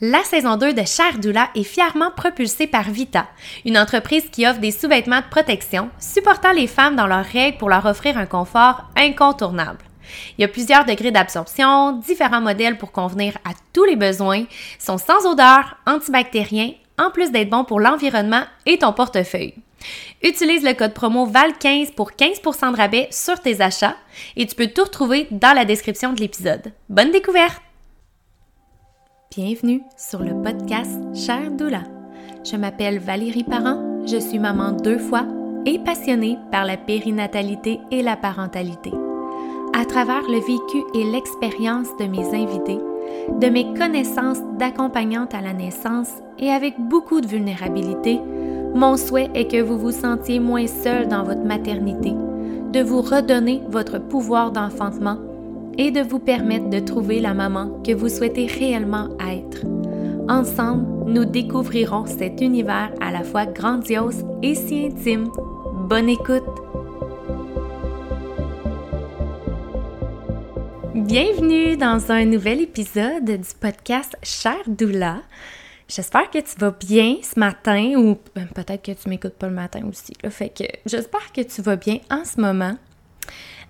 La 0.00 0.22
saison 0.22 0.56
2 0.56 0.74
de 0.74 0.84
Cher 0.86 1.18
Doula 1.18 1.50
est 1.56 1.64
fièrement 1.64 2.12
propulsée 2.12 2.68
par 2.68 2.88
Vita, 2.88 3.26
une 3.64 3.76
entreprise 3.76 4.30
qui 4.30 4.46
offre 4.46 4.60
des 4.60 4.70
sous-vêtements 4.70 5.22
de 5.22 5.28
protection, 5.28 5.90
supportant 5.98 6.52
les 6.52 6.68
femmes 6.68 6.94
dans 6.94 7.08
leurs 7.08 7.24
règles 7.24 7.58
pour 7.58 7.68
leur 7.68 7.84
offrir 7.84 8.16
un 8.16 8.26
confort 8.26 8.84
incontournable. 8.96 9.80
Il 10.36 10.42
y 10.42 10.44
a 10.44 10.48
plusieurs 10.48 10.84
degrés 10.84 11.10
d'absorption, 11.10 11.94
différents 11.94 12.40
modèles 12.40 12.78
pour 12.78 12.92
convenir 12.92 13.38
à 13.44 13.50
tous 13.72 13.82
les 13.82 13.96
besoins, 13.96 14.44
sont 14.78 14.98
sans 14.98 15.26
odeur, 15.26 15.76
antibactériens, 15.84 16.74
en 16.96 17.10
plus 17.10 17.32
d'être 17.32 17.50
bons 17.50 17.64
pour 17.64 17.80
l'environnement 17.80 18.44
et 18.66 18.78
ton 18.78 18.92
portefeuille. 18.92 19.54
Utilise 20.22 20.62
le 20.62 20.74
code 20.74 20.94
promo 20.94 21.26
VAL15 21.26 21.94
pour 21.94 22.12
15% 22.12 22.70
de 22.70 22.76
rabais 22.76 23.08
sur 23.10 23.40
tes 23.40 23.60
achats 23.60 23.96
et 24.36 24.46
tu 24.46 24.54
peux 24.54 24.68
tout 24.68 24.84
retrouver 24.84 25.26
dans 25.32 25.54
la 25.54 25.64
description 25.64 26.12
de 26.12 26.20
l'épisode. 26.20 26.72
Bonne 26.88 27.10
découverte! 27.10 27.67
Bienvenue 29.30 29.82
sur 29.94 30.20
le 30.20 30.42
podcast 30.42 30.98
Cher 31.14 31.50
Doula. 31.50 31.82
Je 32.50 32.56
m'appelle 32.56 32.98
Valérie 32.98 33.44
Parent, 33.44 34.06
je 34.06 34.16
suis 34.16 34.38
maman 34.38 34.72
deux 34.72 34.96
fois 34.96 35.26
et 35.66 35.78
passionnée 35.78 36.38
par 36.50 36.64
la 36.64 36.78
périnatalité 36.78 37.78
et 37.90 38.02
la 38.02 38.16
parentalité. 38.16 38.90
À 39.74 39.84
travers 39.84 40.22
le 40.22 40.38
vécu 40.38 40.82
et 40.94 41.04
l'expérience 41.04 41.88
de 42.00 42.06
mes 42.06 42.26
invités, 42.34 42.78
de 43.38 43.48
mes 43.48 43.74
connaissances 43.74 44.40
d'accompagnante 44.58 45.34
à 45.34 45.42
la 45.42 45.52
naissance 45.52 46.10
et 46.38 46.48
avec 46.48 46.80
beaucoup 46.80 47.20
de 47.20 47.28
vulnérabilité, 47.28 48.18
mon 48.74 48.96
souhait 48.96 49.28
est 49.34 49.50
que 49.50 49.60
vous 49.60 49.78
vous 49.78 49.92
sentiez 49.92 50.40
moins 50.40 50.66
seul 50.66 51.06
dans 51.06 51.22
votre 51.22 51.44
maternité, 51.44 52.14
de 52.72 52.80
vous 52.80 53.02
redonner 53.02 53.60
votre 53.68 53.98
pouvoir 53.98 54.52
d'enfantement 54.52 55.18
et 55.78 55.92
de 55.92 56.00
vous 56.00 56.18
permettre 56.18 56.68
de 56.68 56.80
trouver 56.80 57.20
la 57.20 57.32
maman 57.32 57.80
que 57.82 57.92
vous 57.92 58.08
souhaitez 58.08 58.46
réellement 58.46 59.16
être. 59.20 59.64
Ensemble, 60.28 61.10
nous 61.10 61.24
découvrirons 61.24 62.04
cet 62.04 62.40
univers 62.40 62.92
à 63.00 63.12
la 63.12 63.22
fois 63.22 63.46
grandiose 63.46 64.24
et 64.42 64.54
si 64.54 64.86
intime. 64.86 65.30
Bonne 65.88 66.08
écoute! 66.08 66.42
Bienvenue 70.94 71.76
dans 71.76 72.10
un 72.10 72.24
nouvel 72.24 72.60
épisode 72.60 73.24
du 73.24 73.54
podcast 73.58 74.16
Cher 74.22 74.58
Doula. 74.66 75.22
J'espère 75.88 76.28
que 76.30 76.38
tu 76.38 76.58
vas 76.58 76.72
bien 76.72 77.16
ce 77.22 77.38
matin 77.38 77.94
ou 77.96 78.18
ben, 78.34 78.46
peut-être 78.54 78.82
que 78.82 78.92
tu 78.92 79.08
m'écoutes 79.08 79.34
pas 79.34 79.48
le 79.48 79.54
matin 79.54 79.80
aussi. 79.88 80.12
Fait 80.28 80.50
que 80.50 80.64
j'espère 80.84 81.32
que 81.32 81.40
tu 81.40 81.62
vas 81.62 81.76
bien 81.76 82.00
en 82.10 82.24
ce 82.26 82.38
moment. 82.38 82.76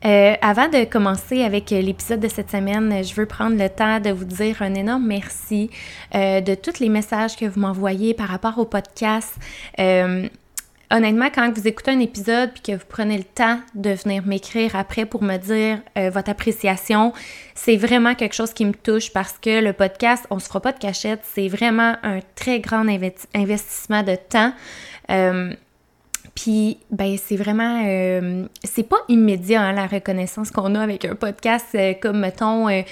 Euh, 0.04 0.34
avant 0.40 0.68
de 0.68 0.84
commencer 0.84 1.42
avec 1.42 1.70
l'épisode 1.70 2.20
de 2.20 2.28
cette 2.28 2.50
semaine, 2.50 3.02
je 3.02 3.14
veux 3.14 3.26
prendre 3.26 3.56
le 3.56 3.68
temps 3.68 4.00
de 4.00 4.10
vous 4.10 4.24
dire 4.24 4.62
un 4.62 4.74
énorme 4.74 5.06
merci 5.06 5.70
euh, 6.14 6.40
de 6.40 6.54
tous 6.54 6.78
les 6.78 6.88
messages 6.88 7.36
que 7.36 7.46
vous 7.46 7.60
m'envoyez 7.60 8.14
par 8.14 8.28
rapport 8.28 8.58
au 8.58 8.64
podcast. 8.64 9.34
Euh, 9.80 10.28
honnêtement, 10.90 11.28
quand 11.34 11.52
vous 11.52 11.66
écoutez 11.66 11.90
un 11.90 12.00
épisode 12.00 12.52
puis 12.52 12.62
que 12.62 12.72
vous 12.72 12.86
prenez 12.88 13.18
le 13.18 13.24
temps 13.24 13.58
de 13.74 13.90
venir 13.90 14.24
m'écrire 14.24 14.76
après 14.76 15.04
pour 15.04 15.22
me 15.22 15.36
dire 15.36 15.80
votre 16.12 16.30
appréciation, 16.30 17.12
c'est 17.54 17.76
vraiment 17.76 18.14
quelque 18.14 18.34
chose 18.34 18.52
qui 18.52 18.64
me 18.64 18.72
touche 18.72 19.12
parce 19.12 19.34
que 19.38 19.60
le 19.60 19.72
podcast, 19.72 20.26
on 20.30 20.38
se 20.38 20.46
fera 20.46 20.60
pas 20.60 20.72
de 20.72 20.78
cachette, 20.78 21.20
c'est 21.24 21.48
vraiment 21.48 21.96
un 22.02 22.20
très 22.36 22.60
grand 22.60 22.86
investissement 23.34 24.02
de 24.02 24.14
temps. 24.14 24.52
Puis, 26.40 26.78
ben, 26.92 27.16
c'est 27.18 27.34
vraiment. 27.34 27.82
Euh, 27.84 28.46
c'est 28.62 28.84
pas 28.84 28.98
immédiat, 29.08 29.60
hein, 29.60 29.72
la 29.72 29.88
reconnaissance 29.88 30.52
qu'on 30.52 30.76
a 30.76 30.80
avec 30.80 31.04
un 31.04 31.16
podcast, 31.16 31.66
euh, 31.74 31.94
comme, 32.00 32.20
mettons, 32.20 32.68
euh, 32.68 32.82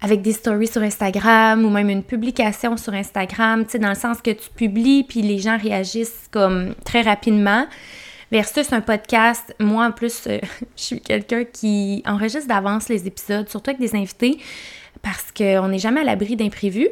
avec 0.00 0.22
des 0.22 0.32
stories 0.32 0.68
sur 0.68 0.80
Instagram 0.80 1.66
ou 1.66 1.68
même 1.68 1.90
une 1.90 2.02
publication 2.02 2.78
sur 2.78 2.94
Instagram, 2.94 3.66
tu 3.66 3.72
sais, 3.72 3.78
dans 3.78 3.90
le 3.90 3.94
sens 3.94 4.22
que 4.22 4.30
tu 4.30 4.48
publies, 4.48 5.04
puis 5.04 5.20
les 5.20 5.38
gens 5.38 5.58
réagissent 5.58 6.28
comme 6.30 6.74
très 6.86 7.02
rapidement. 7.02 7.66
Versus 8.30 8.72
un 8.72 8.80
podcast, 8.80 9.54
moi 9.60 9.88
en 9.88 9.92
plus, 9.92 10.22
je 10.26 10.38
suis 10.74 11.00
quelqu'un 11.02 11.44
qui 11.44 12.02
enregistre 12.06 12.48
d'avance 12.48 12.88
les 12.88 13.06
épisodes, 13.06 13.50
surtout 13.50 13.68
avec 13.68 13.80
des 13.80 13.94
invités, 13.94 14.38
parce 15.02 15.30
qu'on 15.30 15.68
n'est 15.68 15.78
jamais 15.78 16.00
à 16.00 16.04
l'abri 16.04 16.36
d'imprévus. 16.36 16.88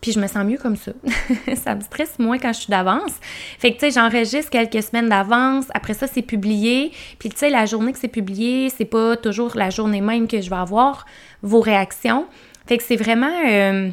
Puis 0.00 0.12
je 0.12 0.20
me 0.20 0.26
sens 0.26 0.44
mieux 0.44 0.58
comme 0.58 0.76
ça. 0.76 0.92
ça 1.56 1.74
me 1.74 1.80
stresse 1.80 2.18
moins 2.18 2.38
quand 2.38 2.52
je 2.52 2.60
suis 2.60 2.70
d'avance. 2.70 3.12
Fait 3.58 3.72
que, 3.72 3.78
tu 3.78 3.86
sais, 3.86 3.90
j'enregistre 3.90 4.50
quelques 4.50 4.82
semaines 4.82 5.08
d'avance. 5.08 5.66
Après 5.74 5.94
ça, 5.94 6.06
c'est 6.06 6.22
publié. 6.22 6.92
Puis, 7.18 7.28
tu 7.30 7.38
sais, 7.38 7.50
la 7.50 7.66
journée 7.66 7.92
que 7.92 7.98
c'est 7.98 8.08
publié, 8.08 8.70
c'est 8.70 8.84
pas 8.84 9.16
toujours 9.16 9.52
la 9.56 9.70
journée 9.70 10.00
même 10.00 10.28
que 10.28 10.40
je 10.40 10.50
vais 10.50 10.56
avoir 10.56 11.06
vos 11.42 11.60
réactions. 11.60 12.26
Fait 12.66 12.78
que 12.78 12.84
c'est 12.84 12.96
vraiment... 12.96 13.32
Euh, 13.46 13.90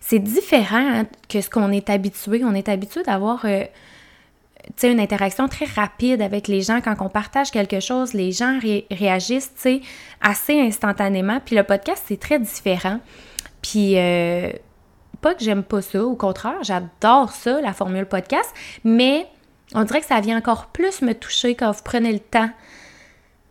c'est 0.00 0.18
différent 0.18 1.00
hein, 1.00 1.06
que 1.28 1.40
ce 1.40 1.48
qu'on 1.48 1.72
est 1.72 1.88
habitué. 1.90 2.42
On 2.44 2.54
est 2.54 2.68
habitué 2.68 3.02
d'avoir... 3.02 3.44
Euh, 3.44 3.64
une 4.82 5.00
interaction 5.00 5.48
très 5.48 5.64
rapide 5.64 6.22
avec 6.22 6.48
les 6.48 6.62
gens. 6.62 6.80
Quand 6.80 6.94
on 7.00 7.08
partage 7.08 7.50
quelque 7.50 7.80
chose, 7.80 8.14
les 8.14 8.32
gens 8.32 8.58
réagissent, 8.90 9.52
tu 9.54 9.60
sais, 9.60 9.80
assez 10.20 10.60
instantanément. 10.60 11.40
Puis 11.44 11.56
le 11.56 11.62
podcast, 11.62 12.04
c'est 12.06 12.20
très 12.20 12.38
différent. 12.38 13.00
Puis, 13.60 13.94
euh, 13.96 14.50
pas 15.22 15.34
que 15.34 15.42
j'aime 15.42 15.62
pas 15.62 15.80
ça, 15.80 16.04
au 16.04 16.16
contraire, 16.16 16.58
j'adore 16.62 17.30
ça, 17.30 17.60
la 17.62 17.72
formule 17.72 18.04
podcast, 18.04 18.52
mais 18.84 19.26
on 19.74 19.84
dirait 19.84 20.00
que 20.00 20.06
ça 20.06 20.20
vient 20.20 20.36
encore 20.36 20.66
plus 20.66 21.00
me 21.00 21.14
toucher 21.14 21.54
quand 21.54 21.70
vous 21.70 21.82
prenez 21.82 22.12
le 22.12 22.18
temps 22.18 22.50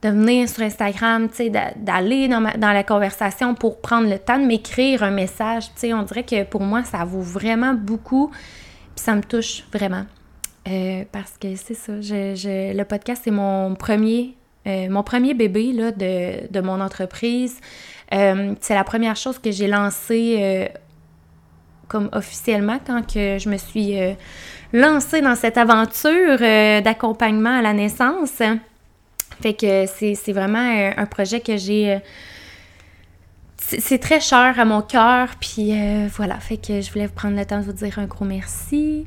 de 0.02 0.10
venir 0.10 0.50
sur 0.50 0.64
Instagram, 0.64 1.30
d'aller 1.78 2.28
dans, 2.28 2.42
la 2.42 2.84
conversation 2.84 3.54
pour 3.54 3.82
prendre 3.82 4.10
le 4.10 4.18
temps 4.18 4.40
de 4.40 4.46
m'écrire 4.46 5.04
un 5.04 5.12
message, 5.12 5.66
on 5.84 6.02
dirait 6.04 6.24
que 6.24 6.44
pour 6.44 6.62
moi, 6.62 6.84
ça 6.84 7.06
vaut 7.06 7.22
vraiment 7.22 7.74
beaucoup, 7.74 8.30
puis 8.30 9.04
ça 9.04 9.16
me 9.16 9.22
touche 9.22 9.64
vraiment. 9.72 10.06
Euh, 10.68 11.06
parce 11.12 11.38
que 11.40 11.56
c'est 11.56 11.74
ça, 11.74 11.94
le 11.94 12.84
podcast, 12.84 13.22
c'est 13.24 13.32
mon 13.32 13.76
premier, 13.76 14.36
euh, 14.68 14.90
mon 14.90 15.04
premier 15.04 15.34
bébé 15.34 15.72
là, 15.72 15.92
de, 15.92 16.62
mon 16.62 16.82
entreprise. 16.82 17.60
Euh, 18.14 18.56
c'est 18.60 18.76
la 18.76 18.84
première 18.84 19.16
chose 19.16 19.38
que 19.38 19.52
j'ai 19.52 19.68
lancée 19.68 20.70
comme 21.92 22.08
officiellement 22.14 22.80
quand 22.88 23.06
que 23.06 23.38
je 23.38 23.50
me 23.50 23.58
suis 23.58 24.00
euh, 24.00 24.14
lancée 24.72 25.20
dans 25.20 25.36
cette 25.36 25.58
aventure 25.58 26.38
euh, 26.40 26.80
d'accompagnement 26.80 27.58
à 27.58 27.62
la 27.62 27.74
naissance. 27.74 28.42
Fait 29.42 29.54
que 29.54 29.86
c'est 29.88 30.32
vraiment 30.32 30.60
euh, 30.60 30.92
un 30.96 31.06
projet 31.06 31.42
que 31.42 31.58
j'ai 31.58 32.00
c'est 33.58 34.00
très 34.00 34.20
cher 34.20 34.60
à 34.60 34.66
mon 34.66 34.82
cœur, 34.82 35.30
puis 35.40 35.72
voilà, 36.16 36.40
fait 36.40 36.58
que 36.58 36.82
je 36.82 36.92
voulais 36.92 37.08
prendre 37.08 37.38
le 37.38 37.46
temps 37.46 37.60
de 37.60 37.64
vous 37.64 37.72
dire 37.72 38.00
un 38.00 38.06
gros 38.06 38.26
merci. 38.26 39.06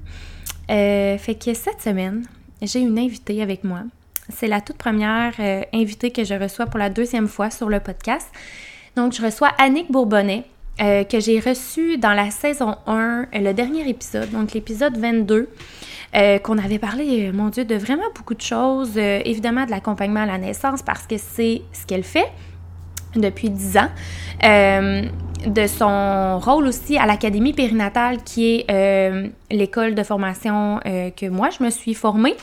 fait 0.69 1.39
que 1.45 1.53
cette 1.53 1.83
semaine, 1.83 2.25
j'ai 2.62 2.78
une 2.78 2.99
invitée 2.99 3.43
avec 3.43 3.65
moi. 3.65 3.81
C'est 4.31 4.47
la 4.47 4.62
toute 4.62 4.78
première 4.78 5.34
invitée 5.75 6.12
que 6.12 6.25
je 6.25 6.34
reçois 6.34 6.66
pour 6.66 6.78
la 6.78 6.89
deuxième 6.89 7.28
fois 7.28 7.51
sur 7.51 7.69
le 7.69 7.81
podcast. 7.81 8.28
Donc, 8.97 9.12
je 9.12 9.22
reçois 9.22 9.51
Annick 9.59 9.91
Bourbonnais. 9.91 10.45
Euh, 10.80 11.04
que 11.04 11.20
j'ai 11.20 11.38
reçu 11.38 11.98
dans 11.98 12.14
la 12.14 12.32
saison 12.32 12.74
1, 12.88 13.26
le 13.34 13.52
dernier 13.52 13.88
épisode, 13.88 14.28
donc 14.32 14.54
l'épisode 14.54 14.96
22, 14.96 15.48
euh, 16.16 16.38
qu'on 16.40 16.58
avait 16.58 16.80
parlé, 16.80 17.28
euh, 17.28 17.32
mon 17.32 17.48
Dieu, 17.48 17.64
de 17.64 17.76
vraiment 17.76 18.10
beaucoup 18.12 18.34
de 18.34 18.40
choses, 18.40 18.96
évidemment 18.96 19.66
de 19.66 19.70
l'accompagnement 19.70 20.22
à 20.22 20.26
la 20.26 20.38
naissance 20.38 20.82
parce 20.82 21.06
que 21.06 21.16
c'est 21.16 21.62
ce 21.72 21.86
qu'elle 21.86 22.02
fait 22.02 22.26
depuis 23.14 23.50
10 23.50 23.78
ans, 23.78 23.88
de 25.46 25.66
son 25.68 26.40
rôle 26.40 26.66
aussi 26.66 26.98
à 26.98 27.06
l'Académie 27.06 27.52
périnatale 27.52 28.24
qui 28.24 28.64
est 28.66 29.30
l'école 29.52 29.94
de 29.94 30.02
formation 30.02 30.80
que 30.82 31.28
moi 31.28 31.50
je 31.56 31.62
me 31.62 31.70
suis 31.70 31.94
formée. 31.94 32.34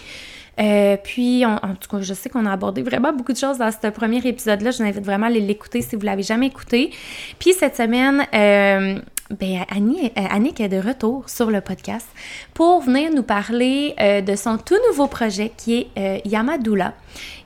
Euh, 0.60 0.98
puis, 1.02 1.46
en 1.46 1.58
tout 1.80 1.90
cas, 1.90 2.02
je 2.02 2.14
sais 2.14 2.30
qu'on 2.30 2.46
a 2.46 2.52
abordé 2.52 2.82
vraiment 2.82 3.14
beaucoup 3.14 3.34
de 3.34 3.38
choses 3.38 3.58
dans 3.58 3.72
ce 3.72 3.88
premier 3.88 4.18
épisode-là. 4.18 4.72
Je 4.72 4.78
vous 4.78 4.90
invite 4.90 5.06
vraiment 5.06 5.28
à 5.28 5.30
l'écouter 5.30 5.82
si 5.82 5.96
vous 5.96 6.06
l'avez 6.06 6.24
jamais 6.24 6.48
écouté. 6.48 6.92
Puis, 7.40 7.54
cette 7.54 7.78
semaine, 7.78 8.26
euh, 8.34 9.00
ben, 9.40 9.66
Annie, 9.70 10.12
euh, 10.18 10.22
Annick 10.30 10.60
est 10.60 10.70
de 10.70 10.78
retour 10.78 11.30
sur 11.30 11.50
le 11.50 11.62
podcast 11.62 12.08
pour 12.54 12.82
venir 12.82 13.12
nous 13.14 13.24
parler 13.24 13.96
de 13.98 14.36
son 14.36 14.58
tout 14.58 14.78
nouveau 14.90 15.08
projet 15.08 15.52
qui 15.56 15.88
est 15.96 16.28
Yamadoula, 16.28 16.94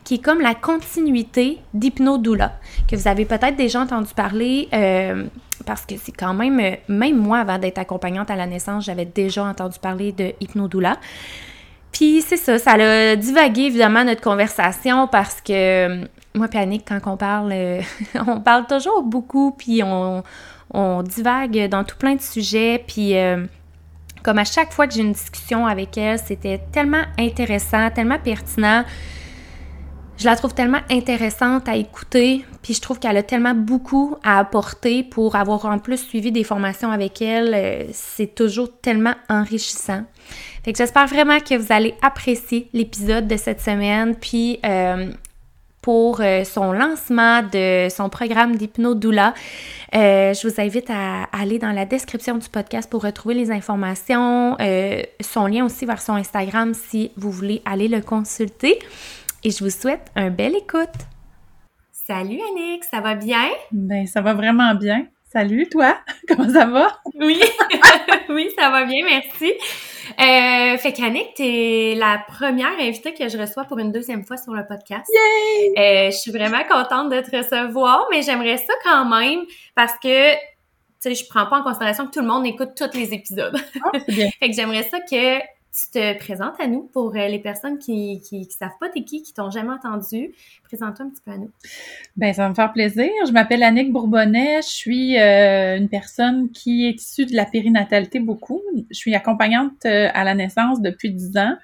qui 0.04 0.16
est 0.16 0.24
comme 0.24 0.42
la 0.42 0.56
continuité 0.56 1.60
d'Hypnodoula, 1.74 2.54
que 2.90 2.96
vous 2.96 3.08
avez 3.08 3.26
peut-être 3.26 3.56
déjà 3.56 3.82
entendu 3.82 4.14
parler 4.16 4.68
parce 5.66 5.86
que 5.86 5.96
c'est 5.98 6.12
quand 6.12 6.34
même, 6.34 6.78
même 6.88 7.18
moi, 7.18 7.40
avant 7.40 7.58
d'être 7.58 7.78
accompagnante 7.78 8.30
à 8.30 8.36
la 8.36 8.48
naissance, 8.48 8.86
j'avais 8.86 9.06
déjà 9.06 9.44
entendu 9.44 9.80
parler 9.80 10.12
de 10.12 10.34
Hypnodoula. 10.40 10.98
Puis 11.96 12.22
c'est 12.22 12.36
ça, 12.36 12.60
ça 12.60 12.72
a 12.74 13.16
divagué 13.16 13.62
évidemment 13.64 14.04
notre 14.04 14.20
conversation 14.20 15.08
parce 15.08 15.40
que 15.40 15.54
euh, 16.04 16.06
moi 16.34 16.48
Annick, 16.54 16.84
quand 16.86 17.00
on 17.06 17.16
parle, 17.16 17.54
euh, 17.54 17.82
on 18.28 18.42
parle 18.42 18.68
toujours 18.68 19.02
beaucoup, 19.02 19.52
puis 19.52 19.82
on, 19.82 20.22
divague 21.04 21.70
dans 21.70 21.86
tout 21.86 21.96
plein 21.96 22.16
de 22.16 22.22
sujets, 22.22 22.84
puis 22.86 23.16
euh, 23.16 23.46
comme 24.24 24.38
à 24.38 24.44
chaque 24.44 24.74
fois 24.74 24.88
que 24.88 24.94
j'ai 24.94 25.04
une 25.04 25.14
discussion 25.14 25.68
avec 25.68 25.98
elle, 25.98 26.20
c'était 26.20 26.60
tellement 26.74 27.04
intéressant, 27.18 27.90
tellement 27.92 28.20
pertinent. 28.20 28.84
Je 30.18 30.26
la 30.26 30.38
trouve 30.38 30.54
tellement 30.54 30.80
intéressante 30.90 31.68
à 31.68 31.76
écouter, 31.76 32.46
puis 32.62 32.74
je 32.74 32.80
trouve 32.80 33.00
qu'elle 33.00 33.18
a 33.18 33.24
tellement 33.24 33.54
beaucoup 33.54 34.16
à 34.24 34.40
apporter 34.40 35.04
pour 35.04 35.36
avoir 35.36 35.66
en 35.66 35.78
plus 35.78 35.98
suivi 35.98 36.32
des 36.32 36.46
formations 36.46 36.90
avec 36.90 37.22
elle. 37.22 37.54
Euh, 37.54 37.84
c'est 37.92 38.34
toujours 38.34 38.70
tellement 38.82 39.16
enrichissant. 39.30 40.04
Fait 40.64 40.74
j'espère 40.76 41.08
vraiment 41.08 41.40
que 41.40 41.56
vous 41.56 41.68
allez 41.70 41.96
apprécier 42.02 42.70
l'épisode 42.72 43.28
de 43.28 43.36
cette 43.36 43.60
semaine, 43.60 44.16
puis 44.16 44.58
euh, 44.66 45.12
pour 45.82 46.22
euh, 46.22 46.46
son 46.46 46.72
lancement 46.72 47.44
de 47.44 47.90
son 47.90 48.08
programme 48.08 48.56
d'hypnodoula. 48.56 49.34
Je 49.92 50.48
vous 50.48 50.62
invite 50.62 50.90
à 50.90 51.24
aller 51.34 51.60
dans 51.60 51.72
la 51.72 51.86
description 51.86 52.38
du 52.38 52.48
podcast 52.48 52.90
pour 52.90 53.04
retrouver 53.04 53.36
les 53.36 53.52
informations, 53.52 54.58
son 55.22 55.46
lien 55.48 55.66
aussi 55.66 55.86
vers 55.86 56.02
son 56.02 56.14
Instagram 56.14 56.74
si 56.74 57.12
vous 57.16 57.32
voulez 57.32 57.62
aller 57.66 57.88
le 57.88 58.02
consulter. 58.02 58.80
Et 59.46 59.52
je 59.52 59.64
vous 59.64 59.70
souhaite 59.70 60.12
un 60.16 60.32
bel 60.32 60.56
écoute. 60.56 60.90
Salut 61.92 62.40
Annick, 62.50 62.84
ça 62.84 63.00
va 63.00 63.14
bien? 63.14 63.48
Ben, 63.72 64.08
ça 64.08 64.20
va 64.22 64.34
vraiment 64.34 64.74
bien. 64.74 65.06
Salut, 65.32 65.70
toi, 65.70 66.00
comment 66.28 66.50
ça 66.50 66.66
va? 66.66 67.00
Oui, 67.14 67.40
oui, 68.30 68.50
ça 68.58 68.72
va 68.72 68.86
bien, 68.86 69.06
merci. 69.06 69.54
Euh, 70.20 70.78
fait 70.80 70.94
qu'Annick, 70.94 71.36
t'es 71.36 71.94
la 71.96 72.26
première 72.28 72.74
invitée 72.80 73.14
que 73.14 73.30
je 73.30 73.38
reçois 73.38 73.66
pour 73.66 73.78
une 73.78 73.92
deuxième 73.92 74.26
fois 74.26 74.38
sur 74.38 74.52
le 74.52 74.66
podcast. 74.66 75.08
Yay! 75.14 75.74
Euh, 75.78 76.10
je 76.10 76.18
suis 76.18 76.32
vraiment 76.32 76.64
contente 76.68 77.12
de 77.12 77.22
te 77.22 77.38
recevoir, 77.38 78.08
mais 78.10 78.24
j'aimerais 78.24 78.58
ça 78.58 78.74
quand 78.84 79.06
même 79.06 79.42
parce 79.76 79.94
que 80.02 80.34
tu 80.34 81.14
sais, 81.14 81.14
je 81.14 81.30
prends 81.30 81.46
pas 81.46 81.60
en 81.60 81.64
considération 81.64 82.08
que 82.08 82.12
tout 82.12 82.22
le 82.22 82.28
monde 82.28 82.48
écoute 82.48 82.72
tous 82.76 82.98
les 82.98 83.14
épisodes. 83.14 83.56
C'est 83.94 84.16
bien. 84.16 84.30
fait 84.40 84.50
que 84.50 84.56
j'aimerais 84.56 84.90
ça 84.90 85.00
que 85.02 85.40
tu 85.76 85.92
te 85.92 86.18
présentes 86.18 86.60
à 86.60 86.68
nous 86.68 86.84
pour 86.84 87.14
euh, 87.16 87.28
les 87.28 87.40
personnes 87.40 87.78
qui, 87.78 88.22
qui, 88.22 88.48
qui 88.48 88.54
savent 88.54 88.78
pas 88.80 88.88
t'es 88.88 89.04
qui, 89.04 89.22
qui 89.22 89.34
t'ont 89.34 89.50
jamais 89.50 89.72
entendu. 89.72 90.34
Présente-toi 90.64 91.06
un 91.06 91.10
petit 91.10 91.22
peu 91.26 91.32
à 91.32 91.38
nous. 91.38 91.52
Ben, 92.16 92.34
ça 92.34 92.44
va 92.44 92.50
me 92.50 92.54
faire 92.54 92.72
plaisir. 92.72 93.10
Je 93.28 93.34
m'appelle 93.34 93.62
Annick 93.62 93.92
Bourbonnet. 93.92 94.62
Je 94.62 94.68
suis 94.68 95.20
euh, 95.20 95.78
une 95.78 95.90
personne 95.90 96.50
qui 96.52 96.88
est 96.88 97.02
issue 97.02 97.26
de 97.26 97.36
la 97.36 97.46
périnatalité 97.46 98.20
beaucoup. 98.20 98.62
Je 98.90 98.98
suis 98.98 99.14
accompagnante 99.16 99.86
euh, 99.86 100.08
à 100.14 100.24
la 100.24 100.34
naissance 100.34 100.82
depuis 100.82 101.12
10 101.12 101.38
ans. 101.38 101.58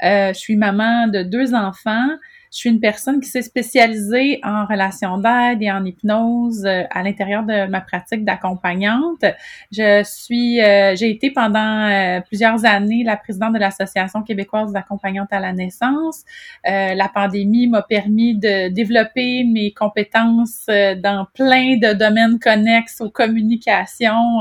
Je 0.00 0.32
suis 0.34 0.56
maman 0.56 1.06
de 1.06 1.22
deux 1.22 1.54
enfants. 1.54 2.08
Je 2.52 2.58
suis 2.58 2.68
une 2.68 2.80
personne 2.80 3.18
qui 3.20 3.30
s'est 3.30 3.40
spécialisée 3.40 4.38
en 4.44 4.66
relations 4.66 5.16
d'aide 5.16 5.62
et 5.62 5.72
en 5.72 5.82
hypnose 5.86 6.66
euh, 6.66 6.82
à 6.90 7.02
l'intérieur 7.02 7.44
de 7.44 7.66
ma 7.66 7.80
pratique 7.80 8.26
d'accompagnante. 8.26 9.24
Je 9.70 10.02
suis, 10.04 10.60
euh, 10.60 10.94
j'ai 10.94 11.08
été 11.08 11.30
pendant 11.30 11.88
euh, 11.88 12.20
plusieurs 12.20 12.66
années 12.66 13.04
la 13.04 13.16
présidente 13.16 13.54
de 13.54 13.58
l'Association 13.58 14.22
québécoise 14.22 14.70
d'accompagnantes 14.70 15.32
à 15.32 15.40
la 15.40 15.54
naissance. 15.54 16.24
Euh, 16.68 16.92
la 16.92 17.08
pandémie 17.08 17.68
m'a 17.68 17.80
permis 17.80 18.36
de 18.36 18.68
développer 18.68 19.44
mes 19.44 19.72
compétences 19.72 20.66
euh, 20.68 20.94
dans 20.94 21.26
plein 21.32 21.78
de 21.78 21.94
domaines 21.94 22.38
connexes 22.38 23.00
aux 23.00 23.10
communications 23.10 24.40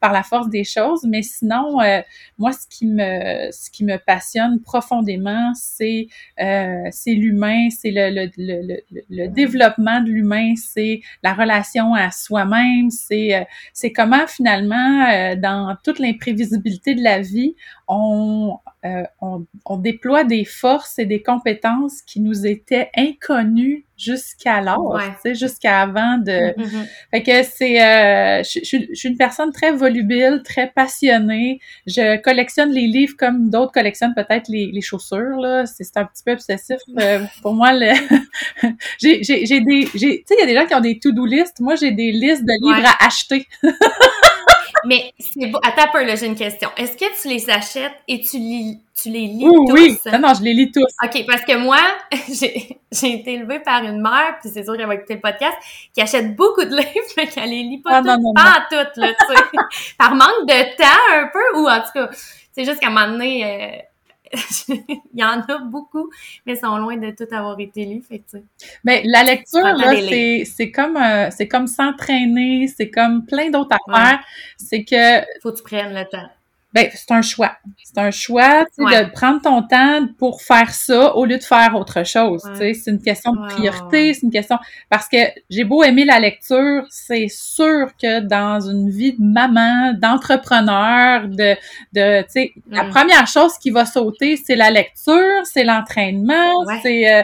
par 0.00 0.14
la 0.14 0.22
force 0.22 0.48
des 0.48 0.64
choses. 0.64 1.04
Mais 1.04 1.20
sinon, 1.20 1.78
moi, 2.38 2.52
ce 2.52 2.66
qui 2.68 2.86
me, 2.86 3.50
ce 3.50 3.70
qui 3.70 3.84
me 3.84 3.98
passionne 3.98 4.60
profondément, 4.62 5.52
c'est, 5.54 6.06
c'est 6.38 7.14
l'humain 7.14 7.49
c'est 7.70 7.90
le, 7.90 8.10
le, 8.10 8.30
le, 8.36 8.80
le, 9.10 9.28
développement 9.28 10.00
de 10.00 10.08
l'humain, 10.08 10.54
c'est 10.56 11.00
la 11.22 11.34
relation 11.34 11.94
à 11.94 12.10
soi-même, 12.10 12.90
c'est 12.90 13.34
euh, 13.34 13.44
c'est 13.72 13.92
comment 13.92 14.26
finalement, 14.26 15.06
euh, 15.10 15.36
dans 15.36 15.76
toute 15.84 15.98
l'imprévisibilité 15.98 16.94
de 16.94 17.02
la 17.02 17.20
vie, 17.20 17.54
on, 17.88 18.58
euh, 18.84 19.02
on, 19.20 19.44
on, 19.66 19.76
déploie 19.76 20.24
des 20.24 20.44
forces 20.44 20.98
et 20.98 21.04
des 21.06 21.22
compétences 21.22 22.00
qui 22.02 22.18
nous 22.20 22.46
étaient 22.46 22.88
inconnues 22.96 23.84
jusqu'alors, 23.98 24.94
Ouais. 24.94 25.02
tu 25.16 25.20
sais, 25.22 25.34
jusqu'à 25.34 25.82
avant 25.82 26.16
de... 26.16 26.58
Mhm. 26.58 26.86
Fait 27.10 27.22
que 27.22 27.42
c'est... 27.42 27.82
euh, 27.82 28.42
je, 28.42 28.60
je- 28.64 28.86
je 28.88 28.94
suis 28.94 29.08
une 29.10 29.18
personne 29.18 29.52
très 29.52 29.72
volubile, 29.72 30.40
très 30.42 30.68
passionnée. 30.74 31.60
Je 31.86 32.16
collectionne 32.22 32.70
les 32.70 32.86
livres 32.86 33.14
comme 33.18 33.50
d'autres 33.50 33.72
collectionnent 33.72 34.14
peut-être 34.14 34.48
les, 34.48 34.70
les 34.72 34.80
chaussures, 34.80 35.36
là. 35.38 35.66
C'est 35.66 35.94
un 35.98 36.06
petit 36.06 36.22
peu 36.24 36.32
obsessif. 36.32 36.78
euh, 36.98 37.20
pour 37.42 37.52
moi, 37.52 37.72
le... 37.74 37.92
j'ai 38.98 39.20
des... 39.60 39.84
Tu 39.92 39.98
sais, 39.98 40.24
il 40.30 40.40
y 40.40 40.42
a 40.42 40.46
des 40.46 40.54
gens 40.54 40.64
qui 40.66 40.74
ont 40.74 40.80
des 40.80 40.98
to-do 40.98 41.26
list. 41.26 41.60
Moi, 41.60 41.74
j'ai 41.74 41.90
des 41.92 42.12
listes 42.12 42.44
de 42.46 42.52
livres 42.66 42.80
Ouais. 42.80 42.94
à 43.00 43.06
acheter. 43.06 43.46
Mais 44.84 45.12
c'est 45.18 45.46
beau. 45.46 45.58
Attends 45.62 45.84
un 45.84 45.92
peu, 45.92 46.04
là, 46.04 46.14
j'ai 46.16 46.26
une 46.26 46.36
question. 46.36 46.70
Est-ce 46.76 46.96
que 46.96 47.20
tu 47.20 47.28
les 47.28 47.48
achètes 47.50 47.94
et 48.08 48.20
tu, 48.20 48.38
lis, 48.38 48.78
tu 49.00 49.10
les 49.10 49.26
lis 49.26 49.46
Oui, 49.46 49.66
tous? 49.66 49.72
oui. 49.74 49.98
Non, 50.12 50.18
non, 50.18 50.34
je 50.34 50.42
les 50.42 50.54
lis 50.54 50.70
tous. 50.72 50.86
OK, 51.02 51.24
parce 51.26 51.42
que 51.42 51.56
moi, 51.56 51.78
j'ai 52.28 52.78
j'ai 52.92 53.14
été 53.14 53.34
élevée 53.34 53.60
par 53.60 53.82
une 53.84 54.00
mère, 54.00 54.38
puis 54.40 54.50
c'est 54.52 54.64
sûr 54.64 54.76
qu'elle 54.76 54.86
va 54.86 54.94
écouter 54.94 55.14
le 55.14 55.20
podcast, 55.20 55.56
qui 55.94 56.00
achète 56.00 56.34
beaucoup 56.36 56.64
de 56.64 56.70
livres, 56.74 56.90
mais 57.16 57.26
qu'elle 57.26 57.50
les 57.50 57.62
lit 57.62 57.78
pas 57.78 57.90
Ah, 57.94 57.98
toutes, 57.98 58.06
non, 58.06 58.18
non, 58.20 58.34
pas 58.34 58.42
en 58.42 58.62
toutes, 58.68 58.96
là, 58.96 59.08
tu 59.12 59.34
sais. 59.34 59.94
par 59.98 60.14
manque 60.14 60.46
de 60.46 60.76
temps, 60.76 61.14
un 61.14 61.28
peu, 61.32 61.60
ou 61.60 61.68
en 61.68 61.80
tout 61.80 61.92
cas, 61.94 62.08
c'est 62.52 62.64
juste 62.64 62.80
qu'à 62.80 62.88
un 62.88 62.90
moment 62.90 63.08
donné, 63.12 63.44
euh, 63.44 63.82
il 64.68 65.00
y 65.14 65.24
en 65.24 65.40
a 65.40 65.58
beaucoup, 65.58 66.10
mais 66.46 66.54
ils 66.54 66.58
sont 66.58 66.76
loin 66.78 66.96
de 66.96 67.10
tout 67.10 67.26
avoir 67.34 67.58
été 67.58 67.84
lus, 67.84 68.02
fait 68.02 68.20
que. 68.20 68.38
Mais 68.84 69.02
la 69.04 69.24
lecture, 69.24 69.62
là, 69.62 69.92
c'est 69.96 70.44
c'est 70.44 70.70
comme 70.70 70.96
euh, 70.96 71.30
c'est 71.30 71.48
comme 71.48 71.66
s'entraîner, 71.66 72.68
c'est 72.68 72.90
comme 72.90 73.26
plein 73.26 73.50
d'autres 73.50 73.76
Ouais. 73.88 73.94
affaires. 73.94 74.24
C'est 74.56 74.84
que 74.84 75.20
Faut 75.42 75.50
que 75.52 75.56
tu 75.58 75.62
prennes 75.64 75.94
le 75.94 76.04
temps. 76.08 76.28
Ben 76.72 76.88
c'est 76.94 77.10
un 77.10 77.22
choix. 77.22 77.52
C'est 77.82 77.98
un 77.98 78.10
choix, 78.12 78.64
Ouais. 78.78 79.04
de 79.04 79.10
prendre 79.10 79.40
ton 79.42 79.62
temps 79.62 80.06
pour 80.18 80.40
faire 80.42 80.72
ça 80.72 81.16
au 81.16 81.24
lieu 81.24 81.36
de 81.38 81.42
faire 81.42 81.74
autre 81.74 82.04
chose. 82.06 82.44
Ouais. 82.58 82.74
C'est 82.74 82.90
une 82.92 83.02
question 83.02 83.32
de 83.32 83.44
priorité, 83.48 84.14
c'est 84.14 84.22
une 84.22 84.30
question 84.30 84.56
parce 84.88 85.08
que 85.08 85.16
j'ai 85.50 85.64
beau 85.64 85.82
aimer 85.82 86.04
la 86.04 86.20
lecture, 86.20 86.84
c'est 86.88 87.26
sûr 87.28 87.90
que 88.00 88.20
dans 88.20 88.60
une 88.60 88.88
vie 88.88 89.14
de 89.18 89.22
maman, 89.24 89.94
d'entrepreneur, 89.94 91.28
de 91.28 91.56
de 91.92 92.22
tu 92.22 92.26
sais, 92.28 92.52
la 92.70 92.84
Mm. 92.84 92.90
première 92.90 93.26
chose 93.26 93.52
qui 93.58 93.70
va 93.70 93.84
sauter, 93.84 94.36
c'est 94.36 94.56
la 94.56 94.70
lecture, 94.70 95.44
c'est 95.44 95.64
l'entraînement, 95.64 96.64
Ouais. 96.66 96.78
c'est 96.82 97.12
euh, 97.12 97.22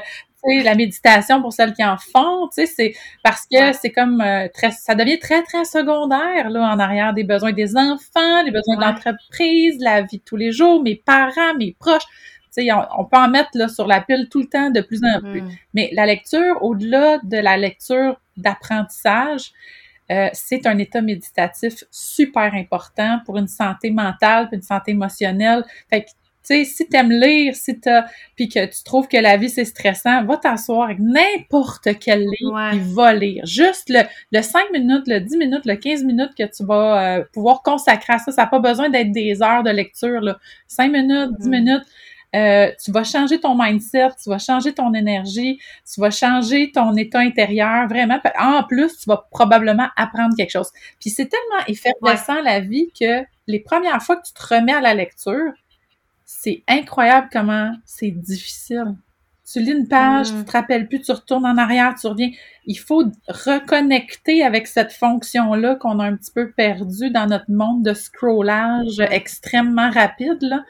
la 0.64 0.74
méditation 0.74 1.40
pour 1.42 1.52
celles 1.52 1.72
qui 1.74 1.84
en 1.84 1.96
font, 1.96 2.48
tu 2.48 2.64
sais, 2.64 2.66
c'est 2.66 2.94
parce 3.22 3.42
que 3.50 3.56
Ouais. 3.58 3.72
c'est 3.72 3.90
comme 3.90 4.20
euh, 4.20 4.48
très, 4.52 4.70
ça 4.70 4.94
devient 4.94 5.18
très 5.18 5.42
très 5.42 5.64
secondaire 5.64 6.50
là 6.50 6.60
en 6.72 6.78
arrière 6.78 7.14
des 7.14 7.24
besoins 7.24 7.52
des 7.52 7.76
enfants, 7.76 8.42
les 8.44 8.50
besoins 8.50 8.76
Ouais. 8.76 8.84
de 8.84 8.90
l'entreprise, 8.90 9.76
la 9.80 10.02
vie 10.02 10.18
de 10.18 10.22
tous 10.24 10.36
les 10.36 10.52
jours, 10.52 10.82
mes 10.82 10.96
parents, 10.96 11.54
mes 11.58 11.74
proches. 11.78 12.04
Tu 12.56 12.62
sais, 12.64 12.72
on, 12.72 12.82
on 12.98 13.04
peut 13.04 13.18
en 13.18 13.28
mettre 13.28 13.50
là 13.54 13.68
sur 13.68 13.86
la 13.86 14.00
pile 14.00 14.28
tout 14.30 14.40
le 14.40 14.46
temps 14.48 14.70
de 14.70 14.80
plus 14.80 15.00
en 15.04 15.20
plus. 15.20 15.42
Mm. 15.42 15.50
Mais 15.74 15.90
la 15.92 16.06
lecture, 16.06 16.62
au-delà 16.62 17.18
de 17.22 17.36
la 17.38 17.56
lecture 17.56 18.18
d'apprentissage, 18.36 19.52
euh, 20.10 20.28
c'est 20.32 20.66
un 20.66 20.78
état 20.78 21.00
méditatif 21.02 21.84
super 21.90 22.54
important 22.54 23.18
pour 23.24 23.38
une 23.38 23.48
santé 23.48 23.90
mentale, 23.90 24.46
puis 24.48 24.56
une 24.56 24.62
santé 24.62 24.92
émotionnelle. 24.92 25.64
Fait 25.90 26.02
que, 26.04 26.10
sais, 26.46 26.64
si 26.64 26.88
t'aimes 26.88 27.10
lire, 27.10 27.54
si 27.54 27.78
t'as, 27.80 28.04
puis 28.36 28.48
que 28.48 28.64
tu 28.66 28.82
trouves 28.84 29.08
que 29.08 29.16
la 29.16 29.36
vie 29.36 29.50
c'est 29.50 29.64
stressant, 29.64 30.24
va 30.24 30.36
t'asseoir 30.36 30.84
avec 30.84 30.98
n'importe 31.00 31.88
quel 32.00 32.20
livre, 32.20 32.52
Ouais. 32.54 32.78
va 32.94 33.12
lire. 33.14 33.44
Juste 33.46 33.88
le, 33.88 34.02
le 34.32 34.42
5 34.42 34.70
minutes, 34.72 35.04
le 35.06 35.20
10 35.20 35.36
minutes, 35.36 35.64
le 35.66 35.76
15 35.76 36.04
minutes 36.04 36.34
que 36.36 36.44
tu 36.44 36.64
vas 36.64 37.18
euh, 37.18 37.24
pouvoir 37.32 37.62
consacrer 37.62 38.14
à 38.14 38.18
ça. 38.18 38.32
Ça 38.32 38.42
n'a 38.42 38.48
pas 38.48 38.58
besoin 38.60 38.88
d'être 38.90 39.12
des 39.12 39.42
heures 39.42 39.62
de 39.62 39.70
lecture, 39.70 40.20
là. 40.20 40.38
5 40.68 40.90
minutes, 40.92 41.30
10 41.38 41.48
Mm. 41.48 41.50
minutes. 41.50 41.82
Euh, 42.34 42.70
tu 42.84 42.90
vas 42.90 43.04
changer 43.04 43.40
ton 43.40 43.56
mindset, 43.56 44.08
tu 44.22 44.28
vas 44.28 44.38
changer 44.38 44.74
ton 44.74 44.92
énergie, 44.92 45.58
tu 45.90 46.00
vas 46.00 46.10
changer 46.10 46.70
ton 46.70 46.94
état 46.96 47.20
intérieur, 47.20 47.86
vraiment. 47.88 48.18
En 48.38 48.62
plus, 48.64 48.98
tu 48.98 49.08
vas 49.08 49.26
probablement 49.30 49.86
apprendre 49.96 50.34
quelque 50.36 50.50
chose. 50.50 50.70
Puis 51.00 51.08
c'est 51.10 51.26
tellement 51.26 51.64
effervescent 51.66 52.42
la 52.42 52.60
vie 52.60 52.90
que 52.98 53.22
les 53.46 53.60
premières 53.60 54.02
fois 54.02 54.16
que 54.16 54.26
tu 54.26 54.34
te 54.34 54.54
remets 54.54 54.74
à 54.74 54.80
la 54.82 54.92
lecture, 54.92 55.52
c'est 56.26 56.62
incroyable 56.68 57.28
comment 57.32 57.72
c'est 57.86 58.10
difficile. 58.10 58.96
Tu 59.50 59.60
lis 59.60 59.70
une 59.70 59.86
page, 59.86 60.32
Mm. 60.32 60.40
tu 60.40 60.44
te 60.44 60.50
rappelles 60.52 60.88
plus, 60.88 61.00
tu 61.00 61.12
retournes 61.12 61.46
en 61.46 61.56
arrière, 61.56 61.94
tu 62.00 62.08
reviens. 62.08 62.30
Il 62.66 62.74
faut 62.78 63.04
reconnecter 63.28 64.42
avec 64.42 64.66
cette 64.66 64.92
fonction-là 64.92 65.76
qu'on 65.76 66.00
a 66.00 66.04
un 66.04 66.16
petit 66.16 66.32
peu 66.34 66.50
perdue 66.50 67.10
dans 67.10 67.26
notre 67.26 67.48
monde 67.48 67.84
de 67.84 67.94
scrollage 67.94 68.98
extrêmement 69.10 69.90
rapide. 69.90 70.38
Là. 70.40 70.64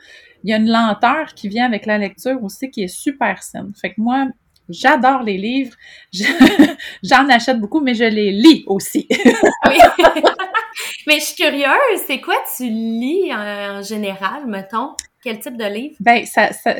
Il 0.45 0.51
y 0.51 0.53
a 0.53 0.59
une 0.59 0.69
lenteur 0.71 1.33
qui 1.35 1.49
vient 1.49 1.65
avec 1.65 1.87
la 1.87 1.97
lecture 1.97 2.43
aussi 2.45 2.71
qui 2.71 2.83
est 2.85 2.89
super 2.89 3.43
saine. 3.43 3.73
Fait 3.81 3.95
que 3.95 4.01
moi, 4.01 4.27
j'adore 4.69 5.23
les 5.23 5.39
livres. 5.39 5.75
Je- 6.13 6.25
J'en 7.03 7.27
achète 7.31 7.59
beaucoup, 7.59 7.81
mais 7.81 7.95
je 7.95 8.05
les 8.05 8.31
lis 8.31 8.63
aussi. 8.67 9.09
Oui. 9.67 9.79
Mais 11.07 11.21
je 11.21 11.25
suis 11.25 11.37
curieuse, 11.43 12.01
c'est 12.07 12.21
quoi 12.21 12.35
tu 12.57 12.65
lis 12.69 13.33
en 13.33 13.81
général, 13.83 14.47
mettons? 14.47 14.91
Quel 15.23 15.41
type 15.41 15.57
de 15.57 15.65
livre? 15.65 15.97
Ben, 16.01 16.25
ça, 16.25 16.53
ça 16.53 16.75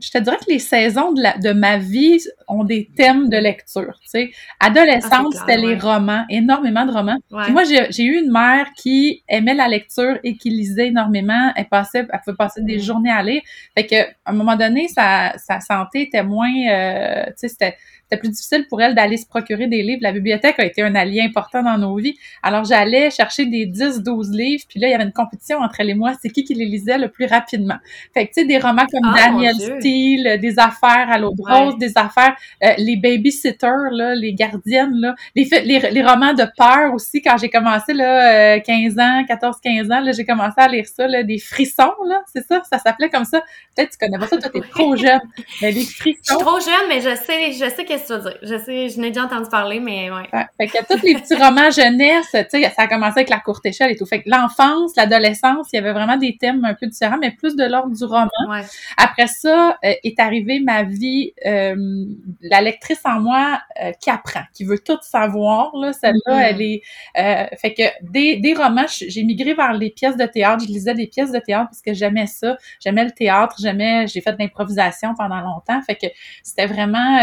je 0.00 0.10
te 0.10 0.18
dirais 0.18 0.36
que 0.36 0.50
les 0.50 0.58
saisons 0.58 1.12
de, 1.12 1.22
la, 1.22 1.38
de 1.38 1.52
ma 1.52 1.78
vie 1.78 2.18
ont 2.46 2.64
des 2.64 2.88
thèmes 2.96 3.28
de 3.28 3.36
lecture. 3.36 3.98
Tu 4.02 4.08
sais, 4.08 4.30
adolescente, 4.60 5.34
ah, 5.34 5.38
c'était 5.40 5.56
les 5.56 5.76
romans, 5.76 6.24
énormément 6.30 6.86
de 6.86 6.92
romans. 6.92 7.18
moi, 7.30 7.64
j'ai 7.64 8.04
eu 8.04 8.18
une 8.20 8.30
mère 8.30 8.66
qui 8.76 9.22
aimait 9.28 9.54
la 9.54 9.68
lecture 9.68 10.18
et 10.22 10.36
qui 10.36 10.50
lisait 10.50 10.88
énormément. 10.88 11.52
Elle 11.56 11.68
passait, 11.68 12.06
elle 12.12 12.20
pouvait 12.24 12.36
passer 12.36 12.62
des 12.62 12.76
mm. 12.76 12.80
journées 12.80 13.10
à 13.10 13.22
lire. 13.22 13.42
Fait 13.76 13.86
que, 13.86 14.02
à 14.02 14.30
un 14.30 14.32
moment 14.32 14.56
donné, 14.56 14.88
sa, 14.88 15.32
sa 15.38 15.60
santé 15.60 16.02
était 16.02 16.22
moins, 16.22 16.52
euh, 16.68 17.26
tu 17.26 17.32
sais, 17.36 17.48
c'était 17.48 17.76
c'était 18.08 18.20
plus 18.20 18.30
difficile 18.30 18.66
pour 18.68 18.80
elle 18.80 18.94
d'aller 18.94 19.18
se 19.18 19.26
procurer 19.26 19.66
des 19.66 19.82
livres. 19.82 20.00
La 20.00 20.12
bibliothèque 20.12 20.58
a 20.58 20.64
été 20.64 20.82
un 20.82 20.94
allié 20.94 21.20
important 21.20 21.62
dans 21.62 21.76
nos 21.76 21.96
vies. 21.96 22.16
Alors, 22.42 22.64
j'allais 22.64 23.10
chercher 23.10 23.44
des 23.44 23.66
10, 23.66 24.02
12 24.02 24.30
livres, 24.30 24.64
puis 24.66 24.80
là, 24.80 24.88
il 24.88 24.92
y 24.92 24.94
avait 24.94 25.04
une 25.04 25.12
compétition 25.12 25.58
entre 25.58 25.80
elle 25.80 25.90
et 25.90 25.94
moi. 25.94 26.12
C'est 26.22 26.30
qui 26.30 26.42
qui 26.44 26.54
les 26.54 26.64
lisait 26.64 26.96
le 26.96 27.08
plus 27.08 27.26
rapidement. 27.26 27.76
Fait 28.14 28.26
que, 28.26 28.32
tu 28.32 28.40
sais, 28.40 28.46
des 28.46 28.58
romans 28.58 28.86
comme 28.90 29.12
ah, 29.14 29.26
Daniel 29.26 29.54
Steele, 29.56 30.38
des 30.40 30.58
affaires 30.58 31.10
à 31.10 31.18
l'eau 31.18 31.34
de 31.36 31.42
rose, 31.42 31.76
des 31.78 31.98
affaires, 31.98 32.34
euh, 32.64 32.72
les 32.78 32.96
babysitters, 32.96 33.90
là, 33.92 34.14
les 34.14 34.32
gardiennes, 34.32 34.94
là, 34.94 35.14
les, 35.34 35.44
les, 35.64 36.02
romans 36.02 36.32
de 36.32 36.44
peur 36.56 36.94
aussi. 36.94 37.20
Quand 37.20 37.36
j'ai 37.36 37.50
commencé, 37.50 37.92
là, 37.92 38.58
15 38.60 38.96
euh, 38.96 39.02
ans, 39.02 39.24
14, 39.26 39.56
15 39.62 39.90
ans, 39.90 40.00
là, 40.00 40.12
j'ai 40.12 40.24
commencé 40.24 40.54
à 40.56 40.68
lire 40.68 40.86
ça, 40.86 41.06
là, 41.06 41.22
des 41.22 41.38
frissons, 41.38 41.92
là, 42.06 42.22
c'est 42.32 42.46
ça? 42.46 42.62
Ça 42.70 42.78
s'appelait 42.78 43.10
comme 43.10 43.26
ça. 43.26 43.42
Peut-être 43.76 43.90
tu 43.90 43.98
connais 43.98 44.18
pas 44.18 44.26
ça, 44.26 44.38
toi, 44.38 44.48
t'es 44.48 44.60
trop 44.70 44.96
jeune. 44.96 45.20
Mais 45.60 45.72
les 45.72 45.84
frissons. 45.84 46.20
Je 46.22 46.34
suis 46.34 46.38
trop 46.38 46.60
jeune, 46.60 46.88
mais 46.88 47.00
je 47.00 47.14
sais, 47.14 47.52
je 47.52 47.74
sais 47.74 47.84
que 47.84 47.97
je 48.08 48.58
sais, 48.58 48.88
je 48.88 49.00
n'ai 49.00 49.08
déjà 49.08 49.24
entendu 49.24 49.48
parler, 49.48 49.80
mais 49.80 50.10
ouais. 50.10 50.28
Fait 50.56 50.66
que 50.66 50.84
tous 50.86 51.02
les 51.04 51.14
petits 51.14 51.34
romans 51.34 51.70
jeunesse, 51.70 52.28
tu 52.32 52.44
sais, 52.50 52.72
ça 52.74 52.82
a 52.82 52.86
commencé 52.86 53.18
avec 53.18 53.30
la 53.30 53.38
courte 53.38 53.64
échelle 53.66 53.90
et 53.90 53.96
tout. 53.96 54.06
Fait 54.06 54.22
que 54.22 54.30
l'enfance, 54.30 54.96
l'adolescence, 54.96 55.68
il 55.72 55.76
y 55.76 55.78
avait 55.78 55.92
vraiment 55.92 56.16
des 56.16 56.36
thèmes 56.36 56.64
un 56.64 56.74
peu 56.74 56.86
différents, 56.86 57.18
mais 57.18 57.30
plus 57.30 57.56
de 57.56 57.64
l'ordre 57.64 57.94
du 57.94 58.04
roman. 58.04 58.28
Après 58.96 59.26
ça, 59.26 59.78
euh, 59.84 59.92
est 60.02 60.18
arrivée 60.20 60.60
ma 60.60 60.82
vie, 60.82 61.32
euh, 61.46 62.04
la 62.42 62.60
lectrice 62.60 63.00
en 63.04 63.20
moi 63.20 63.60
euh, 63.82 63.92
qui 64.00 64.10
apprend, 64.10 64.42
qui 64.54 64.64
veut 64.64 64.78
tout 64.78 64.98
savoir, 65.02 65.70
là. 65.76 65.92
Celle-là, 65.92 66.40
mm-hmm. 66.40 66.48
elle 66.50 66.62
est... 66.62 67.56
fait 67.56 67.74
que 67.74 67.82
des, 68.02 68.36
des 68.36 68.54
romans, 68.54 68.86
j'ai 68.88 69.22
migré 69.24 69.54
vers 69.54 69.72
les 69.72 69.90
pièces 69.90 70.16
de 70.16 70.26
théâtre. 70.26 70.64
Je 70.66 70.72
lisais 70.72 70.94
des 70.94 71.06
pièces 71.06 71.32
de 71.32 71.38
théâtre 71.38 71.70
parce 71.70 71.82
que 71.82 71.94
j'aimais 71.94 72.26
ça. 72.26 72.56
J'aimais 72.80 73.04
le 73.04 73.12
théâtre, 73.12 73.56
j'aimais... 73.60 74.06
J'ai 74.06 74.20
fait 74.20 74.32
de 74.32 74.38
l'improvisation 74.38 75.14
pendant 75.16 75.40
longtemps. 75.40 75.80
Fait 75.82 75.96
que 75.96 76.06
c'était 76.42 76.66
vraiment 76.66 77.18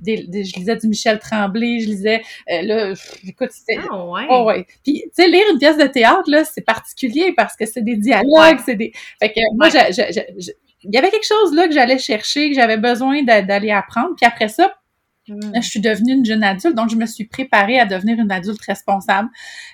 des 0.00 0.44
je 0.44 0.56
lisais 0.56 0.76
du 0.76 0.88
Michel 0.88 1.18
Tremblay, 1.18 1.80
je 1.80 1.86
lisais, 1.86 2.22
euh, 2.50 2.62
là, 2.62 2.92
écoute, 3.26 3.50
c'était... 3.50 3.80
Ah 3.90 4.04
ouais? 4.04 4.26
Oh 4.30 4.44
ouais. 4.46 4.66
Puis, 4.84 5.02
tu 5.04 5.10
sais, 5.12 5.28
lire 5.28 5.44
une 5.52 5.58
pièce 5.58 5.76
de 5.76 5.86
théâtre, 5.86 6.28
là, 6.28 6.44
c'est 6.44 6.64
particulier 6.64 7.32
parce 7.36 7.56
que 7.56 7.66
c'est 7.66 7.82
des 7.82 7.96
dialogues, 7.96 8.58
c'est 8.64 8.76
des... 8.76 8.92
Fait 9.20 9.30
que 9.30 9.40
moi, 9.56 9.68
il 9.68 10.94
y 10.94 10.98
avait 10.98 11.10
quelque 11.10 11.26
chose 11.26 11.54
là 11.54 11.66
que 11.66 11.74
j'allais 11.74 11.98
chercher, 11.98 12.50
que 12.50 12.54
j'avais 12.54 12.76
besoin 12.76 13.22
d'aller 13.22 13.70
apprendre. 13.70 14.14
Puis 14.16 14.26
après 14.26 14.48
ça, 14.48 14.74
Je 15.28 15.60
suis 15.60 15.80
devenue 15.80 16.14
une 16.14 16.24
jeune 16.24 16.44
adulte, 16.44 16.76
donc 16.76 16.88
je 16.90 16.96
me 16.96 17.06
suis 17.06 17.24
préparée 17.24 17.80
à 17.80 17.86
devenir 17.86 18.18
une 18.18 18.30
adulte 18.30 18.62
responsable. 18.62 19.28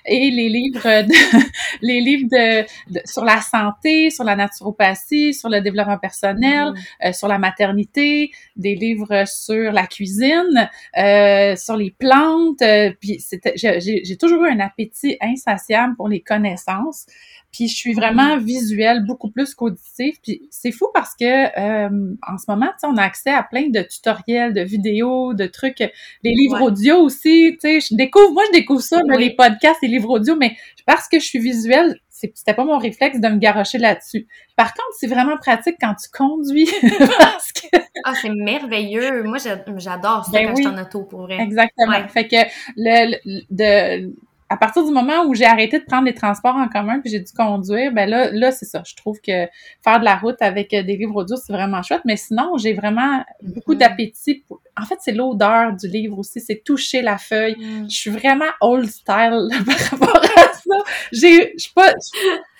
Et 0.05 0.31
les 0.31 0.49
livres, 0.49 1.03
de, 1.03 1.47
les 1.81 2.01
livres 2.01 2.27
de, 2.31 3.01
sur 3.05 3.23
la 3.23 3.39
santé, 3.41 4.09
sur 4.09 4.23
la 4.23 4.35
naturopathie, 4.35 5.33
sur 5.33 5.49
le 5.49 5.61
développement 5.61 5.99
personnel, 5.99 6.71
mm. 6.71 7.07
euh, 7.07 7.13
sur 7.13 7.27
la 7.27 7.37
maternité, 7.37 8.31
des 8.55 8.75
livres 8.75 9.25
sur 9.27 9.71
la 9.71 9.85
cuisine, 9.85 10.69
euh, 10.97 11.55
sur 11.55 11.77
les 11.77 11.91
plantes. 11.91 12.61
Euh, 12.61 12.91
puis 12.99 13.23
j'ai 13.55 14.17
toujours 14.17 14.45
eu 14.45 14.49
un 14.49 14.59
appétit 14.59 15.17
insatiable 15.21 15.95
pour 15.95 16.07
les 16.07 16.21
connaissances. 16.21 17.05
Puis 17.53 17.67
je 17.67 17.75
suis 17.75 17.93
vraiment 17.93 18.37
visuelle 18.37 19.05
beaucoup 19.05 19.29
plus 19.29 19.53
qu'auditive. 19.53 20.15
Puis 20.21 20.41
c'est 20.49 20.71
fou 20.71 20.87
parce 20.93 21.15
que 21.15 21.23
euh, 21.23 22.15
en 22.27 22.37
ce 22.37 22.45
moment, 22.49 22.71
on 22.83 22.97
a 22.97 23.03
accès 23.03 23.31
à 23.31 23.43
plein 23.43 23.69
de 23.69 23.81
tutoriels, 23.81 24.53
de 24.53 24.61
vidéos, 24.61 25.33
de 25.33 25.45
trucs, 25.45 25.79
les 25.79 26.31
livres 26.31 26.61
audio 26.61 26.97
aussi. 26.97 27.57
Tu 27.61 27.79
sais, 27.79 27.79
je 27.79 27.95
découvre, 27.95 28.33
moi 28.33 28.43
je 28.47 28.57
découvre 28.57 28.81
ça, 28.81 28.99
les 29.17 29.35
podcasts, 29.35 29.79
les 29.83 29.87
livres 29.87 30.09
audio, 30.09 30.35
mais 30.35 30.57
parce 30.85 31.07
que 31.07 31.19
je 31.19 31.25
suis 31.25 31.39
visuelle, 31.39 31.99
c'était 32.09 32.53
pas 32.53 32.65
mon 32.65 32.77
réflexe 32.77 33.19
de 33.19 33.27
me 33.27 33.37
garocher 33.37 33.77
là-dessus. 33.77 34.27
Par 34.55 34.73
contre, 34.73 34.93
c'est 34.99 35.07
vraiment 35.07 35.37
pratique 35.37 35.75
quand 35.79 35.93
tu 35.95 36.09
conduis. 36.09 36.69
parce 37.19 37.51
que... 37.51 37.67
Ah, 38.03 38.13
c'est 38.19 38.29
merveilleux. 38.29 39.23
Moi, 39.23 39.37
j'adore 39.77 40.25
ça 40.25 40.31
ben 40.31 40.47
quand 40.47 40.55
je 40.55 40.61
suis 40.61 40.67
en 40.67 40.81
auto, 40.81 41.03
pour 41.03 41.21
vrai. 41.23 41.39
Exactement. 41.39 42.07
Fait 42.07 42.27
que 42.27 42.35
le, 42.77 43.17
de, 43.51 44.13
à 44.53 44.57
partir 44.57 44.85
du 44.85 44.91
moment 44.91 45.25
où 45.25 45.33
j'ai 45.33 45.45
arrêté 45.45 45.79
de 45.79 45.83
prendre 45.83 46.05
les 46.05 46.13
transports 46.13 46.55
en 46.55 46.67
commun 46.67 46.99
puis 46.99 47.09
j'ai 47.09 47.19
dû 47.19 47.33
conduire, 47.35 47.91
ben 47.91 48.07
là, 48.07 48.29
là 48.31 48.51
c'est 48.51 48.67
ça. 48.67 48.83
Je 48.85 48.95
trouve 48.95 49.19
que 49.19 49.47
faire 49.83 49.99
de 49.99 50.05
la 50.05 50.15
route 50.15 50.39
avec 50.41 50.75
euh, 50.75 50.83
des 50.83 50.95
livres 50.95 51.15
audio, 51.15 51.35
c'est 51.37 51.51
vraiment 51.51 51.81
chouette. 51.81 52.03
Mais 52.05 52.17
sinon, 52.17 52.55
j'ai 52.57 52.73
vraiment 52.73 53.23
beaucoup 53.41 53.73
mm-hmm. 53.73 53.77
d'appétit. 53.77 54.43
Pour... 54.47 54.61
En 54.79 54.85
fait, 54.85 54.97
c'est 54.99 55.11
l'odeur 55.11 55.73
du 55.73 55.87
livre 55.87 56.19
aussi, 56.19 56.39
c'est 56.39 56.63
toucher 56.63 57.01
la 57.01 57.17
feuille. 57.17 57.55
Mm. 57.57 57.89
Je 57.89 57.95
suis 57.95 58.11
vraiment 58.11 58.45
old 58.61 58.87
style 58.87 59.49
par 59.65 59.77
rapport 59.89 60.23
à 60.23 60.52
J'ai, 61.11 61.53
je 61.57 61.63
sais 61.63 61.71
pas, 61.75 61.93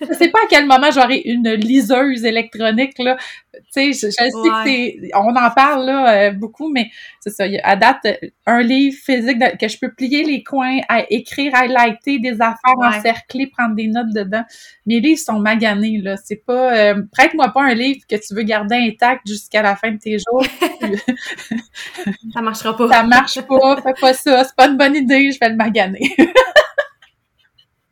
je 0.01 0.13
sais 0.13 0.29
pas 0.29 0.39
à 0.39 0.47
quel 0.49 0.65
moment 0.65 0.91
j'aurai 0.91 1.21
une 1.25 1.53
liseuse 1.53 2.25
électronique 2.25 2.97
là. 2.99 3.17
Tu 3.53 3.93
sais, 3.93 4.07
je, 4.07 4.11
sais 4.11 4.29
que 4.31 4.63
c'est, 4.65 5.11
on 5.13 5.35
en 5.35 5.51
parle 5.51 5.85
là 5.85 6.11
euh, 6.11 6.31
beaucoup, 6.31 6.69
mais 6.69 6.89
c'est 7.19 7.29
ça. 7.29 7.45
À 7.63 7.75
date, 7.75 8.07
un 8.47 8.61
livre 8.61 8.97
physique 8.97 9.37
que 9.59 9.67
je 9.67 9.77
peux 9.77 9.93
plier 9.93 10.23
les 10.23 10.43
coins, 10.43 10.79
à 10.89 11.05
écrire, 11.11 11.53
highlighter 11.53 12.17
des 12.17 12.41
affaires 12.41 12.77
encerclées, 12.81 13.47
prendre 13.47 13.75
des 13.75 13.87
notes 13.87 14.11
dedans. 14.11 14.43
Mes 14.87 14.99
livres 14.99 15.19
sont 15.19 15.39
maganés 15.39 15.99
là. 16.01 16.17
C'est 16.17 16.43
pas, 16.43 16.75
euh, 16.75 17.03
prête-moi 17.11 17.49
pas 17.49 17.63
un 17.63 17.75
livre 17.75 18.01
que 18.09 18.15
tu 18.15 18.33
veux 18.33 18.43
garder 18.43 18.75
intact 18.75 19.27
jusqu'à 19.27 19.61
la 19.61 19.75
fin 19.75 19.91
de 19.91 19.97
tes 19.97 20.17
jours. 20.17 20.45
ça 22.33 22.41
marchera 22.41 22.75
pas. 22.75 22.89
Ça 22.89 23.03
marche 23.03 23.41
pas. 23.41 23.81
Fais 23.81 23.93
pas 23.99 24.13
ça. 24.13 24.43
C'est 24.45 24.55
pas 24.55 24.67
une 24.67 24.77
bonne 24.77 24.95
idée. 24.95 25.31
Je 25.31 25.39
vais 25.39 25.49
le 25.49 25.55
maganer. 25.55 26.15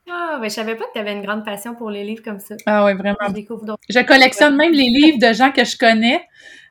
Ah, 0.09 0.39
mais 0.41 0.49
je 0.49 0.55
savais 0.55 0.75
pas 0.75 0.85
que 0.85 0.93
tu 0.93 0.99
avais 0.99 1.13
une 1.13 1.21
grande 1.21 1.45
passion 1.45 1.75
pour 1.75 1.89
les 1.89 2.03
livres 2.03 2.23
comme 2.23 2.39
ça. 2.39 2.55
Ah 2.65 2.85
oui, 2.85 2.93
vraiment. 2.93 3.17
Je, 3.89 3.99
collectionne 4.01 4.55
même 4.55 4.73
les 4.73 4.89
livres 4.89 5.19
de 5.19 5.33
gens 5.33 5.51
que 5.51 5.63
je 5.63 5.77
connais. 5.77 6.21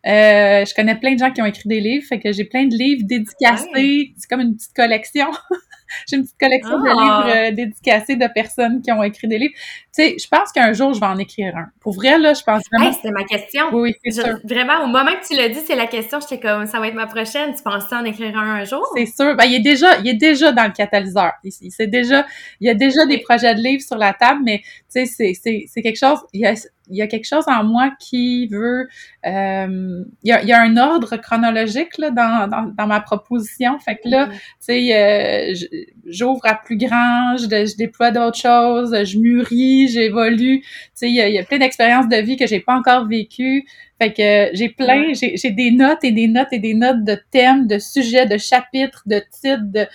Euh, 0.07 0.65
je 0.65 0.75
connais 0.75 0.97
plein 0.97 1.15
de 1.15 1.19
gens 1.19 1.31
qui 1.31 1.43
ont 1.43 1.47
écrit 1.47 1.69
des 1.69 1.81
livres, 1.81 2.07
fait 2.09 2.19
que 2.19 2.33
j'ai 2.33 2.45
plein 2.45 2.67
de 2.67 2.75
livres 2.75 3.03
dédicacés. 3.05 4.15
C'est 4.17 4.29
comme 4.29 4.41
une 4.41 4.57
petite 4.57 4.75
collection. 4.75 5.31
J'ai 6.09 6.17
une 6.17 6.23
petite 6.23 6.39
collection 6.39 6.79
de 6.79 6.89
livres 6.89 6.99
ah! 7.01 7.29
euh, 7.29 7.51
dédicacés 7.53 8.17
de 8.17 8.27
personnes 8.33 8.83
qui 8.83 8.93
ont 8.93 9.03
écrit 9.03 9.29
des 9.29 9.39
livres. 9.39 9.55
Tu 9.55 10.03
sais, 10.03 10.17
je 10.19 10.29
pense 10.29 10.53
qu'un 10.53 10.73
jour, 10.73 10.95
je 10.95 11.01
vais 11.01 11.07
en 11.07 11.19
écrire 11.19 11.57
un. 11.57 11.67
Pour 11.81 11.95
vrai, 11.95 12.19
là, 12.19 12.35
je 12.35 12.43
pense 12.43 12.63
vraiment... 12.73 12.91
Hey, 12.91 12.95
c'était 12.95 13.11
ma 13.11 13.25
question. 13.25 13.65
Oui, 13.73 13.95
c'est 14.05 14.23
sûr. 14.23 14.39
Vraiment, 14.45 14.85
au 14.85 14.87
moment 14.87 15.13
que 15.21 15.27
tu 15.27 15.35
l'as 15.35 15.49
dit, 15.49 15.61
c'est 15.67 15.77
la 15.77 15.87
question, 15.87 16.19
j'étais 16.21 16.41
comme, 16.41 16.67
ça 16.67 16.81
va 16.81 16.89
être 16.89 16.95
ma 16.95 17.07
prochaine. 17.07 17.55
Tu 17.55 17.63
penses 17.63 17.93
en 17.93 18.05
écrire 18.05 18.37
un 18.37 18.51
un 18.51 18.65
jour? 18.65 18.85
C'est 18.97 19.07
sûr. 19.07 19.37
Ben, 19.37 19.45
il 19.45 19.55
est 19.55 19.61
déjà, 19.61 19.99
il 19.99 20.09
est 20.09 20.15
déjà 20.15 20.53
dans 20.53 20.65
le 20.65 20.73
catalyseur. 20.73 21.33
Il, 21.45 21.53
c'est 21.71 21.87
déjà, 21.87 22.27
il 22.61 22.67
y 22.67 22.71
a 22.71 22.75
déjà 22.75 23.07
des 23.07 23.19
projets 23.19 23.55
de 23.55 23.61
livres 23.61 23.83
sur 23.83 23.97
la 23.97 24.13
table, 24.13 24.41
mais, 24.45 24.59
tu 24.59 24.67
sais, 24.89 25.07
c'est, 25.07 25.33
c'est, 25.41 25.65
c'est 25.69 25.83
quelque 25.83 25.99
chose, 25.99 26.19
il 26.33 26.41
y 26.41 26.47
a, 26.47 26.55
il 26.91 26.97
y 26.97 27.03
a 27.03 27.07
quelque 27.07 27.27
chose 27.27 27.45
en 27.47 27.65
moi 27.65 27.91
qui 27.99 28.47
veut... 28.49 28.89
Euh, 29.27 30.05
il, 30.23 30.29
y 30.29 30.33
a, 30.33 30.43
il, 30.43 30.49
y 30.49 30.53
a, 30.53 30.61
un 30.61 30.77
ordre 30.77 31.17
chronologique 31.17 31.99
là, 31.99 32.11
dans, 32.11 32.49
dans, 32.49 32.73
dans, 32.77 32.87
ma 32.87 33.01
proposition. 33.01 33.79
Fait 33.79 33.97
que 33.97 34.09
là, 34.09 34.27
mm-hmm. 34.27 34.31
tu 34.31 34.41
sais, 34.61 34.97
euh, 34.97 35.85
j'ouvre 36.07 36.41
à 36.45 36.55
plus 36.55 36.77
grand, 36.77 37.37
je, 37.37 37.45
je 37.45 37.77
déploie 37.77 38.11
d'autres 38.11 38.39
choses, 38.39 38.97
je 39.05 39.19
mûris, 39.19 39.89
j'évolue. 39.89 40.61
Tu 40.61 40.67
sais, 40.95 41.09
il 41.09 41.15
y 41.15 41.21
a, 41.21 41.29
il 41.29 41.35
y 41.35 41.39
a 41.39 41.45
plein 41.45 41.59
d'expériences 41.59 42.09
de 42.09 42.17
vie 42.17 42.37
que 42.37 42.47
j'ai 42.47 42.61
pas 42.61 42.75
encore 42.75 43.07
vécues. 43.07 43.65
Fait 44.01 44.13
que 44.13 44.57
j'ai 44.57 44.71
plein, 44.71 45.13
j'ai 45.13 45.51
des 45.51 45.71
notes 45.71 46.03
et 46.05 46.13
des 46.13 46.27
notes 46.27 46.53
et 46.53 46.59
des 46.59 46.75
notes 46.75 47.05
de 47.05 47.19
thèmes, 47.31 47.67
de 47.67 47.79
sujets, 47.79 48.27
de 48.27 48.39
chapitres, 48.39 49.03
de 49.05 49.23
titres. 49.31 49.63
De, 49.65 49.87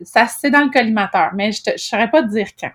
ça, 0.00 0.26
c'est 0.26 0.50
dans 0.50 0.64
le 0.64 0.70
collimateur, 0.70 1.30
mais 1.34 1.52
je 1.52 1.60
ne 1.72 1.76
saurais 1.76 2.10
pas 2.10 2.22
te 2.22 2.28
dire 2.28 2.48
quand. 2.58 2.70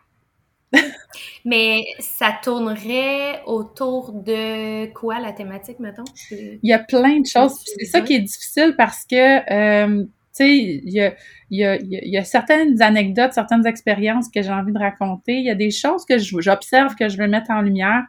Mais 1.46 1.84
ça 2.00 2.38
tournerait 2.44 3.42
autour 3.46 4.14
de 4.14 4.92
quoi 4.94 5.20
la 5.20 5.32
thématique, 5.32 5.80
mettons? 5.80 6.04
Il 6.32 6.60
y 6.64 6.74
a 6.74 6.80
plein 6.80 7.20
de 7.20 7.26
choses. 7.26 7.54
C'est 7.78 7.86
ça 7.86 8.02
qui 8.02 8.14
est 8.14 8.20
difficile 8.20 8.76
parce 8.78 9.06
que, 9.06 9.16
euh, 9.52 10.04
tu 10.04 10.10
sais, 10.32 10.58
il 10.58 10.90
y 10.90 11.02
a, 11.02 11.16
y, 11.50 11.64
a, 11.64 11.78
y 11.82 12.18
a, 12.18 12.24
certaines 12.24 12.82
anecdotes, 12.82 13.34
certaines 13.34 13.66
expériences 13.66 14.30
que 14.30 14.42
j'ai 14.42 14.52
envie 14.52 14.72
de 14.72 14.78
raconter. 14.78 15.34
Il 15.34 15.46
y 15.46 15.50
a 15.50 15.56
des 15.56 15.72
choses 15.72 16.06
que 16.06 16.18
j'observe, 16.18 16.96
que 16.96 17.10
je 17.10 17.18
veux 17.18 17.28
mettre 17.28 17.52
en 17.52 17.62
lumière. 17.62 18.04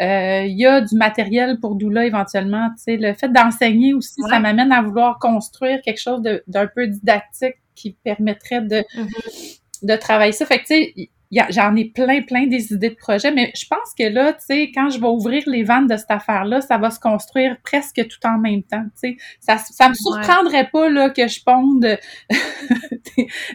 Euh, 0.00 0.44
il 0.44 0.56
y 0.56 0.66
a 0.66 0.80
du 0.80 0.94
matériel 0.96 1.58
pour 1.60 1.74
Doula 1.76 2.06
éventuellement. 2.06 2.68
Tu 2.76 2.82
sais, 2.84 2.96
le 2.96 3.14
fait 3.14 3.32
d'enseigner 3.32 3.94
aussi, 3.94 4.20
ça 4.28 4.38
m'amène 4.38 4.72
à 4.72 4.82
vouloir 4.82 5.18
construire 5.18 5.80
quelque 5.82 6.00
chose 6.00 6.22
d'un 6.46 6.66
peu 6.66 6.86
didactique 6.86 7.56
qui 7.74 7.96
permettrait 8.04 8.60
de, 8.60 8.76
mm-hmm. 8.76 9.86
de 9.86 9.96
travailler 9.96 10.32
ça. 10.32 10.46
Fait 10.46 10.58
que, 10.58 10.66
tu 10.66 10.74
sais, 10.74 11.10
j'en 11.50 11.74
ai 11.76 11.86
plein, 11.86 12.22
plein 12.22 12.46
des 12.46 12.72
idées 12.72 12.90
de 12.90 12.94
projets, 12.94 13.30
mais 13.32 13.52
je 13.54 13.66
pense 13.66 13.94
que 13.98 14.04
là, 14.04 14.32
tu 14.32 14.44
sais, 14.46 14.70
quand 14.74 14.90
je 14.90 15.00
vais 15.00 15.06
ouvrir 15.06 15.42
les 15.46 15.62
ventes 15.62 15.88
de 15.88 15.96
cette 15.96 16.10
affaire-là, 16.10 16.60
ça 16.60 16.78
va 16.78 16.90
se 16.90 17.00
construire 17.00 17.56
presque 17.62 18.06
tout 18.08 18.26
en 18.26 18.38
même 18.38 18.62
temps, 18.62 18.84
tu 19.00 19.10
sais. 19.10 19.16
Ça, 19.40 19.58
ça 19.58 19.88
me 19.88 19.94
surprendrait 19.94 20.68
pas, 20.70 20.88
là, 20.88 21.10
que 21.10 21.26
je 21.26 21.42
ponde 21.42 21.80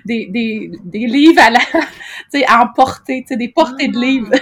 des, 0.06 0.28
des, 0.28 0.72
des, 0.84 1.08
livres 1.08 1.42
à 1.42 1.50
la, 1.50 1.60
tu 2.32 2.40
sais, 2.40 2.46
à 2.46 2.62
emporter, 2.62 3.22
tu 3.22 3.30
sais, 3.30 3.38
des 3.38 3.50
portées 3.50 3.88
de 3.88 4.00
livres. 4.00 4.32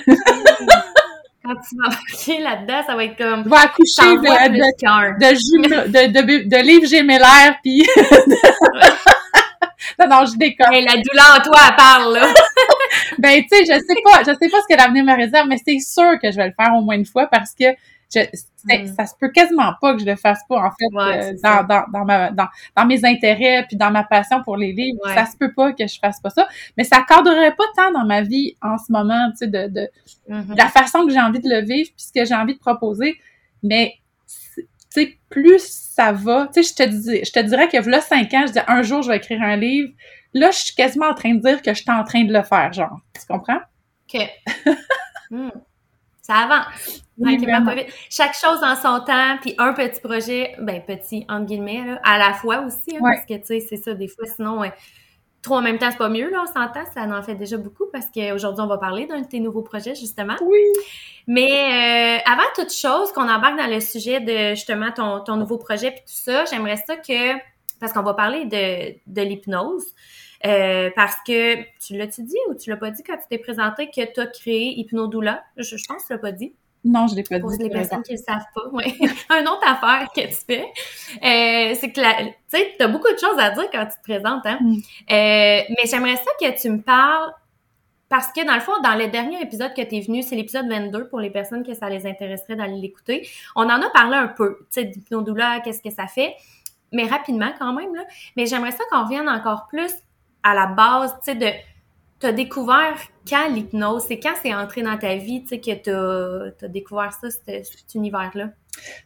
quand 1.47 1.55
tu 1.55 1.75
vas 1.77 1.87
embarquer 1.87 2.39
là-dedans, 2.41 2.81
ça 2.85 2.95
va 2.95 3.03
être 3.05 3.17
comme. 3.17 3.43
Je 3.43 3.49
vais 3.49 3.55
accoucher 3.55 4.17
de, 4.17 4.47
de, 5.87 6.07
de, 6.07 6.21
de, 6.21 6.49
de, 6.49 6.57
livres 6.63 6.87
gémellaires, 6.87 7.57
puis. 7.63 7.85
non, 9.99 10.07
non, 10.09 10.25
je 10.25 10.37
déconne. 10.37 10.71
la 10.71 10.97
douleur 11.01 11.37
en 11.37 11.41
toi, 11.43 11.59
elle 11.69 11.75
parle, 11.75 12.13
là. 12.13 12.27
Ben, 13.19 13.41
tu 13.41 13.47
sais, 13.49 13.65
je 13.65 13.79
sais 13.79 14.01
pas, 14.03 14.19
je 14.19 14.31
sais 14.31 14.49
pas 14.49 14.57
ce 14.61 14.73
que 14.73 14.77
l'avenir 14.77 15.03
me 15.03 15.15
réserve, 15.15 15.47
mais 15.47 15.57
c'est 15.65 15.79
sûr 15.79 16.19
que 16.21 16.31
je 16.31 16.37
vais 16.37 16.47
le 16.47 16.53
faire 16.59 16.73
au 16.75 16.81
moins 16.81 16.95
une 16.95 17.05
fois 17.05 17.27
parce 17.27 17.53
que 17.53 17.65
je, 18.13 18.21
mm. 18.65 18.95
ça 18.95 19.05
se 19.05 19.13
peut 19.19 19.29
quasiment 19.29 19.73
pas 19.81 19.93
que 19.93 19.99
je 19.99 20.05
le 20.05 20.15
fasse 20.15 20.41
pas 20.47 20.57
en 20.57 20.71
fait 20.71 20.85
euh, 20.95 21.33
dans, 21.43 21.63
dans, 21.63 21.85
dans, 21.91 22.05
ma, 22.05 22.31
dans, 22.31 22.47
dans, 22.75 22.85
mes 22.85 23.03
intérêts 23.05 23.65
puis 23.67 23.75
dans 23.75 23.91
ma 23.91 24.03
passion 24.03 24.41
pour 24.43 24.57
les 24.57 24.71
livres 24.71 24.99
ça 25.13 25.25
se 25.25 25.35
peut 25.35 25.51
pas 25.53 25.73
que 25.73 25.85
je 25.85 25.99
fasse 25.99 26.19
pas 26.21 26.29
ça 26.29 26.47
mais 26.77 26.83
ça 26.83 27.03
cadrerait 27.07 27.55
pas 27.55 27.65
tant 27.75 27.91
dans 27.91 28.05
ma 28.05 28.21
vie 28.21 28.55
en 28.61 28.77
ce 28.77 28.91
moment 28.91 29.29
tu 29.31 29.37
sais 29.37 29.47
de, 29.47 29.67
de, 29.67 29.89
mm-hmm. 30.29 30.57
la 30.57 30.67
façon 30.67 31.05
que 31.05 31.11
j'ai 31.11 31.19
envie 31.19 31.39
de 31.39 31.49
le 31.49 31.65
vivre 31.65 31.89
puis 31.89 32.05
ce 32.05 32.13
que 32.13 32.25
j'ai 32.25 32.35
envie 32.35 32.53
de 32.53 32.59
proposer 32.59 33.17
mais 33.61 33.95
tu 34.53 34.63
sais 34.89 35.17
plus 35.29 35.61
ça 35.61 36.13
va 36.13 36.47
tu 36.53 36.63
sais 36.63 36.69
je 36.69 36.75
te 36.75 36.89
dis 36.89 37.25
je 37.25 37.31
te 37.31 37.39
dirais 37.39 37.67
que 37.67 37.77
là 37.89 37.99
cinq 37.99 38.33
ans 38.33 38.45
je 38.47 38.53
dis 38.53 38.59
un 38.67 38.83
jour 38.83 39.01
je 39.01 39.09
vais 39.09 39.17
écrire 39.17 39.41
un 39.41 39.57
livre 39.57 39.91
là 40.33 40.51
je 40.51 40.57
suis 40.57 40.75
quasiment 40.75 41.07
en 41.07 41.13
train 41.13 41.33
de 41.33 41.41
dire 41.41 41.61
que 41.61 41.73
je 41.73 41.81
suis 41.81 41.91
en 41.91 42.03
train 42.03 42.23
de 42.23 42.33
le 42.33 42.43
faire 42.43 42.73
genre 42.73 42.99
tu 43.13 43.25
comprends? 43.27 43.59
Ok 44.13 44.21
mm. 45.31 45.49
ça 46.21 46.35
avance 46.35 47.01
chaque 48.09 48.35
chose 48.35 48.59
en 48.63 48.75
son 48.75 49.03
temps, 49.03 49.37
puis 49.41 49.55
un 49.57 49.73
petit 49.73 49.99
projet, 49.99 50.55
ben 50.59 50.81
petit, 50.81 51.25
entre 51.29 51.45
guillemets, 51.45 51.83
là, 51.85 51.99
à 52.03 52.17
la 52.17 52.33
fois 52.33 52.59
aussi, 52.59 52.95
hein, 52.95 52.99
parce 53.01 53.25
que, 53.25 53.35
tu 53.35 53.45
sais, 53.45 53.59
c'est 53.59 53.77
ça, 53.77 53.93
des 53.93 54.07
fois, 54.07 54.25
sinon, 54.25 54.61
trois 55.41 55.59
en 55.59 55.61
même 55.61 55.77
temps, 55.77 55.89
c'est 55.91 55.97
pas 55.97 56.09
mieux, 56.09 56.29
là, 56.29 56.43
on 56.43 56.45
s'entend, 56.45 56.85
ça 56.93 57.03
en 57.03 57.23
fait 57.23 57.35
déjà 57.35 57.57
beaucoup, 57.57 57.85
parce 57.91 58.07
qu'aujourd'hui, 58.13 58.61
on 58.61 58.67
va 58.67 58.77
parler 58.77 59.07
d'un 59.07 59.21
de 59.21 59.27
tes 59.27 59.39
nouveaux 59.39 59.63
projets, 59.63 59.95
justement. 59.95 60.35
Oui! 60.41 60.59
Mais 61.25 62.19
euh, 62.19 62.31
avant 62.31 62.47
toute 62.55 62.71
chose, 62.71 63.11
qu'on 63.13 63.27
embarque 63.27 63.57
dans 63.57 63.69
le 63.69 63.79
sujet 63.79 64.19
de, 64.19 64.55
justement, 64.55 64.91
ton, 64.91 65.21
ton 65.21 65.37
nouveau 65.37 65.57
projet, 65.57 65.91
puis 65.91 66.01
tout 66.01 66.31
ça, 66.31 66.45
j'aimerais 66.45 66.77
ça 66.77 66.97
que, 66.97 67.33
parce 67.79 67.93
qu'on 67.93 68.03
va 68.03 68.13
parler 68.13 68.45
de, 68.45 68.95
de 69.07 69.21
l'hypnose, 69.21 69.85
euh, 70.45 70.89
parce 70.95 71.15
que 71.25 71.55
tu 71.85 71.97
l'as-tu 71.97 72.23
dit 72.23 72.37
ou 72.49 72.55
tu 72.55 72.69
l'as 72.69 72.77
pas 72.77 72.91
dit 72.91 73.03
quand 73.03 73.17
tu 73.17 73.23
t'es 73.29 73.37
présenté 73.37 73.89
que 73.89 74.13
tu 74.13 74.19
as 74.19 74.27
créé 74.27 74.79
Hypnodoula? 74.79 75.43
Je, 75.57 75.77
je 75.77 75.85
pense 75.87 76.03
que 76.03 76.07
tu 76.07 76.13
l'as 76.13 76.19
pas 76.19 76.31
dit. 76.31 76.53
Non, 76.83 77.07
je 77.07 77.15
l'ai 77.15 77.23
pas 77.23 77.35
dit. 77.35 77.41
Pour 77.41 77.51
les 77.51 77.69
personnes 77.69 78.03
qui 78.03 78.13
ne 78.13 78.17
le 78.17 78.23
savent 78.23 78.45
pas, 78.53 78.67
ouais. 78.69 78.95
Un 79.29 79.45
autre 79.45 79.67
affaire 79.67 80.07
que 80.15 80.21
tu 80.21 80.37
fais, 80.47 80.63
euh, 80.63 81.75
c'est 81.79 81.91
que 81.91 81.99
tu 81.99 82.33
sais, 82.47 82.75
tu 82.77 82.85
as 82.85 82.87
beaucoup 82.87 83.11
de 83.11 83.17
choses 83.17 83.37
à 83.37 83.51
dire 83.51 83.65
quand 83.71 83.85
tu 83.85 83.97
te 83.97 84.03
présentes, 84.03 84.45
hein. 84.45 84.59
Mm. 84.61 84.75
Euh, 84.75 85.61
mais 85.69 85.89
j'aimerais 85.89 86.15
ça 86.17 86.31
que 86.39 86.59
tu 86.59 86.69
me 86.69 86.81
parles 86.81 87.33
parce 88.09 88.31
que 88.31 88.45
dans 88.45 88.55
le 88.55 88.61
fond, 88.61 88.79
dans 88.83 88.95
le 88.95 89.07
dernier 89.07 89.41
épisode 89.41 89.73
que 89.73 89.81
tu 89.81 89.97
es 89.97 90.01
venu, 90.01 90.23
c'est 90.23 90.35
l'épisode 90.35 90.69
22 90.69 91.09
pour 91.09 91.19
les 91.19 91.29
personnes 91.29 91.65
que 91.65 91.73
ça 91.73 91.89
les 91.89 92.05
intéresserait 92.05 92.55
d'aller 92.55 92.79
l'écouter. 92.79 93.27
On 93.55 93.63
en 93.63 93.81
a 93.81 93.89
parlé 93.89 94.15
un 94.15 94.29
peu, 94.29 94.59
tu 94.59 94.65
sais, 94.81 94.85
d'hypnodouleur, 94.85 95.61
qu'est-ce 95.61 95.81
que 95.81 95.89
ça 95.89 96.07
fait, 96.07 96.35
mais 96.91 97.05
rapidement 97.05 97.51
quand 97.59 97.73
même, 97.73 97.93
là. 97.95 98.03
Mais 98.35 98.45
j'aimerais 98.45 98.71
ça 98.71 98.83
qu'on 98.89 99.03
revienne 99.03 99.29
encore 99.29 99.67
plus 99.67 99.91
à 100.43 100.53
la 100.53 100.67
base, 100.67 101.13
tu 101.23 101.31
sais, 101.31 101.35
de 101.35 101.47
t'as 102.19 102.31
découvert 102.31 102.97
quand 103.29 103.49
l'hypnose? 103.49 104.05
C'est 104.07 104.19
quand 104.19 104.33
c'est 104.41 104.53
entré 104.53 104.81
dans 104.81 104.97
ta 104.97 105.15
vie, 105.15 105.43
tu 105.43 105.49
sais, 105.49 105.59
que 105.59 106.51
t'as 106.51 106.65
as 106.65 106.69
découvert 106.69 107.13
ça, 107.13 107.29
cet, 107.29 107.93
univers-là? 107.93 108.49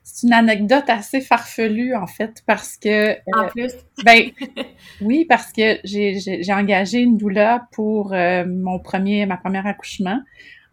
C'est 0.03 0.27
une 0.27 0.33
anecdote 0.33 0.83
assez 0.87 1.21
farfelue, 1.21 1.95
en 1.95 2.07
fait, 2.07 2.43
parce 2.45 2.77
que... 2.77 3.13
En 3.33 3.45
euh, 3.45 3.47
plus? 3.47 3.73
ben, 4.03 4.29
oui, 5.01 5.25
parce 5.25 5.51
que 5.51 5.79
j'ai 5.83 6.53
engagé 6.53 6.99
une 6.99 7.17
doula 7.17 7.67
pour 7.71 8.13
euh, 8.13 8.43
mon 8.45 8.79
premier, 8.79 9.25
ma 9.25 9.37
première 9.37 9.65
accouchement 9.65 10.21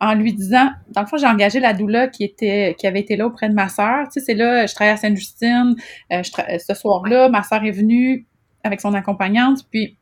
en 0.01 0.15
lui 0.15 0.33
disant, 0.33 0.71
dans 0.91 1.01
le 1.01 1.07
fond, 1.07 1.17
j'ai 1.17 1.27
engagé 1.27 1.59
la 1.59 1.73
doula 1.73 2.09
qui 2.09 2.25
était, 2.25 2.77
qui 2.79 2.87
avait 2.87 3.01
été 3.01 3.17
là 3.17 3.27
auprès 3.27 3.49
de 3.49 3.55
ma 3.55 3.69
sœur. 3.69 4.05
Tu 4.05 4.21
sais, 4.21 4.27
c'est 4.27 4.35
là, 4.35 4.67
je 4.67 4.75
travaille 4.75 4.95
à 4.95 4.97
Sainte-Justine. 4.97 5.75
Euh, 6.13 6.23
ce 6.23 6.75
soir-là, 6.75 7.29
ma 7.29 7.43
sœur 7.43 7.65
est 7.65 7.73
venue 7.73 8.27
avec 8.63 8.81
son 8.81 8.95
accompagnante, 8.95 9.61
puis 9.71 9.97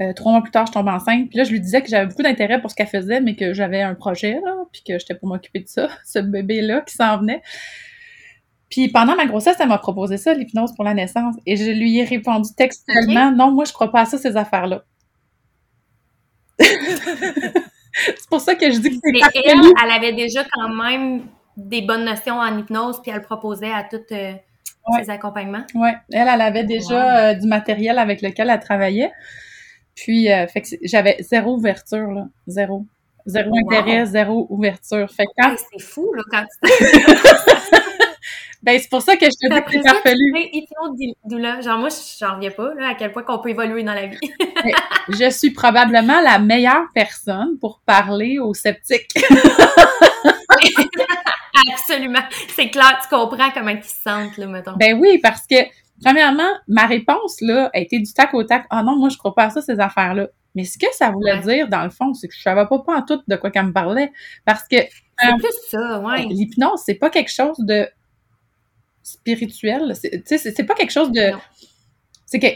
euh, 0.00 0.12
trois 0.12 0.32
mois 0.32 0.42
plus 0.42 0.50
tard, 0.50 0.66
je 0.66 0.72
tombe 0.72 0.88
enceinte. 0.88 1.28
Puis 1.28 1.38
là, 1.38 1.44
je 1.44 1.50
lui 1.50 1.60
disais 1.60 1.82
que 1.82 1.88
j'avais 1.88 2.06
beaucoup 2.06 2.22
d'intérêt 2.22 2.60
pour 2.60 2.70
ce 2.70 2.76
qu'elle 2.76 2.88
faisait, 2.88 3.20
mais 3.20 3.36
que 3.36 3.52
j'avais 3.52 3.82
un 3.82 3.94
projet, 3.94 4.40
là, 4.44 4.64
puis 4.72 4.82
que 4.86 4.98
j'étais 4.98 5.14
pour 5.14 5.28
m'occuper 5.28 5.60
de 5.60 5.68
ça, 5.68 5.88
ce 6.04 6.18
bébé-là 6.18 6.80
qui 6.80 6.94
s'en 6.94 7.18
venait. 7.18 7.42
Puis 8.70 8.88
pendant 8.88 9.14
ma 9.14 9.26
grossesse, 9.26 9.56
elle 9.60 9.68
m'a 9.68 9.78
proposé 9.78 10.16
ça, 10.16 10.34
l'hypnose 10.34 10.74
pour 10.74 10.84
la 10.84 10.94
naissance. 10.94 11.36
Et 11.46 11.56
je 11.56 11.70
lui 11.70 11.98
ai 11.98 12.04
répondu 12.04 12.48
textuellement, 12.56 13.30
non, 13.30 13.52
moi, 13.52 13.64
je 13.64 13.72
crois 13.72 13.92
pas 13.92 14.00
à 14.00 14.04
ça, 14.04 14.18
ces 14.18 14.36
affaires-là. 14.36 14.84
c'est 18.16 18.28
pour 18.28 18.40
ça 18.40 18.54
que 18.54 18.70
je 18.70 18.78
dis 18.78 18.90
que 18.90 18.96
c'est 19.02 19.12
Mais 19.12 19.20
elle, 19.44 19.72
elle 19.84 19.90
avait 19.90 20.12
déjà 20.12 20.44
quand 20.52 20.68
même 20.68 21.22
des 21.56 21.82
bonnes 21.82 22.04
notions 22.04 22.38
en 22.38 22.58
hypnose, 22.58 23.00
puis 23.02 23.12
elle 23.14 23.22
proposait 23.22 23.72
à 23.72 23.84
toutes 23.84 24.12
euh, 24.12 24.34
ses 24.98 25.10
accompagnements. 25.10 25.64
Oui, 25.74 25.90
elle, 26.12 26.28
elle 26.32 26.40
avait 26.40 26.64
déjà 26.64 27.30
euh, 27.30 27.34
du 27.34 27.46
matériel 27.46 27.98
avec 27.98 28.22
lequel 28.22 28.50
elle 28.50 28.60
travaillait. 28.60 29.12
Puis, 29.94 30.30
euh, 30.30 30.46
fait 30.46 30.62
que 30.62 30.68
j'avais 30.82 31.16
zéro 31.20 31.54
ouverture, 31.54 32.10
là. 32.10 32.26
Zéro. 32.46 32.86
Zéro 33.26 33.50
intérêt, 33.56 34.04
zéro 34.04 34.46
ouverture. 34.50 35.10
Fait 35.10 35.24
que 35.24 35.30
quand... 35.38 35.54
c'est 35.56 35.82
fou, 35.82 36.12
là, 36.12 36.22
quand 36.30 36.44
tu 36.62 36.70
Ben, 38.64 38.78
c'est 38.80 38.88
pour 38.88 39.02
ça 39.02 39.16
que 39.16 39.26
je 39.26 39.30
te 39.30 39.52
dis 39.52 39.62
que 39.62 39.70
c'est 39.72 39.82
farfelu. 39.86 40.32
Genre, 41.62 41.78
moi, 41.78 41.90
j'en 42.18 42.36
reviens 42.36 42.50
pas, 42.50 42.72
là, 42.74 42.88
à 42.88 42.94
quel 42.94 43.12
point 43.12 43.22
qu'on 43.22 43.38
peut 43.38 43.50
évoluer 43.50 43.82
dans 43.82 43.92
la 43.92 44.06
vie. 44.06 44.18
je 45.10 45.28
suis 45.30 45.50
probablement 45.50 46.20
la 46.22 46.38
meilleure 46.38 46.86
personne 46.94 47.58
pour 47.60 47.82
parler 47.84 48.38
aux 48.38 48.54
sceptiques. 48.54 49.12
Absolument. 51.72 52.22
C'est 52.48 52.70
clair, 52.70 52.98
tu 53.02 53.08
comprends 53.14 53.50
comment 53.52 53.70
ils 53.70 53.84
se 53.84 54.02
sentent, 54.02 54.38
là, 54.38 54.46
mettons. 54.46 54.72
Ben 54.76 54.98
oui, 54.98 55.18
parce 55.22 55.46
que 55.46 55.56
Premièrement, 56.02 56.50
ma 56.66 56.86
réponse, 56.86 57.40
là, 57.40 57.70
a 57.72 57.78
été 57.78 57.98
du 57.98 58.12
tac 58.12 58.34
au 58.34 58.42
tac. 58.42 58.66
Ah 58.70 58.82
non, 58.82 58.96
moi, 58.96 59.08
je 59.10 59.16
crois 59.16 59.34
pas 59.34 59.44
à 59.44 59.50
ça, 59.50 59.62
ces 59.62 59.78
affaires-là. 59.78 60.28
Mais 60.54 60.64
ce 60.64 60.78
que 60.78 60.86
ça 60.92 61.10
voulait 61.10 61.38
dire, 61.40 61.68
dans 61.68 61.84
le 61.84 61.90
fond, 61.90 62.14
c'est 62.14 62.28
que 62.28 62.34
je 62.34 62.42
savais 62.42 62.66
pas, 62.66 62.78
pas 62.80 62.96
en 62.96 63.02
tout 63.02 63.20
de 63.26 63.36
quoi 63.36 63.50
qu'elle 63.50 63.66
me 63.66 63.72
parlait. 63.72 64.12
Parce 64.44 64.66
que. 64.68 64.76
C'est 64.76 65.28
euh, 65.28 65.36
plus 65.38 65.54
ça, 65.70 66.00
ouais. 66.00 66.26
L'hypnose, 66.26 66.82
c'est 66.84 66.96
pas 66.96 67.10
quelque 67.10 67.30
chose 67.30 67.56
de 67.60 67.88
spirituel. 69.04 69.94
C'est, 70.24 70.38
c'est 70.38 70.64
pas 70.64 70.74
quelque 70.74 70.92
chose 70.92 71.12
de. 71.12 71.30
C'est 72.26 72.40
que 72.40 72.46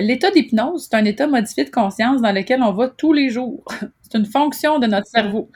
l'état 0.00 0.30
d'hypnose, 0.30 0.88
c'est 0.88 0.96
un 0.96 1.04
état 1.04 1.26
modifié 1.26 1.64
de 1.64 1.70
conscience 1.70 2.22
dans 2.22 2.32
lequel 2.32 2.62
on 2.62 2.72
va 2.72 2.88
tous 2.88 3.12
les 3.12 3.28
jours. 3.28 3.64
c'est 4.02 4.16
une 4.16 4.26
fonction 4.26 4.78
de 4.78 4.86
notre 4.86 5.08
cerveau. 5.08 5.50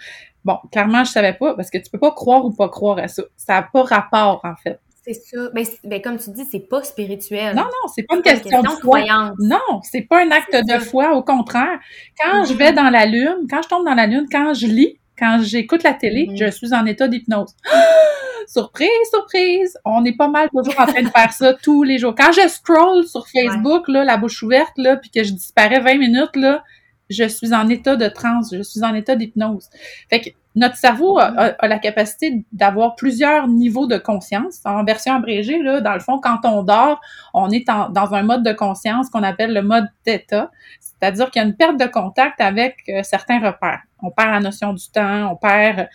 Bon, 0.45 0.59
clairement, 0.71 1.05
je 1.05 1.13
savais 1.13 1.33
pas, 1.33 1.55
parce 1.55 1.71
que 1.71 1.79
tu 1.79 1.91
peux 1.91 1.99
pas 1.99 2.13
croire 2.13 2.45
ou 2.45 2.53
pas 2.53 2.69
croire 2.69 2.99
à 2.99 3.09
ça. 3.09 3.23
Ça 3.37 3.55
n'a 3.55 3.63
pas 3.63 3.83
rapport, 3.83 4.41
en 4.45 4.55
fait. 4.57 4.79
C'est 5.05 5.15
ça. 5.15 5.49
Ben, 5.55 5.65
ben, 5.85 6.03
comme 6.03 6.19
tu 6.19 6.31
dis, 6.31 6.45
c'est 6.45 6.69
pas 6.69 6.83
spirituel. 6.83 7.55
Non, 7.55 7.63
non, 7.63 7.89
c'est 7.95 8.03
pas 8.03 8.17
une 8.17 8.23
question, 8.23 8.61
de 8.61 8.69
foi. 8.69 9.05
Non, 9.39 9.81
c'est 9.83 10.03
pas 10.03 10.25
un 10.25 10.31
acte 10.33 10.55
de 10.55 10.79
foi. 10.81 11.17
Au 11.17 11.23
contraire, 11.23 11.79
quand 12.19 12.45
je 12.45 12.55
vais 12.55 12.73
mm-hmm. 12.73 12.75
dans 12.75 12.91
la 12.91 13.07
lune, 13.07 13.47
quand 13.49 13.63
je 13.63 13.69
tombe 13.69 13.85
dans 13.85 13.95
la 13.95 14.07
lune, 14.07 14.27
quand 14.31 14.53
je 14.55 14.67
lis, 14.67 14.99
quand 15.19 15.41
j'écoute 15.43 15.83
la 15.83 15.95
télé, 15.95 16.27
mm-hmm. 16.27 16.45
je 16.45 16.51
suis 16.51 16.75
en 16.75 16.87
état 16.87 17.09
d'hypnose. 17.09 17.55
surprise, 18.47 18.89
surprise! 19.11 19.79
On 19.85 20.05
est 20.05 20.17
pas 20.17 20.29
mal 20.29 20.49
toujours 20.51 20.79
en 20.79 20.87
train 20.87 21.03
de 21.03 21.09
faire 21.09 21.33
ça 21.33 21.55
tous 21.55 21.83
les 21.83 21.99
jours. 21.99 22.15
Quand 22.17 22.33
je 22.33 22.49
scroll 22.49 23.07
sur 23.07 23.27
Facebook, 23.29 23.89
là, 23.89 24.05
la 24.05 24.17
bouche 24.17 24.43
ouverte, 24.43 24.73
là, 24.77 24.97
puis 24.97 25.11
que 25.11 25.25
je 25.25 25.33
disparais 25.33 25.81
20 25.81 25.99
minutes, 25.99 26.37
là, 26.37 26.63
je 27.09 27.25
suis 27.25 27.55
en 27.55 27.69
état 27.69 27.97
de 27.97 28.09
transe, 28.09 28.55
je 28.55 28.63
suis 28.63 28.83
en 28.83 28.95
état 28.95 29.15
d'hypnose. 29.15 29.69
Fait 30.11 30.21
que 30.21 30.31
notre 30.57 30.77
cerveau 30.77 31.19
a, 31.19 31.55
la 31.67 31.79
capacité 31.79 32.45
d'avoir 32.51 32.97
plusieurs 32.97 33.47
niveaux 33.47 33.87
de 33.87 33.99
conscience. 33.99 34.61
En 34.65 34.85
version 34.85 35.15
abrégée, 35.15 35.63
là, 35.63 35.83
dans 35.83 35.93
le 35.93 36.01
fond, 36.01 36.19
quand 36.19 36.41
on 36.45 36.63
dort, 36.63 37.01
on 37.35 37.51
est 37.51 37.67
dans 37.67 38.15
un 38.15 38.23
mode 38.23 38.43
de 38.43 38.53
conscience 38.53 39.11
qu'on 39.11 39.23
appelle 39.23 39.53
le 39.53 39.63
mode 39.63 39.87
theta, 40.05 40.51
c'est-à-dire 40.81 41.31
qu'il 41.31 41.43
y 41.43 41.45
a 41.45 41.49
une 41.49 41.57
perte 41.57 41.79
de 41.79 41.85
contact 41.85 42.41
avec 42.41 42.77
euh, 42.89 43.03
certains 43.03 43.39
repères 43.39 43.83
on 44.03 44.11
perd 44.11 44.31
la 44.31 44.41
notion 44.41 44.73
du 44.73 44.89
temps, 44.91 45.33
on 45.33 45.37
perd, 45.37 45.89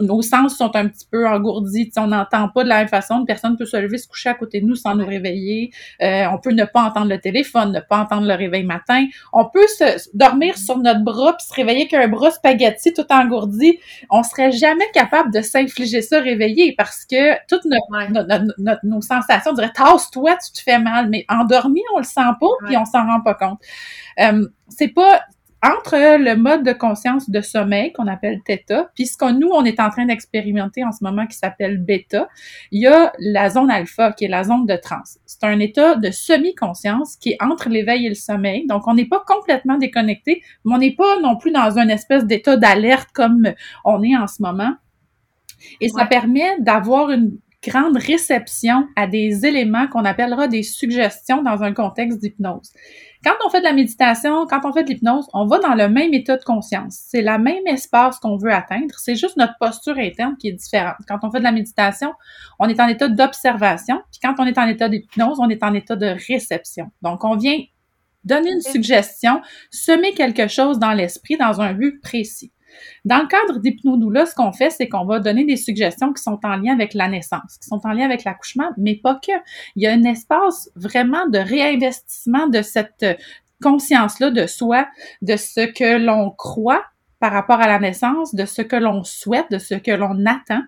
nos 0.00 0.22
sens 0.22 0.56
sont 0.56 0.74
un 0.76 0.88
petit 0.88 1.06
peu 1.10 1.26
engourdis, 1.26 1.90
on 1.96 2.08
n'entend 2.08 2.48
pas 2.48 2.64
de 2.64 2.68
la 2.68 2.78
même 2.78 2.88
façon, 2.88 3.20
une 3.20 3.26
personne 3.26 3.56
peut 3.56 3.64
se 3.64 3.76
lever, 3.76 3.98
se 3.98 4.06
coucher 4.06 4.28
à 4.28 4.34
côté 4.34 4.60
de 4.60 4.66
nous 4.66 4.74
sans 4.74 4.94
nous 4.94 5.06
réveiller, 5.06 5.72
euh, 6.02 6.26
on 6.32 6.38
peut 6.38 6.52
ne 6.52 6.64
pas 6.64 6.82
entendre 6.82 7.08
le 7.08 7.18
téléphone, 7.18 7.72
ne 7.72 7.80
pas 7.80 7.98
entendre 7.98 8.26
le 8.26 8.34
réveil 8.34 8.64
matin, 8.64 9.06
on 9.32 9.46
peut 9.46 9.66
se 9.66 10.08
dormir 10.14 10.58
sur 10.58 10.78
notre 10.78 11.02
bras 11.02 11.34
puis 11.36 11.46
se 11.46 11.54
réveiller 11.54 11.88
qu'un 11.88 12.08
bras 12.08 12.30
spaghetti 12.30 12.92
tout 12.92 13.10
engourdi, 13.10 13.78
on 14.10 14.22
serait 14.22 14.52
jamais 14.52 14.90
capable 14.92 15.32
de 15.32 15.40
s'infliger 15.40 16.02
ça 16.02 16.20
réveillé 16.20 16.74
parce 16.76 17.04
que 17.04 17.36
toutes 17.46 17.64
nos 18.84 19.00
sensations, 19.00 19.52
on 19.52 19.54
dirait 19.54 19.72
tasse-toi, 19.74 20.36
tu 20.44 20.52
te 20.52 20.62
fais 20.62 20.78
mal, 20.78 21.08
mais 21.08 21.24
endormi, 21.28 21.80
on 21.94 21.98
le 21.98 22.04
sent 22.04 22.20
pas 22.40 22.66
puis 22.66 22.76
on 22.76 22.84
s'en 22.84 23.06
rend 23.06 23.20
pas 23.20 23.34
compte. 23.34 23.60
Euh, 24.20 24.46
c'est 24.68 24.88
pas 24.88 25.20
entre 25.62 26.18
le 26.18 26.36
mode 26.36 26.64
de 26.64 26.72
conscience 26.72 27.30
de 27.30 27.40
sommeil 27.40 27.92
qu'on 27.92 28.06
appelle 28.06 28.40
theta, 28.44 28.90
puis 28.94 29.06
ce 29.06 29.16
que 29.16 29.32
nous, 29.32 29.48
on 29.48 29.64
est 29.64 29.80
en 29.80 29.90
train 29.90 30.04
d'expérimenter 30.04 30.84
en 30.84 30.92
ce 30.92 31.02
moment 31.02 31.26
qui 31.26 31.36
s'appelle 31.36 31.78
bêta, 31.78 32.28
il 32.70 32.82
y 32.82 32.86
a 32.86 33.12
la 33.18 33.48
zone 33.48 33.70
alpha 33.70 34.12
qui 34.12 34.26
est 34.26 34.28
la 34.28 34.44
zone 34.44 34.66
de 34.66 34.76
transe. 34.76 35.18
C'est 35.24 35.44
un 35.44 35.58
état 35.58 35.94
de 35.96 36.10
semi-conscience 36.10 37.16
qui 37.16 37.30
est 37.30 37.42
entre 37.42 37.68
l'éveil 37.68 38.06
et 38.06 38.08
le 38.10 38.14
sommeil. 38.14 38.66
Donc, 38.66 38.86
on 38.86 38.94
n'est 38.94 39.06
pas 39.06 39.24
complètement 39.26 39.78
déconnecté, 39.78 40.42
mais 40.64 40.74
on 40.74 40.78
n'est 40.78 40.94
pas 40.94 41.20
non 41.20 41.36
plus 41.36 41.52
dans 41.52 41.78
une 41.78 41.90
espèce 41.90 42.26
d'état 42.26 42.56
d'alerte 42.56 43.08
comme 43.12 43.52
on 43.84 44.02
est 44.02 44.16
en 44.16 44.26
ce 44.26 44.42
moment. 44.42 44.74
Et 45.80 45.88
ça 45.88 46.04
permet 46.06 46.60
d'avoir 46.60 47.10
une 47.10 47.38
grande 47.66 47.96
réception 47.96 48.86
à 48.96 49.06
des 49.06 49.44
éléments 49.44 49.88
qu'on 49.88 50.04
appellera 50.04 50.48
des 50.48 50.62
suggestions 50.62 51.42
dans 51.42 51.62
un 51.62 51.72
contexte 51.72 52.20
d'hypnose. 52.20 52.70
Quand 53.24 53.34
on 53.44 53.50
fait 53.50 53.58
de 53.58 53.64
la 53.64 53.72
méditation, 53.72 54.46
quand 54.46 54.60
on 54.64 54.72
fait 54.72 54.84
de 54.84 54.90
l'hypnose, 54.90 55.26
on 55.34 55.46
va 55.46 55.58
dans 55.58 55.74
le 55.74 55.88
même 55.88 56.14
état 56.14 56.36
de 56.36 56.44
conscience. 56.44 56.98
C'est 57.08 57.22
la 57.22 57.38
même 57.38 57.66
espace 57.66 58.18
qu'on 58.20 58.36
veut 58.36 58.52
atteindre. 58.52 58.94
C'est 58.98 59.16
juste 59.16 59.36
notre 59.36 59.54
posture 59.58 59.98
interne 59.98 60.36
qui 60.38 60.48
est 60.48 60.52
différente. 60.52 60.96
Quand 61.08 61.18
on 61.22 61.30
fait 61.30 61.38
de 61.38 61.44
la 61.44 61.52
méditation, 61.52 62.12
on 62.58 62.68
est 62.68 62.78
en 62.78 62.86
état 62.86 63.08
d'observation. 63.08 64.00
Puis 64.12 64.20
quand 64.22 64.34
on 64.38 64.46
est 64.46 64.58
en 64.58 64.66
état 64.66 64.88
d'hypnose, 64.88 65.38
on 65.40 65.48
est 65.48 65.62
en 65.64 65.74
état 65.74 65.96
de 65.96 66.14
réception. 66.28 66.90
Donc, 67.02 67.24
on 67.24 67.36
vient 67.36 67.58
donner 68.24 68.50
une 68.50 68.60
suggestion, 68.60 69.40
semer 69.70 70.12
quelque 70.12 70.48
chose 70.48 70.78
dans 70.78 70.92
l'esprit 70.92 71.36
dans 71.36 71.60
un 71.60 71.72
but 71.72 72.00
précis. 72.00 72.52
Dans 73.04 73.18
le 73.18 73.26
cadre 73.26 73.60
d'hypnodoula, 73.60 74.26
ce 74.26 74.34
qu'on 74.34 74.52
fait, 74.52 74.70
c'est 74.70 74.88
qu'on 74.88 75.04
va 75.04 75.20
donner 75.20 75.44
des 75.44 75.56
suggestions 75.56 76.12
qui 76.12 76.22
sont 76.22 76.38
en 76.44 76.56
lien 76.56 76.72
avec 76.72 76.94
la 76.94 77.08
naissance, 77.08 77.58
qui 77.60 77.68
sont 77.68 77.80
en 77.84 77.92
lien 77.92 78.04
avec 78.04 78.24
l'accouchement, 78.24 78.70
mais 78.76 78.96
pas 78.96 79.14
que. 79.14 79.32
Il 79.76 79.82
y 79.82 79.86
a 79.86 79.92
un 79.92 80.04
espace 80.04 80.70
vraiment 80.76 81.26
de 81.28 81.38
réinvestissement 81.38 82.46
de 82.48 82.62
cette 82.62 83.04
conscience-là 83.62 84.30
de 84.30 84.46
soi, 84.46 84.86
de 85.22 85.36
ce 85.36 85.66
que 85.66 85.98
l'on 85.98 86.30
croit 86.30 86.84
par 87.18 87.32
rapport 87.32 87.60
à 87.60 87.66
la 87.66 87.78
naissance, 87.78 88.34
de 88.34 88.44
ce 88.44 88.62
que 88.62 88.76
l'on 88.76 89.02
souhaite, 89.02 89.50
de 89.50 89.58
ce 89.58 89.74
que 89.74 89.90
l'on 89.90 90.26
attend. 90.26 90.62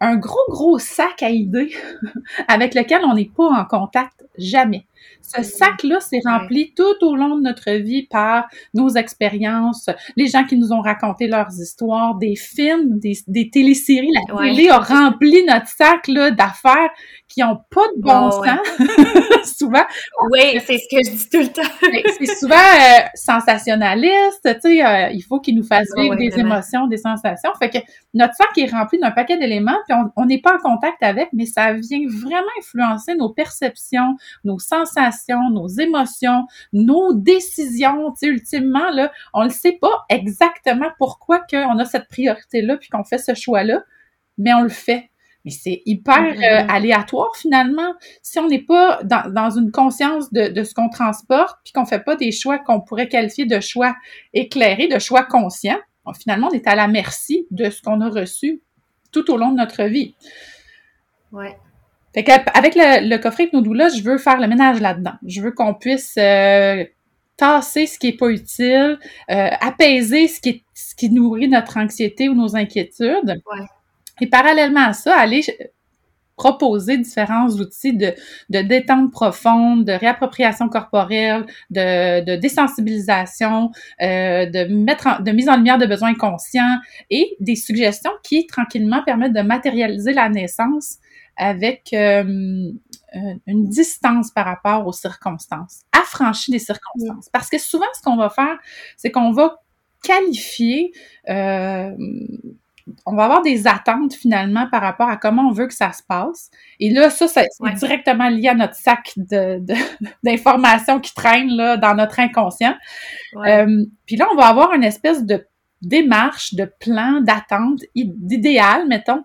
Un 0.00 0.16
gros, 0.16 0.38
gros 0.48 0.78
sac 0.78 1.22
à 1.22 1.30
idées 1.30 1.74
avec 2.48 2.74
lequel 2.74 3.02
on 3.04 3.14
n'est 3.14 3.30
pas 3.34 3.48
en 3.48 3.64
contact 3.64 4.24
jamais. 4.38 4.86
Ce 5.22 5.42
sac-là 5.42 6.00
s'est 6.00 6.20
rempli 6.24 6.74
tout 6.74 7.02
au 7.02 7.16
long 7.16 7.36
de 7.36 7.42
notre 7.42 7.70
vie 7.72 8.06
par 8.06 8.46
nos 8.74 8.90
expériences, 8.90 9.88
les 10.16 10.26
gens 10.26 10.44
qui 10.44 10.56
nous 10.56 10.72
ont 10.72 10.82
raconté 10.82 11.28
leurs 11.28 11.50
histoires, 11.58 12.16
des 12.16 12.36
films, 12.36 12.98
des, 12.98 13.14
des 13.26 13.48
téléséries. 13.48 14.12
La 14.12 14.38
télé 14.38 14.68
a 14.68 14.78
rempli 14.78 15.44
notre 15.44 15.68
sac 15.68 16.10
d'affaires 16.10 16.90
qui 17.26 17.42
ont 17.42 17.58
pas 17.70 17.86
de 17.96 18.02
bon 18.02 18.30
sens, 18.30 19.56
souvent. 19.58 19.84
Oui, 20.30 20.60
c'est 20.64 20.78
ce 20.78 20.88
que 20.90 21.02
je 21.04 21.16
dis 21.16 21.28
tout 21.30 21.40
le 21.40 21.48
temps. 21.48 21.62
c'est 22.18 22.36
souvent 22.36 22.54
euh, 22.54 23.02
sensationnaliste, 23.14 24.42
tu 24.44 24.60
sais, 24.60 24.84
euh, 24.86 25.08
il 25.10 25.22
faut 25.22 25.40
qu'ils 25.40 25.56
nous 25.56 25.64
fassent 25.64 25.92
vivre 25.96 26.16
des 26.16 26.38
émotions, 26.38 26.86
des 26.86 26.98
sensations. 26.98 27.50
Fait 27.58 27.70
que 27.70 27.78
notre 28.12 28.34
sac 28.34 28.56
est 28.56 28.70
rempli 28.70 28.98
d'un 28.98 29.10
paquet 29.10 29.36
d'éléments, 29.36 29.78
puis 29.88 29.93
on 30.16 30.26
n'est 30.26 30.40
pas 30.40 30.56
en 30.56 30.58
contact 30.58 31.02
avec, 31.02 31.28
mais 31.32 31.46
ça 31.46 31.72
vient 31.72 32.06
vraiment 32.08 32.44
influencer 32.58 33.14
nos 33.14 33.30
perceptions, 33.30 34.16
nos 34.44 34.58
sensations, 34.58 35.50
nos 35.50 35.68
émotions, 35.68 36.46
nos 36.72 37.14
décisions. 37.14 38.12
Tu 38.12 38.18
sais, 38.18 38.26
ultimement, 38.26 38.90
là, 38.90 39.12
on 39.32 39.44
ne 39.44 39.50
sait 39.50 39.78
pas 39.80 40.04
exactement 40.08 40.88
pourquoi 40.98 41.40
qu'on 41.40 41.78
a 41.78 41.84
cette 41.84 42.08
priorité-là, 42.08 42.76
puis 42.76 42.88
qu'on 42.88 43.04
fait 43.04 43.18
ce 43.18 43.34
choix-là, 43.34 43.82
mais 44.38 44.54
on 44.54 44.62
le 44.62 44.68
fait. 44.68 45.10
Mais 45.44 45.50
c'est 45.50 45.82
hyper 45.84 46.22
euh, 46.22 46.66
aléatoire 46.68 47.36
finalement. 47.36 47.92
Si 48.22 48.38
on 48.38 48.48
n'est 48.48 48.62
pas 48.62 49.02
dans, 49.02 49.30
dans, 49.30 49.50
une 49.50 49.70
conscience 49.70 50.32
de, 50.32 50.48
de 50.48 50.64
ce 50.64 50.72
qu'on 50.72 50.88
transporte, 50.88 51.58
puis 51.64 51.72
qu'on 51.72 51.84
fait 51.84 52.02
pas 52.02 52.16
des 52.16 52.32
choix 52.32 52.58
qu'on 52.58 52.80
pourrait 52.80 53.08
qualifier 53.08 53.44
de 53.44 53.60
choix 53.60 53.94
éclairés, 54.32 54.88
de 54.88 54.98
choix 54.98 55.22
conscients, 55.22 55.78
finalement, 56.12 56.48
on 56.50 56.54
est 56.54 56.66
à 56.66 56.74
la 56.74 56.88
merci 56.88 57.46
de 57.50 57.70
ce 57.70 57.80
qu'on 57.80 58.00
a 58.00 58.08
reçu 58.08 58.62
tout 59.14 59.30
au 59.30 59.36
long 59.36 59.50
de 59.52 59.56
notre 59.56 59.84
vie. 59.84 60.14
Ouais. 61.32 61.56
Fait 62.14 62.28
avec 62.54 62.74
le, 62.76 63.08
le 63.08 63.16
coffret 63.18 63.50
là, 63.52 63.88
je 63.88 64.02
veux 64.02 64.18
faire 64.18 64.38
le 64.38 64.46
ménage 64.46 64.80
là-dedans. 64.80 65.14
Je 65.26 65.40
veux 65.40 65.50
qu'on 65.50 65.74
puisse 65.74 66.14
euh, 66.16 66.84
tasser 67.36 67.86
ce 67.86 67.98
qui 67.98 68.08
est 68.08 68.16
pas 68.16 68.28
utile, 68.28 68.98
euh, 69.30 69.48
apaiser 69.60 70.28
ce 70.28 70.40
qui, 70.40 70.48
est, 70.50 70.62
ce 70.74 70.94
qui 70.94 71.10
nourrit 71.10 71.48
notre 71.48 71.76
anxiété 71.76 72.28
ou 72.28 72.34
nos 72.34 72.54
inquiétudes. 72.54 73.40
Ouais. 73.50 73.66
Et 74.20 74.28
parallèlement 74.28 74.86
à 74.86 74.92
ça, 74.92 75.16
aller 75.16 75.42
proposer 76.36 76.98
différents 76.98 77.48
outils 77.48 77.96
de, 77.96 78.12
de 78.50 78.60
détente 78.60 79.12
profonde, 79.12 79.84
de 79.84 79.92
réappropriation 79.92 80.68
corporelle, 80.68 81.46
de, 81.70 82.24
de 82.24 82.36
désensibilisation, 82.36 83.70
euh, 84.02 84.46
de 84.46 84.64
mettre 84.74 85.22
de 85.22 85.30
mise 85.30 85.48
en 85.48 85.56
lumière 85.56 85.78
de 85.78 85.86
besoins 85.86 86.14
conscients 86.14 86.78
et 87.10 87.36
des 87.40 87.56
suggestions 87.56 88.12
qui 88.22 88.46
tranquillement 88.46 89.02
permettent 89.04 89.34
de 89.34 89.42
matérialiser 89.42 90.12
la 90.12 90.28
naissance 90.28 90.98
avec 91.36 91.92
euh, 91.92 92.72
une 93.46 93.68
distance 93.68 94.30
par 94.30 94.46
rapport 94.46 94.86
aux 94.86 94.92
circonstances, 94.92 95.82
affranchie 95.92 96.50
des 96.50 96.58
circonstances. 96.58 97.28
Parce 97.32 97.48
que 97.48 97.58
souvent, 97.58 97.86
ce 97.94 98.02
qu'on 98.02 98.16
va 98.16 98.30
faire, 98.30 98.58
c'est 98.96 99.10
qu'on 99.10 99.32
va 99.32 99.56
qualifier 100.02 100.92
euh, 101.28 101.92
on 103.06 103.16
va 103.16 103.24
avoir 103.24 103.42
des 103.42 103.66
attentes 103.66 104.14
finalement 104.14 104.68
par 104.70 104.82
rapport 104.82 105.08
à 105.08 105.16
comment 105.16 105.48
on 105.48 105.52
veut 105.52 105.66
que 105.66 105.74
ça 105.74 105.92
se 105.92 106.02
passe. 106.02 106.50
Et 106.80 106.90
là, 106.90 107.10
ça, 107.10 107.28
c'est 107.28 107.48
directement 107.76 108.28
lié 108.28 108.48
à 108.48 108.54
notre 108.54 108.74
sac 108.74 109.14
d'informations 110.22 111.00
qui 111.00 111.14
traînent 111.14 111.56
là, 111.56 111.76
dans 111.76 111.94
notre 111.94 112.20
inconscient. 112.20 112.74
Euh, 113.36 113.84
puis 114.06 114.16
là, 114.16 114.26
on 114.32 114.36
va 114.36 114.46
avoir 114.46 114.72
une 114.74 114.84
espèce 114.84 115.24
de 115.24 115.46
démarche, 115.80 116.54
de 116.54 116.70
plan, 116.80 117.20
d'attente, 117.20 117.80
d'idéal, 117.94 118.86
mettons, 118.86 119.24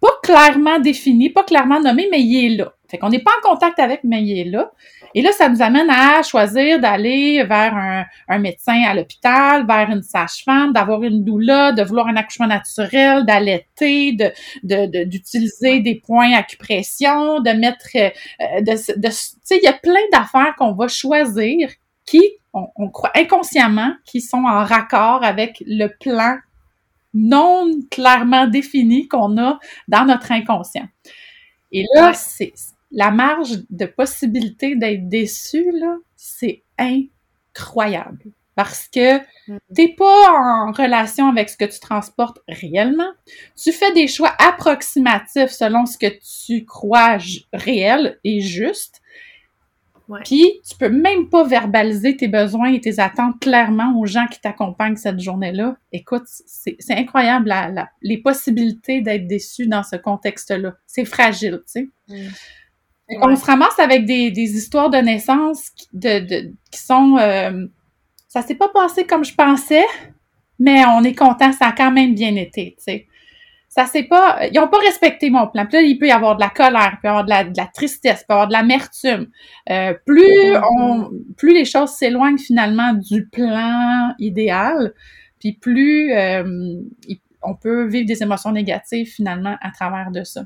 pas 0.00 0.12
clairement 0.22 0.78
défini, 0.78 1.30
pas 1.30 1.44
clairement 1.44 1.80
nommé, 1.80 2.08
mais 2.10 2.22
il 2.22 2.44
est 2.44 2.56
là. 2.56 2.72
Fait 2.90 2.96
qu'on 2.96 3.10
n'est 3.10 3.22
pas 3.22 3.30
en 3.38 3.50
contact 3.50 3.78
avec, 3.78 4.00
mais 4.02 4.22
il 4.22 4.38
est 4.38 4.50
là. 4.50 4.72
Et 5.14 5.20
là, 5.20 5.30
ça 5.32 5.48
nous 5.48 5.60
amène 5.60 5.90
à 5.90 6.22
choisir 6.22 6.80
d'aller 6.80 7.44
vers 7.44 7.74
un, 7.74 8.04
un, 8.28 8.38
médecin 8.38 8.82
à 8.86 8.94
l'hôpital, 8.94 9.66
vers 9.66 9.90
une 9.90 10.02
sage-femme, 10.02 10.72
d'avoir 10.72 11.02
une 11.02 11.22
doula, 11.22 11.72
de 11.72 11.82
vouloir 11.82 12.08
un 12.08 12.16
accouchement 12.16 12.46
naturel, 12.46 13.26
d'allaiter, 13.26 14.12
de, 14.12 15.04
d'utiliser 15.04 15.80
des 15.80 15.96
points 15.96 16.32
acupression, 16.32 17.40
de 17.40 17.50
mettre, 17.50 17.88
euh, 17.94 18.60
de, 18.60 19.00
de 19.00 19.08
tu 19.08 19.14
sais, 19.44 19.58
il 19.58 19.64
y 19.64 19.68
a 19.68 19.74
plein 19.74 19.94
d'affaires 20.12 20.54
qu'on 20.56 20.72
va 20.72 20.88
choisir 20.88 21.70
qui, 22.06 22.22
on, 22.54 22.68
on 22.76 22.88
croit 22.88 23.12
inconsciemment, 23.14 23.92
qui 24.06 24.20
sont 24.20 24.44
en 24.44 24.64
raccord 24.64 25.24
avec 25.24 25.62
le 25.66 25.88
plan 26.00 26.36
non 27.14 27.70
clairement 27.90 28.46
défini 28.46 29.08
qu'on 29.08 29.38
a 29.38 29.58
dans 29.88 30.04
notre 30.04 30.32
inconscient. 30.32 30.86
Et 31.72 31.84
là, 31.94 32.14
c'est 32.14 32.52
la 32.90 33.10
marge 33.10 33.58
de 33.70 33.86
possibilité 33.86 34.76
d'être 34.76 35.08
déçu, 35.08 35.70
là, 35.72 35.96
c'est 36.16 36.62
incroyable. 36.78 38.24
Parce 38.54 38.88
que 38.88 39.18
mm. 39.18 39.58
t'es 39.74 39.94
pas 39.96 40.32
en 40.32 40.72
relation 40.72 41.28
avec 41.28 41.48
ce 41.48 41.56
que 41.56 41.64
tu 41.64 41.78
transportes 41.78 42.40
réellement. 42.48 43.10
Tu 43.56 43.72
fais 43.72 43.92
des 43.92 44.08
choix 44.08 44.34
approximatifs 44.38 45.50
selon 45.50 45.86
ce 45.86 45.96
que 45.96 46.08
tu 46.46 46.64
crois 46.64 47.18
réel 47.52 48.18
et 48.24 48.40
juste. 48.40 49.00
Puis, 50.24 50.62
tu 50.66 50.74
peux 50.76 50.88
même 50.88 51.28
pas 51.28 51.44
verbaliser 51.44 52.16
tes 52.16 52.28
besoins 52.28 52.72
et 52.72 52.80
tes 52.80 52.98
attentes 52.98 53.38
clairement 53.40 53.98
aux 54.00 54.06
gens 54.06 54.26
qui 54.26 54.40
t'accompagnent 54.40 54.96
cette 54.96 55.20
journée-là. 55.20 55.76
Écoute, 55.92 56.24
c'est 56.26 56.78
incroyable 56.90 57.54
les 58.00 58.18
possibilités 58.18 59.02
d'être 59.02 59.26
déçu 59.26 59.66
dans 59.66 59.82
ce 59.82 59.96
contexte-là. 59.96 60.74
C'est 60.86 61.04
fragile, 61.04 61.60
tu 61.66 61.88
sais. 61.88 61.88
Mm. 62.08 62.28
On 63.10 63.34
se 63.34 63.44
ramasse 63.44 63.78
avec 63.78 64.04
des, 64.04 64.30
des 64.30 64.56
histoires 64.56 64.90
de 64.90 64.98
naissance 64.98 65.70
de, 65.92 66.20
de 66.20 66.52
qui 66.70 66.80
sont... 66.80 67.16
Euh, 67.18 67.66
ça 68.28 68.42
s'est 68.42 68.54
pas 68.54 68.68
passé 68.68 69.06
comme 69.06 69.24
je 69.24 69.34
pensais, 69.34 69.86
mais 70.58 70.84
on 70.86 71.02
est 71.02 71.14
content, 71.14 71.52
ça 71.52 71.68
a 71.68 71.72
quand 71.72 71.90
même 71.90 72.14
bien 72.14 72.36
été, 72.36 72.74
tu 72.76 72.84
sais. 72.84 73.06
Ça 73.70 73.86
s'est 73.86 74.04
pas... 74.04 74.46
Ils 74.52 74.58
ont 74.58 74.68
pas 74.68 74.78
respecté 74.78 75.30
mon 75.30 75.46
plan. 75.46 75.64
Puis 75.64 75.74
là, 75.74 75.82
il 75.82 75.98
peut 75.98 76.08
y 76.08 76.10
avoir 76.10 76.36
de 76.36 76.40
la 76.40 76.50
colère, 76.50 76.94
il 76.94 77.00
peut 77.00 77.08
y 77.08 77.10
avoir 77.10 77.24
de 77.24 77.30
la, 77.30 77.44
de 77.44 77.56
la 77.56 77.66
tristesse, 77.66 78.20
il 78.22 78.26
peut 78.26 78.32
y 78.32 78.36
avoir 78.36 78.48
de 78.48 78.52
l'amertume. 78.52 79.28
Euh, 79.70 79.94
plus 80.04 80.56
on... 80.78 81.10
Plus 81.36 81.54
les 81.54 81.64
choses 81.64 81.90
s'éloignent 81.90 82.38
finalement 82.38 82.92
du 82.92 83.28
plan 83.28 84.14
idéal, 84.18 84.92
puis 85.38 85.52
plus 85.52 86.12
euh, 86.12 86.80
on 87.48 87.54
peut 87.54 87.86
vivre 87.86 88.06
des 88.06 88.22
émotions 88.22 88.52
négatives 88.52 89.06
finalement 89.06 89.56
à 89.60 89.70
travers 89.70 90.10
de 90.10 90.24
ça. 90.24 90.42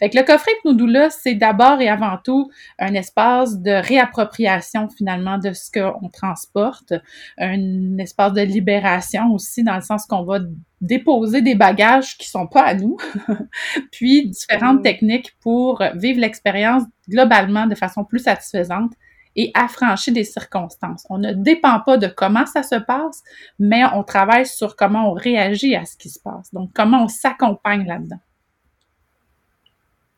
Fait 0.00 0.10
que 0.10 0.18
le 0.18 0.24
coffret 0.24 0.50
Hypnodoula, 0.58 1.10
c'est 1.10 1.34
d'abord 1.34 1.80
et 1.80 1.88
avant 1.88 2.18
tout 2.22 2.50
un 2.78 2.94
espace 2.94 3.60
de 3.60 3.70
réappropriation 3.70 4.88
finalement 4.88 5.38
de 5.38 5.52
ce 5.52 5.70
qu'on 5.70 6.08
transporte, 6.08 6.92
un 7.38 7.98
espace 7.98 8.32
de 8.32 8.42
libération 8.42 9.32
aussi 9.32 9.62
dans 9.62 9.76
le 9.76 9.82
sens 9.82 10.06
qu'on 10.06 10.24
va 10.24 10.40
déposer 10.80 11.42
des 11.42 11.54
bagages 11.54 12.16
qui 12.18 12.28
sont 12.28 12.46
pas 12.46 12.62
à 12.62 12.74
nous, 12.74 12.96
puis 13.92 14.28
différentes 14.28 14.80
mmh. 14.80 14.82
techniques 14.82 15.36
pour 15.40 15.82
vivre 15.94 16.20
l'expérience 16.20 16.82
globalement 17.08 17.66
de 17.66 17.74
façon 17.74 18.04
plus 18.04 18.20
satisfaisante 18.20 18.92
et 19.36 19.50
affranchi 19.54 20.12
des 20.12 20.24
circonstances. 20.24 21.06
On 21.08 21.18
ne 21.18 21.32
dépend 21.32 21.80
pas 21.80 21.96
de 21.96 22.08
comment 22.08 22.46
ça 22.46 22.62
se 22.62 22.74
passe, 22.74 23.22
mais 23.58 23.82
on 23.94 24.02
travaille 24.02 24.46
sur 24.46 24.76
comment 24.76 25.10
on 25.10 25.12
réagit 25.12 25.74
à 25.76 25.84
ce 25.84 25.96
qui 25.96 26.10
se 26.10 26.18
passe. 26.18 26.52
Donc, 26.52 26.70
comment 26.74 27.04
on 27.04 27.08
s'accompagne 27.08 27.86
là-dedans. 27.86 28.20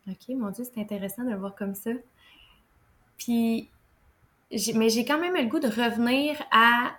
OK, 0.08 0.34
mon 0.36 0.50
Dieu, 0.50 0.64
c'est 0.64 0.80
intéressant 0.80 1.24
de 1.24 1.30
le 1.30 1.36
voir 1.36 1.54
comme 1.54 1.74
ça. 1.74 1.90
Puis, 3.18 3.70
mais 4.74 4.88
j'ai 4.88 5.04
quand 5.04 5.18
même 5.18 5.34
le 5.34 5.44
goût 5.44 5.60
de 5.60 5.68
revenir 5.68 6.42
à 6.50 6.92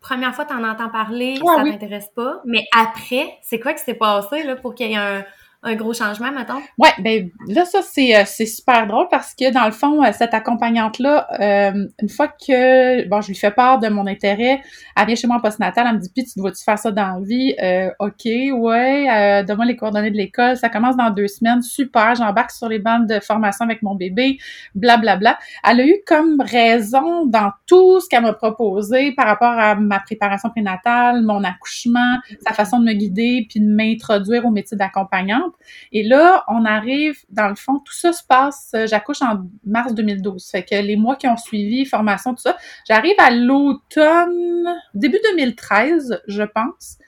première 0.00 0.34
fois, 0.34 0.44
tu 0.44 0.54
en 0.54 0.64
entends 0.64 0.90
parler, 0.90 1.36
ça 1.36 1.62
t'intéresse 1.64 2.10
pas. 2.14 2.40
Mais 2.44 2.64
après, 2.74 3.38
c'est 3.42 3.60
quoi 3.60 3.74
qui 3.74 3.82
s'est 3.82 3.94
passé 3.94 4.42
là, 4.44 4.56
pour 4.56 4.74
qu'il 4.74 4.90
y 4.90 4.94
ait 4.94 4.96
un, 4.96 5.24
un 5.62 5.74
gros 5.74 5.92
changement, 5.92 6.30
mettons? 6.30 6.60
Ouais, 6.78 6.90
ben 7.00 7.30
là, 7.48 7.64
ça, 7.64 7.80
c'est, 7.82 8.14
euh, 8.14 8.22
c'est 8.26 8.46
super 8.46 8.86
drôle 8.86 9.08
parce 9.10 9.34
que 9.34 9.52
dans 9.52 9.64
le 9.64 9.72
fond, 9.72 10.04
euh, 10.04 10.12
cette 10.12 10.32
accompagnante-là, 10.32 11.26
euh, 11.40 11.88
une 12.00 12.08
fois 12.08 12.28
que 12.28 13.08
bon, 13.08 13.20
je 13.20 13.28
lui 13.28 13.34
fais 13.34 13.50
part 13.50 13.80
de 13.80 13.88
mon 13.88 14.06
intérêt, 14.06 14.62
elle 14.96 15.06
vient 15.06 15.16
chez 15.16 15.26
moi 15.26 15.38
en 15.38 15.40
postnatal, 15.40 15.86
elle 15.88 15.96
me 15.96 16.00
dit 16.00 16.10
Puis 16.14 16.24
tu 16.26 16.38
dois-tu 16.38 16.62
faire 16.62 16.78
ça 16.78 16.92
dans 16.92 17.18
la 17.18 17.20
vie? 17.26 17.56
OK, 17.98 18.24
ouais, 18.24 19.44
donne-moi 19.44 19.66
les 19.66 19.76
coordonnées 19.76 20.12
de 20.12 20.16
l'école, 20.16 20.56
ça 20.56 20.68
commence 20.68 20.96
dans 20.96 21.10
deux 21.10 21.28
semaines, 21.28 21.62
super, 21.62 22.14
j'embarque 22.14 22.52
sur 22.52 22.68
les 22.68 22.78
bandes 22.78 23.08
de 23.08 23.18
formation 23.18 23.64
avec 23.64 23.82
mon 23.82 23.96
bébé, 23.96 24.38
blablabla. 24.76 25.16
Bla, 25.18 25.34
bla. 25.34 25.38
Elle 25.72 25.80
a 25.80 25.86
eu 25.86 25.96
comme 26.06 26.40
raison 26.40 27.26
dans 27.26 27.50
tout 27.66 28.00
ce 28.00 28.08
qu'elle 28.08 28.22
m'a 28.22 28.32
proposé 28.32 29.12
par 29.12 29.26
rapport 29.26 29.58
à 29.58 29.74
ma 29.74 29.98
préparation 29.98 30.50
prénatale, 30.50 31.22
mon 31.22 31.42
accouchement, 31.42 32.18
sa 32.46 32.54
façon 32.54 32.78
de 32.78 32.84
me 32.84 32.92
guider, 32.92 33.46
puis 33.48 33.60
de 33.60 33.66
m'introduire 33.66 34.46
au 34.46 34.50
métier 34.50 34.76
d'accompagnante. 34.76 35.47
Et 35.92 36.02
là, 36.02 36.44
on 36.48 36.64
arrive, 36.64 37.18
dans 37.28 37.48
le 37.48 37.54
fond, 37.54 37.78
tout 37.78 37.92
ça 37.92 38.12
se 38.12 38.22
passe, 38.24 38.70
euh, 38.74 38.86
j'accouche 38.86 39.22
en 39.22 39.44
mars 39.64 39.94
2012. 39.94 40.48
Fait 40.50 40.62
que 40.62 40.74
les 40.74 40.96
mois 40.96 41.16
qui 41.16 41.26
ont 41.28 41.36
suivi, 41.36 41.84
formation, 41.84 42.34
tout 42.34 42.42
ça, 42.42 42.56
j'arrive 42.86 43.16
à 43.18 43.30
l'automne, 43.30 44.76
début 44.94 45.18
2013, 45.24 46.22
je 46.26 46.42
pense. 46.42 46.98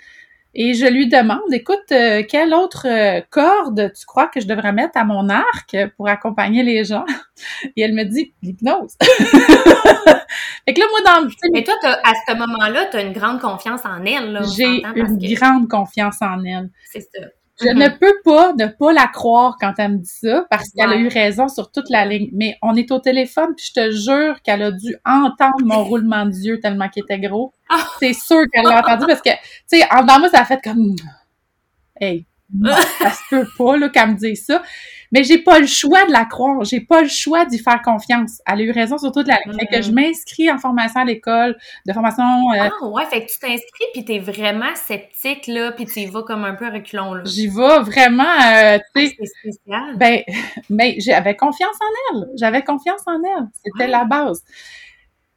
Et 0.53 0.75
je 0.75 0.87
lui 0.87 1.09
demande, 1.09 1.53
écoute, 1.53 1.93
euh, 1.93 2.25
quelle 2.29 2.55
autre 2.55 2.89
euh, 2.89 3.21
corde 3.31 3.93
tu 3.97 4.05
crois 4.05 4.27
que 4.27 4.41
je 4.41 4.49
devrais 4.49 4.73
mettre 4.73 4.99
à 4.99 5.05
mon 5.05 5.29
arc 5.29 5.77
pour 5.97 6.09
accompagner 6.09 6.65
les 6.65 6.85
gens? 6.85 7.05
Et 7.77 7.83
elle 7.83 7.95
me 7.95 8.05
dit, 8.05 8.35
l'hypnose. 8.43 8.97
fait 9.01 10.75
que 10.75 10.81
là, 10.81 10.87
moi, 10.91 11.01
dans... 11.23 11.29
Mais 11.53 11.63
toi, 11.63 11.75
à 11.85 12.13
ce 12.27 12.37
moment-là, 12.37 12.87
tu 12.87 12.97
as 12.97 13.03
une 13.03 13.13
grande 13.13 13.41
confiance 13.41 13.83
en 13.85 14.05
elle. 14.05 14.41
J'ai 14.57 14.83
une 14.83 15.35
grande 15.35 15.69
confiance 15.69 16.21
en 16.21 16.43
elle. 16.45 16.71
C'est 16.91 17.01
ça. 17.01 17.27
Je 17.63 17.69
ne 17.69 17.87
mm-hmm. 17.87 17.99
peux 17.99 18.15
pas 18.25 18.53
ne 18.55 18.67
pas 18.67 18.93
la 18.93 19.07
croire 19.07 19.57
quand 19.61 19.75
elle 19.79 19.93
me 19.93 19.99
dit 19.99 20.11
ça 20.11 20.47
parce 20.51 20.71
qu'elle 20.71 20.91
a 20.91 20.97
eu 20.97 21.09
raison 21.09 21.49
sur 21.49 21.71
toute 21.71 21.91
la 21.91 22.07
ligne. 22.07 22.31
Mais 22.33 22.57
on 22.63 22.75
est 22.75 22.91
au 22.91 22.99
téléphone 22.99 23.55
puis 23.57 23.67
je 23.67 23.81
te 23.81 23.91
jure 23.91 24.41
qu'elle 24.43 24.63
a 24.63 24.71
dû 24.71 24.97
entendre 25.05 25.65
mon 25.65 25.85
roulement 25.91 26.27
de 26.27 26.33
yeux 26.33 26.61
tellement 26.61 26.89
qu'il 26.89 27.03
était 27.03 27.19
gros. 27.19 27.53
Ah! 27.69 27.87
C'est 27.99 28.15
sûr 28.15 28.43
qu'elle 28.53 28.65
l'a 28.65 28.81
entendu 28.81 29.07
parce 29.07 29.23
que, 29.23 29.31
tu 29.31 29.39
sais, 29.67 29.85
en 29.93 30.03
dedans 30.03 30.21
moi, 30.21 30.29
ça 30.29 30.41
a 30.41 30.45
fait 30.45 30.61
comme, 30.63 30.95
hey, 32.01 32.27
ça 32.99 33.11
se 33.11 33.23
peut 33.31 33.47
pas, 33.57 33.77
là, 33.77 33.89
qu'elle 33.89 34.11
me 34.11 34.15
dise 34.15 34.47
ça. 34.47 34.63
Mais 35.13 35.25
j'ai 35.25 35.39
pas 35.39 35.59
le 35.59 35.67
choix 35.67 36.07
de 36.07 36.13
la 36.13 36.25
croire. 36.25 36.65
J'ai 36.65 36.81
pas 36.81 37.03
le 37.03 37.09
choix 37.09 37.45
d'y 37.45 37.59
faire 37.59 37.83
confiance. 37.83 38.41
Elle 38.47 38.61
a 38.61 38.63
eu 38.63 38.71
raison 38.71 38.99
sur 38.99 39.13
toute 39.13 39.27
la 39.27 39.39
ligne. 39.45 39.59
Fait 39.59 39.67
que 39.67 39.83
je 39.83 39.91
m'inscris 39.91 40.51
en 40.51 40.59
formation 40.59 41.01
à 41.01 41.05
l'école, 41.05 41.57
de 41.87 41.93
formation... 41.93 42.23
Euh, 42.25 42.69
ah 42.83 42.87
ouais, 42.87 43.05
fait 43.07 43.27
que 43.27 43.33
tu 43.33 43.39
t'inscris 43.39 43.85
puis 43.93 44.05
t'es 44.05 44.19
vraiment 44.19 44.75
sceptique, 44.75 45.47
là, 45.47 45.73
puis 45.73 45.87
tu 45.87 46.01
y 46.01 46.07
vas 46.07 46.23
comme 46.23 46.45
un 46.45 46.55
peu 46.55 46.69
reculons, 46.69 47.15
là. 47.15 47.23
J'y 47.25 47.49
vais 47.49 47.81
vraiment, 47.81 48.23
euh, 48.25 48.79
tu 48.95 49.09
sais... 49.09 49.17
Ah, 49.19 49.25
c'est 49.25 49.27
spécial. 49.27 49.97
Ben, 49.97 50.23
mais 50.71 50.97
j'avais 50.99 51.37
confiance 51.37 51.77
en 51.81 52.17
elle. 52.17 52.29
J'avais 52.37 52.63
confiance 52.63 53.03
en 53.07 53.21
elle. 53.23 53.49
C'était 53.65 53.89
la 53.89 54.05
base. 54.05 54.45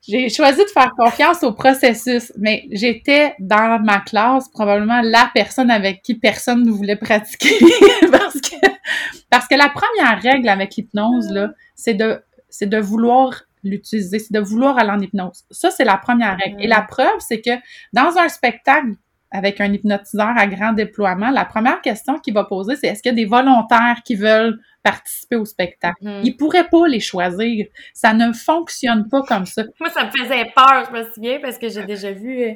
J'ai 0.05 0.27
choisi 0.27 0.59
de 0.59 0.69
faire 0.69 0.91
confiance 0.97 1.43
au 1.43 1.53
processus, 1.53 2.33
mais 2.37 2.67
j'étais 2.71 3.35
dans 3.39 3.81
ma 3.81 4.01
classe 4.01 4.49
probablement 4.49 5.01
la 5.01 5.31
personne 5.33 5.71
avec 5.71 6.01
qui 6.01 6.15
personne 6.15 6.63
ne 6.63 6.71
voulait 6.71 6.97
pratiquer 6.97 7.57
parce 8.11 8.41
que 8.41 8.55
parce 9.29 9.47
que 9.47 9.55
la 9.55 9.69
première 9.69 10.21
règle 10.21 10.49
avec 10.49 10.75
l'hypnose 10.75 11.29
là, 11.29 11.53
c'est 11.75 11.93
de 11.93 12.21
c'est 12.49 12.67
de 12.67 12.77
vouloir 12.77 13.43
l'utiliser, 13.63 14.19
c'est 14.19 14.33
de 14.33 14.41
vouloir 14.41 14.77
aller 14.77 14.89
en 14.89 14.99
hypnose. 14.99 15.45
Ça 15.51 15.71
c'est 15.71 15.85
la 15.85 15.95
première 15.95 16.37
règle. 16.37 16.61
Et 16.61 16.67
la 16.67 16.81
preuve 16.81 17.19
c'est 17.19 17.39
que 17.39 17.51
dans 17.93 18.17
un 18.17 18.27
spectacle 18.27 18.95
avec 19.34 19.60
un 19.60 19.74
hypnotiseur 19.74 20.30
à 20.38 20.48
grand 20.48 20.72
déploiement, 20.74 21.32
la 21.32 21.43
première 21.43 21.82
question 21.82 22.19
qu'il 22.19 22.34
va 22.34 22.46
poser 22.46 22.76
c'est 22.76 22.88
est-ce 22.88 23.02
qu'il 23.02 23.12
y 23.12 23.13
a 23.13 23.15
des 23.15 23.26
volontaires 23.26 23.98
qui 24.06 24.15
veulent 24.15 24.60
participer 24.84 25.36
au 25.36 25.46
spectacle? 25.46 26.04
Mm-hmm. 26.04 26.22
Ils 26.24 26.38
pourraient 26.38 26.69
pas 26.69 26.88
les 26.88 27.00
choisir. 27.00 27.65
Ça 27.93 28.13
ne 28.13 28.32
fonctionne 28.32 29.10
pas 29.10 29.24
comme 29.24 29.46
ça. 29.46 29.63
Moi, 29.80 29.89
ça 29.89 30.06
me 30.06 30.12
faisait 30.12 30.52
peur, 30.56 30.86
je 30.88 30.98
me 30.98 31.04
souviens, 31.12 31.39
parce 31.41 31.58
que 31.58 31.67
j'ai 31.67 31.84
déjà 31.86 32.12
vu 32.12 32.43
euh, 32.43 32.54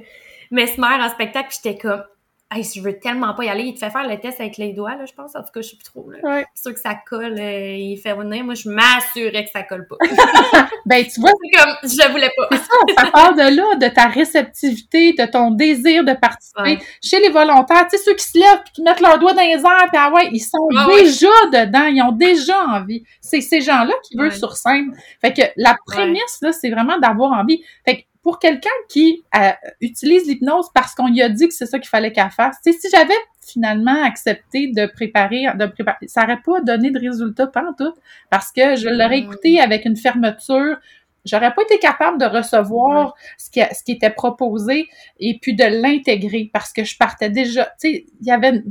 Mesmer 0.52 1.02
en 1.02 1.10
spectacle, 1.10 1.50
j'étais 1.52 1.78
comme, 1.78 2.04
Hey, 2.50 2.64
je 2.64 2.82
veux 2.82 2.98
tellement 2.98 3.34
pas 3.34 3.44
y 3.44 3.50
aller. 3.50 3.64
Il 3.64 3.74
te 3.74 3.80
fait 3.80 3.90
faire 3.90 4.08
le 4.08 4.18
test 4.22 4.40
avec 4.40 4.56
les 4.56 4.72
doigts, 4.72 4.96
là, 4.96 5.06
je 5.06 5.12
pense. 5.12 5.36
En 5.36 5.42
tout 5.42 5.52
cas, 5.54 5.62
je 5.62 5.70
sais 5.70 5.76
plus 5.76 5.84
trop. 5.84 6.10
Là. 6.10 6.46
C'est 6.54 6.62
sûr 6.62 6.74
que 6.74 6.80
ça 6.80 6.96
colle. 7.06 7.38
Euh, 7.38 7.76
il 7.76 7.98
fait 7.98 8.14
venir. 8.14 8.46
Moi, 8.46 8.54
je 8.54 8.70
m'assurais 8.70 9.44
que 9.44 9.50
ça 9.52 9.64
colle 9.64 9.86
pas. 9.86 9.98
ben, 10.86 11.06
tu 11.06 11.20
vois. 11.20 11.32
C'est 11.44 11.60
comme, 11.60 11.76
je 11.84 12.12
voulais 12.12 12.32
pas. 12.38 12.48
c'est 12.52 12.58
ça, 12.60 13.04
ça 13.04 13.12
part 13.12 13.34
de 13.34 13.54
là, 13.54 13.76
de 13.76 13.94
ta 13.94 14.08
réceptivité, 14.08 15.12
de 15.12 15.26
ton 15.26 15.52
désir 15.52 16.06
de 16.06 16.14
participer. 16.14 16.80
Chez 17.04 17.20
les 17.20 17.30
volontaires, 17.30 17.86
tu 17.90 17.98
sais, 17.98 18.04
ceux 18.06 18.16
qui 18.16 18.24
se 18.24 18.38
lèvent 18.38 18.64
puis 18.64 18.76
qui 18.76 18.82
mettent 18.82 19.02
leurs 19.02 19.20
doigts 19.20 19.34
dans 19.34 19.42
les 19.42 19.60
airs, 19.60 19.90
puis 19.90 19.98
ah 19.98 20.10
ouais, 20.14 20.30
ils 20.32 20.40
sont 20.40 20.70
déjà 20.88 21.28
dedans. 21.52 21.88
Ils 21.88 22.02
ont 22.02 22.14
déjà 22.14 22.64
envie. 22.66 23.04
C'est 23.20 23.42
ces 23.42 23.60
gens-là 23.60 23.94
qui 24.08 24.16
veulent 24.16 24.32
sur 24.32 24.56
scène. 24.56 24.96
Fait 25.20 25.34
que 25.34 25.42
la 25.58 25.76
prémisse, 25.86 26.38
là, 26.42 26.54
c'est 26.54 26.70
vraiment 26.70 26.98
d'avoir 26.98 27.34
envie. 27.34 27.62
Fait 27.84 27.98
que 27.98 28.04
pour 28.28 28.40
quelqu'un 28.40 28.70
qui 28.90 29.24
euh, 29.38 29.52
utilise 29.80 30.28
l'hypnose 30.28 30.66
parce 30.74 30.94
qu'on 30.94 31.08
lui 31.08 31.22
a 31.22 31.30
dit 31.30 31.48
que 31.48 31.54
c'est 31.54 31.66
ça 31.66 31.80
qu'il 31.80 31.88
fallait 31.88 32.12
qu'elle 32.12 32.30
fasse, 32.30 32.58
si 32.62 32.90
j'avais 32.92 33.14
finalement 33.40 34.04
accepté 34.04 34.74
de 34.76 34.86
préparer, 34.86 35.46
de 35.58 35.66
préparer, 35.66 36.10
ça 36.10 36.24
n'aurait 36.24 36.42
pas 36.46 36.60
donné 36.60 36.92
de 36.92 37.00
résultat 37.00 37.48
pas 37.48 37.64
tout, 37.78 37.94
parce 38.30 38.52
que 38.52 38.76
je 38.76 38.90
l'aurais 38.90 39.22
mm. 39.22 39.24
écouté 39.24 39.62
avec 39.62 39.86
une 39.86 39.96
fermeture. 39.96 40.76
J'aurais 41.24 41.54
pas 41.54 41.62
été 41.62 41.80
capable 41.80 42.20
de 42.20 42.26
recevoir 42.26 43.14
ce, 43.38 43.50
qui, 43.50 43.62
ce 43.62 43.82
qui 43.82 43.94
était 43.94 44.10
proposé 44.10 44.90
et 45.22 45.40
puis 45.42 45.56
de 45.56 45.64
l'intégrer 45.64 46.50
parce 46.52 46.74
que 46.74 46.84
je 46.84 46.98
partais 46.98 47.30
déjà, 47.30 47.64
tu 47.82 47.94
sais, 47.94 48.06
il 48.20 48.28
y 48.28 48.32
avait, 48.32 48.62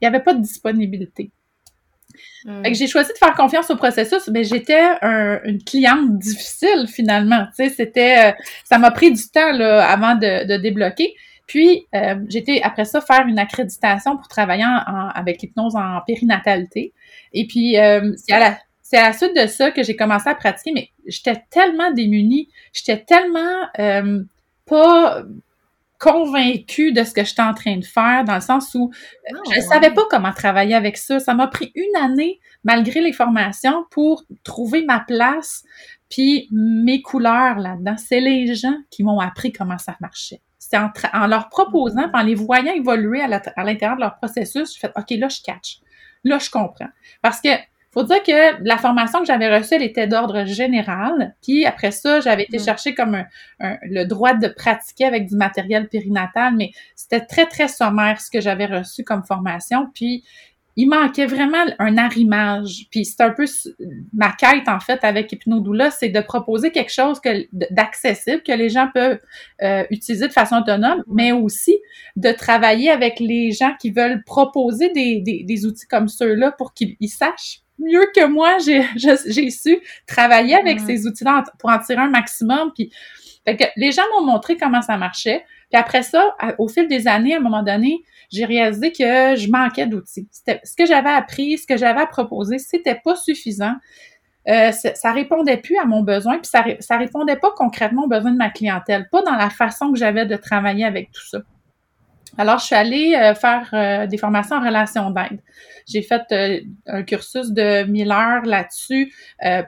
il 0.00 0.04
y 0.04 0.06
avait 0.08 0.18
pas 0.18 0.34
de 0.34 0.40
disponibilité. 0.40 1.30
Mm. 2.44 2.74
j'ai 2.74 2.86
choisi 2.86 3.12
de 3.12 3.18
faire 3.18 3.34
confiance 3.34 3.70
au 3.70 3.76
processus, 3.76 4.28
mais 4.28 4.44
j'étais 4.44 4.84
une 5.44 5.62
cliente 5.64 6.18
difficile 6.18 6.86
finalement. 6.88 7.46
Tu 7.56 7.64
sais, 7.64 7.68
c'était, 7.70 8.30
euh, 8.30 8.32
ça 8.64 8.78
m'a 8.78 8.90
pris 8.90 9.12
du 9.12 9.22
temps 9.28 9.52
là, 9.52 9.86
avant 9.88 10.14
de, 10.14 10.56
débloquer. 10.58 11.14
Puis 11.46 11.86
euh, 11.94 12.16
j'étais 12.28 12.60
après 12.62 12.84
ça 12.84 13.00
faire 13.00 13.26
une 13.26 13.38
accréditation 13.38 14.16
pour 14.16 14.26
travailler 14.26 14.64
avec 15.14 15.42
l'hypnose 15.42 15.76
en 15.76 16.00
périnatalité. 16.06 16.92
Et 17.32 17.46
puis 17.46 17.78
euh, 17.78 18.12
c'est 18.16 18.32
à 18.32 19.06
la 19.08 19.12
suite 19.12 19.36
de 19.36 19.46
ça 19.46 19.70
que 19.70 19.82
j'ai 19.84 19.94
commencé 19.94 20.28
à 20.28 20.34
pratiquer, 20.34 20.72
mais 20.72 20.90
j'étais 21.06 21.44
tellement 21.50 21.92
démunie, 21.92 22.48
j'étais 22.72 22.98
tellement 23.04 23.68
pas 24.66 25.22
convaincue 25.98 26.92
de 26.92 27.04
ce 27.04 27.12
que 27.12 27.24
j'étais 27.24 27.42
en 27.42 27.54
train 27.54 27.76
de 27.76 27.84
faire, 27.84 28.24
dans 28.24 28.34
le 28.34 28.40
sens 28.40 28.74
où 28.74 28.90
euh, 28.92 29.36
ah, 29.36 29.50
je 29.52 29.60
ne 29.60 29.64
savais 29.64 29.90
pas 29.92 30.02
comment 30.10 30.32
travailler 30.32 30.74
avec 30.74 30.96
ça. 30.96 31.18
Ça 31.18 31.34
m'a 31.34 31.46
pris 31.46 31.72
une 31.74 31.96
année, 31.96 32.40
malgré 32.64 33.00
les 33.00 33.12
formations, 33.12 33.84
pour 33.90 34.24
trouver 34.44 34.84
ma 34.84 35.00
place, 35.00 35.64
puis 36.08 36.48
mes 36.52 37.02
couleurs 37.02 37.58
là-dedans. 37.58 37.96
C'est 37.96 38.20
les 38.20 38.54
gens 38.54 38.76
qui 38.90 39.04
m'ont 39.04 39.20
appris 39.20 39.52
comment 39.52 39.78
ça 39.78 39.96
marchait. 40.00 40.40
C'est 40.58 40.76
en, 40.76 40.90
en, 41.12 41.26
leur 41.26 41.48
proposant, 41.48 42.10
en 42.12 42.22
les 42.22 42.34
voyant 42.34 42.72
évoluer 42.72 43.22
à 43.22 43.28
l'intérieur 43.28 43.96
de 43.96 44.00
leur 44.00 44.16
processus, 44.16 44.74
je 44.74 44.80
fais 44.80 44.90
OK, 44.96 45.10
là, 45.10 45.28
je 45.28 45.40
catch. 45.42 45.80
Là, 46.24 46.38
je 46.38 46.50
comprends. 46.50 46.88
Parce 47.22 47.40
que 47.40 47.48
faut 47.96 48.04
dire 48.04 48.22
que 48.22 48.62
la 48.62 48.76
formation 48.76 49.20
que 49.20 49.26
j'avais 49.26 49.56
reçue, 49.56 49.74
elle 49.74 49.82
était 49.82 50.06
d'ordre 50.06 50.44
général. 50.44 51.34
Puis 51.42 51.64
après 51.64 51.90
ça, 51.90 52.20
j'avais 52.20 52.42
été 52.42 52.58
mm. 52.58 52.64
chercher 52.64 52.94
comme 52.94 53.24
le 53.60 54.04
droit 54.04 54.34
de 54.34 54.48
pratiquer 54.48 55.06
avec 55.06 55.26
du 55.26 55.34
matériel 55.34 55.88
périnatal, 55.88 56.54
mais 56.56 56.72
c'était 56.94 57.24
très, 57.24 57.46
très 57.46 57.68
sommaire 57.68 58.20
ce 58.20 58.30
que 58.30 58.40
j'avais 58.40 58.66
reçu 58.66 59.02
comme 59.02 59.24
formation. 59.24 59.86
Puis 59.94 60.24
il 60.76 60.88
manquait 60.90 61.24
vraiment 61.24 61.64
un 61.78 61.96
arrimage. 61.96 62.86
Puis 62.90 63.06
c'est 63.06 63.22
un 63.22 63.30
peu 63.30 63.46
ma 64.12 64.32
quête, 64.32 64.68
en 64.68 64.78
fait, 64.78 65.02
avec 65.02 65.32
Hypnodoula, 65.32 65.90
c'est 65.90 66.10
de 66.10 66.20
proposer 66.20 66.70
quelque 66.70 66.92
chose 66.92 67.18
que, 67.18 67.46
d'accessible, 67.70 68.42
que 68.42 68.52
les 68.52 68.68
gens 68.68 68.90
peuvent 68.92 69.18
euh, 69.62 69.84
utiliser 69.90 70.28
de 70.28 70.34
façon 70.34 70.56
autonome, 70.56 71.02
mais 71.06 71.32
aussi 71.32 71.78
de 72.16 72.30
travailler 72.30 72.90
avec 72.90 73.20
les 73.20 73.52
gens 73.52 73.72
qui 73.80 73.90
veulent 73.90 74.22
proposer 74.24 74.90
des, 74.90 75.22
des, 75.22 75.44
des 75.44 75.64
outils 75.64 75.86
comme 75.88 76.08
ceux-là 76.08 76.52
pour 76.52 76.74
qu'ils 76.74 76.96
sachent 77.08 77.62
mieux 77.78 78.06
que 78.14 78.26
moi, 78.26 78.58
j'ai 78.58 79.50
su 79.50 79.78
travailler 80.06 80.56
avec 80.56 80.80
mm. 80.80 80.86
ces 80.86 81.06
outils-là 81.06 81.44
pour 81.58 81.70
en 81.70 81.78
tirer 81.78 82.00
un 82.00 82.10
maximum. 82.10 82.72
Puis, 82.74 82.90
fait 83.44 83.56
que 83.56 83.64
les 83.76 83.92
gens 83.92 84.02
m'ont 84.14 84.26
montré 84.26 84.56
comment 84.56 84.82
ça 84.82 84.96
marchait. 84.96 85.44
Puis 85.70 85.80
après 85.80 86.02
ça, 86.02 86.36
au 86.58 86.68
fil 86.68 86.88
des 86.88 87.08
années, 87.08 87.34
à 87.34 87.38
un 87.38 87.40
moment 87.40 87.62
donné, 87.62 88.04
j'ai 88.30 88.44
réalisé 88.44 88.92
que 88.92 89.36
je 89.36 89.50
manquais 89.50 89.86
d'outils. 89.86 90.28
Ce 90.32 90.76
que 90.76 90.86
j'avais 90.86 91.10
appris, 91.10 91.58
ce 91.58 91.66
que 91.66 91.76
j'avais 91.76 92.00
à 92.00 92.06
proposer, 92.06 92.58
c'était 92.58 93.00
pas 93.02 93.16
suffisant. 93.16 93.74
Euh, 94.48 94.70
ça 94.70 95.12
répondait 95.12 95.56
plus 95.56 95.76
à 95.76 95.86
mon 95.86 96.02
besoin, 96.02 96.38
puis 96.38 96.46
ça, 96.46 96.64
ça 96.78 96.96
répondait 96.96 97.36
pas 97.36 97.50
concrètement 97.56 98.04
aux 98.04 98.08
besoins 98.08 98.30
de 98.30 98.36
ma 98.36 98.50
clientèle, 98.50 99.08
pas 99.10 99.22
dans 99.22 99.34
la 99.34 99.50
façon 99.50 99.90
que 99.90 99.98
j'avais 99.98 100.24
de 100.24 100.36
travailler 100.36 100.84
avec 100.84 101.10
tout 101.10 101.26
ça. 101.26 101.38
Alors, 102.38 102.58
je 102.58 102.66
suis 102.66 102.74
allée 102.74 103.14
euh, 103.14 103.34
faire 103.34 103.70
euh, 103.72 104.06
des 104.06 104.18
formations 104.18 104.56
en 104.56 104.60
relation 104.64 105.10
d'aide. 105.10 105.40
J'ai 105.86 106.02
fait 106.02 106.22
euh, 106.32 106.60
un 106.86 107.02
cursus 107.02 107.50
de 107.50 107.84
1000 107.84 108.10
heures 108.10 108.44
là-dessus 108.44 109.14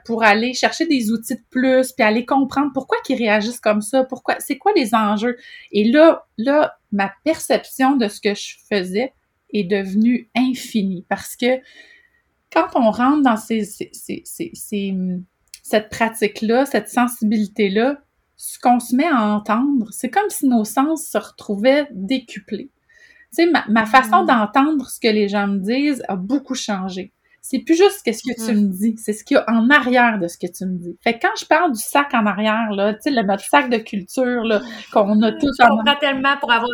pour 0.05 0.23
aller 0.23 0.53
chercher 0.53 0.85
des 0.85 1.11
outils 1.11 1.35
de 1.35 1.43
plus, 1.49 1.91
puis 1.93 2.05
aller 2.05 2.25
comprendre 2.25 2.71
pourquoi 2.73 2.97
ils 3.07 3.15
réagissent 3.15 3.59
comme 3.59 3.81
ça, 3.81 4.03
pourquoi, 4.03 4.35
c'est 4.39 4.57
quoi 4.57 4.71
les 4.75 4.93
enjeux. 4.93 5.37
Et 5.71 5.89
là, 5.89 6.25
là, 6.37 6.75
ma 6.91 7.11
perception 7.23 7.95
de 7.95 8.07
ce 8.07 8.19
que 8.19 8.35
je 8.35 8.55
faisais 8.69 9.13
est 9.53 9.63
devenue 9.63 10.29
infinie 10.35 11.05
parce 11.07 11.35
que 11.35 11.59
quand 12.51 12.67
on 12.75 12.91
rentre 12.91 13.21
dans 13.21 13.37
ces, 13.37 13.63
ces, 13.63 14.23
cette 15.63 15.89
pratique-là, 15.89 16.65
cette 16.65 16.89
sensibilité-là, 16.89 17.99
ce 18.41 18.57
qu'on 18.57 18.79
se 18.79 18.95
met 18.95 19.05
à 19.05 19.21
entendre, 19.21 19.87
c'est 19.91 20.09
comme 20.09 20.29
si 20.29 20.47
nos 20.47 20.63
sens 20.63 21.05
se 21.05 21.17
retrouvaient 21.17 21.89
décuplés. 21.91 22.71
Tu 23.35 23.43
sais, 23.43 23.51
ma, 23.67 23.85
façon 23.85 24.23
mm. 24.23 24.27
d'entendre 24.27 24.89
ce 24.89 24.97
que 24.97 25.09
les 25.09 25.27
gens 25.27 25.45
me 25.45 25.57
disent 25.57 26.01
a 26.07 26.15
beaucoup 26.15 26.55
changé. 26.55 27.11
C'est 27.41 27.59
plus 27.59 27.75
juste 27.75 27.99
ce 27.99 28.03
que 28.05 28.45
tu 28.45 28.53
mm. 28.53 28.61
me 28.61 28.67
dis, 28.71 28.95
c'est 28.97 29.11
ce 29.11 29.25
qu'il 29.25 29.35
y 29.35 29.37
a 29.37 29.43
en 29.49 29.69
arrière 29.69 30.19
de 30.19 30.29
ce 30.29 30.37
que 30.37 30.47
tu 30.47 30.65
me 30.65 30.77
dis. 30.77 30.97
Fait 31.03 31.19
que 31.19 31.27
quand 31.27 31.35
je 31.37 31.45
parle 31.45 31.73
du 31.73 31.81
sac 31.81 32.13
en 32.13 32.25
arrière, 32.25 32.71
là, 32.71 32.93
tu 32.93 33.01
sais, 33.01 33.11
notre 33.11 33.43
sac 33.43 33.69
de 33.69 33.77
culture, 33.77 34.43
là, 34.45 34.61
qu'on 34.93 35.21
a 35.21 35.33
tous 35.33 35.53
Je 35.59 35.67
comprends 35.67 35.99
tellement 35.99 36.37
pour 36.37 36.53
avoir, 36.53 36.71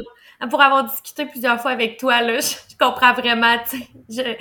pour 0.51 0.62
avoir 0.62 0.84
discuté 0.84 1.25
plusieurs 1.25 1.60
fois 1.60 1.71
avec 1.71 1.97
toi, 1.97 2.21
là, 2.21 2.41
je, 2.41 2.78
comprends 2.78 3.13
vraiment, 3.13 3.58
tu 3.67 3.80
sais, 4.10 4.38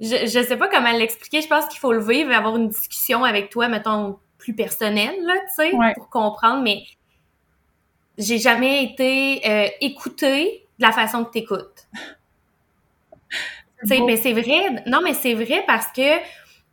je, 0.00 0.26
je, 0.26 0.42
sais 0.42 0.56
pas 0.56 0.68
comment 0.68 0.92
l'expliquer, 0.92 1.42
je 1.42 1.48
pense 1.48 1.66
qu'il 1.66 1.80
faut 1.80 1.92
le 1.92 2.02
vivre 2.02 2.30
et 2.30 2.34
avoir 2.34 2.56
une 2.56 2.68
discussion 2.68 3.24
avec 3.24 3.50
toi, 3.50 3.68
mettons, 3.68 4.18
plus 4.46 4.54
personnel, 4.54 5.12
là, 5.24 5.34
tu 5.48 5.54
sais, 5.56 5.72
pour 5.96 6.08
comprendre, 6.08 6.62
mais 6.62 6.84
j'ai 8.16 8.38
jamais 8.38 8.84
été 8.84 9.42
euh, 9.44 9.68
écoutée 9.80 10.64
de 10.78 10.86
la 10.86 10.92
façon 10.92 11.24
que 11.24 11.32
t'écoutes. 11.32 11.88
tu 13.80 13.88
sais, 13.88 14.00
mais 14.02 14.16
c'est 14.16 14.32
vrai, 14.32 14.84
non, 14.86 15.00
mais 15.02 15.14
c'est 15.14 15.34
vrai 15.34 15.64
parce 15.66 15.88
que 15.88 16.20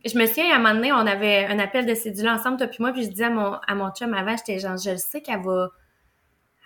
je 0.04 0.16
me 0.16 0.24
souviens, 0.26 0.52
à 0.52 0.54
un 0.54 0.58
moment 0.58 0.74
donné, 0.74 0.92
on 0.92 0.98
avait 0.98 1.46
un 1.46 1.58
appel 1.58 1.84
de 1.84 1.94
cédule 1.96 2.28
ensemble, 2.28 2.58
toi 2.58 2.68
puis 2.68 2.78
moi, 2.78 2.92
puis 2.92 3.02
je 3.02 3.08
disais 3.08 3.24
à 3.24 3.30
mon, 3.30 3.54
à 3.66 3.74
mon 3.74 3.90
chum 3.90 4.14
avant, 4.14 4.36
j'étais 4.36 4.60
genre, 4.60 4.76
je 4.76 4.94
sais 4.94 5.20
qu'elle 5.20 5.42
va, 5.42 5.70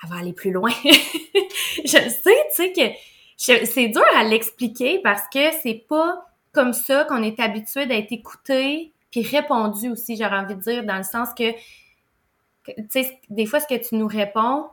elle 0.03 0.11
va 0.11 0.17
aller 0.17 0.35
plus 0.35 0.53
loin. 0.53 0.73
je 0.85 2.05
le 2.05 2.11
sais, 2.11 2.37
tu 2.55 2.55
sais, 2.55 2.73
que 2.75 3.65
c'est 3.65 3.89
dur 3.89 4.05
à 4.15 4.25
l'expliquer 4.25 5.01
parce 5.03 5.23
que 5.33 5.53
c'est 5.63 5.87
pas 5.89 6.27
comme 6.53 6.75
ça 6.75 7.07
qu'on 7.07 7.23
est 7.23 7.41
habitué 7.41 7.87
d'être 7.87 8.13
écouté 8.13 8.93
puis 9.11 9.23
répondu 9.23 9.91
aussi, 9.91 10.17
j'aurais 10.17 10.39
envie 10.39 10.55
de 10.55 10.61
dire, 10.61 10.85
dans 10.85 10.97
le 10.97 11.03
sens 11.03 11.31
que, 11.37 11.53
tu 12.67 12.85
sais, 12.91 13.21
des 13.31 13.47
fois, 13.47 13.61
ce 13.61 13.67
que 13.67 13.89
tu 13.89 13.95
nous 13.95 14.07
réponds, 14.07 14.67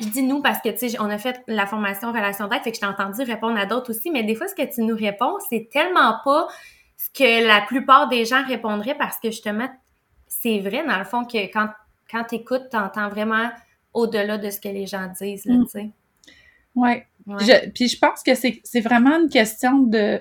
je 0.00 0.08
dis 0.08 0.22
nous 0.22 0.42
parce 0.42 0.60
que, 0.60 0.68
tu 0.70 0.90
sais, 0.90 1.00
on 1.00 1.08
a 1.08 1.18
fait 1.18 1.42
la 1.46 1.66
formation 1.66 2.12
relation 2.12 2.48
d'aide, 2.48 2.62
fait 2.62 2.70
que 2.70 2.76
je 2.76 2.80
t'ai 2.80 2.86
entendu 2.86 3.22
répondre 3.22 3.58
à 3.58 3.66
d'autres 3.66 3.90
aussi, 3.90 4.10
mais 4.10 4.22
des 4.24 4.34
fois, 4.34 4.48
ce 4.48 4.54
que 4.54 4.62
tu 4.62 4.82
nous 4.82 4.96
réponds, 4.96 5.36
c'est 5.48 5.68
tellement 5.70 6.16
pas 6.24 6.48
ce 6.96 7.10
que 7.10 7.46
la 7.46 7.60
plupart 7.62 8.08
des 8.08 8.24
gens 8.24 8.44
répondraient 8.44 8.96
parce 8.96 9.18
que, 9.18 9.30
justement, 9.30 9.68
c'est 10.26 10.60
vrai, 10.60 10.84
dans 10.86 10.98
le 10.98 11.04
fond, 11.04 11.24
que 11.24 11.38
quand, 11.52 11.68
quand 12.10 12.24
tu 12.24 12.36
écoutes, 12.36 12.68
tu 12.70 12.76
entends 12.76 13.08
vraiment 13.08 13.50
au-delà 13.92 14.38
de 14.38 14.50
ce 14.50 14.60
que 14.60 14.68
les 14.68 14.86
gens 14.86 15.08
disent, 15.20 15.44
là, 15.46 15.54
mm. 15.54 15.64
tu 15.64 15.70
sais. 15.70 15.90
Ouais. 16.74 17.06
puis 17.72 17.88
je 17.88 17.98
pense 17.98 18.22
que 18.24 18.34
c'est 18.34 18.80
vraiment 18.80 19.16
une 19.20 19.28
question 19.28 19.78
de 19.78 20.20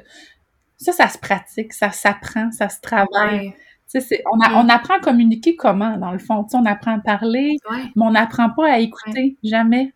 ça, 0.78 0.92
ça 0.92 1.08
se 1.08 1.18
pratique, 1.18 1.74
ça 1.74 1.92
s'apprend, 1.92 2.52
ça 2.52 2.70
se 2.70 2.82
travaille. 2.82 3.54
On, 4.32 4.40
a, 4.40 4.64
on, 4.64 4.70
apprend 4.70 4.96
à 4.96 5.00
communiquer 5.00 5.56
comment, 5.56 5.98
dans 5.98 6.12
le 6.12 6.20
fond. 6.20 6.46
on 6.54 6.66
apprend 6.66 6.98
à 6.98 7.00
parler, 7.00 7.58
mais 7.72 8.06
on 8.06 8.12
n'apprend 8.12 8.50
pas 8.50 8.72
à 8.72 8.80
écouter, 8.80 9.38
jamais. 9.44 9.94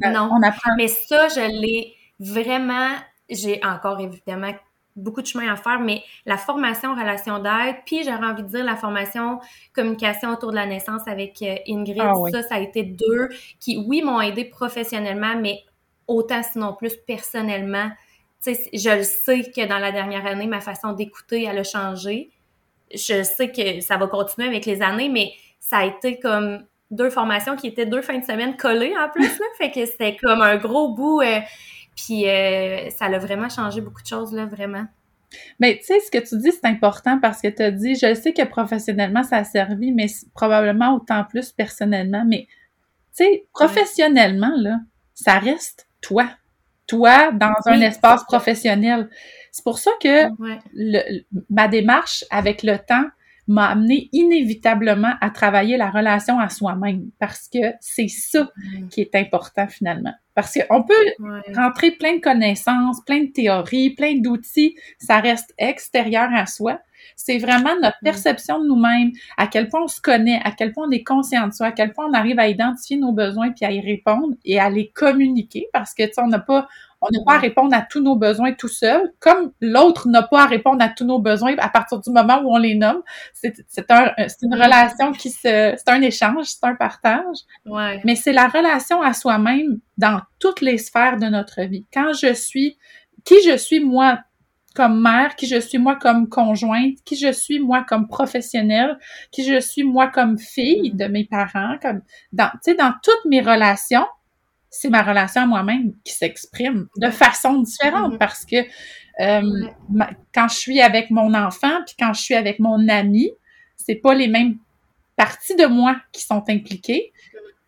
non, 0.00 0.30
on 0.32 0.42
apprend... 0.42 0.72
mais 0.76 0.88
ça, 0.88 1.28
je 1.28 1.60
l'ai 1.60 1.94
vraiment... 2.18 2.90
J'ai 3.28 3.60
encore, 3.64 4.00
évidemment, 4.00 4.52
beaucoup 4.96 5.22
de 5.22 5.26
chemin 5.26 5.52
à 5.52 5.56
faire, 5.56 5.80
mais 5.80 6.02
la 6.24 6.36
formation 6.36 6.94
relation 6.94 7.38
d'aide, 7.38 7.76
puis 7.84 8.04
j'aurais 8.04 8.26
envie 8.26 8.42
de 8.42 8.48
dire 8.48 8.64
la 8.64 8.76
formation 8.76 9.40
communication 9.74 10.30
autour 10.30 10.50
de 10.50 10.56
la 10.56 10.66
naissance 10.66 11.02
avec 11.06 11.42
euh, 11.42 11.56
Ingrid, 11.66 12.00
ah 12.00 12.12
ça, 12.30 12.42
ça 12.42 12.54
a 12.56 12.60
été 12.60 12.84
deux 12.84 13.28
qui, 13.60 13.82
oui, 13.88 14.02
m'ont 14.02 14.20
aidé 14.20 14.44
professionnellement, 14.44 15.36
mais 15.40 15.60
autant 16.06 16.42
sinon 16.42 16.74
plus 16.74 16.94
personnellement 17.06 17.90
je 18.52 18.96
le 18.96 19.02
sais 19.02 19.42
que 19.50 19.66
dans 19.66 19.78
la 19.78 19.92
dernière 19.92 20.26
année, 20.26 20.46
ma 20.46 20.60
façon 20.60 20.92
d'écouter, 20.92 21.44
elle 21.44 21.58
a 21.58 21.64
changé. 21.64 22.30
Je 22.92 23.22
sais 23.22 23.50
que 23.50 23.80
ça 23.80 23.96
va 23.96 24.06
continuer 24.06 24.48
avec 24.48 24.66
les 24.66 24.82
années, 24.82 25.08
mais 25.08 25.32
ça 25.58 25.78
a 25.78 25.86
été 25.86 26.20
comme 26.20 26.64
deux 26.90 27.10
formations 27.10 27.56
qui 27.56 27.66
étaient 27.66 27.86
deux 27.86 28.02
fins 28.02 28.18
de 28.18 28.24
semaine 28.24 28.56
collées 28.56 28.94
en 28.96 29.08
plus. 29.08 29.38
Là, 29.38 29.46
fait 29.58 29.70
que 29.70 29.86
c'était 29.86 30.16
comme 30.16 30.42
un 30.42 30.56
gros 30.56 30.94
bout. 30.94 31.20
Euh, 31.22 31.40
puis 31.96 32.28
euh, 32.28 32.90
ça 32.90 33.06
a 33.06 33.18
vraiment 33.18 33.48
changé 33.48 33.80
beaucoup 33.80 34.02
de 34.02 34.06
choses, 34.06 34.32
là, 34.32 34.46
vraiment. 34.46 34.86
Mais 35.58 35.78
tu 35.78 35.86
sais, 35.86 36.00
ce 36.00 36.10
que 36.10 36.18
tu 36.18 36.38
dis, 36.38 36.52
c'est 36.52 36.66
important 36.66 37.18
parce 37.20 37.40
que 37.40 37.48
tu 37.48 37.62
as 37.62 37.70
dit, 37.70 37.94
je 37.96 38.14
sais 38.14 38.32
que 38.32 38.44
professionnellement, 38.44 39.22
ça 39.22 39.38
a 39.38 39.44
servi, 39.44 39.92
mais 39.92 40.06
probablement 40.34 40.94
autant 40.94 41.24
plus 41.24 41.52
personnellement. 41.52 42.24
Mais 42.26 42.46
tu 43.16 43.24
sais, 43.24 43.46
professionnellement, 43.52 44.52
là, 44.56 44.78
ça 45.14 45.38
reste 45.38 45.88
toi 46.00 46.28
toi 46.86 47.32
dans 47.32 47.54
un 47.66 47.80
espace 47.80 48.24
professionnel. 48.24 49.08
C'est 49.52 49.64
pour 49.64 49.78
ça 49.78 49.90
que 50.02 50.28
ma 51.50 51.68
démarche 51.68 52.24
avec 52.30 52.62
le 52.62 52.78
temps 52.78 53.06
m'a 53.46 53.68
amené 53.68 54.08
inévitablement 54.12 55.14
à 55.20 55.30
travailler 55.30 55.76
la 55.76 55.90
relation 55.90 56.38
à 56.40 56.48
soi-même 56.48 57.10
parce 57.18 57.48
que 57.52 57.74
c'est 57.80 58.08
ça 58.08 58.48
qui 58.90 59.02
est 59.02 59.14
important 59.14 59.68
finalement. 59.68 60.14
Parce 60.34 60.54
qu'on 60.54 60.82
peut 60.82 61.54
rentrer 61.54 61.92
plein 61.92 62.16
de 62.16 62.20
connaissances, 62.20 63.04
plein 63.04 63.24
de 63.24 63.32
théories, 63.32 63.90
plein 63.90 64.16
d'outils, 64.16 64.76
ça 64.98 65.20
reste 65.20 65.52
extérieur 65.58 66.28
à 66.34 66.46
soi. 66.46 66.80
C'est 67.16 67.38
vraiment 67.38 67.74
notre 67.82 67.98
perception 68.02 68.58
de 68.58 68.66
nous-mêmes, 68.66 69.12
à 69.36 69.46
quel 69.46 69.68
point 69.68 69.82
on 69.82 69.88
se 69.88 70.00
connaît, 70.00 70.40
à 70.44 70.50
quel 70.50 70.72
point 70.72 70.86
on 70.88 70.90
est 70.90 71.04
conscient 71.04 71.46
de 71.46 71.52
soi, 71.52 71.68
à 71.68 71.72
quel 71.72 71.92
point 71.92 72.06
on 72.08 72.14
arrive 72.14 72.38
à 72.38 72.48
identifier 72.48 72.96
nos 72.96 73.12
besoins 73.12 73.50
puis 73.50 73.64
à 73.64 73.72
y 73.72 73.80
répondre 73.80 74.34
et 74.44 74.58
à 74.58 74.70
les 74.70 74.90
communiquer 74.90 75.68
parce 75.72 75.94
que, 75.94 76.04
tu 76.04 76.12
sais, 76.12 76.20
on 76.20 76.28
n'a 76.28 76.38
pas, 76.38 76.68
on 77.00 77.08
n'a 77.10 77.24
pas 77.24 77.34
à 77.34 77.38
répondre 77.38 77.74
à 77.74 77.82
tous 77.82 78.00
nos 78.00 78.16
besoins 78.16 78.52
tout 78.52 78.68
seul, 78.68 79.12
comme 79.20 79.52
l'autre 79.60 80.08
n'a 80.08 80.22
pas 80.22 80.44
à 80.44 80.46
répondre 80.46 80.82
à 80.82 80.88
tous 80.88 81.04
nos 81.04 81.18
besoins 81.18 81.54
à 81.58 81.68
partir 81.68 82.00
du 82.00 82.10
moment 82.10 82.40
où 82.42 82.54
on 82.54 82.58
les 82.58 82.74
nomme. 82.74 83.02
C'est 83.32 83.90
un, 83.90 84.12
une 84.42 84.54
relation 84.54 85.12
qui 85.12 85.30
se, 85.30 85.38
c'est 85.76 85.88
un 85.88 86.00
échange, 86.00 86.46
c'est 86.46 86.64
un 86.64 86.74
partage. 86.74 87.38
Ouais. 87.66 88.00
Mais 88.04 88.16
c'est 88.16 88.32
la 88.32 88.48
relation 88.48 89.02
à 89.02 89.12
soi-même 89.12 89.80
dans 89.98 90.20
toutes 90.38 90.60
les 90.60 90.78
sphères 90.78 91.18
de 91.18 91.26
notre 91.26 91.62
vie. 91.62 91.84
Quand 91.92 92.12
je 92.14 92.32
suis, 92.32 92.78
qui 93.24 93.36
je 93.46 93.56
suis 93.56 93.80
moi 93.80 94.18
comme 94.74 95.00
mère, 95.00 95.36
qui 95.36 95.46
je 95.46 95.60
suis 95.60 95.78
moi 95.78 95.96
comme 95.96 96.28
conjointe, 96.28 96.96
qui 97.04 97.16
je 97.16 97.32
suis 97.32 97.60
moi 97.60 97.84
comme 97.88 98.08
professionnelle, 98.08 98.98
qui 99.30 99.44
je 99.44 99.60
suis 99.60 99.84
moi 99.84 100.08
comme 100.08 100.36
fille 100.36 100.92
de 100.92 101.06
mes 101.06 101.24
parents, 101.24 101.76
comme 101.80 102.02
dans, 102.32 102.50
tu 102.54 102.72
sais, 102.72 102.74
dans 102.74 102.92
toutes 103.02 103.24
mes 103.26 103.40
relations, 103.40 104.06
c'est 104.68 104.90
ma 104.90 105.02
relation 105.02 105.42
à 105.42 105.46
moi-même 105.46 105.92
qui 106.04 106.12
s'exprime 106.12 106.88
de 106.96 107.08
façon 107.10 107.60
différente 107.60 108.14
mm-hmm. 108.14 108.18
parce 108.18 108.44
que 108.44 108.56
euh, 109.20 109.68
quand 110.34 110.48
je 110.48 110.56
suis 110.56 110.80
avec 110.80 111.10
mon 111.10 111.32
enfant 111.34 111.84
puis 111.86 111.94
quand 111.96 112.12
je 112.12 112.20
suis 112.20 112.34
avec 112.34 112.58
mon 112.58 112.88
ami, 112.88 113.30
c'est 113.76 113.94
pas 113.94 114.14
les 114.14 114.26
mêmes 114.26 114.56
parties 115.16 115.54
de 115.54 115.66
moi 115.66 115.96
qui 116.10 116.22
sont 116.22 116.42
impliquées, 116.48 117.12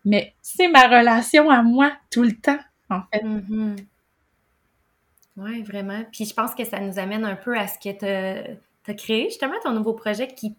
mais 0.05 0.35
c'est 0.43 0.69
ma 0.69 0.89
relation 0.89 1.49
à 1.51 1.63
moi 1.63 1.93
tout 2.11 2.25
le 2.25 2.33
temps, 2.33 2.59
en 2.91 3.03
fait. 3.13 3.23
Mm-hmm. 3.23 3.77
Oui, 5.37 5.63
vraiment. 5.63 6.03
Puis 6.13 6.25
je 6.25 6.35
pense 6.35 6.55
que 6.55 6.65
ça 6.65 6.81
nous 6.81 6.99
amène 6.99 7.25
un 7.25 7.37
peu 7.37 7.57
à 7.57 7.67
ce 7.67 7.79
que 7.79 7.97
tu 7.97 8.05
as, 8.07 8.95
créé, 8.95 9.25
justement, 9.25 9.55
ton 9.63 9.73
nouveau 9.73 9.93
projet 9.93 10.29
qui, 10.29 10.55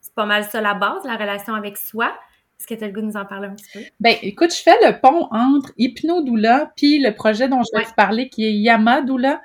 c'est 0.00 0.14
pas 0.14 0.26
mal 0.26 0.44
ça 0.44 0.60
la 0.60 0.74
base, 0.74 1.04
la 1.04 1.16
relation 1.16 1.54
avec 1.54 1.76
soi. 1.76 2.12
Est-ce 2.58 2.66
que 2.66 2.74
tu 2.74 2.84
as 2.84 2.86
le 2.86 2.92
goût 2.92 3.00
de 3.00 3.06
nous 3.06 3.16
en 3.16 3.24
parler 3.24 3.48
un 3.48 3.54
petit 3.54 3.70
peu? 3.72 3.80
Ben, 3.98 4.14
écoute, 4.22 4.54
je 4.54 4.62
fais 4.62 4.76
le 4.86 5.00
pont 5.00 5.26
entre 5.32 5.72
Hypnodoula 5.78 6.72
puis 6.76 7.00
le 7.00 7.12
projet 7.12 7.48
dont 7.48 7.62
je 7.62 7.76
vais 7.76 7.84
te 7.84 7.94
parler 7.94 8.28
qui 8.28 8.44
est 8.44 8.52
Yamadoula. 8.52 9.40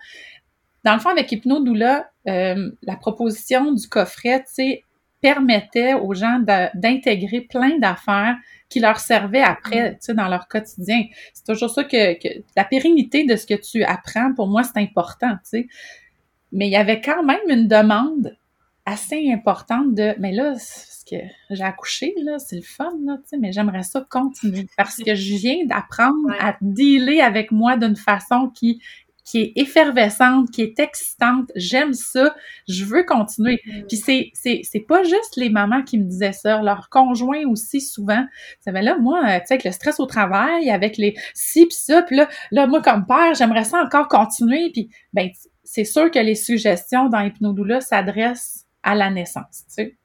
Dans 0.84 0.94
le 0.94 1.00
fond, 1.00 1.10
avec 1.10 1.32
Hypnodoula, 1.32 2.12
euh, 2.28 2.70
la 2.84 2.96
proposition 2.96 3.72
du 3.72 3.88
coffret, 3.88 4.42
tu 4.42 4.54
sais, 4.54 4.84
permettait 5.22 5.94
aux 5.94 6.14
gens 6.14 6.40
d'intégrer 6.76 7.42
plein 7.42 7.78
d'affaires 7.80 8.38
qui 8.70 8.80
leur 8.80 9.00
servaient 9.00 9.42
après, 9.42 9.92
mm. 9.92 9.94
tu 9.94 9.98
sais, 10.02 10.14
dans 10.14 10.28
leur 10.28 10.48
quotidien. 10.48 11.04
C'est 11.34 11.46
toujours 11.46 11.70
ça 11.70 11.84
que, 11.84 12.14
que, 12.20 12.44
la 12.56 12.64
pérennité 12.64 13.26
de 13.26 13.36
ce 13.36 13.46
que 13.46 13.56
tu 13.56 13.84
apprends, 13.84 14.34
pour 14.34 14.48
moi, 14.48 14.64
c'est 14.64 14.80
important, 14.80 15.34
tu 15.36 15.40
sais. 15.44 15.68
Mais 16.52 16.68
il 16.68 16.72
y 16.72 16.78
avait 16.78 17.02
quand 17.02 17.24
même 17.24 17.40
une 17.50 17.68
demande 17.68 18.38
assez 18.86 19.32
importante 19.32 19.94
de, 19.94 20.16
mais 20.20 20.32
là, 20.32 20.56
que 21.10 21.16
j'ai 21.50 21.64
accouché, 21.64 22.14
là, 22.22 22.40
c'est 22.40 22.58
le 22.58 22.62
fun, 22.62 22.92
là, 23.06 23.18
tu 23.18 23.30
sais, 23.30 23.38
mais 23.38 23.52
j'aimerais 23.52 23.84
ça 23.84 24.06
continuer 24.10 24.68
parce 24.78 24.98
que 24.98 25.16
je 25.16 25.36
viens 25.36 25.66
d'apprendre 25.66 26.32
à 26.40 26.58
dealer 26.62 27.22
avec 27.22 27.52
moi 27.52 27.78
d'une 27.78 27.96
façon 27.96 28.50
qui 28.54 28.82
qui 29.28 29.42
est 29.42 29.52
effervescente, 29.58 30.50
qui 30.52 30.62
est 30.62 30.80
excitante. 30.80 31.52
J'aime 31.54 31.94
ça. 31.94 32.34
Je 32.70 32.86
veux 32.86 33.04
continuer. 33.04 33.60
Mm. 33.66 33.82
Puis 33.90 33.98
c'est, 33.98 34.32
c'est, 34.34 34.62
c'est 34.64 34.80
pas 34.80 35.04
juste 35.04 35.36
les 35.36 35.50
mamans 35.50 35.84
qui 35.84 35.98
me 35.98 36.06
disaient 36.06 36.32
ça, 36.32 36.62
leurs 36.62 36.88
conjoints 36.90 37.46
aussi 37.46 37.82
souvent. 37.82 38.26
Ça 38.62 38.72
ben 38.72 38.82
là, 38.82 38.98
moi, 38.98 39.20
tu 39.42 39.48
sais, 39.48 39.56
avec 39.56 39.66
le 39.66 39.72
stress 39.74 40.00
au 40.00 40.06
travail, 40.06 40.70
avec 40.70 40.96
les 40.96 41.14
ci 41.34 41.66
pis 41.66 41.76
ça, 41.76 42.04
puis 42.04 42.16
là, 42.16 42.30
là, 42.52 42.68
moi, 42.68 42.82
comme 42.82 43.06
père, 43.06 43.34
j'aimerais 43.36 43.66
ça 43.66 43.84
encore 43.84 44.08
continuer. 44.08 44.72
Puis, 44.72 44.90
ben, 45.12 45.30
c'est 45.66 45.84
sûr 45.84 46.10
que 46.10 46.20
les 46.20 46.36
suggestions 46.36 47.10
dans 47.10 47.20
Hypnodoula 47.20 47.82
s'adressent 47.82 48.66
à 48.82 48.96
la 48.96 49.10
naissance, 49.10 49.66
tu 49.68 49.74
sais. 49.74 49.98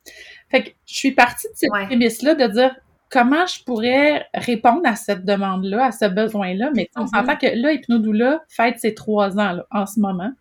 Fait 0.50 0.64
que 0.64 0.70
je 0.86 0.96
suis 0.96 1.12
partie 1.12 1.46
de 1.46 1.52
cette 1.54 1.70
prémisse-là 1.70 2.34
de 2.34 2.46
dire 2.48 2.74
comment 3.12 3.46
je 3.46 3.62
pourrais 3.62 4.26
répondre 4.32 4.80
à 4.84 4.96
cette 4.96 5.26
demande-là, 5.26 5.86
à 5.86 5.92
ce 5.92 6.06
besoin-là? 6.06 6.70
Mais 6.74 6.88
on 6.96 7.04
mm-hmm. 7.04 7.08
s'entend 7.08 7.36
que 7.36 7.46
là, 7.54 7.72
Hypnodoula 7.72 8.40
fête 8.48 8.78
ses 8.80 8.94
trois 8.94 9.38
ans 9.38 9.52
là, 9.52 9.66
en 9.70 9.84
ce 9.84 10.00
moment. 10.00 10.32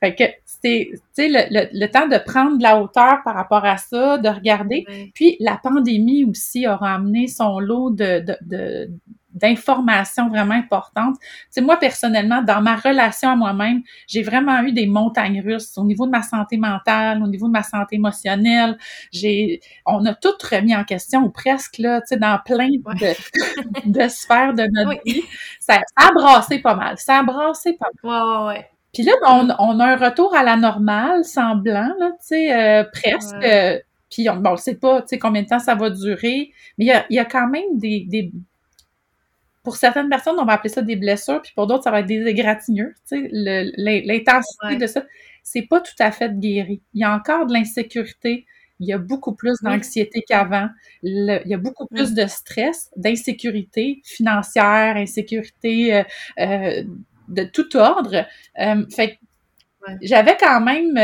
Fait 0.00 0.14
que 0.14 0.24
c'est 0.62 0.90
le, 1.16 1.48
le, 1.50 1.68
le, 1.72 1.86
temps 1.86 2.06
de 2.06 2.18
prendre 2.18 2.58
de 2.58 2.62
la 2.62 2.78
hauteur 2.78 3.20
par 3.24 3.34
rapport 3.34 3.64
à 3.64 3.78
ça, 3.78 4.18
de 4.18 4.28
regarder. 4.28 4.84
Puis 5.14 5.36
la 5.40 5.56
pandémie 5.56 6.24
aussi 6.24 6.68
aura 6.68 6.94
amené 6.94 7.26
son 7.26 7.58
lot 7.58 7.90
de, 7.90 8.20
de, 8.20 8.36
de 8.42 8.90
d'informations 9.34 10.28
vraiment 10.28 10.54
importantes. 10.54 11.16
C'est 11.50 11.60
moi 11.60 11.76
personnellement 11.76 12.42
dans 12.42 12.60
ma 12.60 12.76
relation 12.76 13.30
à 13.30 13.36
moi-même, 13.36 13.82
j'ai 14.06 14.22
vraiment 14.22 14.60
eu 14.62 14.72
des 14.72 14.86
montagnes 14.86 15.40
russes 15.40 15.76
au 15.78 15.84
niveau 15.84 16.06
de 16.06 16.10
ma 16.10 16.22
santé 16.22 16.56
mentale, 16.56 17.22
au 17.22 17.26
niveau 17.26 17.46
de 17.46 17.52
ma 17.52 17.62
santé 17.62 17.96
émotionnelle. 17.96 18.76
J'ai 19.12 19.60
on 19.86 20.04
a 20.06 20.14
tout 20.14 20.34
remis 20.50 20.74
en 20.74 20.84
question 20.84 21.22
ou 21.22 21.30
presque 21.30 21.78
là, 21.78 22.00
tu 22.00 22.08
sais 22.08 22.16
dans 22.16 22.38
plein 22.44 22.68
de, 22.68 23.90
de 23.90 24.08
sphères 24.08 24.54
de 24.54 24.66
notre 24.72 25.00
vie. 25.04 25.22
Ça, 25.60 25.80
a 25.96 26.12
brassé 26.12 26.58
pas 26.58 26.74
mal, 26.74 26.96
ça 26.98 27.18
a 27.18 27.22
brassé 27.22 27.74
pas 27.74 27.88
mal. 28.02 28.46
Ouais, 28.48 28.54
ouais, 28.54 28.70
Puis 28.92 29.02
là 29.04 29.12
on, 29.26 29.48
on, 29.58 29.80
a 29.80 29.86
un 29.86 29.96
retour 29.96 30.34
à 30.34 30.42
la 30.42 30.56
normale 30.56 31.24
semblant 31.24 31.92
là, 31.98 32.10
tu 32.12 32.16
sais 32.20 32.52
euh, 32.54 32.84
presque 32.92 33.46
puis 34.10 34.28
on, 34.28 34.36
bon, 34.36 34.56
sait 34.56 34.74
pas, 34.74 35.02
tu 35.02 35.08
sais, 35.08 35.18
combien 35.18 35.42
de 35.42 35.46
temps 35.46 35.60
ça 35.60 35.74
va 35.74 35.88
durer, 35.88 36.52
mais 36.76 36.84
il 36.84 36.88
y 36.88 36.92
a, 36.92 37.06
y 37.10 37.18
a 37.18 37.24
quand 37.24 37.48
même 37.48 37.78
des, 37.78 38.04
des, 38.08 38.32
pour 39.62 39.76
certaines 39.76 40.08
personnes, 40.08 40.36
on 40.38 40.44
va 40.44 40.54
appeler 40.54 40.70
ça 40.70 40.82
des 40.82 40.96
blessures, 40.96 41.42
puis 41.42 41.52
pour 41.54 41.66
d'autres, 41.66 41.84
ça 41.84 41.90
va 41.90 42.00
être 42.00 42.06
des 42.06 42.26
égratignures. 42.26 42.92
Tu 43.08 43.28
sais, 43.30 43.72
l'intensité 43.76 44.76
de 44.76 44.86
ça, 44.86 45.04
c'est 45.42 45.62
pas 45.62 45.80
tout 45.80 45.94
à 45.98 46.10
fait 46.10 46.38
guéri. 46.38 46.82
Il 46.94 47.00
y 47.00 47.04
a 47.04 47.14
encore 47.14 47.46
de 47.46 47.52
l'insécurité. 47.52 48.46
Il 48.78 48.88
y 48.88 48.94
a 48.94 48.98
beaucoup 48.98 49.34
plus 49.34 49.56
d'anxiété 49.62 50.22
qu'avant. 50.26 50.68
Il 51.02 51.42
y 51.44 51.52
a 51.52 51.58
beaucoup 51.58 51.86
plus 51.86 52.14
de 52.14 52.26
stress, 52.26 52.90
d'insécurité 52.96 54.00
financière, 54.04 54.96
insécurité 54.96 55.96
euh, 55.96 56.02
euh, 56.38 56.82
de 57.28 57.44
tout 57.44 57.76
ordre. 57.76 58.24
Euh, 58.58 58.86
fait 58.94 59.18
j'avais 60.02 60.36
quand 60.38 60.60
même 60.60 60.98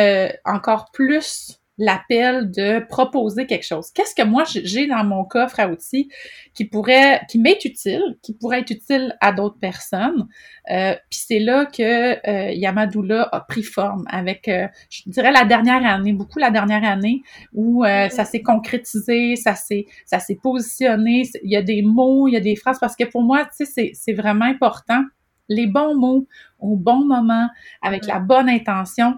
encore 0.44 0.90
plus 0.92 1.61
l'appel 1.79 2.51
de 2.51 2.85
proposer 2.87 3.47
quelque 3.47 3.66
chose. 3.66 3.91
Qu'est-ce 3.93 4.14
que 4.14 4.22
moi 4.22 4.45
j'ai 4.47 4.87
dans 4.87 5.05
mon 5.05 5.24
coffre 5.24 5.61
à 5.61 5.68
outils 5.68 6.09
qui 6.55 6.64
pourrait, 6.64 7.20
qui 7.29 7.39
m'est 7.39 7.62
utile, 7.64 8.03
qui 8.22 8.35
pourrait 8.35 8.61
être 8.61 8.70
utile 8.70 9.14
à 9.20 9.33
d'autres 9.33 9.59
personnes? 9.59 10.27
Euh, 10.70 10.95
Puis 11.11 11.20
c'est 11.27 11.39
là 11.39 11.66
que 11.66 12.29
euh, 12.29 12.53
Yamadoula 12.53 13.29
a 13.31 13.41
pris 13.41 13.62
forme 13.62 14.05
avec, 14.09 14.49
euh, 14.49 14.66
je 14.91 15.03
dirais 15.07 15.33
la 15.33 15.45
dernière 15.45 15.85
année, 15.85 16.12
beaucoup 16.12 16.39
la 16.39 16.51
dernière 16.51 16.85
année 16.85 17.22
où 17.53 17.85
euh, 17.85 18.09
ça 18.09 18.24
s'est 18.24 18.43
concrétisé, 18.43 19.37
ça 19.37 19.55
s'est, 19.55 19.87
ça 20.07 20.18
s'est 20.18 20.39
positionné. 20.43 21.29
Il 21.43 21.51
y 21.51 21.57
a 21.57 21.62
des 21.62 21.83
mots, 21.83 22.27
il 22.29 22.33
y 22.33 22.37
a 22.37 22.41
des 22.41 22.57
phrases 22.57 22.79
parce 22.79 22.97
que 22.97 23.05
pour 23.05 23.22
moi, 23.22 23.45
tu 23.57 23.66
sais, 23.66 23.93
c'est 23.95 24.12
vraiment 24.14 24.47
important. 24.47 25.03
Les 25.49 25.66
bons 25.66 25.95
mots 25.95 26.27
au 26.59 26.77
bon 26.77 27.05
moment, 27.05 27.49
avec 27.83 28.07
la 28.07 28.18
bonne 28.18 28.49
intention, 28.49 29.14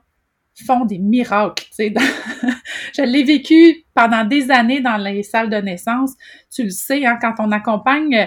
font 0.64 0.84
des 0.84 0.98
miracles. 0.98 1.64
Je 1.78 3.02
l'ai 3.02 3.22
vécu 3.22 3.84
pendant 3.94 4.24
des 4.24 4.50
années 4.50 4.80
dans 4.80 4.96
les 4.96 5.22
salles 5.22 5.50
de 5.50 5.56
naissance. 5.56 6.14
Tu 6.50 6.64
le 6.64 6.70
sais, 6.70 7.06
hein, 7.06 7.18
quand 7.20 7.34
on 7.38 7.52
accompagne 7.52 8.14
euh, 8.14 8.26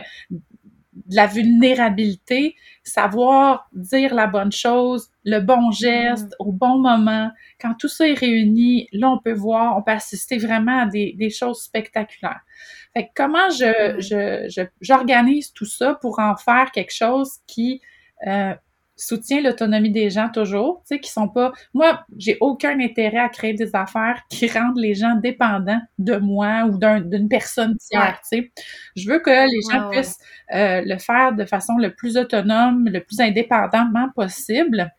de 0.94 1.16
la 1.16 1.28
vulnérabilité, 1.28 2.56
savoir 2.84 3.70
dire 3.74 4.14
la 4.14 4.28
bonne 4.28 4.52
chose, 4.52 5.10
le 5.24 5.40
bon 5.40 5.72
geste 5.72 6.32
mm. 6.32 6.36
au 6.40 6.52
bon 6.52 6.80
moment, 6.80 7.32
quand 7.60 7.74
tout 7.76 7.88
ça 7.88 8.08
est 8.08 8.18
réuni, 8.18 8.88
là, 8.92 9.10
on 9.10 9.20
peut 9.20 9.34
voir, 9.34 9.78
on 9.78 9.84
peut 9.84 9.92
assister 9.92 10.38
vraiment 10.38 10.82
à 10.82 10.86
des, 10.86 11.14
des 11.18 11.30
choses 11.30 11.62
spectaculaires. 11.62 12.42
Fait 12.94 13.06
que 13.06 13.12
comment 13.16 13.50
je, 13.50 13.98
mm. 13.98 14.50
je, 14.50 14.62
j'organise 14.82 15.54
tout 15.54 15.66
ça 15.66 15.96
pour 15.96 16.20
en 16.20 16.36
faire 16.36 16.72
quelque 16.72 16.94
chose 16.94 17.40
qui 17.48 17.82
euh, 18.28 18.54
soutient 19.02 19.41
l'autonomie 19.41 19.91
des 19.91 20.10
gens 20.10 20.30
toujours, 20.30 20.84
tu 20.88 20.95
sais, 20.95 20.99
qui 20.99 21.12
sont 21.12 21.28
pas... 21.28 21.52
Moi, 21.74 22.04
j'ai 22.18 22.38
aucun 22.39 22.80
intérêt 22.80 23.20
à 23.20 23.30
créer 23.30 23.54
des 23.54 23.76
affaires 23.76 24.22
qui 24.30 24.47
rendent 24.47 24.78
les 24.78 24.93
gens 24.93 25.16
dépendants 25.16 25.82
de 25.97 26.18
moi 26.18 26.66
ou 26.66 26.78
d'une 26.78 27.28
personne 27.30 27.76
tiers, 27.78 28.20
tu 28.22 28.38
sais. 28.38 28.52
Je 28.95 29.10
veux 29.10 29.20
que 29.20 29.30
les 29.30 29.62
gens 29.72 29.89
puissent 29.89 30.18
euh, 30.54 30.82
le 30.86 30.97
faire 30.97 31.34
de 31.34 31.45
façon 31.45 31.78
le 31.78 31.93
plus 31.93 32.18
autonome, 32.18 32.88
le 32.88 32.99
plus 33.04 33.20
indépendamment 33.20 34.10
possible. 34.16 34.91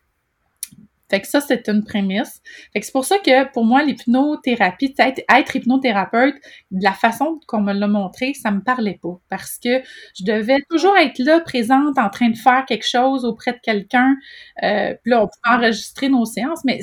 Fait 1.13 1.21
que 1.21 1.27
ça, 1.27 1.41
c'est 1.41 1.69
une 1.69 1.83
prémisse. 1.83 2.41
Fait 2.73 2.79
que 2.79 2.85
c'est 2.87 2.91
pour 2.91 3.05
ça 3.05 3.19
que 3.19 3.47
pour 3.51 3.65
moi, 3.65 3.83
l'hypnothérapie, 3.83 4.95
être, 4.97 5.21
être 5.31 5.55
hypnothérapeute, 5.55 6.33
de 6.71 6.83
la 6.83 6.93
façon 6.93 7.39
qu'on 7.45 7.61
me 7.61 7.71
l'a 7.71 7.87
montré, 7.87 8.33
ça 8.33 8.49
me 8.49 8.61
parlait 8.61 8.97
pas. 8.99 9.19
Parce 9.29 9.59
que 9.63 9.83
je 10.17 10.23
devais 10.23 10.57
toujours 10.71 10.97
être 10.97 11.19
là, 11.19 11.39
présente, 11.39 11.99
en 11.99 12.09
train 12.09 12.29
de 12.29 12.35
faire 12.35 12.65
quelque 12.65 12.87
chose 12.87 13.25
auprès 13.25 13.51
de 13.51 13.59
quelqu'un. 13.61 14.15
Euh, 14.63 14.95
puis 15.03 15.11
là, 15.11 15.21
on 15.21 15.27
pouvait 15.27 15.55
enregistrer 15.55 16.09
nos 16.09 16.25
séances, 16.25 16.63
mais 16.65 16.79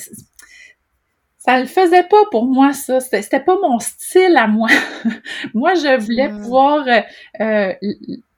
ça 1.40 1.58
le 1.58 1.64
faisait 1.64 2.02
pas 2.02 2.22
pour 2.30 2.44
moi, 2.44 2.74
ça. 2.74 3.00
C'était 3.00 3.40
pas 3.40 3.56
mon 3.62 3.78
style 3.78 4.36
à 4.36 4.46
moi. 4.46 4.68
moi, 5.54 5.72
je 5.74 5.98
voulais 5.98 6.28
hmm. 6.28 6.42
pouvoir 6.42 6.86
euh, 6.86 7.00
euh, 7.40 7.72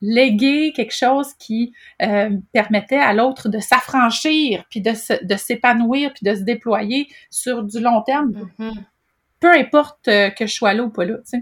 léguer 0.00 0.72
quelque 0.72 0.94
chose 0.94 1.34
qui 1.34 1.72
euh, 2.00 2.30
permettait 2.53 3.00
à 3.00 3.12
l'autre 3.12 3.48
de 3.48 3.59
s'affranchir, 3.59 4.64
puis 4.70 4.80
de, 4.80 4.92
s'épanouir, 5.36 6.12
puis 6.12 6.24
de 6.24 6.36
se 6.36 6.42
déployer 6.42 7.09
sur 7.28 7.64
du 7.64 7.80
long 7.80 8.03
terme. 8.03 8.48
Mm-hmm. 8.61 8.74
Peu 9.40 9.53
importe 9.53 10.05
que 10.05 10.46
je 10.46 10.53
sois 10.53 10.72
là 10.72 10.84
ou 10.84 10.90
pas 10.90 11.05
là, 11.05 11.16
tu 11.28 11.40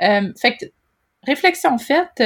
sais. 0.00 0.32
fait 0.36 0.56
que, 0.56 0.64
réflexion 1.24 1.78
faite, 1.78 2.20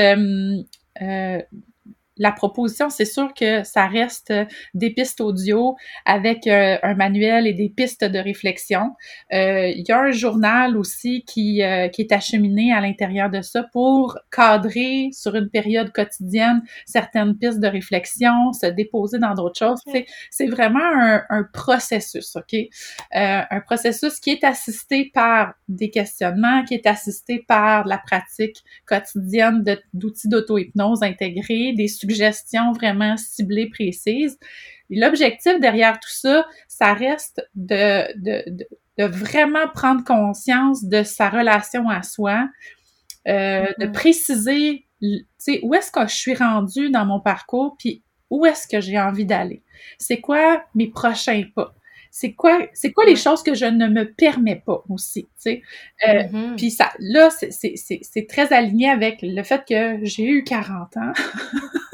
la 2.22 2.30
proposition, 2.30 2.88
c'est 2.88 3.04
sûr 3.04 3.34
que 3.34 3.64
ça 3.64 3.88
reste 3.88 4.32
des 4.74 4.90
pistes 4.90 5.20
audio 5.20 5.74
avec 6.06 6.46
euh, 6.46 6.76
un 6.84 6.94
manuel 6.94 7.48
et 7.48 7.52
des 7.52 7.68
pistes 7.68 8.04
de 8.04 8.18
réflexion. 8.20 8.92
Euh, 9.32 9.66
il 9.66 9.84
y 9.86 9.90
a 9.90 10.00
un 10.00 10.12
journal 10.12 10.76
aussi 10.76 11.24
qui, 11.24 11.64
euh, 11.64 11.88
qui 11.88 12.02
est 12.02 12.12
acheminé 12.12 12.72
à 12.72 12.80
l'intérieur 12.80 13.28
de 13.28 13.42
ça 13.42 13.64
pour 13.72 14.16
cadrer 14.30 15.08
sur 15.12 15.34
une 15.34 15.50
période 15.50 15.90
quotidienne 15.90 16.62
certaines 16.86 17.36
pistes 17.36 17.58
de 17.58 17.66
réflexion, 17.66 18.52
se 18.52 18.66
déposer 18.66 19.18
dans 19.18 19.34
d'autres 19.34 19.58
choses. 19.58 19.80
C'est 20.30 20.46
vraiment 20.46 20.78
un, 20.80 21.24
un, 21.28 21.42
processus, 21.52 22.36
OK? 22.36 22.56
un 23.10 23.60
processus 23.66 24.20
qui 24.20 24.30
est 24.30 24.44
assisté 24.44 25.10
par 25.12 25.54
des 25.66 25.90
questionnements, 25.90 26.62
qui 26.64 26.74
est 26.74 26.86
assisté 26.86 27.44
par 27.48 27.84
la 27.88 27.98
pratique 27.98 28.62
quotidienne 28.86 29.64
d'outils 29.92 30.28
d'auto-hypnose 30.28 31.02
intégrés, 31.02 31.72
des 31.72 31.88
suggestions 31.88 32.11
vraiment 32.74 33.16
ciblées, 33.16 33.68
précises. 33.68 34.38
L'objectif 34.90 35.58
derrière 35.60 35.98
tout 35.98 36.10
ça, 36.10 36.46
ça 36.68 36.92
reste 36.92 37.42
de, 37.54 38.06
de, 38.18 38.66
de, 38.98 39.04
vraiment 39.04 39.68
prendre 39.74 40.04
conscience 40.04 40.84
de 40.84 41.02
sa 41.02 41.30
relation 41.30 41.88
à 41.88 42.02
soi, 42.02 42.48
euh, 43.28 43.66
de 43.78 43.86
mm-hmm. 43.86 43.92
préciser, 43.92 44.86
tu 45.00 45.26
sais, 45.38 45.60
où 45.62 45.74
est-ce 45.74 45.90
que 45.90 46.06
je 46.06 46.14
suis 46.14 46.34
rendue 46.34 46.90
dans 46.90 47.06
mon 47.06 47.20
parcours, 47.20 47.76
puis 47.78 48.02
où 48.30 48.44
est-ce 48.46 48.66
que 48.66 48.80
j'ai 48.80 48.98
envie 48.98 49.26
d'aller? 49.26 49.62
C'est 49.98 50.20
quoi 50.20 50.64
mes 50.74 50.88
prochains 50.88 51.44
pas? 51.54 51.74
c'est 52.14 52.34
quoi 52.34 52.60
c'est 52.74 52.92
quoi 52.92 53.06
les 53.06 53.16
choses 53.16 53.42
que 53.42 53.54
je 53.54 53.64
ne 53.64 53.88
me 53.88 54.12
permets 54.12 54.62
pas 54.64 54.84
aussi 54.90 55.24
tu 55.24 55.30
sais? 55.38 55.62
Euh, 56.06 56.24
mm-hmm. 56.24 56.56
puis 56.56 56.70
ça 56.70 56.92
là 56.98 57.30
c'est 57.30 58.26
très 58.28 58.52
aligné 58.52 58.90
avec 58.90 59.20
le 59.22 59.42
fait 59.42 59.64
que 59.66 60.04
j'ai 60.04 60.26
eu 60.28 60.44
40 60.44 60.96
ans 60.98 61.12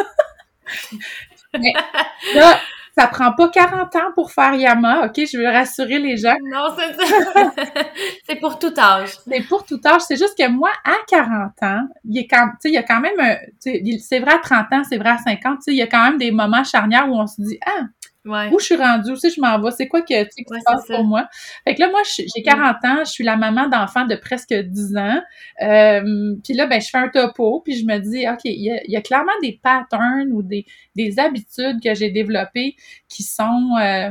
Mais 1.58 1.72
là, 2.34 2.58
ça 2.98 3.06
prend 3.06 3.32
pas 3.32 3.48
40 3.48 3.94
ans 3.96 4.12
pour 4.14 4.32
faire 4.32 4.54
Yama, 4.54 5.06
OK? 5.06 5.14
Je 5.16 5.38
veux 5.38 5.46
rassurer 5.46 5.98
les 5.98 6.16
gens. 6.16 6.36
Non, 6.44 6.74
c'est 6.76 6.94
ça. 6.94 7.52
c'est 8.28 8.36
pour 8.36 8.58
tout 8.58 8.74
âge. 8.76 9.10
C'est 9.26 9.42
pour 9.42 9.64
tout 9.64 9.80
âge. 9.86 10.02
C'est 10.02 10.16
juste 10.16 10.36
que 10.36 10.48
moi, 10.48 10.70
à 10.84 10.96
40 11.06 11.62
ans, 11.62 11.88
il, 12.04 12.18
est 12.18 12.26
quand, 12.26 12.50
il 12.64 12.72
y 12.72 12.76
a 12.76 12.82
quand 12.82 13.00
même 13.00 13.18
un... 13.20 13.36
C'est 13.60 14.18
vrai 14.18 14.32
à 14.32 14.38
30 14.38 14.66
ans, 14.72 14.82
c'est 14.88 14.98
vrai 14.98 15.10
à 15.10 15.18
50, 15.18 15.60
il 15.68 15.74
y 15.74 15.82
a 15.82 15.86
quand 15.86 16.02
même 16.02 16.18
des 16.18 16.32
moments 16.32 16.64
charnières 16.64 17.08
où 17.08 17.14
on 17.14 17.26
se 17.26 17.40
dit 17.40 17.58
«Ah, 17.66 17.84
Où 18.24 18.58
je 18.58 18.64
suis 18.64 18.76
rendue, 18.76 19.12
où 19.12 19.16
si 19.16 19.30
je 19.30 19.40
m'en 19.40 19.60
vais, 19.60 19.70
c'est 19.70 19.88
quoi 19.88 20.02
que, 20.02 20.22
tu 20.24 20.30
sais, 20.30 20.44
qui 20.44 20.58
se 20.58 20.64
passe 20.64 20.86
pour 20.86 21.04
moi. 21.04 21.28
Fait 21.64 21.74
que 21.74 21.80
là, 21.80 21.88
moi, 21.88 22.00
j'ai 22.04 22.42
40 22.42 22.76
ans, 22.84 23.04
je 23.04 23.10
suis 23.10 23.24
la 23.24 23.36
maman 23.36 23.68
d'enfants 23.68 24.04
de 24.06 24.16
presque 24.16 24.52
10 24.52 24.96
ans. 24.96 25.20
Euh, 25.62 26.34
puis 26.44 26.54
là, 26.54 26.66
ben, 26.66 26.80
je 26.80 26.88
fais 26.90 26.98
un 26.98 27.08
topo, 27.08 27.62
puis 27.64 27.76
je 27.76 27.86
me 27.86 27.98
dis, 27.98 28.28
OK, 28.28 28.40
il 28.44 28.82
y 28.86 28.96
a, 28.96 29.00
clairement 29.00 29.32
des 29.42 29.58
patterns 29.62 30.30
ou 30.32 30.42
des, 30.42 30.66
des 30.94 31.18
habitudes 31.18 31.80
que 31.82 31.94
j'ai 31.94 32.10
développées 32.10 32.76
qui 33.08 33.22
sont... 33.22 33.76
Euh, 33.80 34.10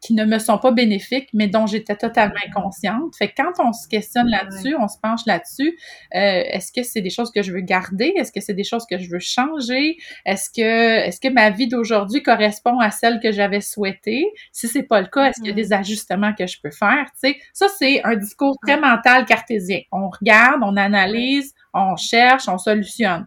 qui 0.00 0.14
ne 0.14 0.24
me 0.24 0.38
sont 0.38 0.58
pas 0.58 0.72
bénéfiques, 0.72 1.28
mais 1.32 1.48
dont 1.48 1.66
j'étais 1.66 1.96
totalement 1.96 2.34
inconsciente. 2.46 3.16
Fait 3.16 3.28
que 3.28 3.42
quand 3.42 3.52
on 3.58 3.72
se 3.72 3.88
questionne 3.88 4.28
là-dessus, 4.28 4.76
on 4.78 4.88
se 4.88 4.98
penche 5.02 5.24
là-dessus, 5.26 5.78
euh, 6.14 6.42
est-ce 6.46 6.70
que 6.72 6.82
c'est 6.82 7.00
des 7.00 7.10
choses 7.10 7.30
que 7.32 7.42
je 7.42 7.52
veux 7.52 7.60
garder? 7.60 8.12
Est-ce 8.16 8.30
que 8.30 8.40
c'est 8.40 8.54
des 8.54 8.64
choses 8.64 8.84
que 8.88 8.98
je 8.98 9.08
veux 9.10 9.18
changer? 9.18 9.96
Est-ce 10.24 10.50
que 10.50 11.06
est-ce 11.06 11.20
que 11.20 11.28
ma 11.28 11.50
vie 11.50 11.68
d'aujourd'hui 11.68 12.22
correspond 12.22 12.78
à 12.78 12.90
celle 12.90 13.20
que 13.20 13.32
j'avais 13.32 13.60
souhaitée? 13.60 14.26
Si 14.52 14.68
c'est 14.68 14.82
pas 14.82 15.00
le 15.00 15.06
cas, 15.06 15.30
est-ce 15.30 15.40
qu'il 15.40 15.48
y 15.48 15.52
a 15.52 15.54
des 15.54 15.72
ajustements 15.72 16.34
que 16.34 16.46
je 16.46 16.60
peux 16.62 16.70
faire? 16.70 17.06
Ça 17.52 17.66
c'est 17.78 18.04
un 18.04 18.16
discours 18.16 18.56
très 18.62 18.78
mental 18.78 19.24
cartésien. 19.24 19.80
On 19.92 20.10
regarde, 20.10 20.60
on 20.62 20.76
analyse, 20.76 21.54
on 21.72 21.96
cherche, 21.96 22.48
on 22.48 22.58
solutionne. 22.58 23.26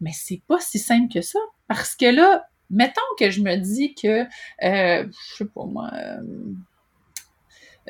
Mais 0.00 0.12
c'est 0.12 0.42
pas 0.46 0.60
si 0.60 0.78
simple 0.78 1.12
que 1.12 1.20
ça 1.22 1.38
parce 1.68 1.94
que 1.94 2.06
là, 2.06 2.44
mettons 2.70 3.00
que 3.18 3.30
je 3.30 3.42
me 3.42 3.56
dis 3.56 3.94
que, 3.94 4.22
euh, 4.62 5.06
je 5.30 5.36
sais 5.36 5.44
pas 5.44 5.64
moi, 5.64 5.90
euh, 5.94 6.20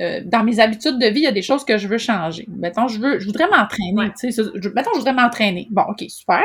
euh, 0.01 0.21
dans 0.25 0.45
mes 0.45 0.61
habitudes 0.61 0.99
de 0.99 1.07
vie, 1.07 1.21
il 1.21 1.25
y 1.25 1.29
a 1.29 1.33
des 1.33 1.43
choses 1.43 1.65
que 1.65 1.77
je 1.77 1.89
veux 1.89 1.99
changer. 1.99 2.47
Mettons, 2.49 2.87
je 2.87 3.01
veux, 3.01 3.19
je 3.19 3.27
voudrais 3.27 3.49
m'entraîner. 3.49 4.13
Tu 4.19 4.31
sais, 4.31 4.43
mettons, 4.75 4.93
je 4.93 4.99
voudrais 4.99 5.13
m'entraîner. 5.13 5.67
Bon, 5.71 5.83
ok, 5.89 6.05
super. 6.09 6.43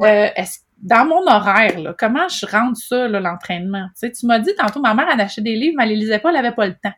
Euh, 0.00 0.28
est-ce, 0.34 0.60
dans 0.82 1.06
mon 1.06 1.24
horaire, 1.26 1.78
là, 1.78 1.94
comment 1.96 2.28
je 2.28 2.46
rentre 2.46 2.76
ça, 2.76 3.06
l'entraînement? 3.06 3.86
Tu 3.94 4.08
sais, 4.08 4.12
tu 4.12 4.26
m'as 4.26 4.40
dit 4.40 4.54
tantôt, 4.56 4.80
ma 4.80 4.94
mère, 4.94 5.06
elle 5.12 5.20
achetait 5.20 5.42
des 5.42 5.54
livres, 5.54 5.74
mais 5.78 5.84
elle 5.84 5.90
les 5.90 5.96
lisait 5.96 6.18
pas, 6.18 6.30
elle 6.30 6.36
avait 6.36 6.54
pas 6.54 6.66
le 6.66 6.74
temps. 6.74 6.94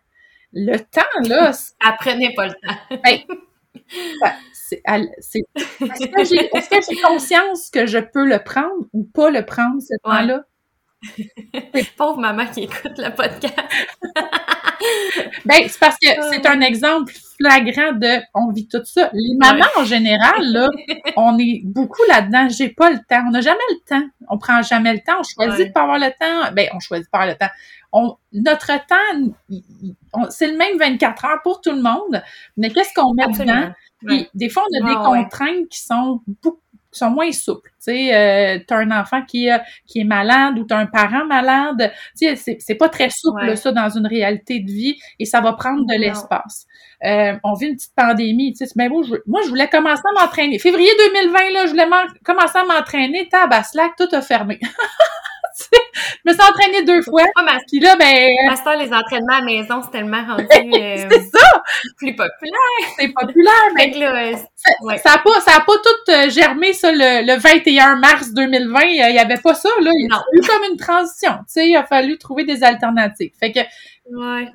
Le 0.54 0.78
temps, 0.78 1.28
là. 1.28 1.52
Apprenez 1.84 2.32
pas 2.34 2.46
le 2.46 2.54
temps. 2.54 3.00
ben, 3.02 4.34
c'est, 4.52 4.82
est-ce 4.86 6.06
que 6.06 6.24
j'ai, 6.24 6.48
est-ce 6.54 6.70
que 6.70 6.76
j'ai 6.88 7.00
conscience 7.02 7.70
que 7.70 7.86
je 7.86 7.98
peux 7.98 8.26
le 8.26 8.38
prendre 8.38 8.86
ou 8.94 9.04
pas 9.04 9.30
le 9.30 9.44
prendre, 9.44 9.80
ce 9.80 9.94
temps-là? 10.02 10.44
Pauvre 11.96 12.18
maman 12.18 12.46
qui 12.46 12.62
écoute 12.62 12.98
le 12.98 13.14
podcast. 13.14 13.54
ben, 15.44 15.68
c'est 15.68 15.78
parce 15.78 15.96
que 15.96 16.08
c'est 16.30 16.46
un 16.46 16.60
exemple 16.60 17.12
flagrant 17.38 17.92
de 17.92 18.20
on 18.34 18.50
vit 18.50 18.66
tout 18.66 18.84
ça. 18.84 19.10
Les 19.12 19.36
mamans 19.36 19.64
en 19.76 19.84
général, 19.84 20.42
là, 20.52 20.68
on 21.16 21.38
est 21.38 21.62
beaucoup 21.64 22.02
là-dedans. 22.08 22.48
J'ai 22.48 22.70
pas 22.70 22.90
le 22.90 22.98
temps. 22.98 23.24
On 23.28 23.30
n'a 23.30 23.40
jamais 23.40 23.58
le 23.70 23.88
temps. 23.88 24.06
On 24.28 24.38
prend 24.38 24.60
jamais 24.62 24.92
le 24.92 25.00
temps. 25.00 25.20
On 25.20 25.22
choisit 25.22 25.68
de 25.68 25.72
pas 25.72 25.82
avoir 25.82 25.98
le 25.98 26.10
temps. 26.10 26.52
Ben, 26.52 26.68
on 26.74 26.80
choisit 26.80 27.08
pas 27.10 27.18
avoir 27.18 27.34
le 27.34 27.38
temps. 27.38 27.52
On, 27.92 28.16
notre 28.32 28.66
temps, 28.86 29.32
c'est 30.30 30.50
le 30.50 30.58
même 30.58 30.78
24 30.78 31.24
heures 31.24 31.42
pour 31.42 31.60
tout 31.60 31.70
le 31.70 31.80
monde. 31.80 32.22
Mais 32.56 32.70
qu'est-ce 32.70 32.92
qu'on 32.94 33.14
met 33.14 33.26
dedans? 33.26 33.72
des 34.34 34.48
fois, 34.48 34.62
on 34.70 34.84
a 34.84 34.88
des 34.88 34.94
contraintes 34.94 35.68
qui 35.68 35.80
sont 35.80 36.20
beaucoup 36.42 36.60
sont 36.90 37.10
moins 37.10 37.32
souples. 37.32 37.70
Tu 37.70 37.92
sais, 37.92 38.14
euh, 38.14 38.58
t'as 38.66 38.78
un 38.78 38.90
enfant 38.90 39.22
qui, 39.22 39.48
qui 39.86 40.00
est 40.00 40.04
malade 40.04 40.58
ou 40.58 40.64
t'as 40.64 40.78
un 40.78 40.86
parent 40.86 41.24
malade. 41.26 41.92
Tu 42.18 42.34
sais, 42.36 42.56
c'est 42.58 42.74
pas 42.74 42.88
très 42.88 43.10
souple, 43.10 43.56
ça, 43.56 43.72
dans 43.72 43.88
une 43.90 44.06
réalité 44.06 44.60
de 44.60 44.70
vie 44.70 44.96
et 45.18 45.24
ça 45.24 45.40
va 45.40 45.52
prendre 45.52 45.84
de 45.86 45.98
l'espace. 45.98 46.66
Euh, 47.04 47.34
on 47.44 47.54
vit 47.54 47.66
une 47.66 47.76
petite 47.76 47.94
pandémie, 47.94 48.52
tu 48.52 48.66
sais, 48.66 48.72
mais 48.76 48.88
bon, 48.88 49.02
moi, 49.26 49.40
je 49.44 49.48
voulais 49.48 49.68
commencer 49.68 50.02
à 50.04 50.20
m'entraîner. 50.20 50.58
Février 50.58 50.90
2020, 51.14 51.38
là, 51.52 51.66
je 51.66 51.70
voulais 51.70 51.88
commencer 52.24 52.58
à 52.58 52.64
m'entraîner. 52.64 53.28
Tabaslac, 53.28 53.92
tout 53.96 54.08
a 54.12 54.20
fermé. 54.20 54.58
je 55.58 56.30
me 56.30 56.32
suis 56.32 56.42
entraînée 56.42 56.84
deux 56.84 57.02
fois. 57.02 57.24
Ah, 57.36 57.58
puis 57.66 57.80
là, 57.80 57.96
ben. 57.96 58.28
Pasteur, 58.48 58.76
les 58.76 58.92
entraînements 58.92 59.34
à 59.34 59.40
la 59.40 59.44
maison, 59.44 59.82
c'est 59.82 59.90
tellement 59.90 60.24
rendu. 60.24 60.46
Euh, 60.78 61.08
c'est 61.10 61.38
ça! 61.38 61.62
Plus 61.96 62.14
populaire. 62.14 62.94
C'est 62.98 63.08
populaire, 63.08 63.68
mais. 63.74 63.90
Là, 63.90 64.36
ça, 64.98 65.14
a 65.14 65.18
pas, 65.18 65.40
ça 65.40 65.56
a 65.56 65.60
pas 65.60 65.72
tout 65.72 66.12
euh, 66.12 66.28
germé, 66.30 66.72
ça, 66.72 66.92
le, 66.92 67.26
le 67.26 67.38
21 67.38 67.96
mars 67.96 68.32
2020. 68.32 68.80
Il 68.82 68.96
y 68.96 69.18
avait 69.18 69.40
pas 69.40 69.54
ça, 69.54 69.68
là. 69.80 69.90
Il 69.92 70.08
y 70.10 70.14
a 70.14 70.22
eu 70.32 70.40
comme 70.46 70.70
une 70.70 70.78
transition. 70.78 71.32
Tu 71.38 71.44
sais, 71.48 71.68
il 71.68 71.76
a 71.76 71.84
fallu 71.84 72.18
trouver 72.18 72.44
des 72.44 72.62
alternatives. 72.62 73.32
Fait 73.38 73.52
que. 73.52 73.60
Ouais. 74.10 74.48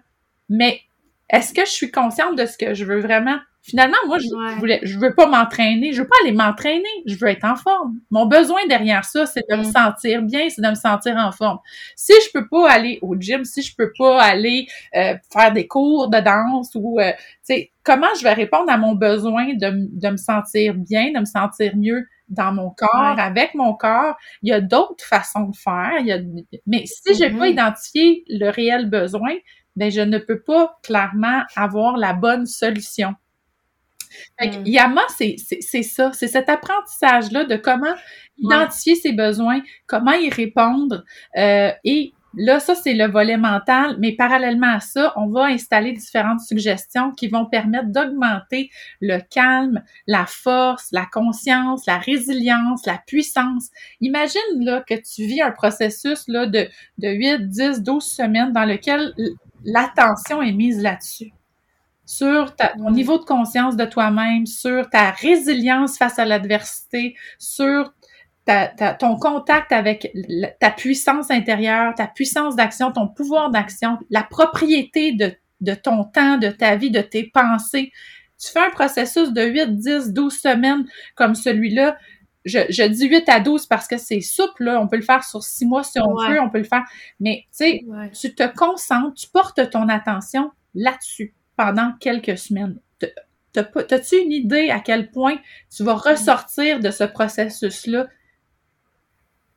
Mais 0.50 0.82
est-ce 1.30 1.54
que 1.54 1.66
je 1.66 1.72
suis 1.72 1.92
consciente 1.92 2.36
de 2.36 2.46
ce 2.46 2.58
que 2.58 2.74
je 2.74 2.86
veux 2.86 3.00
vraiment? 3.00 3.40
Finalement, 3.66 3.96
moi, 4.08 4.18
je, 4.20 4.28
voulais, 4.60 4.82
je 4.84 5.00
veux 5.00 5.16
pas 5.16 5.26
m'entraîner, 5.26 5.94
je 5.94 6.02
veux 6.02 6.08
pas 6.08 6.18
aller 6.22 6.34
m'entraîner, 6.34 6.84
je 7.06 7.16
veux 7.16 7.30
être 7.30 7.46
en 7.46 7.56
forme. 7.56 7.98
Mon 8.12 8.26
besoin 8.26 8.60
derrière 8.68 9.06
ça, 9.06 9.26
c'est 9.26 9.46
de 9.50 9.56
me 9.56 9.62
mm. 9.62 9.72
sentir 9.72 10.22
bien, 10.22 10.50
c'est 10.50 10.62
de 10.62 10.68
me 10.68 10.76
sentir 10.76 11.16
en 11.16 11.32
forme. 11.32 11.60
Si 11.96 12.12
je 12.26 12.32
peux 12.34 12.46
pas 12.50 12.70
aller 12.70 13.00
au 13.02 13.16
gym, 13.16 13.46
si 13.46 13.62
je 13.62 13.74
peux 13.74 13.94
pas 13.98 14.22
aller 14.22 14.68
euh, 14.98 15.16
faire 15.32 15.54
des 15.54 15.66
cours 15.66 16.10
de 16.10 16.20
danse 16.20 16.72
ou, 16.76 17.00
euh, 17.00 17.14
tu 17.14 17.20
sais, 17.44 17.72
comment 17.84 18.14
je 18.20 18.24
vais 18.24 18.34
répondre 18.34 18.70
à 18.70 18.78
mon 18.78 18.96
besoin 18.96 19.54
de, 19.54 19.88
de 19.98 20.10
me 20.10 20.18
sentir 20.18 20.74
bien, 20.74 21.14
de 21.14 21.20
me 21.20 21.26
sentir 21.26 21.78
mieux 21.78 22.06
dans 22.28 22.52
mon 22.52 22.70
corps, 22.70 23.18
avec 23.18 23.54
mon 23.56 23.74
corps? 23.76 24.18
Il 24.42 24.50
y 24.50 24.54
a 24.54 24.60
d'autres 24.60 25.06
façons 25.06 25.44
de 25.48 25.56
faire. 25.56 25.94
Il 26.02 26.08
y 26.08 26.12
a, 26.12 26.20
mais 26.68 26.84
si 26.86 27.16
j'ai 27.16 27.30
pas 27.30 27.48
mm-hmm. 27.48 27.52
identifié 27.52 28.26
le 28.28 28.50
réel 28.50 28.90
besoin, 28.90 29.36
ben 29.78 29.90
je 29.90 30.02
ne 30.02 30.18
peux 30.18 30.42
pas 30.42 30.78
clairement 30.84 31.44
avoir 31.56 31.96
la 31.96 32.12
bonne 32.12 32.46
solution. 32.46 33.16
Fait 34.40 34.50
que 34.50 34.56
mm. 34.58 34.68
Yama, 34.68 35.02
c'est 35.10 35.38
ça, 35.38 36.12
c'est 36.14 36.28
cet 36.28 36.50
apprentissage-là 36.50 37.46
de 37.46 37.56
comment 37.56 37.94
identifier 38.38 38.96
ses 38.96 39.14
besoins, 39.14 39.62
comment 39.88 40.14
y 40.14 40.30
répondre. 40.30 41.04
Euh, 41.38 41.72
et 41.84 42.14
là, 42.36 42.60
ça, 42.60 42.76
c'est 42.76 42.94
le 42.94 43.08
volet 43.08 43.38
mental, 43.38 43.96
mais 44.00 44.14
parallèlement 44.14 44.76
à 44.76 44.80
ça, 44.80 45.14
on 45.16 45.28
va 45.28 45.46
installer 45.46 45.94
différentes 45.94 46.42
suggestions 46.42 47.12
qui 47.12 47.28
vont 47.28 47.46
permettre 47.46 47.90
d'augmenter 47.90 48.70
le 49.02 49.20
calme, 49.20 49.84
la 50.08 50.26
force, 50.26 50.90
la 50.92 51.06
conscience, 51.06 51.86
la 51.86 51.98
résilience, 51.98 52.86
la 52.86 53.00
puissance. 53.06 53.70
Imagine 54.02 54.42
là 54.62 54.84
que 54.88 54.96
tu 54.96 55.26
vis 55.26 55.42
un 55.42 55.52
processus 55.52 56.28
là, 56.28 56.46
de, 56.46 56.68
de 56.98 57.10
8, 57.10 57.50
10, 57.50 57.84
12 57.84 58.04
semaines 58.04 58.54
dans 58.54 58.66
lequel 58.66 59.14
l'attention 59.64 60.42
est 60.42 60.52
mise 60.52 60.82
là-dessus 60.82 61.32
sur 62.06 62.56
ta, 62.56 62.70
ton 62.70 62.92
niveau 62.92 63.18
de 63.18 63.24
conscience 63.24 63.76
de 63.76 63.86
toi-même, 63.86 64.46
sur 64.46 64.90
ta 64.90 65.12
résilience 65.12 65.98
face 65.98 66.20
à 66.20 66.26
l'adversité, 66.26 67.16
sur 67.40 67.94
ta, 68.46 68.68
ton 68.68 69.16
contact 69.16 69.72
avec 69.72 70.12
ta 70.60 70.70
puissance 70.70 71.32
intérieure, 71.32 71.96
ta 71.96 72.08
puissance 72.08 72.56
d'action, 72.56 72.92
ton 72.92 73.08
pouvoir 73.08 73.52
d'action, 73.52 73.98
la 74.10 74.24
propriété 74.24 75.14
de, 75.14 75.34
de 75.62 75.74
ton 75.74 76.04
temps, 76.04 76.38
de 76.38 76.50
ta 76.50 76.76
vie, 76.76 76.92
de 76.92 77.02
tes 77.02 77.24
pensées. 77.24 77.92
Tu 78.38 78.52
fais 78.52 78.60
un 78.60 78.72
processus 78.72 79.32
de 79.32 79.46
8, 79.46 79.78
10, 79.78 80.12
12 80.12 80.34
semaines 80.34 80.86
comme 81.16 81.36
celui-là. 81.36 81.98
Je, 82.44 82.60
je, 82.70 82.84
dis 82.84 83.08
8 83.08 83.30
à 83.30 83.40
12 83.40 83.68
parce 83.68 83.88
que 83.88 83.98
c'est 83.98 84.20
souple, 84.20 84.66
là. 84.66 84.82
on 84.82 84.90
peut 84.90 84.98
le 84.98 85.04
faire 85.04 85.24
sur 85.24 85.42
6 85.42 85.66
mois 85.66 85.84
si 85.86 85.98
on 86.02 86.14
veut, 86.28 86.42
on 86.42 86.50
peut 86.50 86.58
le 86.58 86.66
faire. 86.66 86.84
Mais 87.22 87.46
tu 87.58 87.66
sais, 87.66 87.86
tu 88.20 88.36
te 88.36 88.54
concentres, 88.54 89.14
tu 89.14 89.30
portes 89.30 89.70
ton 89.70 89.88
attention 89.88 90.52
là-dessus 90.76 91.34
pendant 91.56 91.94
quelques 92.00 92.38
semaines. 92.38 92.80
T'as-tu 93.54 94.18
une 94.18 94.32
idée 94.32 94.70
à 94.70 94.80
quel 94.80 95.12
point 95.12 95.38
tu 95.76 95.84
vas 95.84 95.94
ressortir 95.94 96.80
de 96.80 96.90
ce 96.90 97.04
processus-là 97.04 98.08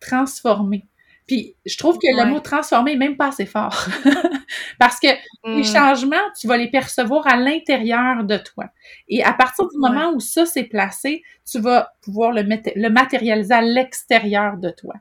transformé? 0.00 0.86
Puis 1.26 1.56
je 1.64 1.76
trouve 1.76 1.98
que 1.98 2.06
le 2.06 2.30
mot 2.30 2.40
transformer 2.40 2.92
est 2.92 2.96
même 2.96 3.16
pas 3.16 3.28
assez 3.28 3.46
fort. 3.46 3.88
Parce 4.78 5.00
que 5.00 5.08
les 5.44 5.62
mm. 5.62 5.64
changements, 5.64 6.16
tu 6.38 6.46
vas 6.46 6.56
les 6.56 6.70
percevoir 6.70 7.26
à 7.26 7.36
l'intérieur 7.36 8.22
de 8.22 8.36
toi. 8.36 8.66
Et 9.08 9.24
à 9.24 9.32
partir 9.32 9.66
du 9.66 9.78
moment 9.78 10.12
où 10.12 10.20
ça 10.20 10.46
s'est 10.46 10.64
placé, 10.64 11.24
tu 11.50 11.58
vas 11.58 11.92
pouvoir 12.02 12.30
le, 12.30 12.42
le 12.42 12.88
matérialiser 12.90 13.54
à 13.54 13.62
l'extérieur 13.62 14.56
de 14.56 14.70
toi. 14.70 14.94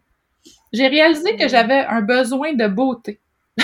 J'ai 0.73 0.87
réalisé 0.87 1.35
que 1.35 1.45
mm. 1.45 1.49
j'avais 1.49 1.85
un 1.85 2.01
besoin 2.01 2.53
de 2.53 2.67
beauté. 2.67 3.19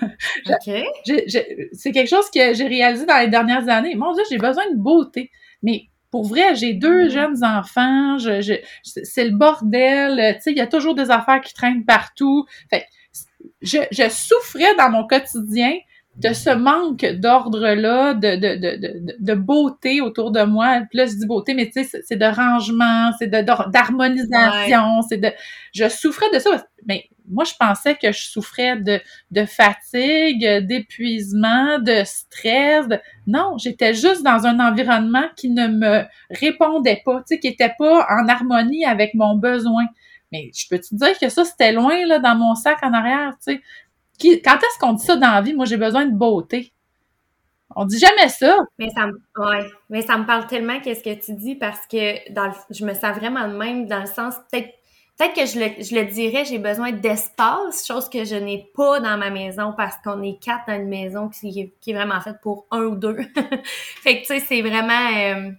c'est 1.72 1.92
quelque 1.92 2.08
chose 2.08 2.30
que 2.30 2.54
j'ai 2.54 2.66
réalisé 2.66 3.06
dans 3.06 3.18
les 3.18 3.28
dernières 3.28 3.68
années. 3.68 3.94
Mon 3.94 4.12
Dieu, 4.12 4.24
j'ai 4.30 4.38
besoin 4.38 4.70
de 4.70 4.76
beauté. 4.76 5.30
Mais 5.62 5.84
pour 6.10 6.24
vrai, 6.24 6.54
j'ai 6.54 6.74
deux 6.74 7.06
mm. 7.06 7.10
jeunes 7.10 7.44
enfants, 7.44 8.18
je, 8.18 8.60
c'est 8.82 9.24
le 9.24 9.36
bordel, 9.36 10.34
tu 10.36 10.42
sais, 10.42 10.50
il 10.52 10.58
y 10.58 10.60
a 10.60 10.66
toujours 10.66 10.94
des 10.94 11.10
affaires 11.10 11.40
qui 11.40 11.54
traînent 11.54 11.84
partout. 11.84 12.44
Fait 12.68 12.86
je, 13.62 13.78
je 13.90 14.08
souffrais 14.08 14.74
dans 14.76 14.90
mon 14.90 15.06
quotidien 15.06 15.72
de 16.16 16.34
ce 16.34 16.50
manque 16.50 17.06
d'ordre-là, 17.06 18.12
de, 18.12 18.36
de, 18.36 18.56
de, 18.56 19.16
de, 19.18 19.34
beauté 19.34 20.02
autour 20.02 20.30
de 20.30 20.42
moi. 20.42 20.82
Puis 20.90 20.98
là, 20.98 21.06
je 21.06 21.12
dis 21.12 21.26
beauté, 21.26 21.54
mais 21.54 21.70
tu 21.70 21.82
sais, 21.84 22.02
c'est 22.04 22.16
de 22.16 22.26
rangement, 22.26 23.12
c'est 23.18 23.28
d'harmonisation, 23.28 25.00
c'est 25.08 25.16
de... 25.16 25.30
Je 25.72 25.88
souffrais 25.88 26.30
de 26.34 26.38
ça, 26.38 26.66
mais 26.86 27.08
moi, 27.28 27.44
je 27.44 27.54
pensais 27.58 27.94
que 27.94 28.12
je 28.12 28.22
souffrais 28.22 28.76
de, 28.76 29.00
de 29.30 29.44
fatigue, 29.44 30.66
d'épuisement, 30.66 31.78
de 31.78 32.02
stress. 32.04 32.86
Non, 33.26 33.56
j'étais 33.58 33.94
juste 33.94 34.22
dans 34.22 34.46
un 34.46 34.60
environnement 34.60 35.24
qui 35.36 35.50
ne 35.50 35.68
me 35.68 36.04
répondait 36.30 37.02
pas, 37.04 37.18
tu 37.18 37.34
sais, 37.34 37.40
qui 37.40 37.48
était 37.48 37.74
pas 37.78 38.06
en 38.08 38.28
harmonie 38.28 38.84
avec 38.84 39.14
mon 39.14 39.36
besoin. 39.36 39.84
Mais 40.32 40.50
je 40.54 40.66
peux 40.68 40.78
te 40.78 40.94
dire 40.94 41.18
que 41.18 41.28
ça, 41.28 41.44
c'était 41.44 41.72
loin, 41.72 42.06
là, 42.06 42.18
dans 42.18 42.36
mon 42.36 42.54
sac 42.54 42.78
en 42.82 42.92
arrière, 42.92 43.32
tu 43.44 43.54
sais? 43.54 43.62
quand 44.44 44.56
est-ce 44.56 44.78
qu'on 44.78 44.92
dit 44.92 45.04
ça 45.04 45.16
dans 45.16 45.32
la 45.32 45.40
vie? 45.40 45.54
Moi, 45.54 45.66
j'ai 45.66 45.76
besoin 45.76 46.06
de 46.06 46.14
beauté. 46.14 46.72
On 47.74 47.84
dit 47.86 47.98
jamais 47.98 48.28
ça. 48.28 48.56
Mais 48.78 48.90
ça 48.90 49.06
me, 49.06 49.14
ouais, 49.38 49.66
mais 49.88 50.02
ça 50.02 50.18
me 50.18 50.26
parle 50.26 50.46
tellement 50.46 50.80
qu'est-ce 50.80 51.02
que 51.02 51.14
tu 51.14 51.34
dis 51.34 51.54
parce 51.54 51.86
que 51.86 52.16
je 52.70 52.84
me 52.84 52.92
sens 52.92 53.16
vraiment 53.16 53.48
de 53.48 53.56
même 53.56 53.86
dans 53.86 54.00
le 54.00 54.06
sens 54.06 54.34
peut-être 54.50 54.70
peut-être 55.22 55.34
que 55.34 55.46
je 55.46 55.58
le, 55.58 55.84
je 55.84 55.94
le 55.94 56.04
dirais, 56.04 56.44
j'ai 56.44 56.58
besoin 56.58 56.92
d'espace, 56.92 57.86
chose 57.86 58.08
que 58.08 58.24
je 58.24 58.34
n'ai 58.34 58.70
pas 58.74 59.00
dans 59.00 59.16
ma 59.16 59.30
maison 59.30 59.72
parce 59.76 59.96
qu'on 60.04 60.22
est 60.22 60.42
quatre 60.42 60.66
dans 60.66 60.74
une 60.74 60.88
maison 60.88 61.28
qui, 61.28 61.72
qui 61.80 61.90
est 61.90 61.94
vraiment 61.94 62.20
faite 62.20 62.36
pour 62.42 62.66
un 62.70 62.82
ou 62.82 62.96
deux. 62.96 63.16
fait 64.02 64.16
que 64.16 64.26
tu 64.26 64.26
sais, 64.26 64.40
c'est 64.40 64.62
vraiment 64.62 65.16
euh, 65.16 65.50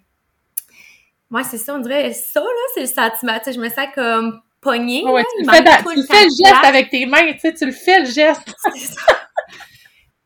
moi 1.29 1.43
c'est 1.43 1.57
ça, 1.57 1.75
on 1.75 1.79
dirait 1.79 2.13
ça 2.13 2.41
là, 2.41 2.47
c'est 2.73 2.81
le 2.81 2.87
sentiment, 2.87 3.37
tu 3.39 3.45
sais, 3.45 3.53
je 3.53 3.59
me 3.59 3.69
sens 3.69 3.87
comme 3.95 4.41
pognée. 4.61 5.03
Ouais, 5.05 5.23
tu, 5.37 5.49
fais, 5.49 5.63
tu 5.63 6.03
fais 6.03 6.23
le 6.25 6.29
geste 6.29 6.65
avec 6.65 6.89
tes 6.89 7.05
mains, 7.05 7.31
tu 7.33 7.39
sais, 7.39 7.53
tu 7.53 7.65
le 7.65 7.71
fais 7.71 7.99
le 7.99 8.05
geste. 8.05 8.55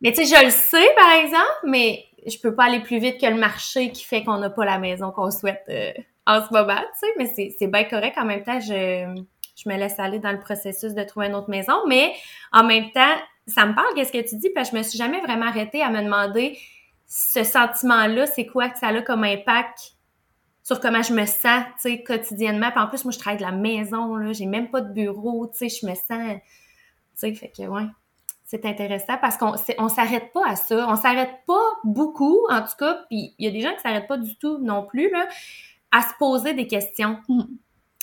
Mais 0.02 0.12
tu 0.12 0.26
sais, 0.26 0.36
je 0.36 0.46
le 0.46 0.52
sais, 0.52 0.88
par 0.96 1.12
exemple, 1.14 1.58
mais 1.64 2.06
je 2.28 2.38
peux 2.38 2.54
pas 2.54 2.66
aller 2.66 2.82
plus 2.82 3.00
vite 3.00 3.20
que 3.20 3.26
le 3.26 3.34
marché 3.34 3.92
qui 3.92 4.04
fait 4.04 4.24
qu'on 4.24 4.38
n'a 4.38 4.52
pas 4.52 4.64
la 4.64 4.78
maison 4.78 5.10
qu'on 5.10 5.32
souhaite 5.32 5.64
euh, 5.70 5.92
en 6.28 6.46
ce 6.46 6.54
moment, 6.54 6.76
tu 6.76 7.00
sais, 7.00 7.08
mais 7.18 7.54
c'est 7.58 7.68
bien 7.68 7.86
correct. 7.86 8.18
En 8.18 8.26
même 8.26 8.44
temps, 8.44 8.60
je, 8.60 9.24
je 9.56 9.70
me 9.70 9.78
laisse 9.78 9.98
aller 9.98 10.20
dans 10.20 10.32
le 10.32 10.40
processus 10.40 10.94
de 10.94 11.04
trouver 11.04 11.28
une 11.28 11.36
autre 11.36 11.50
maison, 11.50 11.74
mais 11.88 12.14
en 12.52 12.64
même 12.64 12.92
temps, 12.92 13.16
ça 13.48 13.66
me 13.66 13.74
parle 13.74 13.88
qu'est-ce 13.96 14.12
que 14.12 14.30
tu 14.30 14.36
dis, 14.36 14.50
parce 14.54 14.70
que 14.70 14.76
je 14.76 14.80
me 14.80 14.84
suis 14.84 14.98
jamais 14.98 15.22
vraiment 15.22 15.48
arrêtée 15.48 15.82
à 15.82 15.90
me 15.90 16.04
demander 16.04 16.58
ce 17.08 17.44
sentiment-là, 17.44 18.28
c'est 18.28 18.46
quoi 18.46 18.70
que 18.70 18.78
ça 18.78 18.88
a 18.88 19.02
comme 19.02 19.24
impact 19.24 19.94
sur 20.64 20.82
comment 20.82 21.02
je 21.02 21.14
me 21.14 21.26
sens, 21.26 21.64
tu 21.82 21.90
sais, 21.90 22.04
quotidiennement. 22.04 22.72
Puis 22.72 22.80
en 22.82 22.88
plus, 22.88 23.06
moi, 23.06 23.14
je 23.14 23.20
travaille 23.20 23.38
de 23.38 23.46
la 23.46 23.54
maison, 23.54 24.18
là, 24.18 24.34
j'ai 24.34 24.46
même 24.46 24.70
pas 24.70 24.82
de 24.82 24.92
bureau, 24.92 25.48
tu 25.48 25.70
sais, 25.70 25.80
je 25.82 25.86
me 25.88 25.96
sens, 25.96 26.08
tu 26.10 26.42
sais, 27.16 27.34
fait 27.34 27.52
que, 27.56 27.64
ouais 27.64 27.88
c'est 28.48 28.66
intéressant 28.66 29.18
parce 29.22 29.36
qu'on 29.36 29.56
on 29.78 29.90
s'arrête 29.90 30.32
pas 30.32 30.48
à 30.48 30.56
ça. 30.56 30.88
On 30.90 30.96
s'arrête 30.96 31.42
pas 31.46 31.66
beaucoup, 31.84 32.48
en 32.50 32.62
tout 32.62 32.78
cas, 32.80 33.04
puis 33.10 33.36
il 33.38 33.46
y 33.46 33.48
a 33.50 33.52
des 33.52 33.60
gens 33.60 33.76
qui 33.76 33.82
s'arrêtent 33.82 34.08
pas 34.08 34.18
du 34.18 34.38
tout 34.38 34.58
non 34.60 34.86
plus, 34.86 35.12
là, 35.12 35.28
à 35.92 36.02
se 36.02 36.14
poser 36.20 36.54
des 36.54 36.68
questions 36.68 37.18
mm. 37.28 37.44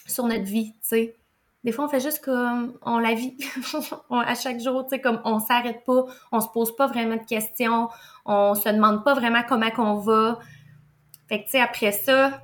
sur 0.07 0.27
notre 0.27 0.45
vie, 0.45 0.73
tu 0.73 0.79
sais. 0.83 1.17
Des 1.65 1.73
fois, 1.73 1.87
on 1.87 1.89
fait 1.89 2.01
juste 2.01 2.23
comme 2.23 2.79
on 2.83 2.99
la 2.99 3.15
vit 3.15 3.39
à 4.11 4.35
chaque 4.35 4.61
jour, 4.61 4.85
tu 4.85 4.91
sais, 4.91 5.01
comme 5.01 5.21
on 5.25 5.41
s'arrête 5.41 5.83
pas, 5.87 6.05
on 6.31 6.41
se 6.41 6.49
pose 6.49 6.77
pas 6.77 6.87
vraiment 6.87 7.17
de 7.17 7.25
questions, 7.25 7.89
on 8.27 8.55
se 8.55 8.69
demande 8.69 9.03
pas 9.03 9.15
vraiment 9.15 9.43
comment 9.49 9.71
qu'on 9.71 9.95
va. 9.95 10.39
Fait 11.27 11.39
que, 11.39 11.45
tu 11.45 11.53
sais, 11.53 11.61
après 11.61 11.93
ça, 11.93 12.43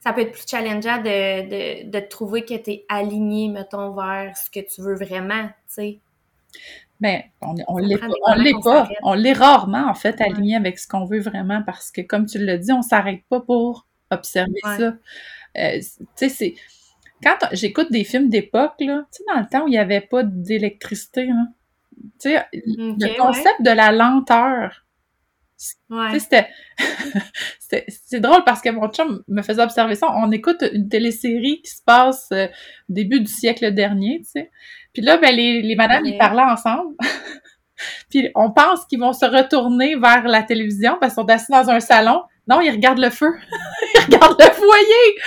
ça 0.00 0.12
peut 0.12 0.22
être 0.22 0.32
plus 0.32 0.44
challengeant 0.48 0.98
de, 0.98 1.84
de, 1.84 1.90
de 1.90 2.00
trouver 2.00 2.44
que 2.44 2.54
tu 2.54 2.70
es 2.72 2.84
aligné, 2.88 3.48
mettons, 3.48 3.92
vers 3.92 4.36
ce 4.36 4.50
que 4.50 4.60
tu 4.60 4.82
veux 4.82 4.96
vraiment, 4.96 5.46
tu 5.46 5.52
sais. 5.68 6.00
Ben, 7.00 7.22
on, 7.42 7.54
on 7.68 7.78
l'est 7.78 7.98
pas, 7.98 8.06
on 8.26 8.34
l'est 8.34 8.62
pas. 8.62 8.88
On 9.02 9.14
l'est 9.14 9.34
rarement, 9.34 9.88
en 9.88 9.94
fait, 9.94 10.20
aligné 10.20 10.56
avec 10.56 10.78
ce 10.78 10.88
qu'on 10.88 11.04
veut 11.04 11.20
vraiment 11.20 11.62
parce 11.64 11.90
que, 11.90 12.00
comme 12.00 12.26
tu 12.26 12.38
l'as 12.38 12.58
dit, 12.58 12.72
on 12.72 12.82
s'arrête 12.82 13.22
pas 13.28 13.40
pour 13.40 13.86
observer 14.10 14.60
ça. 14.62 14.94
Euh, 15.58 15.78
tu 15.78 16.06
sais, 16.14 16.28
c'est. 16.28 16.54
Quand 17.22 17.36
j'écoute 17.52 17.90
des 17.90 18.04
films 18.04 18.28
d'époque, 18.28 18.74
là, 18.80 19.06
tu 19.10 19.18
sais, 19.18 19.24
dans 19.32 19.40
le 19.40 19.46
temps 19.46 19.64
où 19.64 19.68
il 19.68 19.72
n'y 19.72 19.78
avait 19.78 20.02
pas 20.02 20.22
d'électricité, 20.22 21.30
hein, 21.30 21.48
tu 22.20 22.30
sais, 22.30 22.44
le 22.52 23.18
concept 23.18 23.62
de 23.62 23.70
la 23.70 23.90
lenteur, 23.90 24.86
Ouais. 25.90 26.18
C'était, 26.18 27.84
c'est 27.88 28.20
drôle 28.20 28.44
parce 28.44 28.60
que 28.60 28.68
mon 28.70 28.88
chum 28.88 29.22
me 29.28 29.42
faisait 29.42 29.62
observer 29.62 29.94
ça. 29.94 30.08
On 30.14 30.30
écoute 30.30 30.62
une 30.72 30.88
télésérie 30.88 31.62
qui 31.62 31.70
se 31.70 31.82
passe 31.82 32.28
euh, 32.32 32.46
au 32.46 32.92
début 32.92 33.20
du 33.20 33.26
siècle 33.26 33.72
dernier, 33.72 34.20
tu 34.20 34.30
sais. 34.32 34.50
Puis 34.92 35.02
là, 35.02 35.16
ben, 35.16 35.34
les, 35.34 35.62
les 35.62 35.74
madames, 35.74 36.04
ils 36.04 36.18
parlaient 36.18 36.42
ensemble. 36.42 36.94
puis 38.10 38.30
on 38.34 38.50
pense 38.52 38.84
qu'ils 38.86 39.00
vont 39.00 39.12
se 39.12 39.26
retourner 39.26 39.96
vers 39.96 40.24
la 40.24 40.42
télévision 40.42 40.96
parce 41.00 41.14
qu'ils 41.14 41.22
sont 41.22 41.30
assis 41.30 41.52
dans 41.52 41.70
un 41.70 41.80
salon. 41.80 42.22
Non, 42.48 42.60
ils 42.60 42.70
regardent 42.70 43.00
le 43.00 43.10
feu. 43.10 43.32
ils 44.08 44.14
regardent 44.14 44.40
le 44.40 44.50
foyer. 44.50 45.18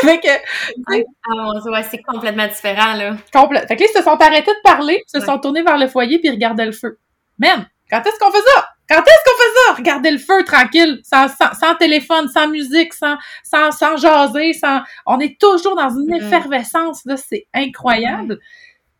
fait 0.02 0.20
que, 0.20 1.04
ah, 1.28 1.70
ouais, 1.70 1.82
c'est 1.90 2.02
complètement 2.02 2.46
différent, 2.46 2.94
là. 2.94 3.16
Complète. 3.32 3.68
Fait 3.68 3.76
que 3.76 3.82
là, 3.82 3.88
ils 3.92 3.98
se 3.98 4.02
sont 4.02 4.16
arrêtés 4.20 4.52
de 4.52 4.62
parler, 4.62 5.02
se 5.06 5.20
sont 5.20 5.38
tournés 5.38 5.62
vers 5.62 5.78
le 5.78 5.88
foyer 5.88 6.18
puis 6.18 6.30
regardaient 6.30 6.66
le 6.66 6.72
feu. 6.72 6.98
Même, 7.38 7.66
quand 7.90 8.00
est-ce 8.00 8.18
qu'on 8.18 8.30
fait 8.30 8.42
ça? 8.54 8.68
Quand 8.88 9.02
est-ce 9.02 9.24
qu'on 9.24 9.36
fait 9.36 9.66
ça? 9.66 9.74
Regarder 9.74 10.10
le 10.10 10.18
feu 10.18 10.44
tranquille, 10.44 11.00
sans, 11.04 11.28
sans, 11.28 11.74
téléphone, 11.76 12.28
sans 12.28 12.48
musique, 12.48 12.92
sans, 12.92 13.16
sans, 13.44 13.70
sans 13.70 13.96
jaser, 13.96 14.52
sans. 14.52 14.80
On 15.06 15.20
est 15.20 15.38
toujours 15.40 15.76
dans 15.76 15.90
une 15.90 16.10
mm-hmm. 16.10 16.26
effervescence, 16.26 17.04
là, 17.04 17.16
c'est 17.16 17.46
incroyable. 17.54 18.38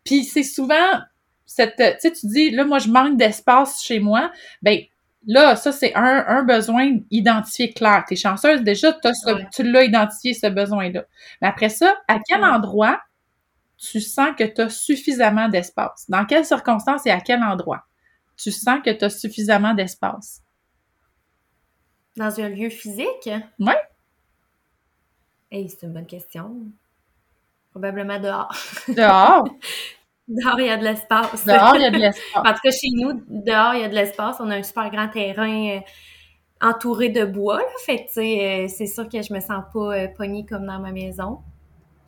Puis 0.04 0.24
c'est 0.24 0.44
souvent 0.44 1.00
cette. 1.44 1.76
Tu 1.76 1.84
sais, 1.98 2.12
tu 2.12 2.26
dis, 2.26 2.50
là, 2.50 2.64
moi, 2.64 2.78
je 2.78 2.88
manque 2.88 3.16
d'espace 3.16 3.82
chez 3.82 3.98
moi. 3.98 4.30
Ben, 4.62 4.78
là, 5.26 5.56
ça, 5.56 5.72
c'est 5.72 5.94
un, 5.94 6.24
un 6.26 6.42
besoin 6.42 6.98
identifié 7.10 7.72
clair. 7.72 8.04
T'es 8.08 8.16
chanceuse, 8.16 8.62
déjà, 8.62 8.96
tu 9.54 9.62
l'as 9.62 9.84
identifié, 9.84 10.34
ce 10.34 10.46
besoin-là. 10.46 11.04
Mais 11.40 11.48
après 11.48 11.68
ça, 11.68 11.94
à 12.08 12.18
quel 12.26 12.44
endroit 12.44 13.00
tu 13.76 14.00
sens 14.00 14.30
que 14.36 14.44
tu 14.44 14.60
as 14.60 14.68
suffisamment 14.68 15.48
d'espace? 15.48 16.06
Dans 16.08 16.24
quelles 16.26 16.44
circonstances 16.44 17.06
et 17.06 17.10
à 17.10 17.20
quel 17.20 17.42
endroit? 17.42 17.84
tu 18.40 18.50
sens 18.50 18.80
que 18.82 18.90
tu 18.90 19.04
as 19.04 19.10
suffisamment 19.10 19.74
d'espace? 19.74 20.42
Dans 22.16 22.40
un 22.40 22.48
lieu 22.48 22.70
physique? 22.70 23.30
Oui. 23.58 23.72
Hey, 25.50 25.68
c'est 25.68 25.86
une 25.86 25.92
bonne 25.92 26.06
question. 26.06 26.66
Probablement 27.70 28.18
dehors. 28.18 28.54
Dehors? 28.88 29.48
dehors, 30.30 30.60
il 30.60 30.66
y 30.66 30.70
a 30.70 30.76
de 30.76 30.84
l'espace. 30.84 31.46
Dehors, 31.46 31.76
il 31.76 31.82
y 31.82 31.84
a 31.84 31.90
de 31.90 31.98
l'espace. 31.98 32.24
en 32.36 32.52
tout 32.52 32.60
cas, 32.62 32.70
chez 32.70 32.88
nous, 32.94 33.22
dehors, 33.28 33.74
il 33.74 33.80
y 33.82 33.84
a 33.84 33.88
de 33.88 33.94
l'espace. 33.94 34.36
On 34.40 34.50
a 34.50 34.56
un 34.56 34.62
super 34.62 34.90
grand 34.90 35.08
terrain 35.08 35.76
euh, 35.76 35.80
entouré 36.60 37.08
de 37.08 37.24
bois. 37.24 37.58
Là. 37.58 37.64
Fait 37.84 38.06
que, 38.06 38.20
euh, 38.20 38.68
c'est 38.68 38.86
sûr 38.86 39.08
que 39.08 39.20
je 39.22 39.32
me 39.32 39.40
sens 39.40 39.64
pas 39.72 39.94
euh, 39.94 40.08
pognée 40.16 40.46
comme 40.48 40.66
dans 40.66 40.78
ma 40.78 40.92
maison. 40.92 41.38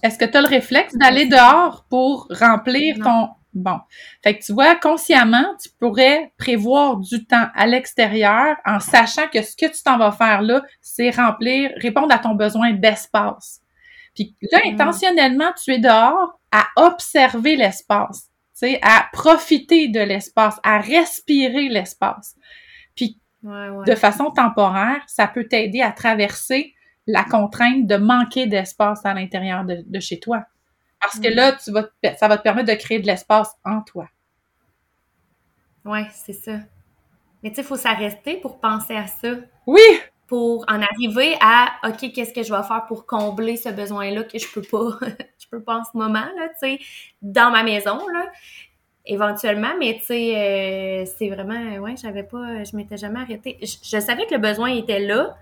Est-ce 0.02 0.18
que 0.18 0.24
tu 0.24 0.36
as 0.36 0.40
le 0.40 0.48
réflexe 0.48 0.94
d'aller 0.96 1.26
dehors 1.26 1.84
pour 1.88 2.26
remplir 2.30 2.96
ton 3.02 3.28
Bon. 3.54 3.80
Fait 4.22 4.38
que 4.38 4.42
tu 4.42 4.52
vois, 4.54 4.76
consciemment, 4.76 5.44
tu 5.62 5.68
pourrais 5.78 6.32
prévoir 6.38 6.96
du 6.96 7.26
temps 7.26 7.48
à 7.54 7.66
l'extérieur 7.66 8.56
en 8.64 8.80
sachant 8.80 9.28
que 9.28 9.42
ce 9.42 9.54
que 9.54 9.66
tu 9.66 9.82
t'en 9.82 9.98
vas 9.98 10.12
faire 10.12 10.40
là, 10.40 10.62
c'est 10.80 11.10
remplir, 11.10 11.70
répondre 11.76 12.14
à 12.14 12.18
ton 12.18 12.34
besoin 12.34 12.72
d'espace. 12.72 13.61
Puis 14.14 14.36
là, 14.50 14.60
mm. 14.64 14.74
intentionnellement, 14.74 15.52
tu 15.62 15.72
es 15.72 15.78
dehors 15.78 16.40
à 16.50 16.66
observer 16.76 17.56
l'espace, 17.56 18.30
tu 18.58 18.68
sais, 18.68 18.80
à 18.82 19.08
profiter 19.12 19.88
de 19.88 20.00
l'espace, 20.00 20.58
à 20.62 20.78
respirer 20.78 21.68
l'espace. 21.68 22.36
Puis 22.94 23.18
de 23.42 23.94
façon 23.94 24.30
temporaire, 24.30 25.02
ça 25.06 25.26
peut 25.26 25.48
t'aider 25.48 25.80
à 25.80 25.92
traverser 25.92 26.74
la 27.06 27.24
contrainte 27.24 27.86
de 27.86 27.96
manquer 27.96 28.46
d'espace 28.46 29.04
à 29.04 29.14
l'intérieur 29.14 29.64
de 29.64 30.00
chez 30.00 30.20
toi. 30.20 30.44
Parce 31.02 31.18
que 31.18 31.28
mm. 31.28 31.34
là, 31.34 31.52
tu 31.52 31.72
vas 31.72 31.88
ça 32.16 32.28
va 32.28 32.38
te 32.38 32.42
permettre 32.42 32.68
de 32.68 32.78
créer 32.78 33.00
de 33.00 33.06
l'espace 33.06 33.54
en 33.64 33.82
toi. 33.82 34.08
Oui, 35.84 36.00
c'est 36.12 36.32
ça. 36.32 36.60
Mais 37.42 37.50
tu 37.50 37.56
sais, 37.56 37.62
il 37.62 37.66
faut 37.66 37.76
s'arrêter 37.76 38.36
pour 38.36 38.60
penser 38.60 38.94
à 38.94 39.08
ça. 39.08 39.30
Oui! 39.66 39.80
Pour 40.32 40.64
en 40.66 40.80
arriver 40.80 41.36
à 41.42 41.74
OK, 41.86 42.10
qu'est-ce 42.14 42.32
que 42.32 42.42
je 42.42 42.50
vais 42.54 42.62
faire 42.62 42.86
pour 42.88 43.04
combler 43.04 43.58
ce 43.58 43.68
besoin-là 43.68 44.22
que 44.22 44.38
je 44.38 44.50
peux 44.50 44.62
pas, 44.62 44.98
je 45.38 45.46
peux 45.50 45.62
pas 45.62 45.80
en 45.80 45.84
ce 45.84 45.90
moment, 45.92 46.24
là, 46.24 46.48
tu 46.48 46.54
sais, 46.60 46.78
dans 47.20 47.50
ma 47.50 47.62
maison, 47.62 47.98
là, 48.08 48.32
éventuellement, 49.04 49.74
mais 49.78 49.98
tu 49.98 50.06
sais, 50.06 50.34
euh, 50.34 51.12
c'est 51.18 51.28
vraiment, 51.28 51.76
ouais, 51.82 51.96
j'avais 52.00 52.22
pas, 52.22 52.64
je 52.64 52.74
m'étais 52.74 52.96
jamais 52.96 53.20
arrêtée. 53.20 53.58
Je, 53.60 54.00
savais 54.00 54.24
que 54.24 54.32
le 54.32 54.40
besoin 54.40 54.70
était 54.70 55.00
là, 55.00 55.36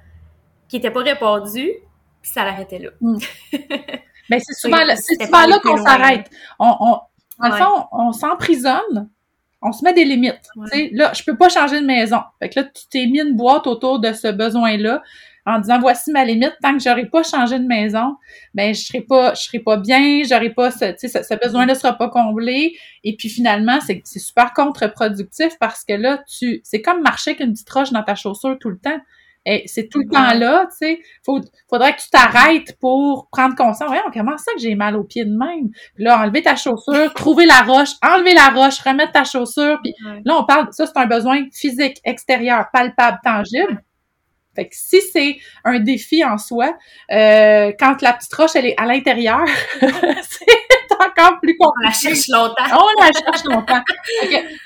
qu'il 0.68 0.80
était 0.80 0.90
pas 0.90 1.02
répondu, 1.02 1.70
puis 2.20 2.30
ça 2.32 2.44
l'arrêtait 2.44 2.80
là. 2.80 2.90
Mm. 3.00 3.18
Mais 3.52 3.58
ben, 4.28 4.40
c'est 4.44 4.54
souvent, 4.54 4.84
là, 4.84 4.96
c'est 4.96 5.24
souvent 5.24 5.46
là 5.46 5.60
qu'on 5.60 5.76
s'arrête. 5.76 6.28
On, 6.58 6.74
on, 6.80 7.46
en 7.46 7.52
fond, 7.52 7.86
on 7.92 8.10
s'emprisonne, 8.10 9.08
on 9.62 9.72
se 9.72 9.84
met 9.84 9.92
des 9.92 10.04
limites. 10.04 10.48
sais 10.66 10.90
Là, 10.92 11.12
je 11.14 11.22
peux 11.22 11.36
pas 11.36 11.48
changer 11.48 11.80
de 11.80 11.86
maison. 11.86 12.20
Fait 12.38 12.48
que 12.48 12.60
là, 12.60 12.64
tu 12.66 12.86
t'es 12.88 13.06
mis 13.06 13.20
une 13.20 13.36
boîte 13.36 13.66
autour 13.66 13.98
de 13.98 14.12
ce 14.12 14.28
besoin-là 14.28 15.02
en 15.46 15.58
disant 15.58 15.78
voici 15.80 16.10
ma 16.12 16.24
limite 16.24 16.56
tant 16.62 16.76
que 16.76 16.82
j'aurai 16.82 17.06
pas 17.06 17.22
changé 17.22 17.58
de 17.58 17.66
maison 17.66 18.16
ben 18.54 18.74
je 18.74 18.80
serai 18.80 19.00
pas 19.00 19.34
je 19.34 19.42
serai 19.42 19.58
pas 19.58 19.78
bien 19.78 20.22
j'aurai 20.28 20.50
pas 20.50 20.70
ce 20.70 20.94
ce, 20.98 21.08
ce 21.08 21.34
besoin 21.42 21.66
là 21.66 21.74
sera 21.74 21.94
pas 21.94 22.08
comblé 22.08 22.76
et 23.04 23.16
puis 23.16 23.28
finalement 23.28 23.80
c'est 23.80 24.02
c'est 24.04 24.18
super 24.18 24.52
contre-productif 24.52 25.58
parce 25.58 25.84
que 25.84 25.94
là 25.94 26.22
tu 26.28 26.60
c'est 26.62 26.82
comme 26.82 27.02
marcher 27.02 27.30
avec 27.30 27.40
une 27.40 27.52
petite 27.52 27.70
roche 27.70 27.90
dans 27.90 28.02
ta 28.02 28.14
chaussure 28.14 28.58
tout 28.58 28.70
le 28.70 28.78
temps 28.78 29.00
et 29.46 29.62
c'est 29.66 29.88
tout 29.88 30.00
le 30.00 30.08
temps 30.08 30.34
là, 30.34 30.66
tu 30.66 30.76
sais. 30.78 31.00
Faut, 31.24 31.40
faudrait 31.68 31.96
que 31.96 32.02
tu 32.02 32.10
t'arrêtes 32.10 32.78
pour 32.78 33.28
prendre 33.30 33.54
conscience. 33.56 33.88
Voyons, 33.88 34.04
comment 34.12 34.36
ça 34.36 34.52
que 34.52 34.60
j'ai 34.60 34.74
mal 34.74 34.96
au 34.96 35.04
pied 35.04 35.24
de 35.24 35.30
même? 35.30 35.70
Puis 35.94 36.04
là, 36.04 36.20
enlever 36.20 36.42
ta 36.42 36.56
chaussure, 36.56 37.12
trouver 37.14 37.46
la 37.46 37.62
roche, 37.62 37.90
enlever 38.02 38.34
la 38.34 38.50
roche, 38.50 38.80
remettre 38.80 39.12
ta 39.12 39.24
chaussure. 39.24 39.78
Puis 39.82 39.94
là, 40.24 40.36
on 40.36 40.44
parle, 40.44 40.68
ça, 40.72 40.86
c'est 40.86 40.98
un 40.98 41.06
besoin 41.06 41.44
physique, 41.52 42.00
extérieur, 42.04 42.66
palpable, 42.72 43.18
tangible. 43.24 43.82
Fait 44.54 44.68
que 44.68 44.74
si 44.74 45.00
c'est 45.00 45.38
un 45.64 45.78
défi 45.78 46.24
en 46.24 46.36
soi, 46.36 46.76
euh, 47.12 47.72
quand 47.78 48.02
la 48.02 48.12
petite 48.12 48.34
roche 48.34 48.56
elle 48.56 48.66
est 48.66 48.74
à 48.78 48.84
l'intérieur, 48.84 49.44
c'est 49.80 50.94
encore 50.98 51.38
plus 51.40 51.56
compliqué. 51.56 51.62
On 51.62 51.86
la 51.86 51.92
cherche 51.92 52.28
longtemps. 52.28 52.64
On 52.72 53.00
la 53.00 53.12
cherche 53.12 53.44
longtemps. 53.44 53.82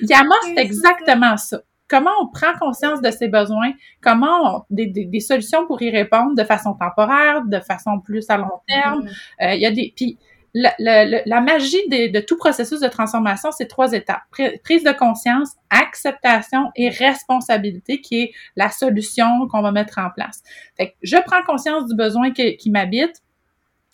Yama, 0.01 0.35
c'est 0.43 0.55
exactement 0.57 1.37
ça. 1.37 1.61
Comment 1.89 2.11
on 2.20 2.28
prend 2.28 2.57
conscience 2.59 3.03
de 3.03 3.11
ses 3.11 3.28
besoins, 3.28 3.72
comment 4.01 4.57
on, 4.57 4.62
des, 4.70 4.87
des, 4.87 5.20
solutions 5.20 5.66
pour 5.66 5.82
y 5.82 5.91
répondre 5.91 6.35
de 6.35 6.45
façon 6.45 6.74
temporaire, 6.74 7.43
de 7.45 7.61
façon 7.61 8.01
plus 8.01 8.28
à 8.30 8.39
long 8.39 8.61
terme. 8.66 9.05
Mm-hmm. 9.05 9.47
Euh, 9.47 9.55
il 9.55 9.61
y 9.61 9.66
a 9.66 9.70
des 9.70 9.93
puis 9.95 10.18
la, 10.55 10.72
la, 10.78 11.41
magie 11.41 11.89
de, 11.89 12.12
de, 12.12 12.20
tout 12.20 12.37
processus 12.37 12.78
de 12.78 12.87
transformation, 12.87 13.51
c'est 13.51 13.66
trois 13.66 13.93
étapes. 13.93 14.22
Prise 14.62 14.85
de 14.85 14.93
conscience, 14.93 15.51
acceptation 15.68 16.70
et 16.76 16.91
responsabilité, 16.91 18.01
qui 18.01 18.22
est 18.22 18.32
la 18.55 18.70
solution 18.70 19.49
qu'on 19.51 19.62
va 19.62 19.72
mettre 19.72 19.99
en 19.99 20.11
place. 20.11 20.43
Fait 20.76 20.91
que 20.91 20.95
je 21.03 21.16
prends 21.26 21.43
conscience 21.43 21.87
du 21.87 21.97
besoin 21.97 22.30
qui 22.30 22.70
m'habite, 22.70 23.24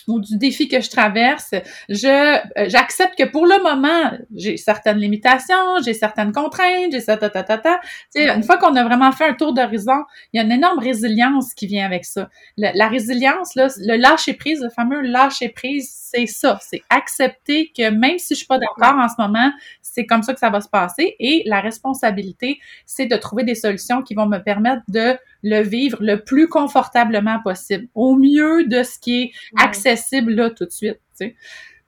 ou 0.08 0.20
du 0.20 0.36
défi 0.38 0.68
que 0.68 0.80
je 0.80 0.90
traverse, 0.90 1.54
je 1.88 2.08
euh, 2.08 2.68
j'accepte 2.68 3.16
que 3.16 3.24
pour 3.24 3.46
le 3.46 3.62
moment, 3.62 4.18
j'ai 4.34 4.56
certaines 4.56 4.98
limitations, 4.98 5.80
j'ai 5.84 5.94
certaines 5.94 6.32
contraintes, 6.32 6.92
j'ai 6.92 7.00
ça 7.00 7.16
ta 7.16 7.30
ta 7.30 7.42
ta 7.42 7.58
ta. 7.58 7.80
Tu 8.14 8.22
sais, 8.22 8.30
une 8.30 8.42
fois 8.42 8.58
qu'on 8.58 8.74
a 8.76 8.84
vraiment 8.84 9.12
fait 9.12 9.26
un 9.26 9.34
tour 9.34 9.52
d'horizon, 9.54 10.04
il 10.32 10.38
y 10.38 10.40
a 10.40 10.44
une 10.44 10.52
énorme 10.52 10.78
résilience 10.78 11.54
qui 11.54 11.66
vient 11.66 11.86
avec 11.86 12.04
ça. 12.04 12.28
la 12.56 12.88
résilience 12.88 13.54
là, 13.54 13.68
le 13.78 13.96
lâcher 13.96 14.34
prise, 14.34 14.60
le 14.62 14.70
fameux 14.70 15.00
lâcher 15.00 15.48
prise, 15.48 15.90
c'est 16.10 16.26
ça, 16.26 16.58
c'est 16.60 16.82
accepter 16.90 17.72
que 17.76 17.90
même 17.90 18.18
si 18.18 18.34
je 18.34 18.38
suis 18.38 18.46
pas 18.46 18.58
d'accord 18.58 18.98
en 18.98 19.08
ce 19.08 19.14
moment, 19.18 19.52
c'est 19.82 20.06
comme 20.06 20.22
ça 20.22 20.32
que 20.32 20.40
ça 20.40 20.50
va 20.50 20.60
se 20.60 20.68
passer 20.68 21.16
et 21.18 21.42
la 21.46 21.60
responsabilité, 21.60 22.58
c'est 22.86 23.06
de 23.06 23.16
trouver 23.16 23.44
des 23.44 23.54
solutions 23.54 24.02
qui 24.02 24.14
vont 24.14 24.26
me 24.26 24.38
permettre 24.38 24.82
de 24.88 25.16
le 25.42 25.62
vivre 25.62 25.98
le 26.00 26.22
plus 26.22 26.48
confortablement 26.48 27.40
possible, 27.42 27.88
au 27.94 28.16
mieux 28.16 28.66
de 28.66 28.82
ce 28.82 28.98
qui 28.98 29.22
est 29.22 29.32
accessible 29.56 30.32
là 30.32 30.50
tout 30.50 30.64
de 30.64 30.70
suite. 30.70 31.00
Tu 31.18 31.26
sais. 31.26 31.36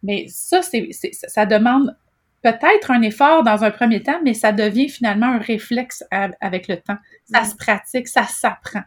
Mais 0.03 0.27
ça, 0.29 0.63
c'est, 0.63 0.91
ça 0.93 1.47
demande 1.47 1.97
peut-être 2.43 2.91
un 2.91 3.03
effort 3.03 3.45
dans 3.45 3.65
un 3.65 3.71
premier 3.71 4.03
temps, 4.03 4.21
mais 4.25 4.35
ça 4.35 4.53
devient 4.53 4.89
finalement 4.89 5.27
un 5.27 5.39
réflexe 5.39 6.05
avec 6.11 6.69
le 6.69 6.77
temps. 6.77 6.99
Ça 7.25 7.45
se 7.45 7.55
pratique, 7.55 8.09
ça 8.09 8.25
s'apprend. 8.25 8.83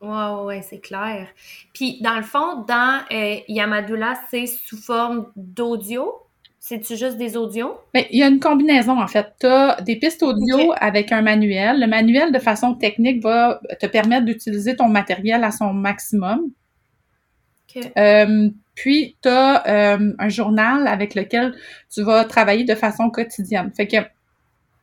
Ouais, 0.00 0.44
ouais, 0.44 0.62
c'est 0.62 0.80
clair. 0.80 1.28
Puis, 1.72 2.00
dans 2.02 2.16
le 2.16 2.22
fond, 2.22 2.62
dans 2.68 3.00
euh, 3.10 3.36
Yamadula, 3.48 4.14
c'est 4.30 4.46
sous 4.46 4.76
forme 4.76 5.32
d'audio? 5.34 6.12
C'est-tu 6.66 6.96
juste 6.96 7.18
des 7.18 7.36
audios? 7.36 7.78
Bien, 7.92 8.04
il 8.10 8.20
y 8.20 8.22
a 8.22 8.26
une 8.26 8.40
combinaison, 8.40 8.98
en 8.98 9.06
fait. 9.06 9.34
Tu 9.38 9.44
as 9.44 9.82
des 9.82 9.96
pistes 9.96 10.22
audio 10.22 10.72
avec 10.80 11.12
un 11.12 11.20
manuel. 11.20 11.78
Le 11.78 11.86
manuel, 11.86 12.32
de 12.32 12.38
façon 12.38 12.74
technique, 12.74 13.22
va 13.22 13.60
te 13.78 13.84
permettre 13.84 14.24
d'utiliser 14.24 14.74
ton 14.74 14.88
matériel 14.88 15.44
à 15.44 15.50
son 15.50 15.74
maximum. 15.74 16.40
Euh, 17.98 18.48
puis, 18.74 19.18
tu 19.22 19.28
as 19.28 19.68
euh, 19.68 20.14
un 20.18 20.28
journal 20.30 20.86
avec 20.86 21.14
lequel 21.14 21.54
tu 21.92 22.02
vas 22.02 22.24
travailler 22.24 22.64
de 22.64 22.74
façon 22.74 23.10
quotidienne. 23.10 23.70
Fait 23.76 23.86
que 23.86 23.98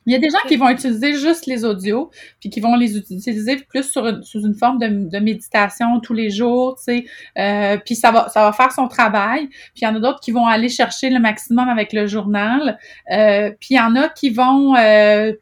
il 0.06 0.14
y 0.14 0.16
a 0.16 0.20
des 0.20 0.30
gens 0.30 0.39
qui 0.47 0.58
vont 0.58 0.70
utiliser 0.70 1.14
juste 1.14 1.45
les 1.45 1.64
audios, 1.64 2.10
puis 2.39 2.49
qui 2.49 2.60
vont 2.60 2.76
les 2.76 2.97
utiliser 2.97 3.58
plus 3.58 3.84
sur 3.84 4.24
sous 4.24 4.41
une 4.45 4.56
forme 4.56 4.80
de, 4.80 5.20
méditation 5.20 5.99
tous 5.99 6.14
les 6.14 6.32
jours, 6.32 6.76
tu 6.78 6.84
sais, 6.84 7.06
euh, 7.38 7.78
puis 7.86 7.95
ça 7.95 8.12
va, 8.12 8.28
ça 8.30 8.43
va 8.43 8.52
faire 8.52 8.72
son 8.72 8.88
travail. 8.88 9.47
Puis 9.47 9.82
il 9.82 9.84
y 9.84 9.88
en 9.88 9.95
a 9.95 9.99
d'autres 9.99 10.20
qui 10.20 10.32
vont 10.32 10.47
aller 10.47 10.70
chercher 10.70 11.10
le 11.10 11.20
maximum 11.20 11.70
avec 11.70 11.93
le 11.93 12.08
journal. 12.08 12.80
Euh, 13.12 13.52
puis 13.60 13.70
il 13.72 13.78
y 13.78 13.80
en 13.80 13.95
a 13.95 14.10
qui 14.10 14.32
vont 14.32 14.76
euh, 14.76 15.34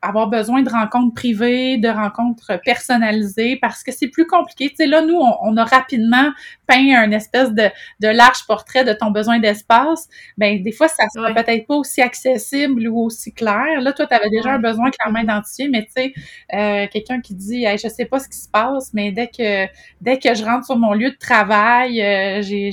avoir 0.00 0.28
besoin 0.28 0.62
de 0.62 0.70
rencontres 0.70 1.14
privées, 1.14 1.78
de 1.78 1.88
rencontres 1.88 2.60
personnalisées, 2.64 3.56
parce 3.56 3.82
que 3.82 3.92
c'est 3.92 4.08
plus 4.08 4.26
compliqué. 4.26 4.70
Tu 4.70 4.76
sais, 4.76 4.86
là, 4.86 5.02
nous, 5.02 5.18
on, 5.18 5.56
a 5.56 5.64
rapidement 5.64 6.30
peint 6.66 6.96
un 6.96 7.10
espèce 7.10 7.52
de, 7.52 7.68
de 8.00 8.08
large 8.08 8.46
portrait 8.46 8.84
de 8.84 8.92
ton 8.92 9.10
besoin 9.10 9.38
d'espace. 9.38 10.08
Ben, 10.36 10.62
des 10.62 10.72
fois, 10.72 10.88
ça 10.88 11.04
sera 11.12 11.32
peut-être 11.32 11.66
pas 11.66 11.76
aussi 11.76 12.00
accessible 12.00 12.88
ou 12.88 13.04
aussi 13.04 13.32
clair. 13.32 13.80
Là, 13.80 13.92
toi, 13.92 14.06
tu 14.06 14.14
avais 14.14 14.30
déjà 14.30 14.52
un 14.52 14.58
besoin 14.58 14.90
clairement 14.90 15.20
identifié, 15.20 15.68
mais 15.68 15.84
tu 15.84 15.92
sais, 15.96 16.12
euh, 16.54 16.86
quelqu'un 16.90 17.20
qui 17.20 17.34
dit, 17.34 17.64
hey, 17.64 17.78
je 17.78 17.88
sais 17.88 18.06
pas 18.06 18.18
ce 18.18 18.28
qui 18.28 18.38
se 18.38 18.48
passe, 18.48 18.92
mais 18.94 19.12
dès 19.12 19.28
que 19.28 19.66
dès 20.00 20.18
que 20.18 20.34
je 20.34 20.44
rentre 20.44 20.66
sur 20.66 20.76
mon 20.76 20.92
lieu 20.92 21.10
de 21.10 21.16
travail, 21.16 22.02
euh, 22.02 22.42
j'ai 22.42 22.70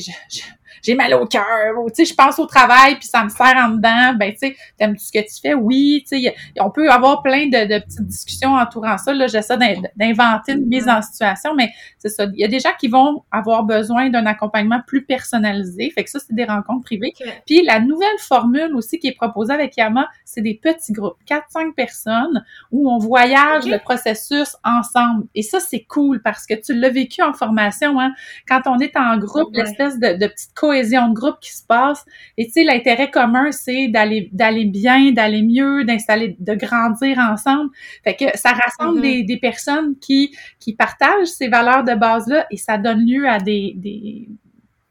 j'ai 0.82 0.96
mal 0.96 1.14
au 1.14 1.26
cœur, 1.26 1.44
ou 1.84 1.90
tu 1.90 1.98
sais, 1.98 2.06
je 2.06 2.16
pense 2.16 2.40
au 2.40 2.46
travail, 2.46 2.96
puis 2.96 3.08
ça 3.08 3.24
me 3.24 3.30
sert 3.30 3.56
en 3.56 3.70
dedans, 3.70 4.14
ben 4.18 4.32
tu 4.32 4.40
sais, 4.40 4.56
t'aimes-tu 4.78 5.06
ce 5.06 5.12
que 5.12 5.20
tu 5.20 5.42
fais? 5.42 5.54
Oui, 5.54 6.04
tu 6.10 6.20
sais, 6.22 6.36
on 6.60 6.70
peut 6.70 6.90
avoir 6.90 7.22
plein 7.22 7.48
de, 7.48 7.66
de, 7.66 7.80
petites 7.80 8.08
discussions 8.08 8.54
entourant 8.54 8.98
ça, 8.98 9.14
là, 9.14 9.28
j'essaie 9.28 9.58
d'inventer 9.96 10.54
une 10.54 10.68
mise 10.68 10.88
en 10.88 11.02
situation, 11.02 11.56
mais 11.56 11.72
c'est 11.98 12.10
ça, 12.10 12.26
il 12.34 12.40
y 12.40 12.44
a 12.44 12.48
des 12.48 12.60
gens 12.60 12.74
qui 12.80 12.88
vont 12.88 13.24
avoir 13.32 13.64
besoin 13.64 14.10
d'un 14.10 14.26
accompagnement 14.26 14.82
plus 14.86 15.06
personnalisé, 15.06 15.90
fait 15.92 16.04
que 16.04 16.10
ça, 16.10 16.20
c'est 16.20 16.34
des 16.34 16.46
rencontres 16.46 16.84
privées. 16.84 17.14
Puis 17.46 17.64
la 17.64 17.80
nouvelle 17.80 18.20
formule 18.20 18.76
aussi 18.76 19.00
qui 19.00 19.08
est 19.08 19.16
proposée 19.16 19.54
avec 19.54 19.78
Yama, 19.78 20.08
c'est 20.24 20.42
des 20.42 20.56
petits 20.56 20.94
groupes, 20.94 21.18
4-5 21.30 21.74
personnes, 21.74 22.44
où 22.72 22.90
on 22.90 22.98
voyage 22.98 23.66
le 23.66 23.78
processus 23.80 24.56
ensemble. 24.64 25.26
Et 25.36 25.42
ça, 25.42 25.60
c'est 25.60 25.84
cool, 25.84 26.22
parce 26.22 26.46
que 26.46 26.54
tu 26.54 26.74
l'as 26.74 26.90
vécu 26.90 27.22
en 27.22 27.34
formation, 27.34 28.00
hein, 28.00 28.14
quand 28.48 28.62
on 28.66 28.80
est 28.80 28.96
en 28.98 29.18
groupe, 29.18 29.54
l'espèce 29.54 30.00
de, 30.00 30.18
de 30.18 30.28
petite 30.28 30.54
cohésion 30.66 31.10
de 31.10 31.14
groupe 31.14 31.40
qui 31.42 31.52
se 31.52 31.64
passe. 31.66 32.06
Et 32.38 32.46
tu 32.46 32.54
sais, 32.54 32.64
l'intérêt 32.64 33.12
commun, 33.12 33.52
c'est 33.52 33.88
d'aller 33.88 34.30
d'aller 34.32 34.66
bien, 34.66 35.12
d'aller 35.12 35.44
mieux, 35.44 35.84
d'installer, 35.84 36.36
de 36.40 36.56
grandir 36.56 37.18
ensemble. 37.20 37.70
Fait 38.04 38.16
que 38.16 38.26
ça 38.38 38.52
rassemble 38.52 39.00
mm-hmm. 39.00 39.02
des, 39.02 39.24
des, 39.24 39.38
personnes 39.38 39.96
qui 40.00 40.36
qui 40.60 40.74
partagent 40.74 41.28
ces 41.28 41.48
valeurs 41.48 41.84
de 41.84 41.96
base 41.96 42.28
là 42.28 42.46
et 42.52 42.58
ça 42.58 42.78
donne 42.78 43.06
lieu 43.06 43.28
à 43.28 43.40
des, 43.40 43.74
des 43.76 44.28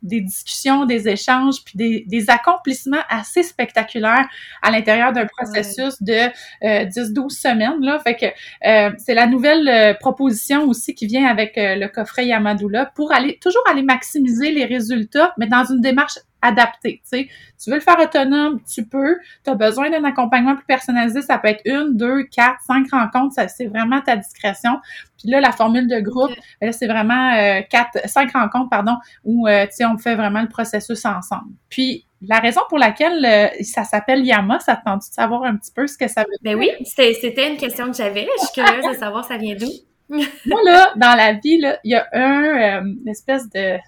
des 0.05 0.21
discussions, 0.21 0.85
des 0.85 1.09
échanges, 1.09 1.65
puis 1.65 1.77
des, 1.77 2.05
des 2.07 2.31
accomplissements 2.31 3.03
assez 3.09 3.43
spectaculaires 3.43 4.29
à 4.63 4.71
l'intérieur 4.71 5.13
d'un 5.13 5.27
processus 5.27 6.01
de 6.03 6.29
euh, 6.63 6.85
10-12 6.85 7.31
semaines. 7.31 7.81
Là. 7.81 7.99
Fait 7.99 8.15
que 8.15 8.27
euh, 8.27 8.95
c'est 8.99 9.15
la 9.15 9.27
nouvelle 9.27 9.69
euh, 9.69 9.95
proposition 9.95 10.69
aussi 10.69 10.95
qui 10.95 11.07
vient 11.07 11.27
avec 11.27 11.57
euh, 11.59 11.75
le 11.77 11.89
coffret 11.89 12.27
Yamadoula 12.27 12.87
pour 12.95 13.13
aller 13.13 13.39
toujours 13.41 13.63
aller 13.71 13.83
maximiser 13.83 14.53
les 14.53 14.65
résultats, 14.65 15.33
mais 15.39 15.47
dans 15.47 15.65
une 15.65 15.81
démarche 15.81 16.19
adapté. 16.45 17.03
Tu 17.11 17.27
veux 17.67 17.77
le 17.77 17.81
faire 17.81 17.99
autonome, 17.99 18.61
tu 18.63 18.85
peux. 18.85 19.17
Tu 19.45 19.51
as 19.51 19.55
besoin 19.55 19.91
d'un 19.91 20.05
accompagnement 20.05 20.55
plus 20.55 20.67
personnalisé, 20.67 21.23
ça 21.23 21.39
peut 21.39 21.49
être 21.49 21.63
une, 21.65 21.97
deux, 21.97 22.25
quatre, 22.25 22.61
cinq 22.67 22.91
rencontres, 22.93 23.35
ça 23.35 23.49
c'est 23.49 23.67
vraiment 23.67 24.01
ta 24.03 24.17
discrétion. 24.17 24.79
Puis 25.19 25.31
là, 25.31 25.41
la 25.41 25.53
formule 25.53 25.89
de 25.89 26.01
groupe, 26.01 26.33
ben 26.61 26.71
c'est 26.73 26.87
vraiment 26.87 27.35
euh, 27.35 27.63
quatre, 27.69 28.07
cinq 28.09 28.33
rencontres, 28.33 28.69
pardon, 28.69 28.97
où 29.25 29.49
euh, 29.49 29.67
on 29.91 29.99
fait 29.99 30.15
vraiment 30.15 30.43
le 30.43 30.49
processus 30.49 31.05
ensemble. 31.07 31.55
Puis 31.71 32.05
la 32.27 32.39
raison 32.39 32.61
pour 32.69 32.79
laquelle 32.79 33.25
euh, 33.25 33.49
ça 33.63 33.85
s'appelle 33.85 34.25
Yama, 34.25 34.61
ça 34.61 34.77
te 34.77 34.89
de 34.89 35.03
savoir 35.03 35.45
un 35.45 35.57
petit 35.57 35.73
peu 35.73 35.87
ce 35.87 35.97
que 35.97 36.09
ça 36.09 36.23
veut 36.23 36.37
dire? 36.43 36.59
Ben 36.59 36.59
oui, 36.59 36.71
c'était 36.85 37.51
une 37.51 37.57
question 37.57 37.91
que 37.91 37.97
j'avais. 37.97 38.29
Je 38.41 38.47
suis 38.47 38.63
curieuse 38.63 38.87
de 38.87 38.99
savoir 38.99 39.25
ça 39.25 39.39
vient 39.39 39.57
d'où. 39.57 39.71
Moi, 40.11 40.61
là, 40.67 40.93
dans 40.97 41.17
la 41.17 41.33
vie, 41.33 41.59
il 41.85 41.91
y 41.91 41.95
a 41.95 42.07
un 42.13 42.85
une 42.85 43.09
espèce 43.09 43.49
de 43.49 43.79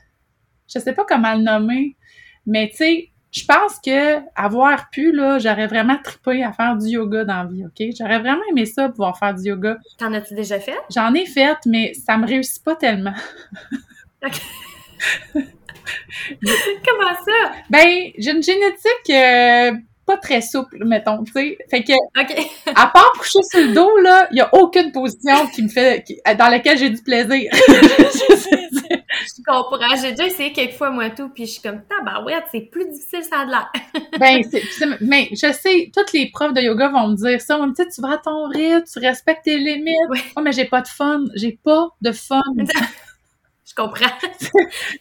je 0.72 0.78
sais 0.78 0.92
pas 0.92 1.04
comment 1.04 1.34
le 1.34 1.42
nommer, 1.42 1.96
mais 2.46 2.68
tu 2.70 2.76
sais, 2.76 3.10
je 3.32 3.44
pense 3.44 3.78
que 3.84 4.20
avoir 4.34 4.88
pu, 4.90 5.12
là, 5.12 5.38
j'aurais 5.38 5.66
vraiment 5.66 5.98
trippé 6.02 6.42
à 6.42 6.52
faire 6.52 6.76
du 6.76 6.88
yoga 6.88 7.24
dans 7.24 7.42
la 7.42 7.48
vie, 7.50 7.66
OK? 7.66 7.94
J'aurais 7.98 8.18
vraiment 8.18 8.42
aimé 8.50 8.64
ça, 8.64 8.88
pouvoir 8.88 9.18
faire 9.18 9.34
du 9.34 9.48
yoga. 9.48 9.76
T'en 9.98 10.14
as-tu 10.14 10.34
déjà 10.34 10.58
fait? 10.58 10.78
J'en 10.94 11.12
ai 11.12 11.26
fait, 11.26 11.58
mais 11.66 11.92
ça 11.92 12.16
me 12.16 12.26
réussit 12.26 12.64
pas 12.64 12.76
tellement. 12.76 13.14
OK. 14.24 14.40
Comment 16.88 17.14
ça? 17.24 17.52
Ben, 17.68 18.10
j'ai 18.16 18.30
une 18.30 18.42
génétique 18.42 19.10
euh, 19.10 19.72
pas 20.06 20.16
très 20.16 20.40
souple, 20.40 20.84
mettons, 20.84 21.24
tu 21.24 21.32
sais. 21.32 21.58
Fait 21.68 21.82
que, 21.82 21.92
à 22.70 22.86
part 22.86 23.12
coucher 23.18 23.40
sur 23.50 23.60
le 23.60 23.74
dos, 23.74 23.96
là, 23.98 24.28
il 24.30 24.38
y 24.38 24.40
a 24.40 24.48
aucune 24.54 24.92
position 24.92 25.46
qui 25.48 25.62
me 25.62 25.68
fait, 25.68 26.04
dans 26.38 26.48
laquelle 26.48 26.78
j'ai 26.78 26.90
du 26.90 27.02
plaisir. 27.02 27.50
je 29.26 29.42
comprends. 29.44 29.96
J'ai 30.00 30.12
déjà 30.12 30.26
essayé 30.26 30.52
quelques 30.52 30.74
fois, 30.74 30.90
moi, 30.90 31.10
tout, 31.10 31.28
puis 31.28 31.46
je 31.46 31.52
suis 31.52 31.62
comme, 31.62 31.82
tabarouette, 31.84 32.44
c'est 32.52 32.60
plus 32.60 32.88
difficile, 32.88 33.22
ça 33.24 33.44
de 33.44 33.50
l'air. 33.50 33.70
ben, 34.18 34.42
c'est, 34.50 34.86
mais 35.00 35.28
je 35.32 35.52
sais, 35.52 35.90
toutes 35.94 36.12
les 36.12 36.30
profs 36.30 36.54
de 36.54 36.60
yoga 36.60 36.88
vont 36.88 37.08
me 37.08 37.16
dire 37.16 37.40
ça. 37.40 37.58
Tu 37.76 37.84
tu 37.88 38.00
vas 38.00 38.14
à 38.14 38.18
ton 38.18 38.48
rythme, 38.48 38.84
tu 38.90 38.98
respectes 38.98 39.44
tes 39.44 39.58
limites. 39.58 39.96
Oh, 40.36 40.40
mais 40.40 40.52
j'ai 40.52 40.66
pas 40.66 40.82
de 40.82 40.88
fun. 40.88 41.24
J'ai 41.34 41.58
pas 41.62 41.88
de 42.00 42.12
fun. 42.12 42.42
Comprends. 43.76 44.10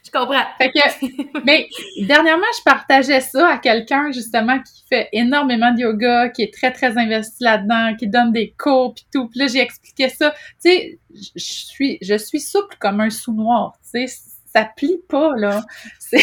je 0.05 0.11
comprends. 0.11 0.43
Fait 0.57 0.71
que, 0.71 1.43
mais 1.45 1.67
dernièrement, 2.01 2.45
je 2.57 2.63
partageais 2.63 3.21
ça 3.21 3.47
à 3.49 3.57
quelqu'un, 3.57 4.11
justement, 4.11 4.59
qui 4.59 4.83
fait 4.87 5.09
énormément 5.13 5.73
de 5.73 5.79
yoga, 5.79 6.29
qui 6.29 6.43
est 6.43 6.53
très, 6.53 6.71
très 6.71 6.97
investi 6.97 7.43
là-dedans, 7.43 7.95
qui 7.95 8.07
donne 8.07 8.31
des 8.31 8.53
cours, 8.57 8.93
puis 8.93 9.05
tout. 9.11 9.27
Puis 9.29 9.39
là, 9.39 9.47
j'ai 9.47 9.61
expliqué 9.61 10.09
ça. 10.09 10.31
Tu 10.63 10.69
sais, 10.69 10.99
je 11.13 11.43
suis, 11.43 11.97
je 12.01 12.15
suis 12.15 12.39
souple 12.39 12.75
comme 12.79 12.99
un 12.99 13.09
sous-noir, 13.09 13.77
tu 13.81 14.07
sais, 14.07 14.21
ça 14.53 14.69
plie 14.75 14.99
pas, 15.09 15.31
là. 15.35 15.61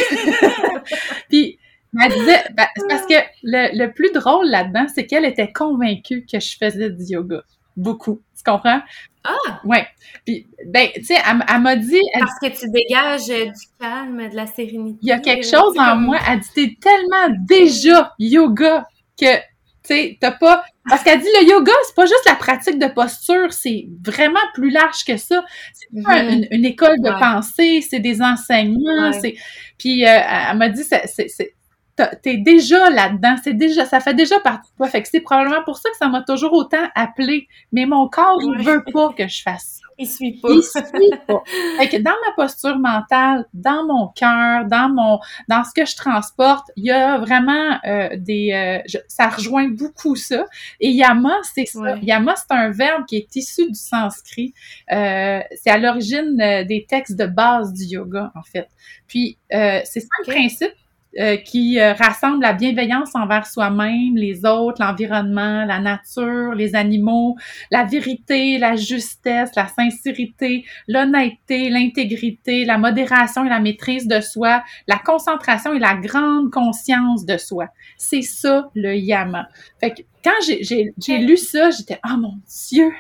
puis, 1.29 1.59
elle 2.01 2.13
disait, 2.13 2.45
ben, 2.55 2.67
parce 2.89 3.07
que 3.07 3.15
le, 3.43 3.79
le 3.79 3.93
plus 3.93 4.13
drôle 4.13 4.47
là-dedans, 4.47 4.87
c'est 4.95 5.07
qu'elle 5.07 5.27
était 5.27 5.53
convaincue 5.53 6.25
que 6.31 6.41
je 6.41 6.57
faisais 6.57 6.91
du 6.91 7.05
yoga. 7.05 7.43
Beaucoup. 7.77 8.21
Tu 8.37 8.43
comprends? 8.45 8.81
Ah! 9.25 9.61
Ouais. 9.65 9.87
Puis, 10.25 10.47
ben, 10.67 10.89
tu 10.95 11.05
sais, 11.05 11.17
elle, 11.25 11.61
m'a 11.61 11.77
dit... 11.77 12.01
Parce 12.19 12.39
que 12.41 12.49
tu 12.49 12.69
dégages 12.71 13.27
du 13.27 13.67
calme, 13.81 14.29
de 14.29 14.37
la 14.37 14.47
sérénité. 14.47 14.99
Il 15.03 15.09
y 15.09 15.13
a 15.13 15.19
quelque 15.19 15.47
chose 15.47 15.79
en 15.79 15.97
moi. 15.97 16.19
Elle 16.29 16.41
dit, 16.41 16.49
t'es 16.55 16.77
tellement 16.81 17.37
déjà 17.47 18.13
yoga 18.19 18.87
que, 19.19 19.37
tu 19.37 19.43
sais, 19.85 20.19
t'as 20.21 20.33
pas... 20.33 20.65
Parce 20.89 21.05
qu'elle 21.05 21.21
dit, 21.21 21.29
le 21.41 21.49
yoga, 21.49 21.73
c'est 21.87 21.95
pas 21.95 22.07
juste 22.07 22.25
la 22.27 22.35
pratique 22.35 22.79
de 22.81 22.89
posture, 22.89 23.53
c'est 23.53 23.87
vraiment 24.05 24.41
plus 24.55 24.71
large 24.71 25.05
que 25.07 25.17
ça. 25.17 25.45
C'est 25.73 25.93
mm-hmm. 25.93 26.49
une, 26.51 26.65
école 26.65 26.99
de 26.99 27.11
pensée, 27.21 27.81
c'est 27.89 28.01
des 28.01 28.21
enseignements, 28.21 29.13
c'est... 29.13 29.37
Puis, 29.79 30.05
euh, 30.05 30.19
elle 30.51 30.59
m'a 30.59 30.69
dit, 30.69 30.83
c'est 30.83 31.55
t'es 31.97 32.39
déjà 32.39 32.91
là-dedans, 32.91 33.37
c'est 33.43 33.55
déjà, 33.55 33.85
ça 33.85 34.01
fait 34.01 34.15
déjà 34.15 34.41
partie 34.41 34.71
de 34.71 34.77
toi. 34.77 34.89
Fait 34.89 35.03
que 35.03 35.09
c'est 35.09 35.21
probablement 35.21 35.63
pour 35.65 35.77
ça 35.77 35.91
que 35.91 35.97
ça 35.97 36.09
m'a 36.09 36.23
toujours 36.23 36.53
autant 36.53 36.89
appelé. 36.95 37.49
Mais 37.71 37.87
mon 37.87 38.09
corps, 38.09 38.39
il 38.43 38.65
veut 38.65 38.83
pas 38.93 39.13
que 39.13 39.29
je 39.29 39.43
fasse 39.43 39.81
ça. 39.81 39.87
Il 39.99 40.09
suit 40.09 40.41
pas. 40.41 40.49
Il 40.51 40.63
suit 40.63 41.19
pas. 41.27 41.43
Fait 41.79 41.89
que 41.89 41.97
dans 41.99 42.15
ma 42.27 42.35
posture 42.35 42.79
mentale, 42.79 43.47
dans 43.53 43.87
mon 43.87 44.09
cœur, 44.09 44.65
dans 44.67 44.89
mon, 44.89 45.21
dans 45.49 45.65
ce 45.65 45.73
que 45.75 45.87
je 45.87 45.95
transporte, 45.95 46.71
il 46.77 46.87
y 46.87 46.91
a 46.91 47.19
vraiment 47.19 47.79
euh, 47.85 48.09
des, 48.17 48.53
euh, 48.53 48.99
ça 49.07 49.29
rejoint 49.29 49.69
beaucoup 49.69 50.17
ça. 50.17 50.47
Et 50.81 50.91
yama, 50.91 51.37
c'est 51.55 51.67
ça. 51.67 51.97
Yama, 51.99 52.35
c'est 52.37 52.55
un 52.55 52.71
verbe 52.71 53.05
qui 53.07 53.17
est 53.17 53.37
issu 53.37 53.69
du 53.69 53.79
sanskrit. 53.79 54.55
Euh, 54.91 55.41
c'est 55.61 55.71
à 55.71 55.79
l'origine 55.79 56.37
des 56.37 56.87
textes 56.89 57.17
de 57.17 57.27
base 57.27 57.73
du 57.75 57.85
yoga, 57.85 58.33
en 58.35 58.43
fait. 58.43 58.69
Puis, 59.07 59.39
c'est 59.51 60.01
ça 60.01 60.09
le 60.27 60.33
principe 60.33 60.73
euh, 61.19 61.37
qui 61.37 61.79
euh, 61.79 61.93
rassemble 61.93 62.41
la 62.41 62.55
bienveillance 62.55 63.15
envers 63.15 63.47
soi-même, 63.47 64.17
les 64.17 64.47
autres, 64.47 64.83
l'environnement, 64.83 65.65
la 65.67 65.79
nature, 65.79 66.55
les 66.55 66.75
animaux, 66.75 67.37
la 67.71 67.85
vérité, 67.85 68.57
la 68.59 68.77
justesse, 68.77 69.51
la 69.55 69.69
sincérité, 69.69 70.65
l'honnêteté, 70.89 71.69
l'intégrité, 71.69 72.65
la 72.65 72.79
modération 72.79 73.45
et 73.45 73.51
la 73.51 73.61
maîtrise 73.61 74.07
de 74.09 74.21
soi, 74.21 74.63
la 74.89 74.99
concentration 74.99 75.75
et 75.75 75.79
la 75.79 75.97
grande 75.97 76.51
conscience 76.51 77.27
de 77.27 77.37
soi. 77.37 77.67
C'est 77.99 78.23
ça 78.23 78.71
le 78.75 78.97
yama. 78.97 79.49
Fait 79.81 79.91
que 79.91 80.03
quand 80.25 80.31
j'ai 80.47 81.19
lu 81.19 81.37
ça, 81.37 81.71
j'étais 81.71 82.01
«Oh 82.09 82.17
mon 82.17 82.35
Dieu!» 82.71 82.91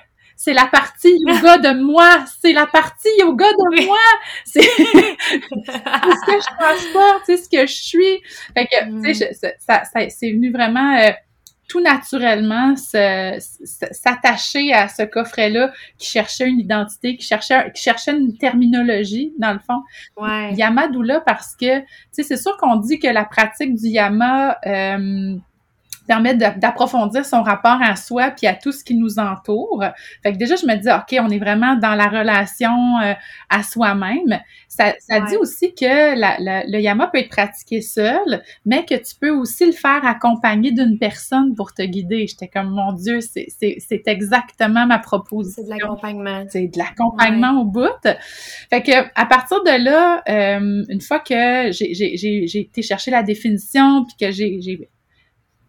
c'est 0.44 0.54
la 0.54 0.66
partie 0.66 1.16
yoga 1.24 1.58
de 1.58 1.80
moi, 1.80 2.24
c'est 2.40 2.52
la 2.52 2.66
partie 2.66 3.08
yoga 3.20 3.46
de 3.46 3.86
moi, 3.86 3.96
c'est 4.44 4.60
ce 4.60 6.26
que 6.26 6.32
je 6.32 6.58
transporte, 6.58 7.22
c'est 7.26 7.36
ce 7.36 7.48
que 7.48 7.64
je 7.64 7.72
suis. 7.72 8.20
Fait 8.52 8.66
que, 8.66 9.04
tu 9.04 9.14
sais, 9.14 9.34
ça, 9.34 9.84
ça, 9.84 10.08
c'est 10.08 10.32
venu 10.32 10.50
vraiment 10.50 10.98
euh, 10.98 11.12
tout 11.68 11.80
naturellement 11.80 12.74
s'attacher 12.74 14.72
à 14.72 14.88
ce 14.88 15.04
coffret-là 15.04 15.72
qui 15.96 16.08
cherchait 16.10 16.48
une 16.48 16.58
identité, 16.58 17.16
qui 17.16 17.24
cherchait, 17.24 17.70
qui 17.72 17.80
cherchait 17.80 18.10
une 18.10 18.36
terminologie, 18.36 19.32
dans 19.38 19.52
le 19.52 19.60
fond. 19.60 19.80
Ouais. 20.16 20.54
Yamadoula, 20.54 21.20
parce 21.20 21.54
que, 21.54 21.78
tu 21.78 21.86
sais, 22.10 22.24
c'est 22.24 22.36
sûr 22.36 22.56
qu'on 22.56 22.76
dit 22.76 22.98
que 22.98 23.06
la 23.06 23.24
pratique 23.24 23.76
du 23.76 23.90
yama... 23.90 24.58
Euh, 24.66 25.36
permettre 26.12 26.58
d'approfondir 26.58 27.24
son 27.24 27.42
rapport 27.42 27.78
à 27.82 27.96
soi 27.96 28.30
puis 28.30 28.46
à 28.46 28.54
tout 28.54 28.70
ce 28.70 28.84
qui 28.84 28.94
nous 28.94 29.18
entoure. 29.18 29.82
Fait 30.22 30.32
que 30.32 30.36
déjà, 30.36 30.56
je 30.56 30.66
me 30.66 30.76
dis, 30.76 30.88
OK, 30.90 31.18
on 31.24 31.30
est 31.30 31.38
vraiment 31.38 31.76
dans 31.76 31.94
la 31.94 32.08
relation 32.08 32.98
euh, 33.02 33.14
à 33.48 33.62
soi-même. 33.62 34.40
Ça, 34.68 34.92
ça 34.98 35.20
dit 35.20 35.36
aussi 35.36 35.74
que 35.74 36.18
la, 36.18 36.64
le 36.66 36.80
yama 36.80 37.06
peut 37.06 37.18
être 37.18 37.30
pratiqué 37.30 37.80
seul, 37.80 38.42
mais 38.66 38.84
que 38.84 38.94
tu 38.94 39.14
peux 39.18 39.30
aussi 39.30 39.64
le 39.64 39.72
faire 39.72 40.04
accompagné 40.04 40.70
d'une 40.72 40.98
personne 40.98 41.54
pour 41.54 41.72
te 41.72 41.82
guider. 41.82 42.26
J'étais 42.26 42.48
comme, 42.48 42.70
mon 42.70 42.92
Dieu, 42.92 43.20
c'est 43.20 44.02
exactement 44.06 44.86
ma 44.86 44.98
proposition. 44.98 45.62
C'est 45.62 45.72
de 45.72 45.80
l'accompagnement. 45.80 46.44
C'est 46.48 46.66
de 46.68 46.78
l'accompagnement 46.78 47.60
au 47.60 47.64
bout. 47.64 47.88
Fait 48.68 48.82
que 48.82 48.92
à 49.14 49.26
partir 49.26 49.62
de 49.62 49.84
là, 49.84 50.22
euh, 50.28 50.84
une 50.88 51.00
fois 51.00 51.20
que 51.20 51.70
j'ai 51.72 52.58
été 52.58 52.82
chercher 52.82 53.10
la 53.10 53.22
définition 53.22 54.04
puis 54.04 54.16
que 54.20 54.30
j'ai 54.30 54.90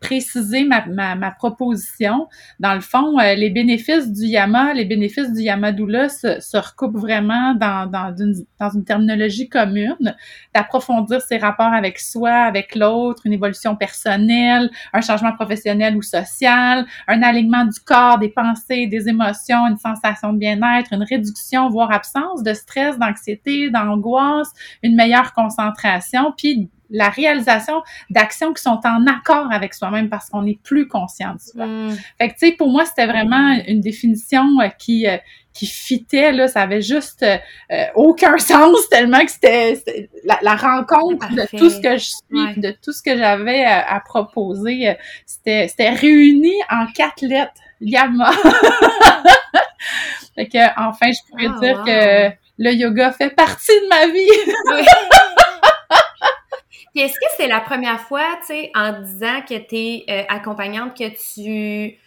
préciser 0.03 0.65
ma, 0.65 0.85
ma, 0.85 1.15
ma, 1.15 1.31
proposition. 1.31 2.27
Dans 2.59 2.73
le 2.73 2.81
fond, 2.81 3.19
euh, 3.19 3.35
les 3.35 3.49
bénéfices 3.49 4.11
du 4.11 4.25
yama, 4.25 4.73
les 4.73 4.83
bénéfices 4.83 5.31
du 5.31 5.43
yamadula 5.43 6.09
se, 6.09 6.41
se 6.41 6.57
recoupent 6.57 6.97
vraiment 6.97 7.55
dans, 7.55 7.89
dans, 7.89 8.13
une, 8.13 8.35
dans 8.59 8.69
une 8.69 8.83
terminologie 8.83 9.47
commune, 9.47 10.13
d'approfondir 10.53 11.21
ses 11.21 11.37
rapports 11.37 11.73
avec 11.73 11.99
soi, 11.99 12.31
avec 12.31 12.75
l'autre, 12.75 13.21
une 13.25 13.31
évolution 13.31 13.77
personnelle, 13.77 14.69
un 14.91 14.99
changement 14.99 15.31
professionnel 15.31 15.95
ou 15.95 16.01
social, 16.01 16.85
un 17.07 17.21
alignement 17.23 17.63
du 17.63 17.79
corps, 17.79 18.19
des 18.19 18.29
pensées, 18.29 18.87
des 18.87 19.07
émotions, 19.07 19.67
une 19.67 19.77
sensation 19.77 20.33
de 20.33 20.37
bien-être, 20.37 20.91
une 20.91 21.03
réduction, 21.03 21.69
voire 21.69 21.93
absence 21.93 22.43
de 22.43 22.53
stress, 22.53 22.99
d'anxiété, 22.99 23.69
d'angoisse, 23.69 24.51
une 24.83 24.95
meilleure 24.95 25.31
concentration, 25.31 26.33
puis 26.37 26.69
la 26.93 27.09
réalisation 27.09 27.83
d'actions 28.11 28.53
qui 28.53 28.61
sont 28.61 28.79
en 28.85 29.07
accord 29.07 29.51
avec 29.51 29.73
soi-même 29.73 30.09
parce 30.09 30.29
qu'on 30.29 30.45
est 30.45 30.61
plus 30.61 30.87
conscient 30.87 31.33
de 31.33 31.39
soi. 31.39 31.65
Mm. 31.65 31.97
Fait 32.19 32.29
que, 32.29 32.33
tu 32.33 32.47
sais, 32.47 32.51
pour 32.53 32.69
moi, 32.69 32.85
c'était 32.85 33.07
vraiment 33.07 33.57
une 33.67 33.81
définition 33.81 34.61
euh, 34.61 34.67
qui, 34.77 35.07
euh, 35.07 35.17
qui 35.53 35.65
fitait, 35.65 36.31
là, 36.31 36.47
ça 36.47 36.61
avait 36.61 36.83
juste 36.83 37.23
euh, 37.23 37.37
aucun 37.95 38.37
sens 38.37 38.87
tellement 38.89 39.25
que 39.25 39.31
c'était 39.31 39.81
la, 40.23 40.55
rencontre 40.55 41.27
de 41.33 41.47
tout 41.57 41.71
ce 41.71 41.81
que 41.81 41.97
je 41.97 42.05
suis, 42.05 42.61
de 42.61 42.75
tout 42.81 42.93
ce 42.93 43.01
que 43.01 43.17
j'avais 43.17 43.65
à, 43.65 43.99
proposer, 43.99 44.95
c'était 45.25 45.67
c'était 45.67 45.89
réuni 45.89 46.53
en 46.69 46.85
quatre 46.93 47.25
lettres, 47.25 47.59
Yama. 47.81 48.31
fait 50.35 50.47
que, 50.47 50.59
enfin, 50.79 51.11
je 51.11 51.19
pourrais 51.29 51.49
ah, 51.55 51.59
dire 51.59 51.83
que 51.83 52.29
le 52.59 52.71
yoga 52.71 53.11
fait 53.11 53.31
partie 53.31 53.71
de 53.71 53.87
ma 53.89 54.05
vie. 54.07 54.29
Puis 56.93 57.03
est-ce 57.03 57.13
que 57.13 57.25
c'est 57.37 57.47
la 57.47 57.59
première 57.59 58.01
fois, 58.01 58.37
tu 58.41 58.47
sais, 58.47 58.71
en 58.75 59.01
disant 59.01 59.41
que 59.41 59.57
tu 59.57 59.75
es 59.75 60.05
euh, 60.09 60.23
accompagnante, 60.29 60.95
que 60.95 61.09
tu 61.09 61.97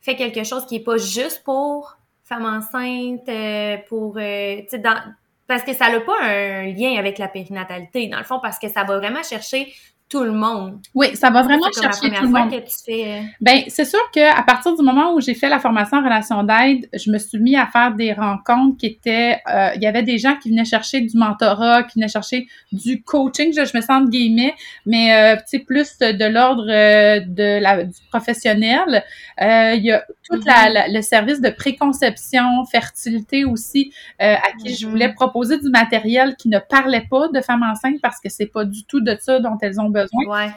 fais 0.00 0.16
quelque 0.16 0.42
chose 0.42 0.66
qui 0.66 0.76
est 0.76 0.84
pas 0.84 0.96
juste 0.96 1.44
pour 1.44 1.96
femme 2.24 2.46
enceinte, 2.46 3.28
euh, 3.28 3.76
pour, 3.88 4.16
euh, 4.16 4.60
tu 4.62 4.68
sais, 4.68 4.78
dans, 4.78 4.98
parce 5.46 5.62
que 5.62 5.72
ça 5.74 5.90
n'a 5.90 6.00
pas 6.00 6.20
un 6.22 6.66
lien 6.72 6.98
avec 6.98 7.18
la 7.18 7.28
périnatalité, 7.28 8.08
dans 8.08 8.18
le 8.18 8.24
fond, 8.24 8.40
parce 8.40 8.58
que 8.58 8.68
ça 8.68 8.84
va 8.84 8.98
vraiment 8.98 9.22
chercher 9.22 9.72
tout 10.12 10.24
le 10.24 10.32
monde. 10.32 10.78
Oui, 10.94 11.16
ça 11.16 11.30
va 11.30 11.42
vraiment 11.42 11.70
chercher 11.72 12.10
tout 12.10 12.24
le 12.24 12.28
monde. 12.28 12.50
Que 12.50 12.56
tu 12.56 12.76
fais... 12.84 13.04
Euh, 13.06 13.22
ben, 13.40 13.62
c'est 13.68 13.86
sûr 13.86 13.98
que 14.14 14.20
à 14.20 14.42
partir 14.42 14.76
du 14.76 14.82
moment 14.82 15.14
où 15.14 15.22
j'ai 15.22 15.32
fait 15.32 15.48
la 15.48 15.58
formation 15.58 15.96
en 15.96 16.04
relation 16.04 16.42
d'aide, 16.42 16.86
je 16.92 17.10
me 17.10 17.16
suis 17.16 17.38
mis 17.38 17.56
à 17.56 17.66
faire 17.66 17.94
des 17.94 18.12
rencontres 18.12 18.76
qui 18.76 18.86
étaient, 18.86 19.40
euh, 19.50 19.70
il 19.74 19.82
y 19.82 19.86
avait 19.86 20.02
des 20.02 20.18
gens 20.18 20.36
qui 20.36 20.50
venaient 20.50 20.66
chercher 20.66 21.00
du 21.00 21.16
mentorat, 21.16 21.84
qui 21.84 21.98
venaient 21.98 22.08
chercher 22.08 22.46
du 22.72 23.02
coaching, 23.02 23.54
je, 23.54 23.60
me 23.74 23.80
sens 23.80 24.04
de 24.04 24.10
guillemets, 24.10 24.54
mais 24.84 25.14
euh, 25.14 25.36
tu 25.36 25.42
sais 25.46 25.58
plus 25.60 25.98
de 25.98 26.26
l'ordre 26.26 26.66
de 26.66 27.58
la 27.58 27.84
du 27.84 27.98
professionnel. 28.10 29.02
il 29.40 29.82
y 29.82 29.92
a 29.92 30.04
tout 30.30 30.36
mm-hmm. 30.36 30.92
le 30.92 31.00
service 31.00 31.40
de 31.40 31.48
préconception, 31.48 32.66
fertilité 32.70 33.46
aussi, 33.46 33.94
à 34.18 34.36
qui 34.62 34.74
je 34.74 34.86
voulais 34.86 35.08
mm-hmm. 35.08 35.14
proposer 35.14 35.58
du 35.58 35.70
matériel 35.70 36.36
qui 36.36 36.50
ne 36.50 36.58
parlait 36.58 37.06
pas 37.10 37.28
de 37.28 37.40
femmes 37.40 37.62
enceintes 37.62 38.00
parce 38.02 38.20
que 38.20 38.28
c'est 38.28 38.46
pas 38.46 38.66
du 38.66 38.84
tout 38.84 39.00
de 39.00 39.16
ça 39.18 39.40
dont 39.40 39.56
elles 39.62 39.80
ont 39.80 39.88
besoin 39.88 40.01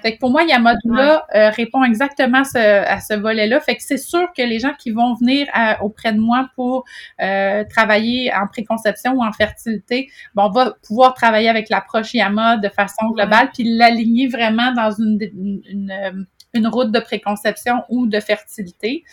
fait 0.01 0.15
que 0.15 0.19
pour 0.19 0.31
moi, 0.31 0.43
Yamadula 0.43 1.25
euh, 1.35 1.49
répond 1.49 1.83
exactement 1.83 2.43
à 2.55 2.99
ce 2.99 3.13
volet-là. 3.13 3.59
Fait 3.59 3.75
que 3.75 3.83
c'est 3.83 3.97
sûr 3.97 4.27
que 4.35 4.41
les 4.41 4.59
gens 4.59 4.73
qui 4.77 4.91
vont 4.91 5.13
venir 5.15 5.47
auprès 5.81 6.13
de 6.13 6.19
moi 6.19 6.49
pour 6.55 6.85
euh, 7.21 7.63
travailler 7.69 8.31
en 8.33 8.47
préconception 8.47 9.13
ou 9.13 9.23
en 9.23 9.31
fertilité, 9.31 10.09
bon, 10.33 10.43
on 10.45 10.49
va 10.49 10.73
pouvoir 10.85 11.13
travailler 11.13 11.49
avec 11.49 11.69
l'approche 11.69 12.13
Yama 12.13 12.57
de 12.57 12.69
façon 12.69 13.07
globale, 13.11 13.49
puis 13.53 13.63
l'aligner 13.63 14.27
vraiment 14.27 14.71
dans 14.73 14.91
une, 14.91 15.19
une, 15.67 16.27
une, 16.53 16.67
route 16.67 16.91
de 16.91 16.99
préconception 16.99 17.83
ou 17.89 18.07
de 18.07 18.19
fertilité. 18.19 19.03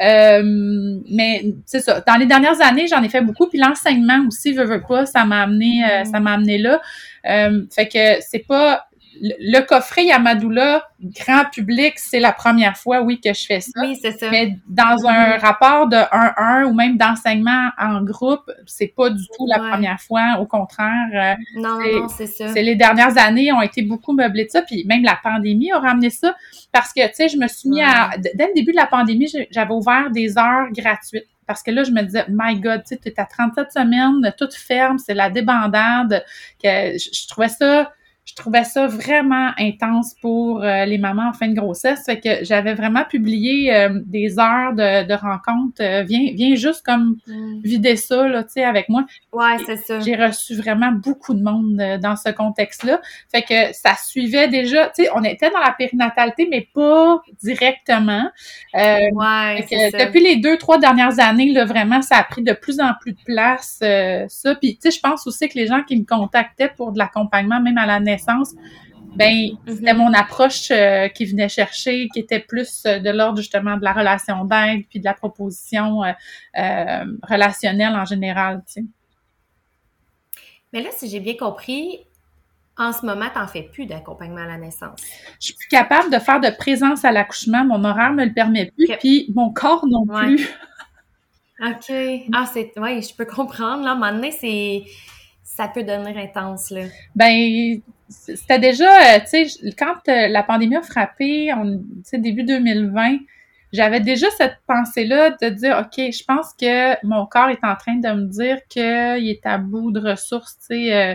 Euh, 0.00 1.00
mais 1.10 1.44
c'est 1.66 1.80
ça. 1.80 2.00
Dans 2.06 2.16
les 2.16 2.26
dernières 2.26 2.60
années, 2.60 2.86
j'en 2.86 3.02
ai 3.02 3.08
fait 3.08 3.20
beaucoup. 3.20 3.46
Puis 3.48 3.58
l'enseignement 3.58 4.24
aussi, 4.26 4.54
je 4.54 4.62
veux 4.62 4.80
pas, 4.80 5.06
ça 5.06 5.24
m'a 5.24 5.42
amené, 5.42 5.82
ça 6.04 6.20
m'a 6.20 6.34
amené 6.34 6.58
là. 6.58 6.80
fait 7.24 7.88
que 7.88 8.22
c'est 8.22 8.46
pas 8.46 8.87
le 9.20 9.60
coffret 9.60 10.04
Yamadoula, 10.04 10.84
grand 11.02 11.44
public, 11.52 11.94
c'est 11.96 12.20
la 12.20 12.32
première 12.32 12.76
fois, 12.76 13.02
oui, 13.02 13.20
que 13.20 13.32
je 13.32 13.46
fais 13.46 13.60
ça. 13.60 13.80
Oui, 13.80 13.98
c'est 14.00 14.12
ça. 14.12 14.30
Mais 14.30 14.56
dans 14.68 15.06
un 15.06 15.38
rapport 15.38 15.88
de 15.88 15.96
1-1 15.96 16.64
ou 16.64 16.74
même 16.74 16.96
d'enseignement 16.96 17.70
en 17.78 18.02
groupe, 18.02 18.50
c'est 18.66 18.88
pas 18.88 19.10
du 19.10 19.22
tout 19.36 19.46
la 19.46 19.58
première 19.58 20.00
fois. 20.00 20.38
Au 20.40 20.46
contraire. 20.46 21.08
Euh, 21.14 21.60
non, 21.60 21.78
non, 21.78 22.08
c'est 22.08 22.26
ça. 22.26 22.48
C'est 22.48 22.62
les 22.62 22.76
dernières 22.76 23.18
années 23.18 23.52
ont 23.52 23.62
été 23.62 23.82
beaucoup 23.82 24.12
meublées 24.12 24.44
de 24.44 24.50
ça. 24.50 24.62
Puis 24.62 24.84
même 24.86 25.02
la 25.02 25.18
pandémie 25.22 25.72
a 25.72 25.78
ramené 25.78 26.10
ça. 26.10 26.36
Parce 26.72 26.92
que, 26.92 27.06
tu 27.08 27.14
sais, 27.14 27.28
je 27.28 27.36
me 27.36 27.48
suis 27.48 27.68
mis 27.68 27.82
à... 27.82 28.10
Dès 28.18 28.46
le 28.46 28.54
début 28.54 28.72
de 28.72 28.76
la 28.76 28.86
pandémie, 28.86 29.30
j'avais 29.50 29.74
ouvert 29.74 30.10
des 30.10 30.38
heures 30.38 30.70
gratuites 30.72 31.26
parce 31.46 31.62
que 31.62 31.70
là, 31.70 31.82
je 31.82 31.90
me 31.90 32.02
disais, 32.02 32.26
my 32.28 32.60
God, 32.60 32.82
tu 32.86 32.94
sais, 32.94 33.00
es 33.06 33.18
à 33.18 33.24
37 33.24 33.72
semaines, 33.72 34.34
toute 34.36 34.54
ferme, 34.54 34.98
c'est 34.98 35.14
la 35.14 35.30
débandade, 35.30 36.22
que 36.62 36.98
je 36.98 37.26
trouvais 37.26 37.48
ça 37.48 37.90
je 38.28 38.34
trouvais 38.34 38.64
ça 38.64 38.86
vraiment 38.86 39.52
intense 39.58 40.14
pour 40.20 40.62
euh, 40.62 40.84
les 40.84 40.98
mamans 40.98 41.30
en 41.30 41.32
fin 41.32 41.48
de 41.48 41.54
grossesse. 41.54 42.04
Fait 42.04 42.20
que 42.20 42.44
j'avais 42.44 42.74
vraiment 42.74 43.04
publié 43.04 43.74
euh, 43.74 44.00
des 44.04 44.38
heures 44.38 44.74
de, 44.74 45.06
de 45.06 45.14
rencontres. 45.14 45.80
Euh, 45.80 46.02
viens, 46.02 46.32
viens 46.34 46.54
juste 46.54 46.84
comme 46.84 47.16
mm. 47.26 47.62
vider 47.64 47.96
ça, 47.96 48.28
là, 48.28 48.42
tu 48.44 48.50
sais, 48.50 48.64
avec 48.64 48.90
moi. 48.90 49.06
Ouais, 49.32 49.56
c'est 49.64 49.78
ça. 49.78 50.00
J'ai 50.00 50.14
reçu 50.14 50.54
vraiment 50.56 50.92
beaucoup 50.92 51.32
de 51.32 51.42
monde 51.42 51.82
dans 52.02 52.16
ce 52.16 52.28
contexte-là. 52.28 53.00
Fait 53.32 53.40
que 53.40 53.72
ça 53.72 53.94
suivait 53.94 54.48
déjà, 54.48 54.88
tu 54.88 55.04
sais, 55.04 55.10
on 55.14 55.24
était 55.24 55.50
dans 55.50 55.60
la 55.60 55.72
périnatalité, 55.72 56.48
mais 56.50 56.68
pas 56.74 57.22
directement. 57.42 58.28
ouais, 58.74 59.66
que, 59.70 60.04
Depuis 60.04 60.20
les 60.20 60.36
deux, 60.36 60.58
trois 60.58 60.76
dernières 60.76 61.18
années, 61.18 61.52
là, 61.52 61.64
vraiment, 61.64 62.02
ça 62.02 62.18
a 62.18 62.24
pris 62.24 62.42
de 62.42 62.52
plus 62.52 62.78
en 62.78 62.92
plus 63.00 63.12
de 63.12 63.22
place, 63.24 63.78
ça. 64.28 64.54
Puis, 64.56 64.76
tu 64.76 64.90
sais, 64.90 64.96
je 64.96 65.00
pense 65.00 65.26
aussi 65.26 65.48
que 65.48 65.54
les 65.54 65.66
gens 65.66 65.82
qui 65.82 65.96
me 65.96 66.04
contactaient 66.04 66.70
pour 66.76 66.92
de 66.92 66.98
l'accompagnement, 66.98 67.62
même 67.62 67.78
à 67.78 67.86
la 67.86 68.00
naissance, 68.00 68.17
ben 69.16 69.50
mhm. 69.66 69.74
c'était 69.76 69.94
mon 69.94 70.12
approche 70.12 70.70
euh, 70.70 71.08
qui 71.08 71.24
venait 71.24 71.48
chercher, 71.48 72.08
qui 72.12 72.20
était 72.20 72.40
plus 72.40 72.84
euh, 72.86 72.98
de 72.98 73.10
l'ordre 73.10 73.38
justement 73.38 73.76
de 73.76 73.84
la 73.84 73.92
relation 73.92 74.44
d'aide 74.44 74.84
puis 74.88 75.00
de 75.00 75.04
la 75.04 75.14
proposition 75.14 76.02
euh, 76.04 77.04
relationnelle 77.22 77.94
en 77.94 78.04
général, 78.04 78.62
tu 78.66 78.72
sais. 78.74 78.84
Mais 80.72 80.82
là, 80.82 80.90
si 80.94 81.08
j'ai 81.08 81.20
bien 81.20 81.34
compris, 81.34 82.00
en 82.76 82.92
ce 82.92 83.04
moment, 83.04 83.26
tu 83.32 83.38
n'en 83.38 83.46
fais 83.48 83.62
plus 83.62 83.86
d'accompagnement 83.86 84.42
à 84.42 84.46
la 84.46 84.58
naissance. 84.58 85.00
Je 85.40 85.46
suis 85.46 85.54
plus 85.54 85.68
capable 85.68 86.12
de 86.12 86.18
faire 86.18 86.40
de 86.40 86.50
présence 86.50 87.04
à 87.04 87.10
l'accouchement. 87.10 87.64
Mon 87.64 87.82
horaire 87.84 88.12
me 88.12 88.24
le 88.24 88.32
permet 88.34 88.70
plus, 88.76 88.86
puis 89.00 89.32
mon 89.34 89.50
corps 89.50 89.86
non 89.86 90.06
plus. 90.06 90.48
OK. 91.60 91.92
Ah, 92.32 92.46
c'est... 92.52 92.72
Oui, 92.76 93.02
je 93.02 93.14
peux 93.16 93.24
comprendre. 93.24 93.82
Là, 93.82 93.90
à 93.90 93.92
un 93.94 93.96
moment 93.96 94.12
donné, 94.12 94.30
c'est... 94.30 94.84
Ça 95.58 95.66
peut 95.66 95.82
devenir 95.82 96.16
intense, 96.16 96.70
là. 96.70 96.82
Ben, 97.16 97.80
c'était 98.08 98.60
déjà, 98.60 99.16
euh, 99.16 99.18
tu 99.28 99.48
sais, 99.48 99.72
quand 99.76 99.96
euh, 100.08 100.28
la 100.28 100.44
pandémie 100.44 100.76
a 100.76 100.82
frappé, 100.82 101.50
tu 101.52 101.80
sais, 102.04 102.18
début 102.18 102.44
2020, 102.44 103.16
j'avais 103.72 103.98
déjà 103.98 104.30
cette 104.30 104.58
pensée-là 104.68 105.30
de 105.30 105.48
dire, 105.48 105.76
OK, 105.80 105.96
je 105.96 106.22
pense 106.22 106.54
que 106.54 107.04
mon 107.04 107.26
corps 107.26 107.48
est 107.48 107.64
en 107.64 107.74
train 107.74 107.96
de 107.96 108.08
me 108.08 108.26
dire 108.28 108.58
qu'il 108.68 109.28
est 109.28 109.44
à 109.44 109.58
bout 109.58 109.90
de 109.90 109.98
ressources, 109.98 110.58
tu 110.60 110.66
sais. 110.66 110.94
Euh, 110.94 111.14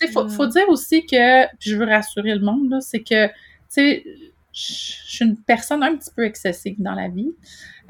tu 0.00 0.06
sais, 0.06 0.10
faut, 0.10 0.26
faut 0.26 0.46
mm. 0.46 0.52
dire 0.52 0.68
aussi 0.70 1.04
que, 1.04 1.44
je 1.60 1.76
veux 1.76 1.84
rassurer 1.84 2.34
le 2.34 2.40
monde, 2.40 2.70
là, 2.70 2.80
c'est 2.80 3.02
que, 3.02 3.26
tu 3.26 3.32
sais, 3.68 4.04
je 4.54 4.72
suis 5.04 5.24
une 5.26 5.36
personne 5.36 5.82
un 5.82 5.96
petit 5.96 6.10
peu 6.16 6.24
excessive 6.24 6.76
dans 6.78 6.94
la 6.94 7.08
vie. 7.08 7.34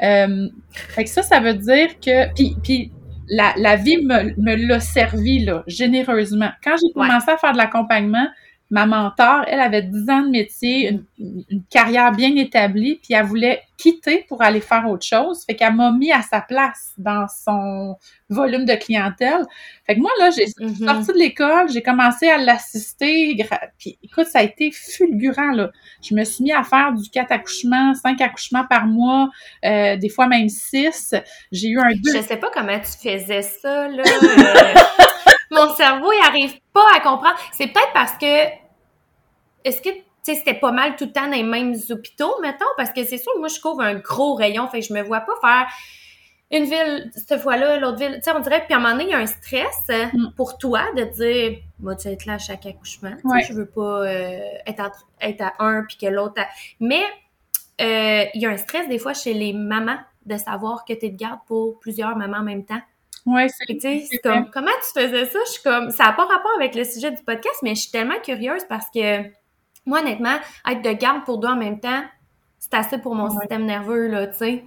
Euh, 0.02 0.48
fait 0.72 1.04
que 1.04 1.10
ça, 1.10 1.22
ça 1.22 1.38
veut 1.38 1.54
dire 1.54 2.00
que, 2.00 2.34
puis, 2.34 2.56
puis 2.60 2.92
la, 3.32 3.54
la 3.56 3.76
vie 3.76 3.96
me, 3.96 4.34
me 4.36 4.54
l'a 4.54 4.78
servi 4.78 5.44
là, 5.44 5.64
généreusement. 5.66 6.50
Quand 6.62 6.76
j'ai 6.76 6.92
commencé 6.92 7.30
à 7.30 7.38
faire 7.38 7.52
de 7.52 7.56
l'accompagnement, 7.56 8.26
ma 8.72 8.86
mentor, 8.86 9.44
elle 9.48 9.60
avait 9.60 9.82
10 9.82 10.08
ans 10.08 10.22
de 10.22 10.30
métier, 10.30 10.98
une, 11.18 11.62
carrière 11.68 12.10
bien 12.10 12.34
établie, 12.36 12.98
puis 13.02 13.12
elle 13.12 13.26
voulait 13.26 13.62
quitter 13.76 14.24
pour 14.26 14.40
aller 14.40 14.62
faire 14.62 14.88
autre 14.88 15.04
chose. 15.04 15.44
Fait 15.44 15.54
qu'elle 15.54 15.74
m'a 15.74 15.92
mis 15.92 16.10
à 16.10 16.22
sa 16.22 16.40
place 16.40 16.94
dans 16.96 17.26
son 17.28 17.96
volume 18.30 18.64
de 18.64 18.74
clientèle. 18.74 19.44
Fait 19.86 19.94
que 19.94 20.00
moi, 20.00 20.10
là, 20.18 20.30
j'ai 20.30 20.46
mm-hmm. 20.46 20.86
sorti 20.86 21.12
de 21.12 21.18
l'école, 21.18 21.70
j'ai 21.70 21.82
commencé 21.82 22.30
à 22.30 22.38
l'assister. 22.38 23.36
Puis 23.78 23.98
écoute, 24.02 24.26
ça 24.26 24.38
a 24.38 24.42
été 24.42 24.70
fulgurant, 24.70 25.50
là. 25.50 25.70
Je 26.02 26.14
me 26.14 26.24
suis 26.24 26.42
mis 26.42 26.52
à 26.52 26.62
faire 26.62 26.94
du 26.94 27.10
4 27.10 27.30
accouchements, 27.30 27.92
5 27.92 28.22
accouchements 28.22 28.64
par 28.64 28.86
mois, 28.86 29.28
euh, 29.66 29.96
des 29.98 30.08
fois 30.08 30.28
même 30.28 30.48
6. 30.48 31.14
J'ai 31.52 31.68
eu 31.68 31.78
un... 31.78 31.90
Je 31.90 32.22
sais 32.22 32.38
pas 32.38 32.48
comment 32.54 32.78
tu 32.78 33.10
faisais 33.10 33.42
ça, 33.42 33.88
là. 33.88 34.02
Euh, 34.02 34.74
mon 35.50 35.74
cerveau, 35.74 36.10
il 36.10 36.26
arrive 36.26 36.54
pas 36.72 36.86
à 36.96 37.00
comprendre. 37.00 37.36
C'est 37.52 37.66
peut-être 37.66 37.92
parce 37.92 38.12
que 38.12 38.61
est-ce 39.64 39.82
que 39.82 39.90
tu 39.90 40.32
sais, 40.32 40.34
c'était 40.36 40.54
pas 40.54 40.70
mal 40.70 40.94
tout 40.94 41.06
le 41.06 41.12
temps 41.12 41.26
dans 41.26 41.32
les 41.32 41.42
mêmes 41.42 41.74
hôpitaux, 41.90 42.36
mettons, 42.40 42.64
parce 42.76 42.92
que 42.92 43.04
c'est 43.04 43.18
sûr, 43.18 43.32
moi, 43.40 43.48
je 43.48 43.58
couvre 43.60 43.80
un 43.80 43.94
gros 43.94 44.34
rayon, 44.34 44.68
fait 44.68 44.78
que 44.78 44.86
je 44.86 44.92
me 44.92 45.02
vois 45.02 45.20
pas 45.20 45.32
faire 45.40 45.66
une 46.52 46.64
ville, 46.64 47.10
cette 47.16 47.40
fois-là, 47.40 47.78
l'autre 47.78 47.98
ville. 47.98 48.14
Tu 48.16 48.22
sais, 48.22 48.32
on 48.36 48.40
dirait, 48.40 48.64
puis 48.64 48.74
à 48.74 48.76
un 48.76 48.80
moment 48.80 48.92
donné, 48.92 49.04
il 49.04 49.10
y 49.10 49.14
a 49.14 49.18
un 49.18 49.26
stress 49.26 49.86
euh, 49.90 50.06
mm. 50.12 50.34
pour 50.36 50.58
toi 50.58 50.82
de 50.94 51.04
dire, 51.04 51.58
vas-tu 51.80 52.08
être 52.08 52.26
là 52.26 52.34
à 52.34 52.38
chaque 52.38 52.66
accouchement? 52.66 53.12
Tu 53.20 53.28
sais, 53.28 53.46
je 53.48 53.54
veux 53.54 53.66
pas 53.66 54.06
euh, 54.06 54.38
être, 54.66 54.80
à, 54.80 54.92
être 55.22 55.40
à 55.40 55.54
un 55.60 55.82
puis 55.84 55.96
que 55.96 56.06
l'autre 56.06 56.40
à... 56.40 56.46
Mais 56.78 57.02
euh, 57.80 58.26
il 58.34 58.42
y 58.42 58.46
a 58.46 58.50
un 58.50 58.58
stress 58.58 58.86
des 58.88 58.98
fois 58.98 59.14
chez 59.14 59.32
les 59.32 59.54
mamans 59.54 59.98
de 60.26 60.36
savoir 60.36 60.84
que 60.84 60.92
tu 60.92 61.06
es 61.06 61.10
de 61.10 61.16
garde 61.16 61.40
pour 61.46 61.80
plusieurs 61.80 62.16
mamans 62.16 62.38
en 62.38 62.44
même 62.44 62.64
temps. 62.64 62.80
Ouais, 63.24 63.46
c'est 63.48 64.20
comme 64.22 64.50
comment 64.50 64.70
tu 64.82 65.00
faisais 65.00 65.26
ça? 65.26 65.38
Je 65.46 65.52
suis 65.52 65.62
comme 65.62 65.90
ça 65.90 66.06
n'a 66.06 66.12
pas 66.12 66.24
rapport 66.24 66.50
avec 66.56 66.74
le 66.74 66.84
sujet 66.84 67.12
du 67.12 67.22
podcast, 67.22 67.56
mais 67.62 67.76
je 67.76 67.82
suis 67.82 67.90
tellement 67.90 68.18
curieuse 68.22 68.64
parce 68.68 68.86
que 68.92 69.22
moi, 69.86 70.00
honnêtement, 70.00 70.36
être 70.68 70.82
de 70.82 70.92
garde 70.92 71.24
pour 71.24 71.38
deux 71.38 71.48
en 71.48 71.56
même 71.56 71.80
temps, 71.80 72.02
c'est 72.58 72.74
assez 72.74 72.98
pour 72.98 73.14
mon 73.14 73.30
système 73.30 73.64
nerveux, 73.64 74.08
là, 74.08 74.26
tu 74.28 74.38
sais. 74.38 74.64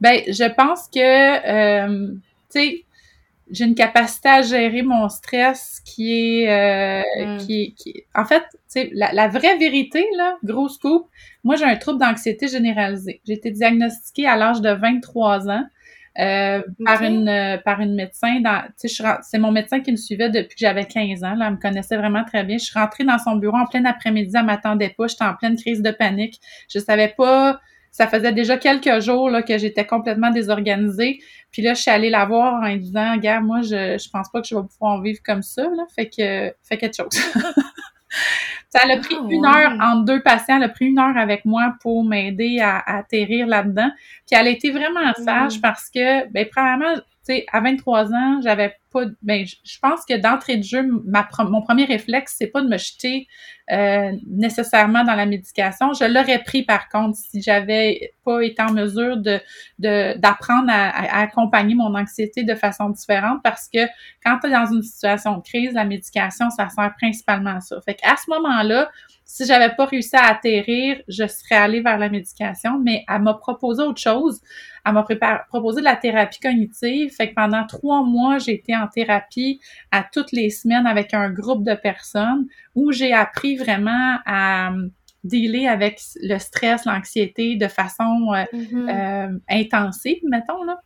Ben, 0.00 0.20
je 0.26 0.52
pense 0.54 0.88
que, 0.88 0.98
euh, 0.98 2.12
tu 2.50 2.60
sais, 2.60 2.84
j'ai 3.50 3.64
une 3.64 3.74
capacité 3.74 4.28
à 4.28 4.42
gérer 4.42 4.82
mon 4.82 5.08
stress 5.08 5.80
qui 5.84 6.42
est, 6.42 6.50
euh, 6.50 7.34
mm. 7.34 7.38
qui, 7.38 7.74
qui, 7.74 8.04
en 8.14 8.24
fait, 8.24 8.42
tu 8.50 8.58
sais, 8.66 8.90
la, 8.92 9.12
la, 9.12 9.28
vraie 9.28 9.56
vérité, 9.56 10.04
là, 10.16 10.36
gros 10.42 10.68
scoop, 10.68 11.08
moi, 11.44 11.56
j'ai 11.56 11.64
un 11.64 11.76
trouble 11.76 12.00
d'anxiété 12.00 12.48
généralisée. 12.48 13.20
J'ai 13.26 13.34
été 13.34 13.50
diagnostiquée 13.50 14.26
à 14.26 14.36
l'âge 14.36 14.60
de 14.60 14.70
23 14.70 15.48
ans. 15.48 15.64
Euh, 16.18 16.62
par 16.82 17.02
une 17.02 17.28
euh, 17.28 17.58
par 17.58 17.80
une 17.80 17.94
médecin 17.94 18.40
dans 18.40 18.62
c'est 18.76 19.38
mon 19.38 19.52
médecin 19.52 19.80
qui 19.80 19.92
me 19.92 19.96
suivait 19.96 20.30
depuis 20.30 20.54
que 20.54 20.60
j'avais 20.60 20.86
15 20.86 21.22
ans 21.24 21.34
là 21.34 21.48
elle 21.48 21.54
me 21.54 21.60
connaissait 21.60 21.98
vraiment 21.98 22.24
très 22.24 22.42
bien 22.42 22.56
je 22.56 22.64
suis 22.64 22.78
rentrée 22.78 23.04
dans 23.04 23.18
son 23.18 23.36
bureau 23.36 23.58
en 23.58 23.66
plein 23.66 23.84
après-midi 23.84 24.32
elle 24.34 24.46
m'attendait 24.46 24.94
pas 24.96 25.08
j'étais 25.08 25.24
en 25.24 25.34
pleine 25.34 25.56
crise 25.56 25.82
de 25.82 25.90
panique 25.90 26.40
je 26.70 26.78
savais 26.78 27.12
pas 27.14 27.60
ça 27.96 28.06
faisait 28.06 28.32
déjà 28.32 28.58
quelques 28.58 29.00
jours 29.00 29.30
là, 29.30 29.40
que 29.40 29.56
j'étais 29.56 29.86
complètement 29.86 30.30
désorganisée. 30.30 31.18
Puis 31.50 31.62
là, 31.62 31.72
je 31.72 31.80
suis 31.80 31.90
allée 31.90 32.10
la 32.10 32.26
voir 32.26 32.62
en 32.62 32.76
disant, 32.76 33.16
gars, 33.16 33.40
moi, 33.40 33.62
je, 33.62 33.96
je 33.96 34.10
pense 34.10 34.28
pas 34.30 34.42
que 34.42 34.46
je 34.46 34.54
vais 34.54 34.60
pouvoir 34.60 35.00
vivre 35.00 35.20
comme 35.24 35.40
ça. 35.40 35.62
Là. 35.62 35.86
Fait 35.94 36.10
que 36.10 36.54
fais 36.62 36.76
quelque 36.76 36.94
chose. 36.94 37.08
Ça 38.76 38.82
a 38.92 38.96
pris 38.98 39.16
ah, 39.18 39.26
une 39.30 39.46
heure 39.46 39.72
entre 39.80 40.04
deux 40.04 40.20
patients, 40.20 40.56
elle 40.56 40.64
a 40.64 40.68
pris 40.68 40.86
une 40.86 40.98
heure 40.98 41.16
avec 41.16 41.44
moi 41.44 41.74
pour 41.80 42.04
m'aider 42.04 42.60
à, 42.60 42.82
atterrir 42.86 43.46
là-dedans. 43.46 43.90
Puis 44.26 44.38
elle 44.38 44.48
a 44.48 44.50
été 44.50 44.70
vraiment 44.70 45.12
sage 45.14 45.60
parce 45.60 45.88
que, 45.88 46.28
ben, 46.30 46.46
premièrement, 46.50 46.94
tu 46.94 47.02
sais, 47.22 47.46
à 47.52 47.60
23 47.60 48.12
ans, 48.12 48.40
j'avais 48.42 48.76
pas, 48.96 49.10
ben, 49.22 49.44
je 49.44 49.78
pense 49.80 50.04
que 50.08 50.16
d'entrée 50.16 50.56
de 50.56 50.62
jeu, 50.62 50.82
mon 50.82 51.62
premier 51.62 51.84
réflexe, 51.84 52.36
c'est 52.38 52.46
pas 52.46 52.62
de 52.62 52.68
me 52.68 52.78
jeter 52.78 53.26
euh, 53.72 54.12
nécessairement 54.28 55.04
dans 55.04 55.14
la 55.14 55.26
médication. 55.26 55.92
Je 55.92 56.04
l'aurais 56.04 56.42
pris 56.42 56.62
par 56.62 56.88
contre 56.88 57.16
si 57.16 57.42
j'avais 57.42 58.14
pas 58.24 58.40
été 58.40 58.62
en 58.62 58.72
mesure 58.72 59.16
de 59.16 59.40
d'apprendre 59.78 60.68
à, 60.68 60.88
à, 60.90 61.22
accompagner 61.22 61.74
mon 61.74 61.94
anxiété 61.94 62.44
de 62.44 62.54
façon 62.54 62.90
différente 62.90 63.40
parce 63.42 63.68
que 63.68 63.86
quand 64.24 64.38
tu 64.40 64.48
es 64.48 64.50
dans 64.50 64.72
une 64.72 64.82
situation 64.82 65.36
de 65.38 65.42
crise, 65.42 65.72
la 65.74 65.84
médication, 65.84 66.48
ça 66.50 66.68
sert 66.68 66.94
principalement 66.96 67.56
à 67.56 67.60
ça. 67.60 67.80
Fait 67.84 67.94
qu'à 67.94 68.16
ce 68.16 68.30
moment-là, 68.30 68.88
si 69.28 69.44
j'avais 69.44 69.74
pas 69.74 69.86
réussi 69.86 70.14
à 70.14 70.26
atterrir, 70.26 71.02
je 71.08 71.26
serais 71.26 71.56
allée 71.56 71.80
vers 71.80 71.98
la 71.98 72.08
médication, 72.08 72.78
mais 72.78 73.04
elle 73.08 73.22
m'a 73.22 73.34
proposé 73.34 73.82
autre 73.82 74.00
chose. 74.00 74.40
Elle 74.84 74.92
m'a 74.92 75.04
proposé 75.48 75.80
de 75.80 75.84
la 75.84 75.96
thérapie 75.96 76.38
cognitive. 76.38 77.12
Fait 77.12 77.30
que 77.30 77.34
pendant 77.34 77.66
trois 77.66 78.04
mois, 78.04 78.38
j'ai 78.38 78.54
été 78.54 78.76
en 78.76 78.85
thérapie 78.86 79.60
à 79.90 80.02
toutes 80.02 80.32
les 80.32 80.50
semaines 80.50 80.86
avec 80.86 81.14
un 81.14 81.30
groupe 81.30 81.64
de 81.64 81.74
personnes 81.74 82.46
où 82.74 82.92
j'ai 82.92 83.12
appris 83.12 83.56
vraiment 83.56 84.18
à 84.24 84.72
euh, 84.72 84.88
dealer 85.24 85.66
avec 85.66 86.00
le 86.22 86.38
stress, 86.38 86.84
l'anxiété 86.84 87.56
de 87.56 87.68
façon 87.68 88.32
euh, 88.32 88.44
mm-hmm. 88.52 89.30
euh, 89.34 89.38
intensive, 89.48 90.20
mettons 90.24 90.62
là. 90.64 90.80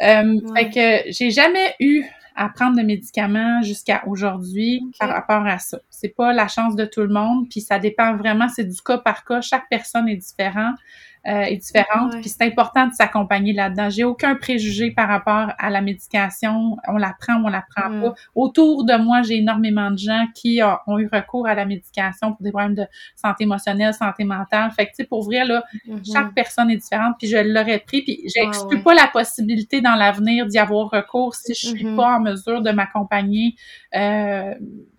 Fait 0.00 0.70
que 0.70 1.12
j'ai 1.12 1.30
jamais 1.30 1.76
eu 1.78 2.04
à 2.34 2.48
prendre 2.48 2.76
de 2.76 2.82
médicaments 2.82 3.62
jusqu'à 3.62 4.02
aujourd'hui 4.06 4.82
par 4.98 5.10
rapport 5.10 5.46
à 5.46 5.58
ça. 5.58 5.78
C'est 5.90 6.08
pas 6.08 6.32
la 6.32 6.48
chance 6.48 6.74
de 6.74 6.84
tout 6.84 7.02
le 7.02 7.12
monde, 7.12 7.48
puis 7.48 7.60
ça 7.60 7.78
dépend 7.78 8.16
vraiment, 8.16 8.48
c'est 8.48 8.64
du 8.64 8.80
cas 8.80 8.98
par 8.98 9.24
cas. 9.24 9.40
Chaque 9.40 9.68
personne 9.68 10.08
est 10.08 10.16
différente 10.16 10.76
euh, 11.24 11.42
est 11.42 11.58
différente. 11.58 12.14
Puis 12.20 12.30
c'est 12.30 12.42
important 12.42 12.88
de 12.88 12.92
s'accompagner 12.94 13.52
là-dedans. 13.52 13.88
J'ai 13.90 14.02
aucun 14.02 14.34
préjugé 14.34 14.90
par 14.90 15.06
rapport 15.06 15.52
à 15.56 15.70
la 15.70 15.80
médication. 15.80 16.76
On 16.88 16.96
la 16.96 17.14
prend 17.20 17.34
ou 17.36 17.46
on 17.46 17.48
la 17.48 17.64
prend 17.76 17.90
mm. 17.90 18.02
pas. 18.02 18.14
Autour 18.34 18.84
de 18.84 18.94
moi, 18.94 19.22
j'ai 19.22 19.36
énormément 19.36 19.92
de 19.92 19.98
gens 19.98 20.26
qui 20.34 20.60
ont 20.88 20.98
eu 20.98 21.08
recours 21.12 21.46
à 21.46 21.54
la 21.54 21.64
médication 21.64 22.32
pour 22.32 22.42
des 22.42 22.50
problèmes 22.50 22.74
de 22.74 22.86
santé 23.14 23.44
émotionnelle, 23.44 23.94
santé 23.94 24.24
mentale. 24.24 24.72
Fait 24.72 24.86
que, 24.86 24.90
tu 24.90 24.96
sais, 24.96 25.04
pour 25.04 25.22
vrai, 25.22 25.44
là, 25.44 25.62
mm-hmm. 25.86 26.12
chaque 26.12 26.34
personne 26.34 26.70
est 26.70 26.78
différente. 26.78 27.14
Puis 27.20 27.28
je 27.28 27.36
l'aurais 27.36 27.78
pris. 27.78 28.02
Puis 28.02 28.24
j'exclus 28.34 28.82
pas 28.82 28.94
la 28.94 29.06
possibilité 29.06 29.80
dans 29.80 29.94
l'avenir 29.94 30.46
d'y 30.46 30.58
avoir 30.58 30.90
recours 30.90 31.36
si 31.36 31.54
je 31.54 31.68
suis 31.68 31.84
mm-hmm. 31.84 31.96
pas 31.96 32.16
en 32.16 32.20
mesure 32.20 32.62
de 32.62 32.72
m'accompagner 32.72 33.54
euh, 33.94 34.54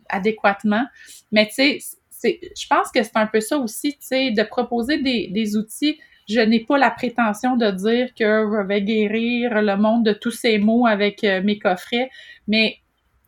adéquatement. 0.08 0.86
Mais 1.34 1.48
tu 1.48 1.54
sais, 1.56 1.80
je 2.24 2.68
pense 2.70 2.92
que 2.92 3.04
c'est 3.04 3.18
un 3.18 3.28
peu 3.28 3.42
ça 3.42 3.58
aussi, 3.58 3.92
tu 3.92 4.08
sais, 4.08 4.32
de 4.32 4.44
proposer 4.44 5.02
des, 5.02 5.28
des 5.28 5.58
outils 5.58 6.00
je 6.28 6.40
n'ai 6.40 6.62
pas 6.62 6.78
la 6.78 6.92
prétention 6.92 7.56
de 7.58 7.70
dire 7.72 8.14
que 8.14 8.24
je 8.24 8.68
vais 8.68 8.82
guérir 8.82 9.62
le 9.62 9.76
monde 9.76 10.06
de 10.06 10.14
tous 10.14 10.32
ces 10.32 10.58
maux 10.58 10.88
avec 10.88 11.24
euh, 11.24 11.42
mes 11.44 11.60
coffrets, 11.60 12.10
mais 12.48 12.78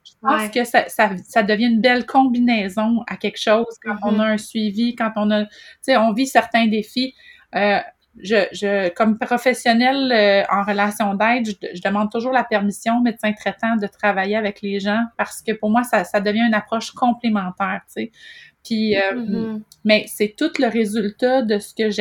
je 0.04 0.12
pense 0.22 0.50
que 0.50 0.64
ça, 0.64 0.88
ça, 0.88 1.12
ça, 1.24 1.43
devient 1.43 1.66
une 1.66 1.82
belle 1.82 2.06
combinaison 2.06 3.04
à 3.08 3.18
quelque 3.18 3.39
chose 3.39 3.66
quand 3.84 3.96
on 4.04 4.14
mm-hmm. 4.14 4.22
a 4.22 4.26
un 4.26 4.38
suivi, 4.38 4.96
quand 4.96 5.12
on 5.16 5.30
a, 5.32 5.46
tu 5.46 5.52
sais, 5.82 5.98
on 5.98 6.14
vit 6.14 6.28
certains 6.28 6.68
défis. 6.68 7.14
Euh, 7.56 7.80
je, 8.22 8.48
je, 8.54 8.89
comme 8.89 9.18
professionnelle 9.18 10.12
euh, 10.12 10.43
en 10.50 10.64
relation 10.64 11.16
d'aide, 11.16 11.48
je, 11.48 11.82
demande 11.82 12.12
toujours 12.12 12.32
la 12.32 12.43
permission 12.43 13.00
au 13.00 13.02
médecin 13.02 13.34
traitant 13.34 13.76
de 13.76 13.88
travailler 13.88 14.38
avec 14.38 14.62
les 14.62 14.80
gens 14.80 15.04
parce 15.18 15.41
que 15.41 15.52
pour 15.52 15.70
moi, 15.70 15.84
ça, 15.84 16.04
ça 16.04 16.22
devient 16.22 16.46
une 16.48 16.54
approche 16.54 16.91
complémentaire, 16.91 17.82
tu 17.88 18.04
sais. 18.04 18.12
Puis, 18.64 18.98
euh, 18.98 19.14
mm-hmm. 19.14 19.62
mais 19.84 20.06
c'est 20.08 20.34
tout 20.36 20.52
le 20.60 20.68
résultat 20.68 21.43
de 21.43 21.60
ce 21.60 21.74
que 21.76 21.91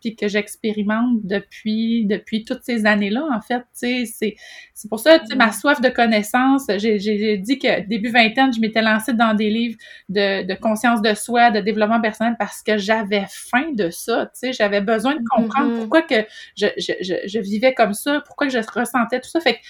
puis 0.00 0.16
que 0.16 0.28
j'expérimente 0.28 1.20
depuis 1.24 2.06
depuis 2.06 2.44
toutes 2.44 2.62
ces 2.62 2.86
années-là. 2.86 3.26
En 3.32 3.40
fait, 3.40 3.62
c'est 3.72 4.04
c'est 4.06 4.88
pour 4.88 5.00
ça, 5.00 5.18
ma 5.36 5.46
mm-hmm. 5.46 5.60
soif 5.60 5.80
de 5.80 5.88
connaissance. 5.88 6.66
J'ai 6.76 7.38
dit 7.38 7.58
que 7.58 7.86
début 7.86 8.10
vingtaine, 8.10 8.52
je 8.52 8.60
m'étais 8.60 8.82
lancée 8.82 9.14
dans 9.14 9.34
des 9.34 9.50
livres 9.50 9.76
de 10.08 10.46
de 10.46 10.54
conscience 10.54 11.02
de 11.02 11.14
soi, 11.14 11.50
de 11.50 11.60
développement 11.60 12.00
personnel 12.00 12.36
parce 12.38 12.62
que 12.62 12.78
j'avais 12.78 13.26
faim 13.28 13.72
de 13.72 13.90
ça. 13.90 14.30
J'avais 14.52 14.80
besoin 14.80 15.14
de 15.14 15.22
comprendre 15.30 15.70
mm-hmm. 15.70 15.78
pourquoi 15.78 16.02
que 16.02 16.26
je, 16.56 16.66
je, 16.76 16.92
je, 17.00 17.14
je 17.26 17.38
vivais 17.38 17.74
comme 17.74 17.94
ça, 17.94 18.22
pourquoi 18.26 18.48
que 18.48 18.52
je 18.52 18.58
ressentais 18.58 19.20
tout 19.20 19.30
ça. 19.30 19.40
Fait 19.40 19.54
que 19.54 19.60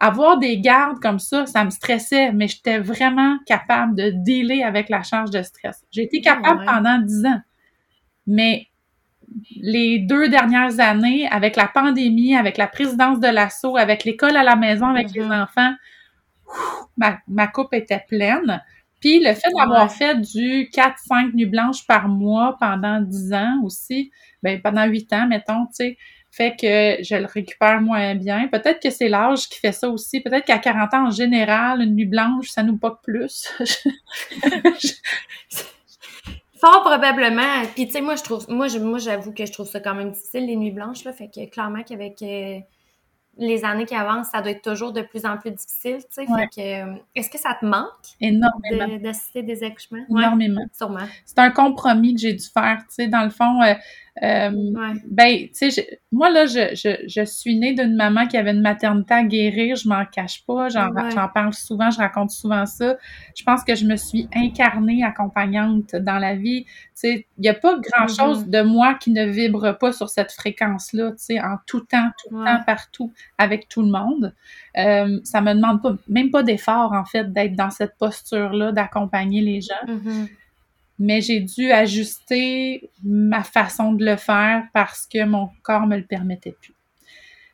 avoir 0.00 0.38
des 0.38 0.60
gardes 0.60 0.98
comme 1.00 1.18
ça, 1.18 1.46
ça 1.46 1.64
me 1.64 1.70
stressait, 1.70 2.32
mais 2.32 2.48
j'étais 2.48 2.78
vraiment 2.78 3.38
capable 3.46 3.94
de 3.94 4.10
dealer 4.10 4.62
avec 4.62 4.88
la 4.88 5.02
charge 5.02 5.30
de 5.30 5.42
stress. 5.42 5.82
J'ai 5.90 6.02
été 6.02 6.20
capable 6.20 6.64
pendant 6.64 6.98
dix 6.98 7.24
ans. 7.24 7.40
Mais 8.26 8.66
les 9.56 9.98
deux 9.98 10.28
dernières 10.28 10.80
années, 10.80 11.28
avec 11.28 11.56
la 11.56 11.66
pandémie, 11.66 12.36
avec 12.36 12.56
la 12.56 12.66
présidence 12.66 13.20
de 13.20 13.28
l'assaut, 13.28 13.76
avec 13.76 14.04
l'école 14.04 14.36
à 14.36 14.42
la 14.42 14.56
maison, 14.56 14.86
avec 14.86 15.12
les 15.12 15.22
mm-hmm. 15.22 15.42
enfants, 15.42 15.74
ma, 16.96 17.46
coupe 17.48 17.74
était 17.74 18.04
pleine. 18.08 18.62
Puis 19.00 19.20
le 19.20 19.34
fait 19.34 19.50
d'avoir 19.56 19.92
fait 19.92 20.20
du 20.20 20.70
4-5 20.72 21.34
nuits 21.34 21.46
blanches 21.46 21.86
par 21.86 22.08
mois 22.08 22.56
pendant 22.58 23.00
dix 23.00 23.32
ans 23.32 23.60
aussi, 23.62 24.10
ben 24.42 24.60
pendant 24.62 24.84
huit 24.86 25.12
ans, 25.12 25.26
mettons, 25.26 25.66
tu 25.66 25.72
sais, 25.72 25.98
fait 26.30 26.56
que 26.56 27.02
je 27.04 27.14
le 27.14 27.26
récupère 27.26 27.80
moins 27.80 28.16
bien. 28.16 28.48
Peut-être 28.48 28.82
que 28.82 28.90
c'est 28.90 29.08
l'âge 29.08 29.48
qui 29.48 29.60
fait 29.60 29.70
ça 29.70 29.88
aussi. 29.88 30.20
Peut-être 30.20 30.44
qu'à 30.44 30.58
40 30.58 30.94
ans, 30.94 31.06
en 31.06 31.10
général, 31.10 31.80
une 31.80 31.94
nuit 31.94 32.06
blanche, 32.06 32.48
ça 32.48 32.64
nous 32.64 32.76
poque 32.76 33.02
plus. 33.04 33.52
Fort 36.64 36.82
probablement. 36.82 37.62
Puis 37.74 37.86
tu 37.86 37.92
sais, 37.92 38.00
moi, 38.00 38.16
je 38.16 38.22
trouve, 38.22 38.46
moi, 38.48 38.66
moi, 38.80 38.98
j'avoue 38.98 39.32
que 39.32 39.44
je 39.44 39.52
trouve 39.52 39.66
ça 39.68 39.80
quand 39.80 39.94
même 39.94 40.12
difficile, 40.12 40.46
les 40.46 40.56
nuits 40.56 40.70
blanches, 40.70 41.04
là. 41.04 41.12
Fait 41.12 41.28
que 41.28 41.44
clairement 41.50 41.82
qu'avec 41.82 42.22
euh, 42.22 42.58
les 43.36 43.64
années 43.64 43.84
qui 43.84 43.94
avancent, 43.94 44.28
ça 44.28 44.40
doit 44.40 44.52
être 44.52 44.62
toujours 44.62 44.92
de 44.92 45.02
plus 45.02 45.26
en 45.26 45.36
plus 45.36 45.50
difficile, 45.50 45.98
tu 45.98 46.06
sais. 46.10 46.26
Fait 46.26 46.48
que, 46.48 46.94
euh, 46.94 46.96
est-ce 47.14 47.28
que 47.28 47.38
ça 47.38 47.54
te 47.60 47.66
manque? 47.66 47.88
Énormément. 48.20 48.98
D'assister 48.98 49.42
des 49.42 49.62
accouchements? 49.62 50.04
Énormément. 50.08 50.64
sûrement. 50.72 51.06
C'est 51.26 51.38
un 51.38 51.50
compromis 51.50 52.14
que 52.14 52.20
j'ai 52.20 52.32
dû 52.32 52.46
faire, 52.46 52.78
tu 52.88 52.94
sais. 52.94 53.08
Dans 53.08 53.24
le 53.24 53.30
fond, 53.30 53.60
euh, 53.62 53.74
euh, 54.22 54.50
ben, 55.10 55.48
tu 55.48 55.70
sais, 55.72 56.00
moi, 56.12 56.30
là, 56.30 56.46
je, 56.46 56.74
je, 56.74 57.04
je 57.08 57.24
suis 57.24 57.58
née 57.58 57.74
d'une 57.74 57.96
maman 57.96 58.28
qui 58.28 58.36
avait 58.36 58.52
une 58.52 58.60
maternité 58.60 59.12
à 59.12 59.24
guérir, 59.24 59.74
je 59.74 59.88
m'en 59.88 60.04
cache 60.04 60.46
pas, 60.46 60.68
j'en 60.68 60.92
parle 61.34 61.52
souvent, 61.52 61.90
je 61.90 61.98
raconte 61.98 62.30
souvent 62.30 62.64
ça. 62.64 62.96
Je 63.36 63.42
pense 63.42 63.64
que 63.64 63.74
je 63.74 63.84
me 63.84 63.96
suis 63.96 64.28
incarnée 64.32 65.02
accompagnante 65.02 65.96
dans 65.96 66.18
la 66.18 66.36
vie. 66.36 66.64
Tu 66.64 66.70
sais, 66.94 67.26
il 67.38 67.40
n'y 67.40 67.48
a 67.48 67.54
pas 67.54 67.76
grand-chose 67.80 68.44
mm-hmm. 68.44 68.50
de 68.50 68.62
moi 68.62 68.94
qui 68.94 69.10
ne 69.10 69.26
vibre 69.26 69.76
pas 69.78 69.92
sur 69.92 70.08
cette 70.08 70.30
fréquence-là, 70.30 71.10
tu 71.10 71.18
sais, 71.18 71.40
en 71.40 71.56
tout 71.66 71.80
temps, 71.80 72.10
tout 72.22 72.36
le 72.36 72.44
temps, 72.44 72.60
partout, 72.64 73.12
avec 73.38 73.68
tout 73.68 73.82
le 73.82 73.90
monde. 73.90 74.32
Euh, 74.78 75.18
ça 75.24 75.40
me 75.40 75.54
demande 75.54 75.82
pas, 75.82 75.96
même 76.08 76.30
pas 76.30 76.44
d'effort, 76.44 76.92
en 76.92 77.04
fait, 77.04 77.32
d'être 77.32 77.56
dans 77.56 77.70
cette 77.70 77.96
posture-là, 77.98 78.70
d'accompagner 78.70 79.40
les 79.40 79.60
gens. 79.60 79.74
Mm-hmm 79.88 80.28
mais 80.98 81.20
j'ai 81.20 81.40
dû 81.40 81.72
ajuster 81.72 82.90
ma 83.02 83.42
façon 83.42 83.92
de 83.92 84.04
le 84.04 84.16
faire 84.16 84.64
parce 84.72 85.06
que 85.06 85.24
mon 85.24 85.48
corps 85.62 85.86
me 85.86 85.96
le 85.96 86.04
permettait 86.04 86.54
plus. 86.60 86.74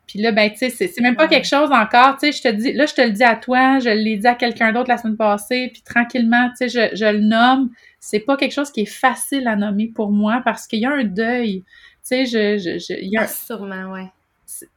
Puis 0.07 0.21
là, 0.21 0.33
ben, 0.33 0.51
tu 0.51 0.59
sais, 0.59 0.71
c'est 0.71 1.01
même 1.01 1.15
pas 1.15 1.29
quelque 1.29 1.47
chose 1.47 1.71
encore, 1.71 2.17
tu 2.19 2.33
sais, 2.33 2.33
je 2.33 2.43
te 2.43 2.49
dis, 2.49 2.73
là, 2.73 2.85
je 2.85 2.95
te 2.95 3.01
le 3.01 3.13
dis 3.13 3.23
à 3.23 3.37
toi, 3.37 3.79
je 3.79 3.91
l'ai 3.91 4.17
dit 4.17 4.27
à 4.27 4.35
quelqu'un 4.35 4.73
d'autre 4.73 4.89
la 4.89 4.99
semaine 4.99 5.17
passée, 5.17 5.71
puis 5.73 5.83
tranquillement, 5.83 6.49
tu 6.49 6.69
sais, 6.69 6.91
je, 6.91 6.97
je, 6.97 7.05
le 7.05 7.21
nomme. 7.21 7.71
C'est 8.01 8.19
pas 8.19 8.37
quelque 8.37 8.53
chose 8.53 8.73
qui 8.73 8.81
est 8.81 8.93
facile 8.93 9.47
à 9.47 9.55
nommer 9.55 9.87
pour 9.87 10.11
moi 10.11 10.43
parce 10.45 10.67
qu'il 10.67 10.81
y 10.81 10.85
a 10.85 10.91
un 10.91 11.05
deuil. 11.05 11.63
Tu 11.63 11.67
sais, 12.03 12.27
je, 12.27 12.59
je, 12.59 12.79
je 12.79 13.01
y 13.01 13.17
a... 13.17 13.23
Ah, 13.23 13.27
sûrement, 13.29 13.93
ouais. 13.93 14.11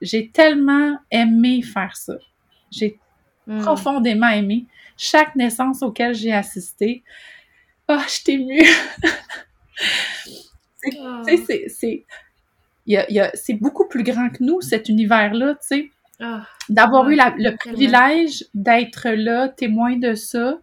J'ai 0.02 0.30
tellement 0.30 1.00
aimé 1.10 1.64
faire 1.64 1.96
ça. 1.96 2.14
J'ai 2.70 3.00
hmm. 3.48 3.62
profondément 3.62 4.30
aimé 4.30 4.66
chaque 4.98 5.36
naissance 5.36 5.82
auquel 5.82 6.14
j'ai 6.14 6.32
assisté. 6.32 7.02
Ah, 11.00 11.22
oh, 11.22 11.30
je 11.30 11.36
t'ai 11.46 11.70
c'est 11.70 12.06
c'est 13.36 13.54
beaucoup 13.54 13.88
plus 13.88 14.04
grand 14.04 14.30
que 14.30 14.44
nous, 14.44 14.60
cet 14.62 14.90
univers-là, 14.90 15.56
tu 15.56 15.60
sais. 15.62 15.90
Ah. 16.20 16.46
D'avoir 16.70 17.10
eu 17.10 17.16
le 17.16 17.56
privilège 17.56 18.46
d'être 18.54 19.10
là, 19.10 19.48
témoin 19.48 19.98
de 19.98 20.14
ça, 20.14 20.60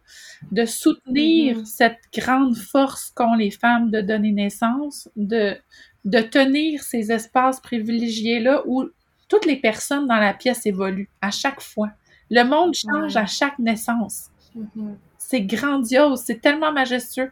de 0.53 0.65
soutenir 0.65 1.59
mm-hmm. 1.59 1.65
cette 1.65 1.99
grande 2.15 2.57
force 2.57 3.11
qu'ont 3.15 3.35
les 3.35 3.51
femmes 3.51 3.91
de 3.91 4.01
donner 4.01 4.33
naissance, 4.33 5.09
de, 5.17 5.57
de 6.05 6.21
tenir 6.21 6.83
ces 6.83 7.11
espaces 7.13 7.61
privilégiés-là 7.61 8.63
où 8.67 8.85
toutes 9.29 9.47
les 9.47 9.57
personnes 9.57 10.07
dans 10.07 10.17
la 10.17 10.35
pièce 10.35 10.67
évoluent 10.67 11.09
à 11.21 11.31
chaque 11.31 11.61
fois. 11.61 11.91
Le 12.31 12.45
monde 12.45 12.75
change 12.75 13.17
à 13.17 13.27
chaque 13.27 13.59
naissance. 13.59 14.29
Mm-hmm 14.57 14.95
c'est 15.31 15.43
grandiose, 15.43 16.23
c'est 16.27 16.41
tellement 16.41 16.73
majestueux. 16.73 17.31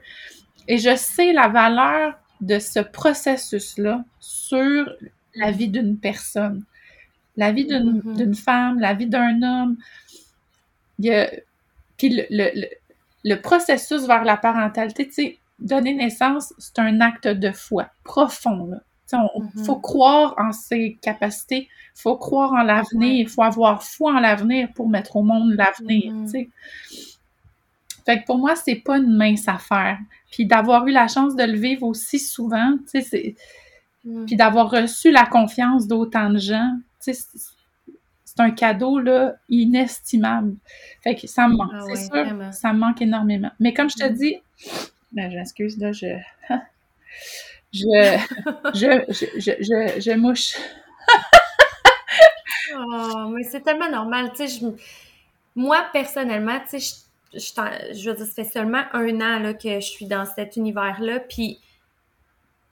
Et 0.69 0.79
je 0.79 0.95
sais 0.95 1.33
la 1.33 1.49
valeur 1.49 2.15
de 2.41 2.61
ce 2.61 2.79
processus-là 2.79 4.05
sur 4.21 4.89
la 5.35 5.51
vie 5.51 5.69
d'une 5.69 5.99
personne, 5.99 6.65
la 7.37 7.51
vie 7.51 7.67
d'une 7.67 8.01
mm-hmm. 8.01 8.35
femme, 8.35 8.79
la 8.79 8.95
vie 8.95 9.07
d'un 9.07 9.43
homme. 9.43 9.77
Il 11.01 11.29
puis 11.97 12.23
le, 12.31 13.35
processus 13.43 14.07
vers 14.07 14.23
la 14.23 14.37
parentalité, 14.37 15.09
tu 15.09 15.15
sais, 15.15 15.39
donner 15.59 15.95
naissance, 15.95 16.55
c'est 16.59 16.79
un 16.79 17.01
acte 17.01 17.27
de 17.27 17.51
foi 17.51 17.89
profond. 18.05 18.71
Il 19.11 19.19
mm-hmm. 19.19 19.65
faut 19.65 19.81
croire 19.81 20.37
en 20.39 20.53
ses 20.53 20.99
capacités, 21.03 21.69
il 21.97 22.01
faut 22.01 22.17
croire 22.17 22.53
en 22.53 22.63
l'avenir, 22.63 23.23
il 23.23 23.29
faut 23.29 23.43
avoir 23.43 23.83
foi 23.83 24.13
en 24.13 24.21
l'avenir 24.21 24.69
pour 24.77 24.89
mettre 24.89 25.17
au 25.17 25.25
monde 25.25 25.55
l'avenir. 25.55 26.13
Mm-hmm. 26.13 26.25
tu 26.27 26.31
sais. 26.31 26.49
Fait 28.09 28.21
que 28.21 28.25
pour 28.25 28.39
moi, 28.39 28.57
c'est 28.57 28.77
pas 28.77 28.97
une 28.97 29.15
mince 29.15 29.47
affaire. 29.49 29.99
Puis 30.31 30.47
d'avoir 30.47 30.87
eu 30.87 30.93
la 30.93 31.09
chance 31.09 31.37
de 31.37 31.45
le 31.45 31.59
vivre 31.59 31.83
aussi 31.83 32.19
souvent, 32.19 32.79
tu 32.79 32.87
sais, 32.87 33.03
c'est... 33.03 33.35
Mm. 34.03 34.25
Puis 34.25 34.35
d'avoir 34.35 34.71
reçu 34.71 35.11
la 35.11 35.27
confiance 35.27 35.87
d'autant 35.87 36.31
de 36.31 36.39
gens, 36.39 36.73
tu 37.05 37.13
sais, 37.13 37.29
c'est 38.25 38.41
un 38.41 38.51
cadeau, 38.51 38.99
là, 38.99 39.35
inestimable. 39.51 40.57
Fait 41.05 41.17
que 41.17 41.27
ça 41.27 41.49
me 41.49 41.57
manque, 41.57 41.71
ah 41.75 41.83
c'est 41.87 41.97
sûr, 41.97 42.53
ça 42.55 42.73
me 42.73 42.79
manque 42.79 43.03
énormément. 43.03 43.51
Mais 43.61 43.75
comme 43.75 43.91
je 43.91 43.97
te 43.97 44.11
mm. 44.11 44.15
dis, 44.15 44.37
ben, 45.13 45.31
j'excuse, 45.31 45.77
là, 45.77 45.93
je... 45.93 46.07
je, 47.75 48.19
je, 48.73 49.27
je, 49.37 49.53
je, 49.61 50.01
je, 50.01 50.17
mouche. 50.17 50.55
oh, 52.75 53.35
mais 53.37 53.43
c'est 53.43 53.61
tellement 53.61 53.91
normal, 53.91 54.33
tu 54.35 54.49
sais, 54.49 54.67
moi, 55.55 55.85
personnellement, 55.93 56.59
tu 56.71 56.81
sais, 56.81 57.08
je, 57.35 58.11
veux 58.11 58.17
dire, 58.17 58.27
ça 58.27 58.33
fait 58.33 58.45
seulement 58.45 58.83
un 58.93 59.21
an 59.21 59.53
que 59.55 59.81
je 59.81 59.87
suis 59.87 60.07
dans 60.07 60.25
cet 60.25 60.57
univers-là. 60.57 61.21
Puis 61.21 61.61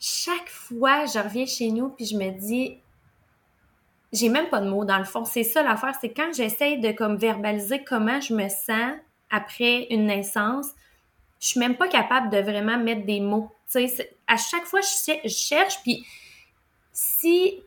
chaque 0.01 0.49
fois, 0.49 1.07
je 1.07 1.19
reviens 1.19 1.47
chez 1.47 1.71
nous, 1.71 1.91
puis 1.91 2.07
je 2.07 2.17
me 2.17 2.31
dis, 2.31 2.79
j'ai 4.13 4.29
même 4.29 4.49
pas 4.49 4.61
de 4.61 4.69
mots 4.69 4.85
dans 4.85 4.99
le 4.99 5.05
fond. 5.05 5.25
C'est 5.25 5.45
ça 5.45 5.63
l'affaire, 5.63 5.95
c'est 6.01 6.13
quand 6.13 6.33
j'essaye 6.35 6.81
de 6.81 6.93
comme 6.93 7.17
verbaliser 7.17 7.85
comment 7.85 8.21
je 8.21 8.35
me 8.35 8.49
sens 8.49 8.95
après 9.31 9.87
une 9.91 10.07
naissance, 10.07 10.67
je 11.41 11.49
suis 11.49 11.61
même 11.61 11.77
pas 11.77 11.89
capable 11.89 12.31
de 12.31 12.39
vraiment 12.39 12.79
mettre 12.79 13.05
des 13.05 13.21
mots. 13.21 13.51
Tu 13.71 13.87
à 14.27 14.37
chaque 14.37 14.65
fois, 14.65 14.81
je, 14.81 15.29
cherche, 15.29 15.83
puis 15.83 16.07
si 16.93 17.61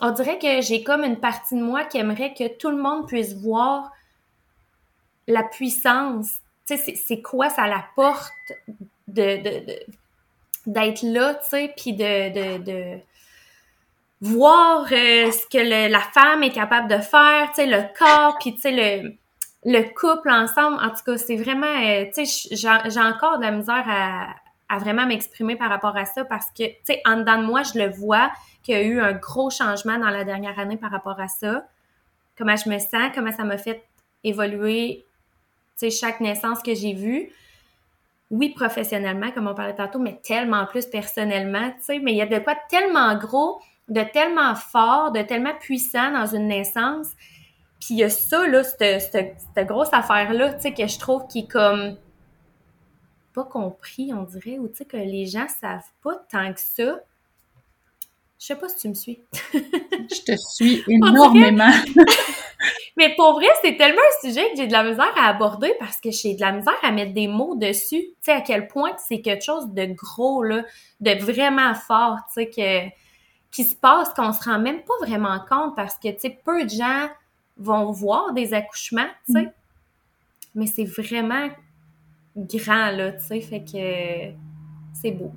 on 0.00 0.10
dirait 0.10 0.38
que 0.38 0.60
j'ai 0.60 0.82
comme 0.82 1.02
une 1.02 1.18
partie 1.18 1.56
de 1.56 1.62
moi 1.62 1.84
qui 1.84 1.98
aimerait 1.98 2.34
que 2.34 2.56
tout 2.56 2.70
le 2.70 2.76
monde 2.76 3.08
puisse 3.08 3.34
voir 3.34 3.90
la 5.26 5.42
puissance, 5.42 6.40
tu 6.66 6.76
sais, 6.76 6.94
c'est 6.94 7.22
quoi? 7.22 7.50
Ça 7.50 7.66
la 7.66 7.84
porte 7.94 8.32
de, 9.08 9.38
d'être 10.66 11.02
là, 11.02 11.34
tu 11.34 11.48
sais, 11.48 11.72
puis 11.76 11.92
de, 11.92 12.58
de, 12.58 13.00
voir 14.20 14.84
euh, 14.84 15.30
ce 15.30 15.46
que 15.46 15.88
la 15.90 16.00
femme 16.00 16.42
est 16.42 16.50
capable 16.50 16.88
de 16.88 16.98
faire, 16.98 17.48
tu 17.48 17.56
sais, 17.56 17.66
le 17.66 17.82
corps, 17.98 18.38
puis 18.38 18.54
tu 18.54 18.60
sais, 18.62 18.72
le, 18.72 19.12
le 19.64 19.82
couple 19.94 20.30
ensemble. 20.30 20.78
En 20.82 20.90
tout 20.90 21.04
cas, 21.04 21.18
c'est 21.18 21.36
vraiment, 21.36 21.66
euh, 21.66 22.06
tu 22.14 22.26
sais, 22.26 22.48
j'ai 22.54 23.00
encore 23.00 23.38
de 23.38 23.42
la 23.42 23.50
misère 23.50 23.84
à, 23.86 24.28
à 24.68 24.78
vraiment 24.78 25.06
m'exprimer 25.06 25.56
par 25.56 25.68
rapport 25.68 25.96
à 25.96 26.04
ça 26.04 26.24
parce 26.24 26.46
que, 26.46 26.64
tu 26.64 26.76
sais, 26.84 27.02
en 27.04 27.18
dedans 27.18 27.38
de 27.40 27.46
moi, 27.46 27.62
je 27.62 27.78
le 27.78 27.90
vois 27.90 28.30
qu'il 28.62 28.74
y 28.74 28.78
a 28.78 28.82
eu 28.82 29.00
un 29.00 29.12
gros 29.12 29.50
changement 29.50 29.98
dans 29.98 30.10
la 30.10 30.24
dernière 30.24 30.58
année 30.58 30.76
par 30.76 30.90
rapport 30.90 31.20
à 31.20 31.28
ça. 31.28 31.64
Comment 32.36 32.56
je 32.56 32.68
me 32.68 32.78
sens, 32.78 33.12
comment 33.14 33.32
ça 33.32 33.44
m'a 33.44 33.58
fait 33.58 33.84
évoluer 34.24 35.05
sais, 35.76 35.90
chaque 35.90 36.20
naissance 36.20 36.62
que 36.62 36.74
j'ai 36.74 36.94
vue, 36.94 37.30
oui, 38.30 38.50
professionnellement, 38.50 39.30
comme 39.30 39.46
on 39.46 39.54
parlait 39.54 39.74
tantôt, 39.74 39.98
mais 39.98 40.20
tellement 40.22 40.66
plus 40.66 40.86
personnellement, 40.86 41.70
tu 41.78 41.84
sais, 41.84 41.98
mais 42.00 42.12
il 42.12 42.16
y 42.16 42.22
a 42.22 42.26
de 42.26 42.38
quoi 42.38 42.54
de 42.54 42.60
tellement 42.68 43.16
gros, 43.16 43.60
de 43.88 44.02
tellement 44.02 44.54
fort, 44.54 45.12
de 45.12 45.22
tellement 45.22 45.54
puissant 45.60 46.10
dans 46.10 46.26
une 46.26 46.48
naissance. 46.48 47.08
Puis 47.80 47.94
il 47.94 47.98
y 47.98 48.04
a 48.04 48.10
ça, 48.10 48.46
là, 48.48 48.64
cette, 48.64 49.00
cette, 49.00 49.66
grosse 49.66 49.92
affaire-là, 49.92 50.54
tu 50.54 50.62
sais, 50.62 50.74
que 50.74 50.86
je 50.86 50.98
trouve 50.98 51.26
qui 51.28 51.40
est 51.40 51.50
comme 51.50 51.96
pas 53.32 53.44
compris, 53.44 54.12
on 54.12 54.22
dirait, 54.22 54.58
ou 54.58 54.66
tu 54.66 54.76
sais, 54.76 54.84
que 54.86 54.96
les 54.96 55.26
gens 55.26 55.46
savent 55.60 55.82
pas 56.02 56.16
tant 56.30 56.52
que 56.52 56.60
ça. 56.60 57.00
Je 58.38 58.46
sais 58.46 58.56
pas 58.56 58.68
si 58.68 58.76
tu 58.76 58.88
me 58.88 58.94
suis. 58.94 59.20
je 59.52 60.22
te 60.24 60.36
suis 60.36 60.82
énormément. 60.88 61.72
Mais 62.96 63.14
pour 63.16 63.34
vrai, 63.34 63.46
c'est 63.62 63.76
tellement 63.76 64.00
un 64.00 64.28
sujet 64.28 64.50
que 64.50 64.56
j'ai 64.56 64.66
de 64.66 64.72
la 64.72 64.82
misère 64.82 65.12
à 65.16 65.28
aborder 65.28 65.72
parce 65.78 66.00
que 66.00 66.10
j'ai 66.10 66.34
de 66.34 66.40
la 66.40 66.52
misère 66.52 66.76
à 66.82 66.90
mettre 66.90 67.12
des 67.12 67.28
mots 67.28 67.54
dessus. 67.54 68.02
Tu 68.02 68.14
sais, 68.22 68.32
à 68.32 68.40
quel 68.40 68.68
point 68.68 68.92
c'est 68.98 69.20
quelque 69.20 69.44
chose 69.44 69.68
de 69.72 69.86
gros, 69.86 70.42
là, 70.42 70.64
de 71.00 71.10
vraiment 71.22 71.74
fort, 71.74 72.18
tu 72.28 72.34
sais, 72.34 72.50
que, 72.50 72.88
qui 73.50 73.64
se 73.64 73.74
passe 73.74 74.12
qu'on 74.14 74.32
se 74.32 74.44
rend 74.44 74.58
même 74.58 74.82
pas 74.82 75.06
vraiment 75.06 75.38
compte 75.48 75.76
parce 75.76 75.96
que, 75.96 76.08
tu 76.08 76.20
sais, 76.20 76.38
peu 76.44 76.64
de 76.64 76.70
gens 76.70 77.08
vont 77.56 77.90
voir 77.90 78.32
des 78.32 78.54
accouchements, 78.54 79.08
tu 79.26 79.32
sais. 79.32 79.42
Mm. 79.42 79.52
Mais 80.54 80.66
c'est 80.66 80.84
vraiment 80.84 81.48
grand, 82.36 82.90
là, 82.90 83.12
tu 83.12 83.24
sais, 83.24 83.40
fait 83.40 83.64
que 83.64 84.34
c'est 84.94 85.10
beau. 85.10 85.32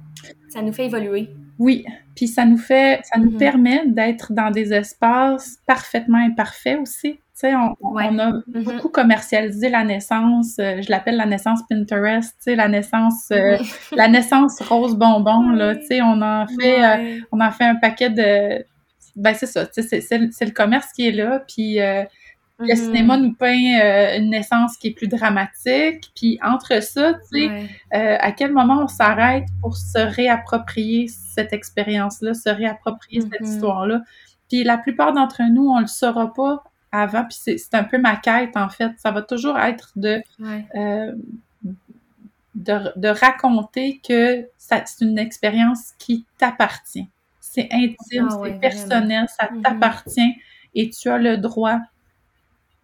Ça 0.49 0.61
nous 0.61 0.73
fait 0.73 0.85
évoluer. 0.85 1.29
Oui, 1.59 1.85
puis 2.15 2.27
ça 2.27 2.45
nous 2.45 2.57
fait, 2.57 3.01
ça 3.03 3.19
nous 3.19 3.31
mm-hmm. 3.31 3.37
permet 3.37 3.83
d'être 3.85 4.31
dans 4.31 4.49
des 4.49 4.73
espaces 4.73 5.57
parfaitement 5.67 6.17
imparfaits 6.17 6.79
aussi. 6.79 7.13
Tu 7.13 7.47
sais, 7.47 7.55
on, 7.55 7.75
on, 7.81 7.97
a 7.97 8.31
mm-hmm. 8.31 8.63
beaucoup 8.63 8.89
commercialisé 8.89 9.69
la 9.69 9.83
naissance, 9.83 10.57
euh, 10.59 10.81
je 10.81 10.89
l'appelle 10.89 11.17
la 11.17 11.25
naissance 11.25 11.59
Pinterest, 11.69 12.33
tu 12.37 12.43
sais, 12.43 12.55
la 12.55 12.69
naissance, 12.69 13.29
euh, 13.31 13.57
la 13.91 14.07
naissance 14.07 14.61
rose 14.61 14.95
bonbon, 14.95 15.49
là, 15.49 15.75
tu 15.75 15.85
sais, 15.85 16.01
on 16.01 16.21
en 16.21 16.47
fait, 16.47 16.83
euh, 16.83 17.19
on 17.33 17.41
en 17.41 17.51
fait 17.51 17.65
un 17.65 17.75
paquet 17.75 18.09
de, 18.09 18.65
ben 19.17 19.33
c'est 19.33 19.45
ça, 19.45 19.67
tu 19.67 19.83
sais, 19.83 20.01
c'est 20.01 20.45
le 20.45 20.51
commerce 20.51 20.93
qui 20.93 21.07
est 21.07 21.11
là, 21.11 21.43
puis 21.45 21.79
le 22.59 22.65
mm-hmm. 22.65 22.75
cinéma 22.75 23.17
nous 23.17 23.33
peint 23.33 23.79
euh, 23.81 24.17
une 24.17 24.29
naissance 24.29 24.75
qui 24.77 24.87
est 24.87 24.91
plus 24.91 25.07
dramatique. 25.07 26.11
Puis 26.15 26.39
entre 26.43 26.81
ça, 26.83 27.13
tu 27.13 27.39
sais, 27.39 27.69
euh, 27.93 28.17
à 28.19 28.31
quel 28.33 28.51
moment 28.51 28.83
on 28.83 28.87
s'arrête 28.87 29.45
pour 29.61 29.77
se 29.77 29.97
réapproprier 29.97 31.07
cette 31.07 31.53
expérience-là, 31.53 32.33
se 32.33 32.49
réapproprier 32.49 33.21
cette 33.21 33.41
mm-hmm. 33.41 33.55
histoire-là? 33.55 34.01
Puis 34.49 34.63
la 34.63 34.77
plupart 34.77 35.13
d'entre 35.13 35.41
nous, 35.49 35.69
on 35.69 35.79
le 35.79 35.87
saura 35.87 36.33
pas 36.33 36.63
avant. 36.91 37.23
Puis 37.23 37.57
c'est 37.57 37.73
un 37.75 37.83
peu 37.83 37.97
ma 37.97 38.17
quête, 38.17 38.57
en 38.57 38.67
fait. 38.67 38.91
Ça 38.97 39.11
va 39.11 39.21
toujours 39.21 39.57
être 39.57 39.91
de, 39.95 40.21
euh, 40.75 41.13
de, 42.55 43.07
raconter 43.07 44.01
que 44.05 44.47
c'est 44.57 44.83
une 45.01 45.17
expérience 45.17 45.93
qui 45.97 46.25
t'appartient. 46.37 47.07
C'est 47.39 47.69
intime, 47.71 48.27
ah 48.29 48.41
c'est 48.43 48.59
personnel, 48.59 49.27
ça 49.29 49.47
mm-hmm. 49.47 49.61
t'appartient 49.61 50.35
et 50.75 50.89
tu 50.89 51.09
as 51.09 51.17
le 51.17 51.37
droit 51.37 51.79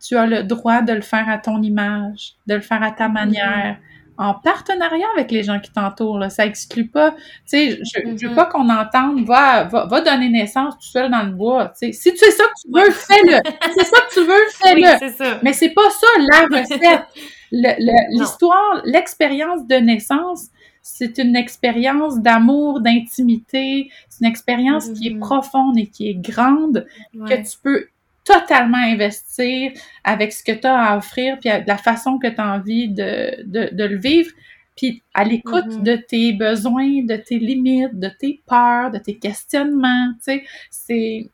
tu 0.06 0.18
as 0.18 0.26
le 0.26 0.44
droit 0.44 0.82
de 0.82 0.94
le 0.94 1.02
faire 1.02 1.28
à 1.30 1.38
ton 1.38 1.62
image, 1.62 2.36
de 2.48 2.56
le 2.56 2.62
faire 2.62 2.84
à 2.84 2.92
ta 2.92 3.08
manière, 3.08 3.78
en 4.18 4.34
partenariat 4.34 5.08
avec 5.16 5.32
les 5.32 5.44
gens 5.44 5.60
qui 5.60 5.72
t'entourent. 5.72 6.24
Ça 6.30 6.46
exclut 6.46 6.88
pas. 6.88 7.12
Tu 7.12 7.18
sais, 7.46 7.80
je, 7.84 8.08
veux 8.08 8.14
mm-hmm. 8.14 8.36
pas 8.36 8.46
qu'on 8.46 8.70
entende 8.70 9.26
va, 9.26 9.66
va, 9.66 10.02
donner 10.02 10.30
naissance 10.30 10.76
tout 10.76 10.88
seul 10.88 11.12
dans 11.12 11.24
le 11.24 11.32
bois. 11.32 11.72
si 11.76 11.92
tu 11.92 12.18
sais 12.18 12.32
ça 12.32 12.44
que 12.44 12.62
tu 12.62 12.72
veux, 12.74 12.92
fais-le. 12.92 13.40
c'est 13.78 13.86
ça 13.86 13.98
que 14.02 14.14
tu 14.14 14.22
veux, 14.22 14.46
fais-le. 14.64 15.44
Mais 15.44 15.54
c'est 15.54 15.74
pas 15.74 15.90
ça 15.90 16.08
la 16.32 16.60
recette. 16.60 17.06
L'histoire, 18.10 18.82
l'expérience 18.86 19.66
de 19.68 19.76
naissance, 19.76 20.48
c'est 20.82 21.18
une 21.18 21.36
expérience 21.36 22.20
d'amour, 22.20 22.80
d'intimité, 22.80 23.90
c'est 24.08 24.24
une 24.24 24.30
expérience 24.30 24.90
qui 24.90 25.08
est 25.08 25.12
mm-hmm. 25.12 25.20
profonde 25.20 25.78
et 25.78 25.88
qui 25.88 26.10
est 26.10 26.16
grande, 26.16 26.86
que 27.14 27.36
tu 27.36 27.58
peux 27.62 27.88
totalement 28.26 28.80
investir 28.80 29.72
avec 30.04 30.34
ce 30.34 30.44
que 30.44 30.52
tu 30.52 30.68
as 30.68 30.78
à 30.78 30.98
offrir, 30.98 31.40
puis 31.40 31.50
la 31.66 31.78
façon 31.78 32.18
que 32.18 32.28
tu 32.28 32.42
as 32.42 32.54
envie 32.56 32.90
de, 32.90 33.44
de, 33.46 33.74
de, 33.74 33.84
le 33.84 33.98
vivre, 33.98 34.32
puis 34.76 35.04
à 35.14 35.24
l'écoute 35.24 35.68
mm-hmm. 35.68 35.84
de 35.84 35.96
tes 35.96 36.34
besoins, 36.34 37.04
de 37.04 37.16
tes 37.16 37.40
limites, 37.40 37.98
de 37.98 38.10
tes 38.20 38.42
peurs, 38.48 38.92
de 38.92 38.98
tes 38.98 39.18
questionnements, 39.18 40.12
tu 40.18 40.34
sais, 40.34 40.44
c'est 40.70 41.30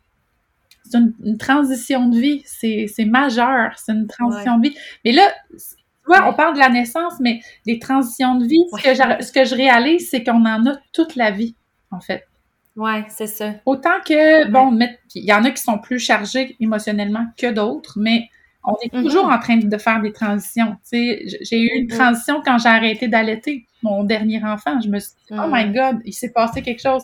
c'est 0.92 0.98
une, 0.98 1.38
transition 1.38 2.10
de 2.10 2.20
vie, 2.20 2.44
c'est 2.46 3.06
majeur, 3.06 3.72
c'est 3.78 3.94
une 3.94 4.08
transition 4.08 4.58
de 4.58 4.70
vie. 4.70 4.76
Mais 5.06 5.14
là, 5.14 5.32
tu 5.52 6.08
vois, 6.08 6.28
on 6.28 6.34
parle 6.34 6.56
de 6.56 6.60
la 6.60 6.70
naissance, 6.70 7.14
mais 7.20 7.40
des 7.66 7.80
transitions 7.80 8.36
de 8.36 8.46
vie, 8.46 8.60
ce, 8.76 8.84
que 8.84 8.94
je, 8.94 9.26
ce 9.26 9.32
que 9.32 9.46
je 9.46 9.56
réalise, 9.56 10.10
c'est 10.10 10.24
qu'on 10.24 10.46
en 10.46 10.66
a 10.66 10.76
toute 10.92 11.16
la 11.16 11.32
vie, 11.32 11.56
en 11.92 12.02
fait. 12.02 12.28
Ouais, 12.76 13.06
c'est 13.10 13.28
ça. 13.28 13.54
Autant 13.66 14.00
que, 14.06 14.50
bon, 14.50 14.78
il 15.16 15.26
y 15.26 15.34
en 15.34 15.44
a 15.44 15.52
qui 15.52 15.62
sont 15.62 15.78
plus 15.78 16.00
chargés 16.00 16.56
émotionnellement 16.60 17.26
que 17.38 17.52
d'autres, 17.52 18.00
mais 18.00 18.30
on 18.64 18.76
est 18.82 18.94
mm-hmm. 18.94 19.04
toujours 19.04 19.26
en 19.26 19.40
train 19.40 19.58
de 19.58 19.78
faire 19.78 20.02
des 20.02 20.14
transitions. 20.14 20.78
J'ai 20.92 21.60
eu 21.60 21.70
une 21.76 21.88
mm-hmm. 21.88 21.98
transition 21.98 22.42
quand 22.44 22.58
j'ai 22.60 22.70
arrêté 22.70 23.08
d'allaiter 23.08 23.66
mon 23.82 24.04
dernier 24.04 24.44
enfant. 24.44 24.80
Je 24.80 24.88
me 24.88 25.00
suis 25.00 25.12
dit, 25.30 25.38
oh 25.38 25.48
my 25.48 25.66
mm. 25.66 25.74
God, 25.74 26.02
il 26.06 26.14
s'est 26.14 26.32
passé 26.32 26.62
quelque 26.62 26.82
chose. 26.82 27.04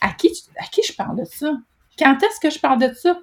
À 0.00 0.12
qui, 0.12 0.28
à 0.58 0.64
qui 0.64 0.82
je 0.86 0.92
parle 0.94 1.18
de 1.18 1.24
ça? 1.24 1.52
Quand 1.98 2.22
est-ce 2.22 2.38
que 2.40 2.50
je 2.50 2.58
parle 2.58 2.80
de 2.80 2.92
ça? 2.92 3.18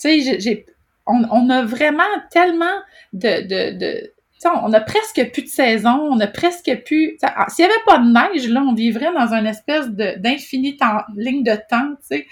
Tu 0.00 0.22
sais, 0.22 0.40
j'ai, 0.40 0.66
on, 1.06 1.22
on, 1.30 1.48
a 1.50 1.62
vraiment 1.62 2.02
tellement 2.30 2.80
de, 3.12 3.42
de, 3.42 3.78
de 3.78 4.11
on 4.44 4.72
a 4.72 4.80
presque 4.80 5.30
plus 5.32 5.42
de 5.42 5.48
saison, 5.48 6.08
on 6.10 6.20
a 6.20 6.26
presque 6.26 6.70
plus. 6.84 7.16
Ah, 7.22 7.46
s'il 7.48 7.66
n'y 7.66 7.70
avait 7.70 7.82
pas 7.86 7.98
de 7.98 8.12
neige, 8.12 8.48
là, 8.48 8.62
on 8.66 8.74
vivrait 8.74 9.12
dans 9.12 9.32
une 9.32 9.46
espèce 9.46 9.88
d'infinie 9.88 10.76
ligne 11.16 11.42
de 11.42 11.56
temps, 11.68 11.90
tu 12.08 12.18
sais. 12.18 12.26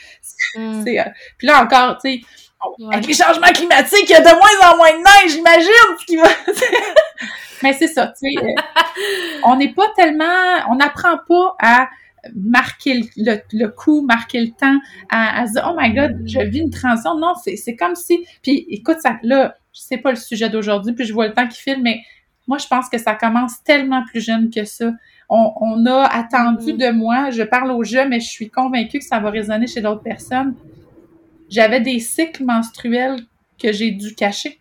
Mm. 0.56 0.84
Euh, 0.86 1.04
puis 1.38 1.46
là 1.46 1.62
encore, 1.62 1.98
tu 1.98 2.10
sais, 2.10 2.20
avec 2.92 3.06
les 3.06 3.14
changements 3.14 3.52
climatiques, 3.52 4.08
il 4.08 4.10
y 4.10 4.14
a 4.14 4.20
de 4.20 4.24
moins 4.26 4.72
en 4.72 4.76
moins 4.76 4.92
de 4.92 4.98
neige, 4.98 5.32
j'imagine. 5.32 6.24
Mais 7.62 7.72
c'est 7.74 7.88
ça, 7.88 8.08
tu 8.08 8.30
sais. 8.30 8.44
Euh, 8.44 8.92
on 9.44 9.56
n'est 9.56 9.72
pas 9.72 9.88
tellement, 9.96 10.64
on 10.68 10.76
n'apprend 10.76 11.18
pas 11.28 11.56
à 11.60 11.88
marquer 12.34 13.02
le, 13.16 13.66
coup, 13.68 14.02
marquer 14.02 14.40
le 14.40 14.50
temps, 14.50 14.78
à, 15.08 15.46
se 15.46 15.52
dire 15.52 15.70
oh 15.70 15.76
my 15.78 15.92
god, 15.92 16.22
je 16.26 16.40
vis 16.40 16.60
une 16.60 16.70
transition. 16.70 17.18
Non, 17.18 17.34
c'est 17.34 17.76
comme 17.76 17.94
si. 17.94 18.26
Puis 18.42 18.66
écoute, 18.68 18.98
ça, 19.00 19.18
là, 19.22 19.56
sais 19.72 19.98
pas 19.98 20.10
le 20.10 20.16
sujet 20.16 20.48
d'aujourd'hui, 20.48 20.94
puis 20.94 21.04
je 21.04 21.12
vois 21.12 21.26
le 21.26 21.34
temps 21.34 21.48
qui 21.48 21.60
file, 21.60 21.80
mais 21.82 22.02
moi, 22.46 22.58
je 22.58 22.66
pense 22.66 22.88
que 22.88 22.98
ça 22.98 23.14
commence 23.14 23.62
tellement 23.62 24.04
plus 24.04 24.20
jeune 24.20 24.50
que 24.50 24.64
ça. 24.64 24.92
On, 25.28 25.86
a 25.86 26.02
attendu 26.04 26.72
mm. 26.72 26.76
de 26.76 26.90
moi, 26.90 27.30
je 27.30 27.42
parle 27.42 27.70
au 27.70 27.84
jeu, 27.84 28.08
mais 28.08 28.18
je 28.18 28.28
suis 28.28 28.50
convaincue 28.50 28.98
que 28.98 29.04
ça 29.04 29.20
va 29.20 29.30
résonner 29.30 29.68
chez 29.68 29.80
d'autres 29.80 30.02
personnes. 30.02 30.54
J'avais 31.48 31.80
des 31.80 32.00
cycles 32.00 32.44
menstruels 32.44 33.20
que 33.62 33.72
j'ai 33.72 33.92
dû 33.92 34.14
cacher. 34.14 34.58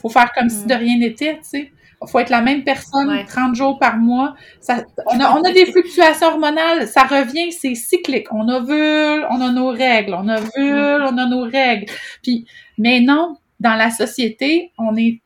Faut 0.00 0.08
faire 0.08 0.32
comme 0.32 0.50
si 0.50 0.66
de 0.66 0.74
mm. 0.74 0.78
rien 0.78 0.98
n'était, 0.98 1.36
tu 1.36 1.44
sais. 1.44 1.72
Faut 2.06 2.18
être 2.18 2.30
la 2.30 2.42
même 2.42 2.62
personne 2.62 3.24
30 3.26 3.54
jours 3.54 3.78
par 3.78 3.96
mois. 3.96 4.34
Ça, 4.60 4.84
on, 5.06 5.18
a, 5.18 5.32
on 5.32 5.42
a 5.42 5.52
des 5.52 5.66
fluctuations 5.66 6.28
hormonales, 6.28 6.86
ça 6.86 7.04
revient, 7.04 7.52
c'est 7.52 7.74
cyclique. 7.74 8.32
On 8.32 8.48
ovule, 8.48 9.26
on 9.30 9.40
a 9.40 9.50
nos 9.50 9.68
règles, 9.68 10.14
on 10.14 10.28
ovule, 10.28 11.00
mm. 11.00 11.08
on 11.10 11.18
a 11.18 11.26
nos 11.26 11.42
règles. 11.42 11.86
Puis, 12.22 12.46
mais 12.78 13.00
non, 13.00 13.38
dans 13.60 13.74
la 13.74 13.90
société, 13.90 14.72
on 14.78 14.96
est 14.96 15.20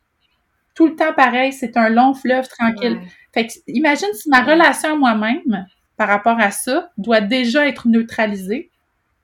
tout 0.74 0.86
le 0.86 0.97
temps 0.97 1.12
pareil, 1.12 1.52
c'est 1.52 1.76
un 1.76 1.88
long 1.88 2.14
fleuve 2.14 2.48
tranquille. 2.48 3.01
Fait 3.34 3.47
que, 3.47 3.52
imagine 3.66 4.09
si 4.14 4.28
ma 4.30 4.42
relation 4.42 4.94
à 4.94 4.97
moi-même, 4.97 5.66
par 5.97 6.09
rapport 6.09 6.40
à 6.40 6.51
ça, 6.51 6.90
doit 6.97 7.20
déjà 7.20 7.68
être 7.68 7.86
neutralisée. 7.86 8.70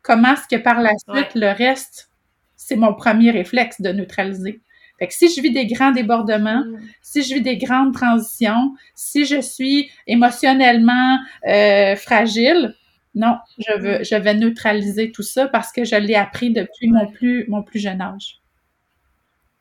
Comment 0.02 0.34
est-ce 0.34 0.56
que 0.56 0.60
par 0.60 0.80
la 0.80 0.90
suite, 1.08 1.34
le 1.34 1.50
reste, 1.50 2.10
c'est 2.54 2.76
mon 2.76 2.92
premier 2.92 3.30
réflexe 3.30 3.80
de 3.80 3.90
neutraliser? 3.92 4.60
Fait 4.98 5.08
que 5.08 5.14
si 5.14 5.28
je 5.28 5.40
vis 5.40 5.52
des 5.52 5.66
grands 5.66 5.92
débordements, 5.92 6.64
mm. 6.64 6.80
si 7.02 7.22
je 7.22 7.34
vis 7.34 7.42
des 7.42 7.58
grandes 7.58 7.92
transitions, 7.92 8.74
si 8.94 9.24
je 9.24 9.40
suis 9.40 9.90
émotionnellement 10.06 11.18
euh, 11.46 11.96
fragile, 11.96 12.74
non, 13.14 13.38
je 13.58 13.78
veux, 13.78 13.98
mm. 14.00 14.04
je 14.04 14.16
vais 14.16 14.34
neutraliser 14.34 15.12
tout 15.12 15.22
ça 15.22 15.48
parce 15.48 15.72
que 15.72 15.84
je 15.84 15.96
l'ai 15.96 16.14
appris 16.14 16.52
depuis 16.52 16.88
mon 16.88 17.06
plus, 17.06 17.46
mon 17.48 17.62
plus 17.62 17.78
jeune 17.78 18.00
âge. 18.00 18.40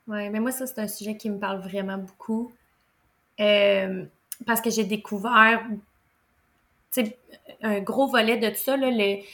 Oui, 0.08 0.30
mais 0.30 0.40
moi, 0.40 0.52
ça, 0.52 0.68
c'est 0.68 0.80
un 0.80 0.88
sujet 0.88 1.18
qui 1.18 1.30
me 1.30 1.40
parle 1.40 1.60
vraiment 1.60 1.98
beaucoup. 1.98 2.52
Euh, 3.40 4.06
parce 4.46 4.62
que 4.62 4.70
j'ai 4.70 4.84
découvert 4.84 5.62
un 7.62 7.80
gros 7.82 8.08
volet 8.08 8.38
de 8.38 8.50
tout 8.50 8.56
ça, 8.56 8.78
là, 8.78 8.90
les, 8.90 9.26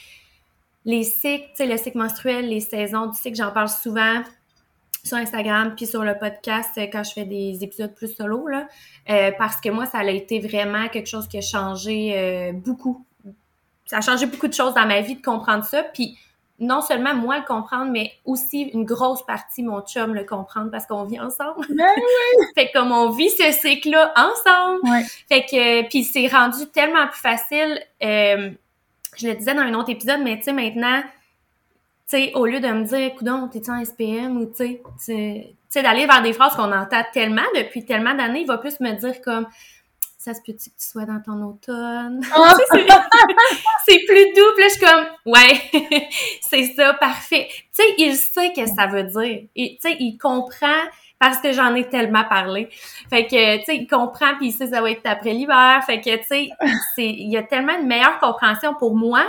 les 0.84 1.04
cycles, 1.04 1.52
le 1.60 1.76
cycle 1.76 1.98
menstruel, 1.98 2.48
les 2.48 2.60
saisons 2.60 3.06
du 3.06 3.16
cycle, 3.16 3.36
j'en 3.36 3.52
parle 3.52 3.68
souvent 3.68 4.22
sur 5.04 5.16
Instagram 5.16 5.74
puis 5.76 5.86
sur 5.86 6.04
le 6.04 6.16
podcast 6.18 6.70
euh, 6.78 6.86
quand 6.92 7.02
je 7.02 7.12
fais 7.12 7.24
des 7.24 7.62
épisodes 7.62 7.94
plus 7.94 8.14
solo 8.14 8.46
là, 8.48 8.68
euh, 9.10 9.32
parce 9.38 9.60
que 9.60 9.68
moi 9.68 9.86
ça 9.86 9.98
a 9.98 10.10
été 10.10 10.40
vraiment 10.40 10.88
quelque 10.88 11.08
chose 11.08 11.28
qui 11.28 11.38
a 11.38 11.42
changé 11.42 12.52
beaucoup. 12.54 13.04
Ça 13.86 13.98
a 13.98 14.00
changé 14.00 14.26
beaucoup 14.26 14.48
de 14.48 14.54
choses 14.54 14.74
dans 14.74 14.86
ma 14.86 15.00
vie 15.00 15.16
de 15.16 15.22
comprendre 15.22 15.64
ça 15.64 15.82
puis 15.82 16.16
non 16.62 16.80
seulement 16.80 17.14
moi 17.14 17.38
le 17.38 17.44
comprendre, 17.44 17.90
mais 17.90 18.12
aussi 18.24 18.62
une 18.62 18.84
grosse 18.84 19.24
partie 19.26 19.62
mon 19.62 19.80
chum 19.82 20.14
le 20.14 20.24
comprendre 20.24 20.70
parce 20.70 20.86
qu'on 20.86 21.04
vit 21.04 21.20
ensemble. 21.20 21.66
Ben 21.68 21.86
oui. 21.96 22.46
fait 22.54 22.68
que 22.68 22.72
comme 22.72 22.92
on 22.92 23.10
vit 23.10 23.30
ce 23.30 23.50
cycle-là 23.50 24.14
ensemble. 24.16 24.80
Ouais. 24.84 25.04
Fait 25.28 25.42
que 25.42 25.88
puis 25.88 26.04
c'est 26.04 26.28
rendu 26.28 26.66
tellement 26.72 27.06
plus 27.08 27.20
facile. 27.20 27.82
euh, 28.02 28.50
je 29.16 29.28
le 29.28 29.34
disais 29.34 29.54
dans 29.54 29.60
un 29.60 29.74
autre 29.74 29.90
épisode, 29.90 30.20
mais 30.22 30.38
tu 30.38 30.44
sais 30.44 30.52
maintenant, 30.52 31.02
sais 32.16 32.32
au 32.34 32.46
lieu 32.46 32.60
de 32.60 32.68
me 32.68 32.84
dire, 32.84 33.14
coudon, 33.14 33.48
t'es-tu 33.48 33.70
en 33.70 33.84
SPM 33.84 34.36
ou 34.36 34.46
tu 34.46 34.78
sais, 34.98 35.82
d'aller 35.82 36.06
vers 36.06 36.22
des 36.22 36.32
phrases 36.32 36.54
qu'on 36.54 36.72
entend 36.72 37.02
tellement 37.12 37.42
depuis 37.56 37.84
tellement 37.84 38.14
d'années, 38.14 38.40
il 38.40 38.46
va 38.46 38.58
plus 38.58 38.78
me 38.80 38.92
dire 38.92 39.20
comme 39.22 39.46
ça 40.18 40.34
se 40.34 40.40
peut-tu 40.40 40.70
que 40.70 40.76
tu 40.76 40.88
sois 40.88 41.04
dans 41.04 41.20
ton 41.20 41.42
automne? 41.42 42.22
Sais, 42.22 42.86
c'est 43.84 44.04
plus 44.06 44.32
doux. 44.36 44.52
Puis 44.54 44.62
là, 44.62 44.68
je 44.68 44.74
suis 44.74 44.80
comme, 44.80 45.06
ouais, 45.26 46.08
c'est 46.48 46.74
ça, 46.76 46.94
parfait. 46.94 47.48
Tu 47.50 47.64
sais, 47.72 47.94
il 47.98 48.14
sait 48.14 48.52
que 48.52 48.64
ça 48.66 48.86
veut 48.86 49.02
dire. 49.02 49.48
Tu 49.56 49.76
sais, 49.80 49.96
il 49.98 50.18
comprend 50.18 50.68
parce 51.18 51.38
que 51.38 51.52
j'en 51.52 51.74
ai 51.74 51.88
tellement 51.88 52.22
parlé. 52.22 52.68
Fait 53.10 53.26
que, 53.26 53.58
tu 53.58 53.64
sais, 53.64 53.76
il 53.76 53.88
comprend 53.88 54.36
puis 54.36 54.48
il 54.48 54.52
sait 54.52 54.66
que 54.66 54.74
ça 54.74 54.80
va 54.80 54.92
être 54.92 55.04
après 55.06 55.32
l'hiver. 55.32 55.82
Fait 55.84 56.00
que, 56.00 56.16
tu 56.16 56.24
sais, 56.24 56.50
il 56.98 57.28
y 57.28 57.36
a 57.36 57.42
tellement 57.42 57.76
une 57.76 57.88
meilleure 57.88 58.20
compréhension 58.20 58.74
pour 58.74 58.94
moi, 58.94 59.24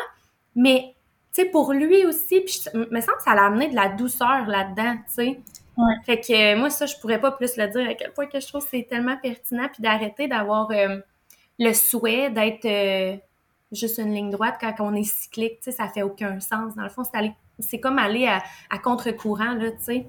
mais, 0.55 0.92
sais, 1.41 1.45
pour 1.45 1.73
lui 1.73 2.05
aussi. 2.05 2.41
Puis, 2.41 2.61
je- 2.63 2.77
me 2.77 3.01
semble 3.01 3.17
que 3.17 3.23
ça 3.23 3.35
l'a 3.35 3.45
amené 3.45 3.69
de 3.69 3.75
la 3.75 3.89
douceur 3.89 4.45
là-dedans, 4.47 4.95
tu 5.07 5.13
sais. 5.13 5.39
Ouais. 5.75 5.93
Fait 6.05 6.19
que, 6.19 6.33
euh, 6.33 6.57
moi, 6.57 6.69
ça, 6.69 6.85
je 6.85 6.95
pourrais 7.01 7.19
pas 7.19 7.31
plus 7.31 7.57
le 7.57 7.67
dire 7.67 7.89
à 7.89 7.95
quel 7.95 8.11
point 8.13 8.27
que 8.27 8.39
je 8.39 8.47
trouve 8.47 8.63
que 8.63 8.69
c'est 8.69 8.87
tellement 8.87 9.17
pertinent 9.17 9.67
puis 9.73 9.81
d'arrêter 9.81 10.27
d'avoir 10.27 10.69
euh, 10.71 10.99
le 11.57 11.73
souhait 11.73 12.29
d'être 12.29 12.65
euh, 12.65 13.17
juste 13.71 13.97
une 13.97 14.13
ligne 14.13 14.29
droite 14.29 14.55
quand 14.61 14.75
on 14.79 14.93
est 14.93 15.03
cyclique, 15.03 15.59
tu 15.63 15.71
sais, 15.71 15.71
ça 15.71 15.87
fait 15.87 16.03
aucun 16.03 16.39
sens. 16.39 16.75
Dans 16.75 16.83
le 16.83 16.89
fond, 16.89 17.01
c'est 17.59 17.79
comme 17.79 17.97
aller 17.97 18.27
à, 18.27 18.43
à 18.69 18.77
contre-courant, 18.77 19.53
là, 19.55 19.71
tu 19.71 19.83
sais. 19.83 20.07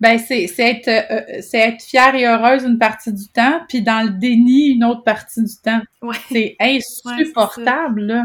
Ben, 0.00 0.18
c'est, 0.18 0.46
être, 0.58 0.88
être 0.88 1.82
fière 1.82 2.14
et 2.14 2.26
heureuse 2.26 2.64
une 2.64 2.78
partie 2.78 3.12
du 3.12 3.28
temps, 3.28 3.60
puis 3.68 3.82
dans 3.82 4.04
le 4.06 4.10
déni 4.10 4.70
une 4.70 4.84
autre 4.84 5.02
partie 5.02 5.42
du 5.42 5.56
temps. 5.62 5.80
Ouais. 6.02 6.16
C'est 6.30 6.56
insupportable, 6.60 8.02
là. 8.02 8.24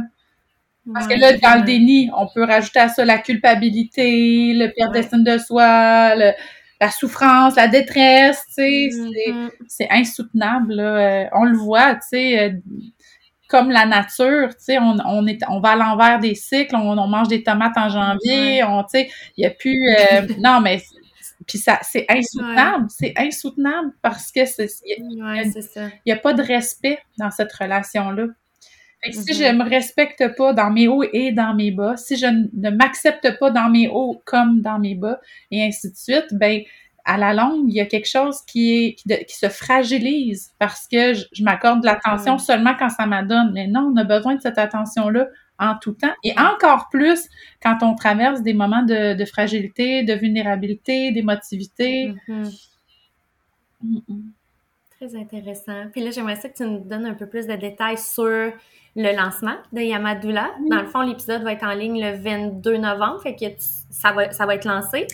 Parce 0.94 1.08
que 1.08 1.14
là, 1.20 1.34
dans 1.38 1.60
le 1.60 1.66
déni, 1.66 2.10
on 2.18 2.28
peut 2.34 2.44
rajouter 2.44 2.80
à 2.80 2.90
ça 2.90 3.06
la 3.06 3.18
culpabilité, 3.20 4.54
le 4.54 4.66
Ouais. 4.66 4.92
d'estime 4.94 5.24
de 5.24 5.38
soi, 5.38 6.16
le- 6.16 6.32
la 6.82 6.90
souffrance, 6.92 7.56
la 7.56 7.68
détresse, 7.68 8.42
tu 8.48 8.54
sais, 8.54 8.90
c'est, 8.92 9.32
Mhm. 9.32 9.50
c'est 9.68 9.88
insoutenable, 9.92 10.74
là. 10.76 11.24
Euh, 11.24 11.26
on 11.34 11.44
le 11.44 11.58
voit, 11.58 11.96
tu 11.96 12.02
sais, 12.10 12.40
euh, 12.40 12.52
comme 13.50 13.70
la 13.72 13.86
nature, 13.86 14.50
tu 14.50 14.56
sais, 14.64 14.78
on, 14.80 14.96
on, 15.06 15.26
est, 15.28 15.40
on 15.50 15.60
va 15.60 15.72
à 15.72 15.76
l'envers 15.76 16.20
des 16.20 16.36
cycles, 16.36 16.76
on, 16.76 16.98
on 16.98 17.08
mange 17.08 17.28
des 17.28 17.44
tomates 17.44 17.78
en 17.78 17.90
janvier, 17.90 18.64
on, 18.64 18.84
tu 18.84 18.90
sais, 18.92 19.10
il 19.38 19.44
y 19.44 19.48
a 19.48 19.50
plus... 19.52 19.78
euh, 19.90 20.22
non, 20.40 20.62
mais... 20.62 20.82
Puis 21.48 21.58
ça, 21.58 21.80
c'est 21.82 22.06
insoutenable, 22.10 22.88
c'est 22.90 23.14
insoutenable 23.18 23.92
parce 24.04 24.32
que 24.32 24.46
c'est, 24.46 24.68
il 24.86 25.14
n'y 26.06 26.12
a 26.12 26.16
pas 26.18 26.34
de 26.34 26.44
respect 26.44 27.00
dans 27.18 27.32
cette 27.32 27.52
relation-là. 27.54 28.26
Si 29.12 29.20
Mhm. 29.32 29.38
je 29.38 29.54
me 29.56 29.64
respecte 29.70 30.36
pas 30.36 30.54
dans 30.54 30.70
mes 30.72 30.88
hauts 30.90 31.04
et 31.14 31.32
dans 31.32 31.54
mes 31.56 31.72
bas, 31.72 31.96
si 31.98 32.18
je 32.18 32.26
ne 32.26 32.70
m'accepte 32.70 33.40
pas 33.40 33.50
dans 33.50 33.70
mes 33.70 33.88
hauts 33.88 34.22
comme 34.26 34.62
dans 34.62 34.78
mes 34.80 34.96
bas, 34.96 35.20
et 35.52 35.64
ainsi 35.64 35.90
de 35.92 35.96
suite, 35.96 36.28
ben 36.34 36.62
à 37.06 37.18
la 37.18 37.34
longue, 37.34 37.66
il 37.70 37.76
y 37.76 37.80
a 37.80 37.86
quelque 37.86 38.08
chose 38.10 38.42
qui 38.46 38.76
est 38.86 38.94
qui, 38.96 39.08
de- 39.08 39.24
qui 39.26 39.36
se 39.38 39.48
fragilise 39.50 40.52
parce 40.60 40.86
que 40.88 41.14
je, 41.14 41.26
je 41.32 41.44
m'accorde 41.44 41.82
de 41.82 41.86
l'attention 41.86 42.38
seulement 42.38 42.76
quand 42.78 42.90
ça 42.90 43.06
m'adonne. 43.06 43.52
Mais 43.54 43.68
non, 43.68 43.92
on 43.94 43.98
a 43.98 44.04
besoin 44.04 44.36
de 44.36 44.42
cette 44.42 44.58
attention-là 44.58 45.28
en 45.58 45.76
tout 45.82 45.94
temps. 45.94 46.14
Et 46.24 46.34
encore 46.38 46.90
plus 46.90 47.28
quand 47.64 47.78
on 47.82 47.96
traverse 47.96 48.42
des 48.44 48.54
moments 48.54 48.84
de, 48.84 49.14
de 49.16 49.26
fragilité, 49.26 50.04
de 50.04 50.14
vulnérabilité, 50.14 51.12
d'émotivité. 51.12 52.14
Mhm. 52.28 52.52
Mhm. 53.82 54.32
Très 55.00 55.16
intéressant. 55.16 55.88
Puis 55.94 56.02
là, 56.04 56.12
j'aimerais 56.12 56.36
ça 56.36 56.50
que 56.50 56.58
tu 56.58 56.64
nous 56.64 56.80
donnes 56.80 57.06
un 57.06 57.14
peu 57.14 57.26
plus 57.28 57.48
de 57.48 57.56
détails 57.56 57.98
sur 57.98 58.52
le 59.00 59.16
lancement 59.16 59.56
de 59.72 59.80
Yamadula. 59.80 60.52
Oui. 60.60 60.70
Dans 60.70 60.82
le 60.82 60.88
fond, 60.88 61.02
l'épisode 61.02 61.42
va 61.44 61.54
être 61.54 61.64
en 61.64 61.74
ligne 61.74 62.02
le 62.02 62.18
22 62.18 62.78
novembre, 62.78 63.22
fait 63.22 63.36
que 63.36 63.46
ça 63.90 64.12
va, 64.12 64.32
ça 64.32 64.46
va 64.46 64.56
être 64.56 64.66
lancé? 64.66 65.08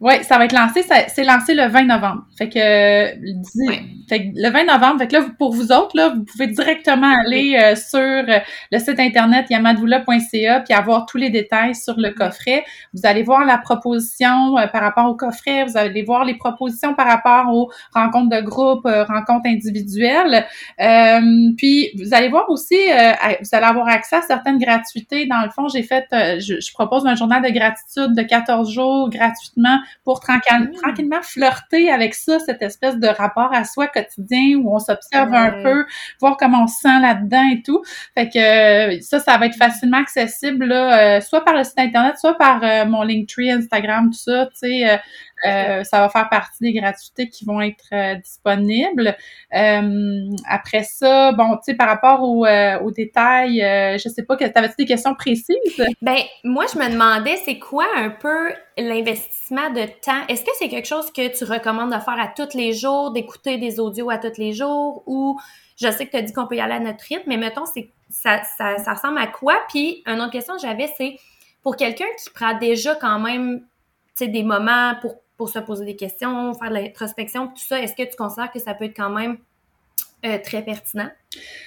Oui, 0.00 0.14
ça 0.24 0.36
va 0.36 0.46
être 0.46 0.52
lancé, 0.52 0.82
c'est 0.82 1.22
lancé 1.22 1.54
le 1.54 1.68
20 1.68 1.84
novembre. 1.84 2.24
Fait 2.36 2.48
que, 2.48 2.58
euh, 2.58 3.12
dis- 3.20 3.68
Ouais. 3.68 3.82
fait 4.08 4.18
que 4.24 4.28
le 4.34 4.50
20 4.50 4.64
novembre, 4.64 4.98
fait 4.98 5.06
que 5.06 5.12
là, 5.12 5.26
pour 5.38 5.52
vous 5.52 5.70
autres, 5.70 5.96
là, 5.96 6.08
vous 6.08 6.24
pouvez 6.24 6.48
directement 6.48 7.14
aller 7.24 7.56
euh, 7.56 7.76
sur 7.76 8.00
euh, 8.00 8.40
le 8.72 8.78
site 8.80 8.98
internet 8.98 9.46
yamadula.ca 9.48 10.58
puis 10.60 10.74
avoir 10.74 11.06
tous 11.06 11.18
les 11.18 11.30
détails 11.30 11.76
sur 11.76 11.94
le 11.98 12.10
coffret. 12.10 12.64
Vous 12.94 13.02
allez 13.04 13.22
voir 13.22 13.44
la 13.44 13.58
proposition 13.58 14.58
euh, 14.58 14.66
par 14.66 14.80
rapport 14.82 15.06
au 15.06 15.14
coffret, 15.14 15.64
vous 15.66 15.76
allez 15.76 16.02
voir 16.02 16.24
les 16.24 16.34
propositions 16.36 16.94
par 16.94 17.06
rapport 17.06 17.54
aux 17.54 17.70
rencontres 17.94 18.30
de 18.36 18.40
groupe, 18.40 18.84
rencontres 18.84 19.46
individuelles. 19.46 20.46
Puis 21.56 21.90
vous 22.02 22.12
allez 22.12 22.28
voir 22.28 22.48
aussi, 22.50 22.74
vous 22.74 23.48
allez 23.52 23.64
avoir 23.66 23.86
accès 23.88 24.16
à 24.16 24.22
certaines 24.22 24.58
gratuités. 24.58 25.26
Dans 25.26 25.42
le 25.44 25.50
fond, 25.50 25.68
j'ai 25.68 25.84
fait, 25.84 26.06
je, 26.10 26.60
je 26.60 26.72
propose 26.72 27.06
un 27.06 27.14
journal 27.14 27.40
de 27.42 27.50
gratitude 27.50 28.14
de 28.16 28.21
14 28.22 28.70
jours 28.72 29.10
gratuitement 29.10 29.78
pour 30.04 30.20
tranquille- 30.20 30.70
Mm. 30.72 30.76
tranquillement 30.82 31.22
flirter 31.22 31.90
avec 31.90 32.14
ça, 32.14 32.38
cette 32.38 32.62
espèce 32.62 32.96
de 32.96 33.06
rapport 33.08 33.52
à 33.54 33.64
soi 33.64 33.86
quotidien 33.88 34.56
où 34.56 34.74
on 34.74 34.78
s'observe 34.78 35.32
un 35.34 35.50
peu, 35.62 35.84
voir 36.20 36.36
comment 36.36 36.64
on 36.64 36.66
se 36.66 36.80
sent 36.80 37.00
là-dedans 37.00 37.48
et 37.52 37.62
tout. 37.62 37.82
Fait 38.14 38.28
que 38.28 38.38
euh, 38.96 38.98
ça, 39.00 39.20
ça 39.20 39.36
va 39.38 39.46
être 39.46 39.56
facilement 39.56 39.98
accessible, 39.98 40.66
là, 40.66 41.16
euh, 41.16 41.20
soit 41.20 41.44
par 41.44 41.54
le 41.54 41.64
site 41.64 41.78
internet, 41.78 42.18
soit 42.18 42.36
par 42.38 42.60
euh, 42.62 42.84
mon 42.86 43.02
Linktree, 43.02 43.50
Instagram, 43.50 44.10
tout 44.10 44.18
ça, 44.18 44.46
tu 44.46 44.68
sais. 44.68 45.00
Euh, 45.46 45.84
ça 45.84 46.00
va 46.00 46.08
faire 46.08 46.28
partie 46.28 46.62
des 46.62 46.72
gratuités 46.72 47.28
qui 47.28 47.44
vont 47.44 47.60
être 47.60 47.84
euh, 47.92 48.14
disponibles. 48.16 49.16
Euh, 49.54 50.30
après 50.48 50.84
ça, 50.84 51.32
bon, 51.32 51.56
tu 51.56 51.62
sais, 51.64 51.74
par 51.74 51.88
rapport 51.88 52.22
aux, 52.22 52.90
détails, 52.90 53.58
je 53.98 54.08
sais 54.08 54.22
pas, 54.22 54.36
t'avais-tu 54.36 54.74
des 54.78 54.84
questions 54.84 55.14
précises? 55.14 55.56
Ben, 56.02 56.18
moi, 56.44 56.64
je 56.72 56.78
me 56.78 56.90
demandais, 56.90 57.36
c'est 57.44 57.58
quoi 57.58 57.86
un 57.96 58.10
peu 58.10 58.52
l'investissement 58.76 59.70
de 59.70 59.86
temps? 60.04 60.26
Est-ce 60.28 60.44
que 60.44 60.50
c'est 60.58 60.68
quelque 60.68 60.88
chose 60.88 61.10
que 61.12 61.36
tu 61.36 61.44
recommandes 61.44 61.92
de 61.92 61.98
faire 61.98 62.20
à 62.20 62.28
tous 62.28 62.56
les 62.56 62.72
jours, 62.72 63.12
d'écouter 63.12 63.58
des 63.58 63.80
audios 63.80 64.10
à 64.10 64.18
tous 64.18 64.38
les 64.38 64.52
jours, 64.52 65.02
ou 65.06 65.38
je 65.80 65.90
sais 65.90 66.06
que 66.06 66.10
tu 66.10 66.16
as 66.16 66.22
dit 66.22 66.32
qu'on 66.32 66.46
peut 66.46 66.56
y 66.56 66.60
aller 66.60 66.74
à 66.74 66.80
notre 66.80 67.04
rythme, 67.04 67.24
mais 67.26 67.36
mettons, 67.36 67.64
c'est 67.66 67.88
ça, 68.10 68.42
ça, 68.58 68.76
ça 68.78 68.92
ressemble 68.94 69.18
à 69.18 69.26
quoi? 69.26 69.54
Puis, 69.68 70.02
une 70.06 70.20
autre 70.20 70.32
question 70.32 70.54
que 70.54 70.60
j'avais, 70.60 70.90
c'est 70.96 71.16
pour 71.62 71.76
quelqu'un 71.76 72.04
qui 72.22 72.30
prend 72.30 72.58
déjà 72.58 72.94
quand 72.96 73.18
même, 73.18 73.62
des 74.20 74.42
moments 74.42 74.94
pour, 75.00 75.16
pour 75.36 75.48
se 75.48 75.58
poser 75.58 75.84
des 75.84 75.96
questions, 75.96 76.54
faire 76.54 76.70
de 76.70 76.74
l'introspection, 76.74 77.48
tout 77.48 77.56
ça, 77.56 77.80
est-ce 77.80 77.94
que 77.94 78.08
tu 78.08 78.16
considères 78.16 78.50
que 78.50 78.58
ça 78.58 78.74
peut 78.74 78.84
être 78.84 78.96
quand 78.96 79.10
même 79.10 79.38
euh, 80.24 80.38
très 80.42 80.62
pertinent? 80.62 81.10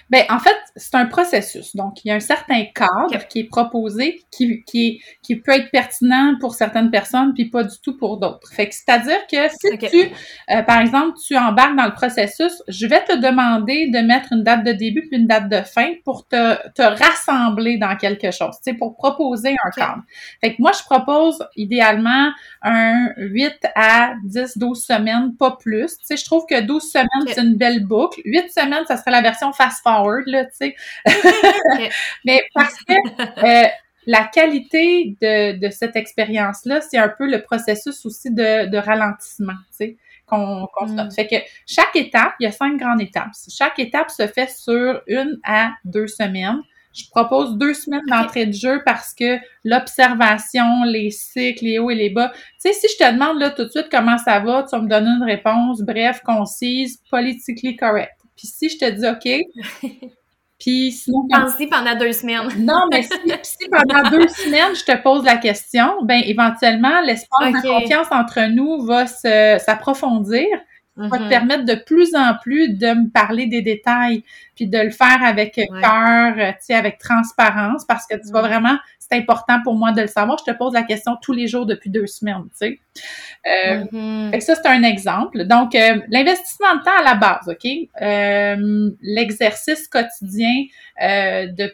Ben, 0.10 0.24
en 0.30 0.38
fait, 0.38 0.56
c'est 0.76 0.96
un 0.96 1.06
processus. 1.06 1.76
Donc, 1.76 2.04
il 2.04 2.10
y 2.10 2.12
a 2.12 2.16
un 2.16 2.20
certain 2.20 2.64
cadre 2.76 3.28
qui 3.28 3.40
est 3.40 3.50
proposé, 3.50 4.24
qui, 4.32 4.64
qui, 4.66 5.02
qui 5.24 5.36
peut 5.36 5.54
être 5.54 5.72
pertinent 5.72 6.36
pour 6.40 6.54
certaines 6.54 6.92
personnes, 6.92 7.34
puis 7.34 7.46
pas 7.46 7.64
du 7.64 7.76
tout 7.82 7.98
pour 7.98 8.20
d'autres. 8.20 8.48
Fait 8.54 8.70
que 8.70 8.76
c'est-à-dire 8.76 9.26
que 9.32 9.50
si 9.50 9.78
tu, 9.90 10.12
euh, 10.52 10.62
par 10.62 10.80
exemple, 10.80 11.18
tu 11.26 11.36
embarques 11.36 11.76
dans 11.76 11.86
le 11.86 11.94
processus, 11.94 12.62
je 12.68 12.86
vais 12.86 13.04
te 13.04 13.16
demander 13.16 13.90
de 13.90 14.00
mettre 14.00 14.32
une 14.32 14.44
date 14.44 14.64
de 14.64 14.74
début 14.74 15.08
puis 15.08 15.18
une 15.18 15.28
date 15.28 15.50
de 15.50 15.62
fin 15.62 15.94
pour 16.04 16.28
te, 16.28 16.56
te 16.74 16.82
rassembler 16.82 17.78
dans 17.78 17.96
quelque 17.96 18.30
chose, 18.32 18.56
tu 18.64 18.72
sais, 18.72 18.74
pour 18.74 18.96
proposer 18.96 19.56
un 19.66 19.72
cadre. 19.72 20.04
Fait 20.42 20.56
que 20.56 20.62
moi, 20.62 20.72
je 20.78 20.84
propose 20.84 21.44
idéalement 21.56 22.30
un 22.62 23.10
8 23.18 23.54
à 23.76 24.14
10, 24.24 24.58
12 24.58 24.86
semaines, 24.86 25.36
pas 25.36 25.58
plus. 25.60 25.98
Tu 25.98 26.06
sais, 26.06 26.18
je 26.18 26.26
trouve 26.26 26.46
que 26.48 26.62
12 26.62 26.84
semaines, 26.84 27.08
c'est 27.28 27.42
une 27.42 27.56
belle 27.56 27.86
boucle. 27.86 28.22
8 28.24 28.52
semaines, 28.52 28.86
ça 28.88 28.98
serait 28.98 29.12
la 29.12 29.22
version 29.22 29.52
fast-forward, 29.58 30.24
là, 30.28 30.46
tu 30.46 30.52
sais. 30.54 30.76
Mais 32.26 32.44
parce 32.54 32.76
que 32.88 32.94
euh, 33.46 33.68
la 34.08 34.24
qualité 34.26 35.18
de, 35.22 35.58
de 35.60 35.70
cette 35.72 35.96
expérience-là, 35.96 36.82
c'est 36.82 36.98
un 36.98 37.10
peu 37.10 37.30
le 37.30 37.42
processus 37.42 38.06
aussi 38.06 38.32
de, 38.32 38.68
de 38.68 38.78
ralentissement, 38.78 39.54
tu 39.72 39.78
sais, 39.78 39.98
qu'on 40.28 40.68
qu'on 40.74 40.88
se 40.88 40.94
Mm. 40.94 40.96
donne. 40.98 41.12
Fait 41.12 41.28
que 41.28 41.36
chaque 41.66 41.96
étape, 41.96 42.34
il 42.40 42.44
y 42.46 42.48
a 42.48 42.52
cinq 42.52 42.78
grandes 42.78 43.02
étapes. 43.02 43.32
Chaque 43.50 43.80
étape 43.80 44.10
se 44.12 44.28
fait 44.28 44.50
sur 44.50 45.02
une 45.08 45.40
à 45.44 45.72
deux 45.86 46.08
semaines. 46.08 46.60
Je 46.94 47.04
propose 47.12 47.58
deux 47.58 47.74
semaines 47.74 48.06
d'entrée 48.08 48.46
de 48.46 48.54
jeu 48.54 48.82
parce 48.86 49.14
que 49.14 49.38
l'observation, 49.66 50.84
les 50.86 51.12
cycles, 51.12 51.66
les 51.66 51.78
hauts 51.80 51.90
et 51.90 51.96
les 51.96 52.10
bas. 52.10 52.32
Tu 52.34 52.72
sais, 52.72 52.74
si 52.74 52.88
je 52.88 53.04
te 53.06 53.12
demande 53.14 53.38
là 53.40 53.50
tout 53.50 53.66
de 53.66 53.70
suite 53.70 53.88
comment 53.92 54.18
ça 54.18 54.40
va, 54.40 54.64
tu 54.64 54.70
vas 54.76 54.82
me 54.82 54.88
donner 54.88 55.10
une 55.10 55.24
réponse 55.24 55.82
bref, 55.82 56.22
concise, 56.26 57.02
politically 57.12 57.76
correct. 57.76 58.14
Puis 58.36 58.48
si 58.48 58.70
je 58.70 58.78
te 58.78 58.90
dis 58.90 59.08
OK, 59.08 59.28
puis 60.60 60.92
sinon 60.92 61.28
Pense-y 61.30 61.68
pendant 61.68 61.98
deux 61.98 62.14
semaines. 62.14 62.48
non, 62.58 62.88
mais 62.92 63.04
si, 63.04 63.10
si 63.44 63.70
pendant 63.70 64.10
deux 64.10 64.28
semaines, 64.28 64.76
je 64.76 64.84
te 64.84 65.02
pose 65.02 65.24
la 65.24 65.38
question, 65.38 66.04
ben 66.04 66.22
éventuellement, 66.26 67.02
l'espace 67.02 67.54
de 67.64 67.68
confiance 67.68 68.08
entre 68.12 68.48
nous 68.50 68.84
va 68.86 69.06
s'approfondir. 70.96 71.10
va 71.10 71.26
te 71.26 71.30
permettre 71.30 71.66
de 71.66 71.76
plus 71.76 72.16
en 72.16 72.36
plus 72.42 72.70
de 72.70 72.88
me 72.88 73.10
parler 73.10 73.48
des 73.48 73.62
détails, 73.62 74.24
puis 74.56 74.68
de 74.68 74.78
le 74.78 74.92
faire 74.92 75.24
avec 75.24 75.54
cœur, 75.54 76.34
tu 76.36 76.54
sais, 76.62 76.74
avec 76.74 76.98
transparence, 76.98 77.86
parce 77.86 78.08
que 78.08 78.16
tu 78.16 78.32
vas 78.32 78.42
vraiment, 78.42 78.78
c'est 79.00 79.18
important 79.18 79.62
pour 79.64 79.76
moi 79.76 79.92
de 79.92 80.02
le 80.02 80.08
savoir. 80.08 80.38
Je 80.40 80.52
te 80.52 80.58
pose 80.58 80.74
la 80.74 80.84
question 80.84 81.18
tous 81.22 81.34
les 81.34 81.48
jours 81.48 81.66
depuis 81.66 81.90
deux 81.90 82.08
semaines, 82.08 82.44
tu 82.50 82.68
sais. 82.68 82.80
Euh, 83.46 83.84
mm-hmm. 83.92 84.40
ça, 84.40 84.56
c'est 84.56 84.68
un 84.68 84.84
exemple. 84.84 85.46
Donc, 85.46 85.76
euh, 85.76 86.00
l'investissement 86.10 86.76
de 86.76 86.84
temps 86.84 86.98
à 87.00 87.04
la 87.04 87.16
base, 87.16 87.48
OK? 87.48 87.70
Euh, 88.02 88.92
l'exercice 89.02 89.88
quotidien 89.88 90.66
euh, 91.02 91.48
de 91.48 91.74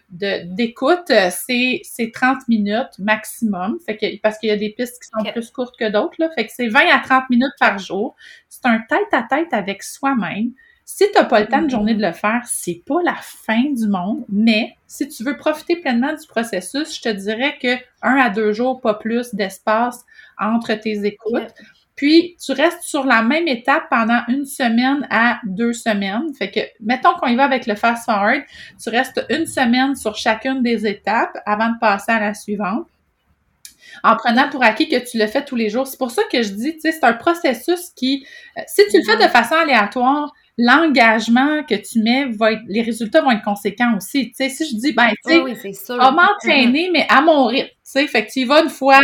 d'écoute, 0.56 1.11
c'est 1.30 1.81
c'est 1.84 2.11
30 2.11 2.48
minutes 2.48 2.98
maximum. 2.99 3.77
Fait 3.85 3.98
que, 3.98 4.19
parce 4.22 4.38
qu'il 4.38 4.49
y 4.49 4.52
a 4.52 4.57
des 4.57 4.72
pistes 4.72 5.02
qui 5.02 5.10
sont 5.10 5.31
plus 5.31 5.52
courtes 5.52 5.77
que 5.77 5.89
d'autres, 5.89 6.15
là. 6.19 6.30
Fait 6.35 6.45
que 6.45 6.52
c'est 6.56 6.68
20 6.68 6.80
à 6.91 6.99
30 6.99 7.30
minutes 7.30 7.53
par 7.60 7.77
jour. 7.77 8.15
C'est 8.49 8.65
un 8.65 8.80
tête-à-tête 8.80 9.49
-tête 9.52 9.56
avec 9.56 9.84
soi-même. 9.84 10.52
Si 10.85 11.06
tu 11.10 11.18
n'as 11.18 11.26
pas 11.26 11.39
le 11.39 11.48
temps 11.48 11.61
de 11.61 11.68
mm-hmm. 11.68 11.69
journée 11.69 11.93
de 11.93 12.02
le 12.02 12.11
faire, 12.11 12.41
c'est 12.45 12.84
pas 12.85 13.02
la 13.03 13.15
fin 13.15 13.64
du 13.72 13.88
monde, 13.88 14.26
mais 14.27 14.76
si 14.88 15.07
tu 15.07 15.23
veux 15.23 15.38
profiter 15.38 15.77
pleinement 15.77 16.14
du 16.14 16.27
processus, 16.27 16.95
je 16.98 17.02
te 17.02 17.10
dirais 17.10 17.57
que 17.61 17.76
un 18.02 18.18
à 18.18 18.30
deux 18.30 18.52
jours, 18.52 18.81
pas 18.81 18.95
plus 18.95 19.34
d'espace 19.34 20.03
entre 20.38 20.73
tes 20.73 21.06
écoutes. 21.06 21.53
Puis, 22.02 22.36
tu 22.44 22.53
restes 22.53 22.82
sur 22.82 23.06
la 23.06 23.22
même 23.22 23.48
étape 23.48 23.84
pendant 23.88 24.22
une 24.28 24.44
semaine 24.44 25.06
à 25.11 25.40
deux 25.44 25.72
semaines. 25.72 26.34
Fait 26.34 26.49
que, 26.49 26.60
mettons 26.80 27.14
qu'on 27.14 27.28
y 27.28 27.36
va 27.36 27.44
avec 27.44 27.68
le 27.68 27.76
fast 27.76 28.06
forward, 28.06 28.41
tu 28.82 28.90
restes 28.90 29.23
une 29.30 29.45
semaine 29.45 29.95
sur 29.95 30.15
chacune 30.15 30.64
des 30.64 30.88
étapes 30.88 31.38
avant 31.45 31.69
de 31.69 31.78
passer 31.80 32.11
à 32.11 32.19
la 32.19 32.34
suivante 32.34 32.88
en 34.02 34.15
prenant 34.15 34.49
pour 34.49 34.64
acquis 34.64 34.90
que 34.90 34.95
tu 34.95 35.19
le 35.19 35.28
fais 35.28 35.45
tous 35.45 35.56
les 35.56 35.69
jours. 35.69 35.86
C'est 35.86 35.99
pour 35.99 36.10
ça 36.10 36.23
que 36.32 36.41
je 36.41 36.49
dis, 36.49 36.73
tu 36.73 36.80
sais, 36.80 36.91
c'est 36.91 37.03
un 37.03 37.14
processus 37.14 37.91
qui, 37.95 38.26
euh, 38.57 38.61
si 38.65 38.82
tu 38.90 38.98
le 38.98 39.03
fais 39.03 39.23
de 39.23 39.30
façon 39.30 39.53
aléatoire, 39.53 40.34
l'engagement 40.57 41.64
que 41.64 41.76
tu 41.76 41.99
mets 42.02 42.26
va 42.26 42.53
être, 42.53 42.61
les 42.68 42.82
résultats 42.82 43.22
vont 43.22 43.32
être 43.32 43.44
conséquents 43.44 43.95
aussi. 43.98 44.28
Tu 44.30 44.36
sais, 44.36 44.49
si 44.49 44.69
je 44.69 44.76
dis, 44.76 44.94
ben, 44.94 45.10
tu 45.26 45.34
sais, 45.34 45.41
oui, 45.41 45.53
m'entraîner, 46.11 46.90
mais 46.91 47.06
à 47.10 47.22
mon 47.22 47.45
rythme 47.45 47.69
sais, 47.91 48.07
fait 48.07 48.26
que 48.26 48.32
tu 48.32 48.40
y 48.41 48.45
vas 48.45 48.64
une 48.64 48.69
fois, 48.69 48.99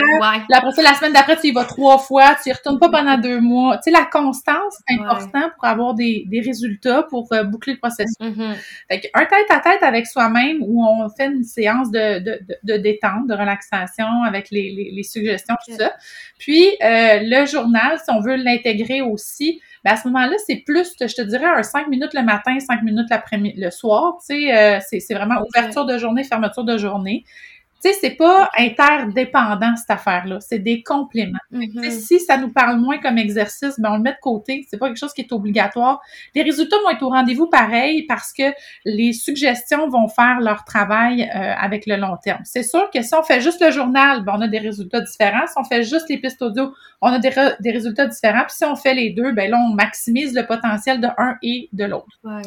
après 0.54 0.72
ça, 0.72 0.82
la 0.82 0.94
semaine 0.94 1.12
d'après, 1.12 1.38
tu 1.38 1.48
y 1.48 1.52
vas 1.52 1.66
trois 1.66 1.98
fois, 1.98 2.36
tu 2.42 2.50
y 2.50 2.54
retournes 2.54 2.80
pas 2.80 2.90
pendant 2.90 3.18
deux 3.18 3.42
mois. 3.42 3.78
Tu 3.78 3.84
sais, 3.86 3.92
la 3.92 4.06
constance, 4.06 4.76
c'est 4.88 4.96
important 4.96 5.50
pour 5.56 5.66
avoir 5.66 5.94
des, 5.94 6.24
des 6.28 6.40
résultats, 6.40 7.04
pour 7.04 7.28
euh, 7.34 7.44
boucler 7.44 7.74
le 7.74 7.80
processus. 7.80 8.16
Mm-hmm. 8.22 8.56
Fait 8.90 9.02
que 9.02 9.08
un 9.14 9.26
tête-à-tête 9.26 9.84
avec 9.84 10.08
soi-même 10.08 10.60
où 10.62 10.86
on 10.86 11.10
fait 11.10 11.28
une 11.28 11.44
séance 11.44 11.92
de, 11.92 12.20
de, 12.20 12.40
de, 12.64 12.78
détente, 12.78 13.28
de 13.28 13.34
relaxation 13.34 14.08
avec 14.26 14.50
les, 14.52 14.72
les, 14.72 14.92
les 14.92 15.04
suggestions, 15.04 15.56
tout 15.66 15.76
ça. 15.76 15.94
Puis, 16.40 16.68
euh, 16.82 17.20
le 17.24 17.46
journal, 17.46 17.98
si 17.98 18.10
on 18.10 18.22
veut 18.22 18.36
l'intégrer 18.36 19.02
aussi, 19.02 19.62
ben 19.88 19.94
à 19.94 19.98
ce 19.98 20.08
moment-là, 20.10 20.36
c'est 20.46 20.58
plus, 20.58 20.94
je 21.00 21.14
te 21.16 21.22
dirais, 21.22 21.46
un 21.46 21.64
cinq 21.64 21.88
minutes 21.88 22.14
le 22.14 22.24
matin, 22.24 22.60
cinq 22.60 22.84
minutes 22.84 23.08
l'après-midi, 23.10 23.60
le 23.60 23.72
soir. 23.72 24.18
Tu 24.20 24.36
sais, 24.36 24.54
euh, 24.54 24.80
c'est 24.82 25.14
vraiment 25.14 25.36
ouverture 25.48 25.86
de 25.86 25.98
journée, 25.98 26.24
fermeture 26.24 26.66
de 26.66 26.78
journée. 26.78 27.24
Tu 27.88 27.94
sais, 27.94 28.00
c'est 28.02 28.16
pas 28.16 28.50
interdépendant 28.58 29.76
cette 29.78 29.90
affaire-là, 29.90 30.40
c'est 30.42 30.60
des 30.60 30.84
compléments. 30.84 31.38
Mm-hmm. 31.54 31.92
Si 31.92 32.20
ça 32.20 32.38
nous 32.38 32.52
parle 32.52 32.80
moins 32.80 32.98
comme 32.98 33.18
exercice, 33.18 33.80
ben 33.80 33.92
on 33.92 33.98
le 33.98 34.02
met 34.04 34.12
de 34.12 34.18
côté, 34.22 34.66
c'est 34.70 34.78
pas 34.78 34.88
quelque 34.88 35.00
chose 35.00 35.14
qui 35.14 35.22
est 35.22 35.32
obligatoire. 35.32 36.02
Les 36.36 36.44
résultats 36.44 36.76
vont 36.84 36.90
être 36.90 37.04
au 37.04 37.10
rendez-vous 37.10 37.48
pareil 37.48 38.04
parce 38.04 38.34
que 38.34 38.44
les 38.84 39.14
suggestions 39.14 39.88
vont 39.90 40.10
faire 40.10 40.42
leur 40.42 40.66
travail 40.66 41.24
euh, 41.24 41.54
avec 41.58 41.86
le 41.86 41.96
long 41.96 42.18
terme. 42.22 42.42
C'est 42.44 42.64
sûr 42.64 42.90
que 42.92 43.02
si 43.02 43.14
on 43.16 43.24
fait 43.24 43.40
juste 43.40 43.62
le 43.62 43.72
journal, 43.72 44.24
ben 44.26 44.34
on 44.36 44.42
a 44.42 44.48
des 44.48 44.60
résultats 44.60 45.02
différents. 45.02 45.48
Si 45.48 45.54
on 45.56 45.64
fait 45.64 45.84
juste 45.84 46.10
les 46.10 46.18
pistes 46.18 46.42
audio, 46.42 46.74
on 47.02 47.08
a 47.08 47.20
des, 47.20 47.32
des 47.62 47.72
résultats 47.72 48.08
différents. 48.08 48.44
Puis 48.44 48.58
si 48.58 48.66
on 48.66 48.76
fait 48.76 48.96
les 48.96 49.12
deux, 49.12 49.32
ben 49.32 49.50
là 49.50 49.58
on 49.58 49.74
maximise 49.74 50.36
le 50.36 50.46
potentiel 50.46 51.00
de 51.00 51.08
un 51.18 51.36
et 51.42 51.70
de 51.72 51.86
l'autre. 51.86 52.20
Ouais. 52.24 52.42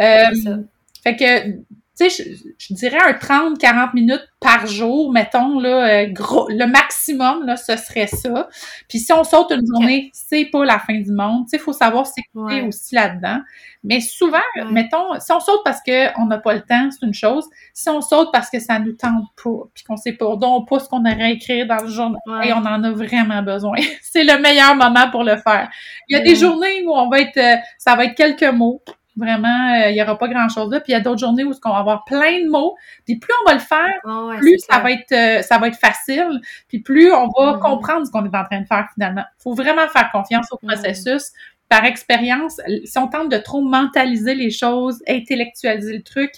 Euh, 0.00 0.58
fait 1.02 1.16
que 1.16 1.76
tu 1.98 2.10
sais, 2.10 2.24
je, 2.58 2.74
dirais 2.74 2.98
un 3.02 3.12
30-40 3.12 3.94
minutes 3.94 4.28
par 4.38 4.66
jour, 4.66 5.10
mettons, 5.12 5.58
là, 5.58 5.88
euh, 5.88 6.06
gros, 6.10 6.46
le 6.50 6.66
maximum, 6.66 7.46
là, 7.46 7.56
ce 7.56 7.74
serait 7.76 8.06
ça. 8.06 8.48
Puis 8.86 8.98
si 8.98 9.12
on 9.14 9.24
saute 9.24 9.50
une 9.50 9.66
journée, 9.66 10.10
c'est 10.12 10.44
pas 10.46 10.64
la 10.66 10.78
fin 10.78 10.98
du 10.98 11.10
monde. 11.10 11.44
Tu 11.44 11.50
sais, 11.50 11.56
il 11.56 11.60
faut 11.60 11.72
savoir 11.72 12.06
s'écouter 12.06 12.60
aussi 12.62 12.94
là-dedans. 12.94 13.38
Mais 13.82 14.00
souvent, 14.00 14.42
mettons, 14.70 15.18
si 15.20 15.32
on 15.32 15.40
saute 15.40 15.60
parce 15.64 15.80
qu'on 15.80 16.26
n'a 16.26 16.38
pas 16.38 16.54
le 16.54 16.60
temps, 16.60 16.90
c'est 16.90 17.06
une 17.06 17.14
chose. 17.14 17.48
Si 17.72 17.88
on 17.88 18.02
saute 18.02 18.28
parce 18.30 18.50
que 18.50 18.58
ça 18.58 18.78
nous 18.78 18.92
tente 18.92 19.24
pas, 19.42 19.68
puis 19.72 19.84
qu'on 19.84 19.96
sait 19.96 20.12
pas, 20.12 20.36
donc 20.36 20.68
pas 20.68 20.80
ce 20.80 20.88
qu'on 20.88 21.00
aurait 21.00 21.32
écrit 21.32 21.66
dans 21.66 21.82
le 21.82 21.88
journal, 21.88 22.20
et 22.44 22.52
on 22.52 22.58
en 22.58 22.84
a 22.84 22.90
vraiment 22.90 23.42
besoin. 23.42 23.76
c'est 24.02 24.24
le 24.24 24.38
meilleur 24.42 24.74
moment 24.74 25.10
pour 25.10 25.24
le 25.24 25.36
faire. 25.36 25.70
Il 26.08 26.16
y 26.16 26.20
a 26.20 26.22
des 26.22 26.36
journées 26.36 26.84
où 26.84 26.92
on 26.92 27.08
va 27.08 27.20
être, 27.20 27.38
euh, 27.38 27.56
ça 27.78 27.96
va 27.96 28.04
être 28.04 28.16
quelques 28.16 28.52
mots 28.52 28.82
Vraiment, 29.16 29.74
euh, 29.74 29.90
il 29.90 29.94
n'y 29.94 30.02
aura 30.02 30.18
pas 30.18 30.28
grand-chose 30.28 30.70
là. 30.70 30.80
Puis 30.80 30.92
il 30.92 30.94
y 30.94 30.96
a 30.96 31.00
d'autres 31.00 31.20
journées 31.20 31.44
où 31.44 31.52
on 31.64 31.70
va 31.70 31.78
avoir 31.78 32.04
plein 32.04 32.44
de 32.44 32.50
mots. 32.50 32.76
Puis 33.04 33.16
plus 33.16 33.32
on 33.42 33.48
va 33.48 33.54
le 33.54 33.60
faire, 33.60 34.36
plus 34.38 34.58
ça 34.68 34.78
va 34.80 34.92
être 34.92 35.12
euh, 35.12 35.42
ça 35.42 35.58
va 35.58 35.68
être 35.68 35.78
facile. 35.78 36.40
Puis 36.68 36.80
plus 36.80 37.12
on 37.12 37.28
va 37.28 37.52
mm-hmm. 37.52 37.58
comprendre 37.60 38.06
ce 38.06 38.10
qu'on 38.10 38.24
est 38.24 38.36
en 38.36 38.44
train 38.44 38.60
de 38.60 38.66
faire 38.66 38.86
finalement. 38.92 39.24
Il 39.38 39.42
faut 39.42 39.54
vraiment 39.54 39.88
faire 39.88 40.10
confiance 40.12 40.46
au 40.52 40.56
mm-hmm. 40.56 40.74
processus 40.74 41.32
par 41.68 41.84
expérience, 41.84 42.60
si 42.84 42.96
on 42.98 43.08
tente 43.08 43.28
de 43.28 43.38
trop 43.38 43.60
mentaliser 43.60 44.34
les 44.34 44.50
choses, 44.50 45.02
intellectualiser 45.08 45.96
le 45.96 46.02
truc, 46.02 46.30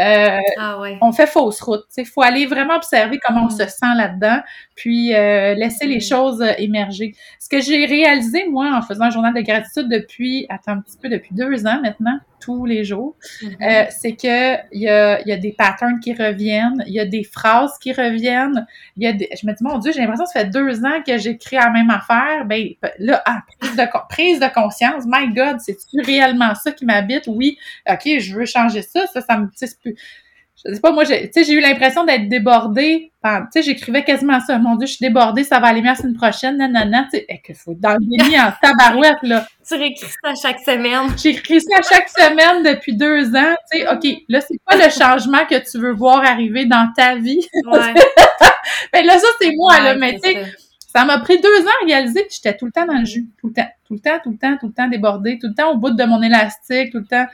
euh, 0.00 0.38
ah 0.58 0.78
on 1.02 1.12
fait 1.12 1.26
fausse 1.26 1.60
route. 1.60 1.84
Il 1.96 2.06
faut 2.06 2.22
aller 2.22 2.46
vraiment 2.46 2.76
observer 2.76 3.18
comment 3.22 3.42
on 3.42 3.46
mm. 3.46 3.50
se 3.50 3.66
sent 3.66 3.94
là-dedans, 3.96 4.40
puis 4.74 5.14
euh, 5.14 5.54
laisser 5.54 5.86
les 5.86 5.98
mm. 5.98 6.00
choses 6.00 6.42
euh, 6.42 6.52
émerger. 6.58 7.14
Ce 7.38 7.48
que 7.48 7.60
j'ai 7.60 7.84
réalisé, 7.84 8.46
moi, 8.48 8.72
en 8.74 8.82
faisant 8.82 9.04
un 9.04 9.10
journal 9.10 9.34
de 9.34 9.40
gratitude 9.40 9.88
depuis, 9.88 10.46
attends 10.48 10.72
un 10.72 10.80
petit 10.80 10.96
peu, 11.00 11.08
depuis 11.08 11.34
deux 11.34 11.66
ans 11.66 11.80
maintenant, 11.82 12.18
tous 12.40 12.64
les 12.64 12.84
jours, 12.84 13.16
mm-hmm. 13.42 13.88
c'est 13.90 14.12
que 14.12 14.56
il 14.72 14.80
y 14.80 14.88
a, 14.88 15.20
y 15.28 15.32
a 15.32 15.36
des 15.36 15.52
patterns 15.52 16.00
qui 16.00 16.14
reviennent, 16.14 16.82
il 16.86 16.94
y 16.94 17.00
a 17.00 17.04
des 17.04 17.22
phrases 17.22 17.76
qui 17.78 17.92
reviennent, 17.92 18.66
il 18.96 19.02
y 19.02 19.06
a 19.06 19.12
des, 19.12 19.28
je 19.38 19.46
me 19.46 19.52
dis, 19.52 19.62
mon 19.62 19.76
Dieu, 19.76 19.92
j'ai 19.92 20.00
l'impression 20.00 20.24
que 20.24 20.30
ça 20.30 20.40
fait 20.40 20.50
deux 20.50 20.82
ans 20.86 21.02
que 21.06 21.18
j'écris 21.18 21.56
la 21.56 21.68
même 21.68 21.90
affaire, 21.90 22.46
ben 22.46 22.70
là, 22.98 23.22
ah, 23.26 23.42
prise 23.60 23.76
de, 23.76 23.84
prise 24.08 24.40
de 24.40 24.46
conscience, 24.54 25.04
my 25.06 25.34
God, 25.34 25.60
c'est-tu 25.60 26.00
réellement 26.00 26.54
ça 26.54 26.72
qui 26.72 26.86
m'habite? 26.86 27.24
Oui, 27.26 27.58
ok, 27.86 28.18
je 28.18 28.34
veux 28.34 28.46
changer 28.46 28.80
ça, 28.80 29.06
ça, 29.06 29.20
ça 29.20 29.36
me, 29.36 29.48
je 30.64 30.74
sais 30.74 30.80
pas, 30.80 30.92
moi, 30.92 31.04
j'ai, 31.04 31.30
j'ai 31.34 31.52
eu 31.52 31.60
l'impression 31.60 32.04
d'être 32.04 32.28
débordée. 32.28 33.12
Tu 33.24 33.30
sais, 33.50 33.62
j'écrivais 33.62 34.04
quasiment 34.04 34.40
ça. 34.40 34.58
Mon 34.58 34.76
Dieu, 34.76 34.86
je 34.86 34.92
suis 34.94 35.06
débordée, 35.06 35.42
ça 35.42 35.58
va 35.58 35.68
aller 35.68 35.80
mieux 35.80 35.88
la 35.88 35.94
semaine 35.94 36.14
prochaine, 36.14 36.58
nanana. 36.58 37.04
Tu 37.04 37.18
sais, 37.18 37.26
eh, 37.28 37.40
qu'il 37.40 37.54
faut 37.54 37.74
dans 37.74 37.94
le 37.94 38.00
déni 38.00 38.38
en 38.38 38.52
tabarouette, 38.62 39.22
là. 39.22 39.46
Tu 39.66 39.74
réécris 39.74 40.10
ça 40.22 40.34
chaque 40.34 40.60
semaine. 40.60 41.16
J'écris 41.16 41.62
ça 41.62 41.80
chaque 41.88 42.10
semaine 42.10 42.62
depuis 42.62 42.94
deux 42.94 43.34
ans. 43.34 43.54
Tu 43.72 43.78
sais, 43.78 43.88
OK, 43.90 44.22
là, 44.28 44.40
c'est 44.42 44.58
pas 44.66 44.76
le 44.76 44.90
changement 44.90 45.46
que 45.46 45.70
tu 45.70 45.78
veux 45.78 45.92
voir 45.92 46.24
arriver 46.24 46.66
dans 46.66 46.92
ta 46.94 47.16
vie. 47.16 47.40
Ouais. 47.66 47.94
ben 48.92 49.06
là, 49.06 49.18
ça, 49.18 49.28
c'est 49.40 49.52
moi, 49.56 49.80
là. 49.80 49.94
Mais 49.94 50.20
tu 50.22 50.30
sais, 50.30 50.44
ça 50.94 51.06
m'a 51.06 51.18
pris 51.20 51.40
deux 51.40 51.62
ans 51.62 51.82
à 51.82 51.86
réaliser 51.86 52.26
que 52.26 52.32
j'étais 52.32 52.54
tout 52.54 52.66
le 52.66 52.72
temps 52.72 52.84
dans 52.84 52.98
le 52.98 53.06
jus. 53.06 53.28
Tout 53.40 53.46
le 53.48 53.54
temps, 53.54 53.70
tout 53.86 53.94
le 53.94 54.00
temps, 54.00 54.18
tout 54.22 54.30
le 54.30 54.36
temps, 54.36 54.56
tout 54.58 54.66
le 54.66 54.72
temps 54.74 54.88
débordée, 54.88 55.38
tout 55.38 55.46
le 55.48 55.54
temps 55.54 55.70
au 55.70 55.78
bout 55.78 55.90
de 55.90 56.04
mon 56.04 56.20
élastique, 56.20 56.92
tout 56.92 56.98
le 56.98 57.06
temps. 57.06 57.26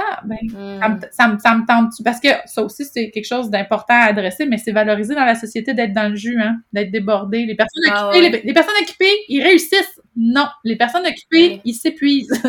Ah, 0.00 0.20
ben, 0.24 0.36
hmm. 0.42 1.00
ça, 1.10 1.28
me, 1.28 1.38
ça, 1.38 1.54
me, 1.56 1.66
tente. 1.66 1.90
Parce 2.04 2.20
que 2.20 2.28
ça 2.46 2.62
aussi, 2.62 2.84
c'est 2.84 3.10
quelque 3.10 3.26
chose 3.26 3.50
d'important 3.50 3.94
à 3.94 4.06
adresser, 4.06 4.46
mais 4.46 4.56
c'est 4.56 4.70
valorisé 4.70 5.12
dans 5.16 5.24
la 5.24 5.34
société 5.34 5.74
d'être 5.74 5.92
dans 5.92 6.08
le 6.08 6.14
jus, 6.14 6.40
hein, 6.40 6.56
d'être 6.72 6.92
débordé. 6.92 7.44
Les 7.46 7.56
personnes 7.56 7.82
ah 7.90 8.10
occupées, 8.10 8.42
les, 8.44 8.52
personnes 8.52 8.74
occupées, 8.80 9.24
ils 9.28 9.42
réussissent. 9.42 10.00
Non. 10.16 10.46
Les 10.62 10.76
personnes 10.76 11.04
occupées, 11.04 11.60
ils 11.64 11.74
s'épuisent. 11.74 12.30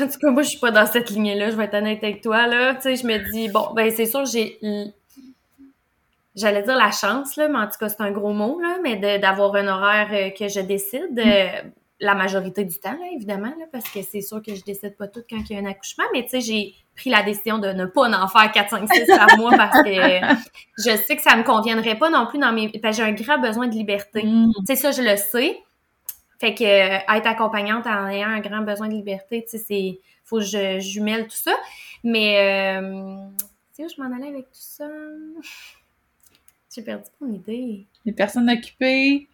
en 0.00 0.08
tout 0.08 0.18
cas, 0.20 0.30
moi, 0.30 0.42
je 0.42 0.48
suis 0.48 0.58
pas 0.58 0.72
dans 0.72 0.86
cette 0.86 1.10
lignée-là, 1.10 1.50
je 1.50 1.56
vais 1.56 1.64
être 1.64 1.74
honnête 1.74 2.02
avec 2.02 2.20
toi, 2.20 2.48
là. 2.48 2.74
Tu 2.74 2.82
sais, 2.82 2.96
je 2.96 3.06
me 3.06 3.18
dis, 3.30 3.48
bon, 3.48 3.68
ben, 3.76 3.92
c'est 3.94 4.06
sûr, 4.06 4.24
j'ai, 4.24 4.58
j'allais 6.34 6.62
dire 6.62 6.76
la 6.76 6.90
chance, 6.90 7.36
là, 7.36 7.46
mais 7.48 7.58
en 7.58 7.66
tout 7.66 7.78
cas, 7.78 7.88
c'est 7.88 8.00
un 8.00 8.10
gros 8.10 8.32
mot, 8.32 8.58
là, 8.60 8.78
mais 8.82 8.96
d'avoir 9.18 9.54
un 9.54 9.68
horaire 9.68 10.08
euh, 10.12 10.30
que 10.30 10.48
je 10.48 10.60
décide. 10.60 11.12
Mm. 11.12 11.18
Euh, 11.24 11.62
la 12.00 12.14
majorité 12.14 12.64
du 12.64 12.78
temps, 12.78 12.92
là, 12.92 13.06
évidemment, 13.12 13.52
là, 13.58 13.66
parce 13.72 13.88
que 13.90 14.02
c'est 14.02 14.20
sûr 14.20 14.40
que 14.42 14.54
je 14.54 14.62
décide 14.62 14.96
pas 14.96 15.08
tout 15.08 15.22
quand 15.28 15.38
il 15.50 15.56
y 15.56 15.58
a 15.58 15.62
un 15.62 15.66
accouchement, 15.66 16.04
mais 16.12 16.22
tu 16.22 16.30
sais, 16.30 16.40
j'ai 16.40 16.74
pris 16.94 17.10
la 17.10 17.22
décision 17.22 17.58
de 17.58 17.68
ne 17.68 17.86
pas 17.86 18.08
en 18.08 18.28
faire 18.28 18.52
4, 18.52 18.70
5, 18.70 18.92
6 18.92 19.06
par 19.06 19.36
mois 19.38 19.56
parce 19.56 19.82
que 19.82 19.90
je 20.78 20.96
sais 20.96 21.16
que 21.16 21.22
ça 21.22 21.36
me 21.36 21.42
conviendrait 21.42 21.96
pas 21.96 22.10
non 22.10 22.26
plus 22.26 22.38
dans 22.38 22.52
mes... 22.52 22.70
J'ai 22.72 23.02
un 23.02 23.12
grand 23.12 23.38
besoin 23.38 23.66
de 23.66 23.74
liberté. 23.74 24.22
Mm. 24.24 24.52
Tu 24.60 24.66
sais, 24.66 24.76
ça, 24.76 24.90
je 24.92 25.02
le 25.02 25.16
sais. 25.16 25.58
Fait 26.40 26.54
que 26.54 26.64
euh, 26.64 27.16
être 27.16 27.26
accompagnante 27.26 27.86
en 27.86 28.06
ayant 28.08 28.28
un 28.28 28.40
grand 28.40 28.62
besoin 28.62 28.88
de 28.88 28.94
liberté, 28.94 29.44
tu 29.44 29.58
sais, 29.58 29.64
c'est... 29.66 30.00
Faut 30.24 30.38
que 30.38 30.44
je 30.44 30.78
jumelle 30.78 31.24
tout 31.24 31.36
ça. 31.36 31.56
Mais... 32.04 32.78
Euh, 32.80 33.16
tu 33.76 33.82
sais 33.82 33.84
où 33.84 33.88
je 33.88 34.00
m'en 34.02 34.14
allais 34.14 34.28
avec 34.28 34.44
tout 34.44 34.52
ça? 34.52 34.88
J'ai 36.74 36.82
perdu 36.82 37.08
mon 37.20 37.32
idée. 37.32 37.86
Les 38.04 38.12
personnes 38.12 38.48
occupées... 38.48 39.28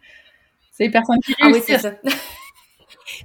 C'est 0.71 0.83
les 0.85 0.91
personnes 0.91 1.19
qui 1.21 1.33
réussissent. 1.39 1.85
Ah 1.85 1.95
oui, 2.03 2.03
c'est 2.03 2.09
ça. 2.09 2.19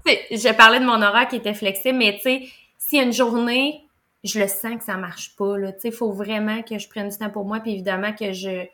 Je 0.06 0.52
parlais 0.54 0.80
de 0.80 0.84
mon 0.84 1.02
horaire 1.02 1.28
qui 1.28 1.36
était 1.36 1.54
flexible, 1.54 1.98
mais 1.98 2.14
tu 2.16 2.22
sais, 2.22 2.42
si 2.78 2.98
une 2.98 3.12
journée, 3.12 3.84
je 4.24 4.40
le 4.40 4.48
sens 4.48 4.76
que 4.76 4.84
ça 4.84 4.96
marche 4.96 5.36
pas, 5.36 5.56
là, 5.56 5.72
tu 5.72 5.80
sais, 5.80 5.90
faut 5.90 6.12
vraiment 6.12 6.62
que 6.62 6.78
je 6.78 6.88
prenne 6.88 7.08
du 7.08 7.16
temps 7.16 7.30
pour 7.30 7.44
moi, 7.44 7.60
puis 7.60 7.72
évidemment 7.72 8.12
que 8.12 8.32
je, 8.32 8.66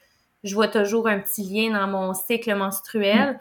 je 0.43 0.55
vois 0.55 0.69
toujours 0.69 1.09
un 1.09 1.19
petit 1.21 1.43
lien 1.43 1.79
dans 1.79 1.87
mon 1.87 2.15
cycle 2.15 2.55
menstruel. 2.55 3.39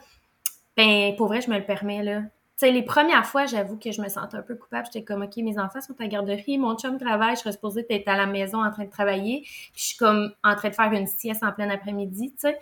ben 0.78 1.16
pour 1.16 1.28
vrai, 1.28 1.42
je 1.42 1.50
me 1.50 1.58
le 1.58 1.66
permets, 1.66 2.04
là. 2.04 2.22
Tu 2.58 2.68
sais, 2.68 2.72
les 2.72 2.84
premières 2.84 3.26
fois, 3.26 3.48
j'avoue 3.48 3.78
que 3.78 3.92
je 3.92 4.02
me 4.02 4.08
sentais 4.08 4.38
un 4.38 4.42
peu 4.42 4.56
coupable. 4.56 4.86
J'étais 4.86 5.04
comme, 5.04 5.24
OK, 5.24 5.36
mes 5.38 5.60
enfants 5.60 5.82
sont 5.82 5.94
à 6.00 6.04
la 6.04 6.08
garderie, 6.08 6.58
mon 6.58 6.78
chum 6.78 6.98
travaille, 6.98 7.36
je 7.36 7.42
serais 7.42 7.52
supposée 7.52 7.86
être 7.90 8.08
à 8.08 8.16
la 8.16 8.28
maison 8.28 8.64
en 8.64 8.72
train 8.72 8.86
de 8.86 8.90
travailler. 8.90 9.42
Puis 9.42 9.72
je 9.76 9.86
suis 9.88 9.98
comme 9.98 10.32
en 10.42 10.56
train 10.56 10.70
de 10.70 10.76
faire 10.76 10.92
une 10.94 11.08
sieste 11.08 11.44
en 11.44 11.52
plein 11.52 11.70
après-midi, 11.70 12.32
tu 12.32 12.48
sais. 12.48 12.58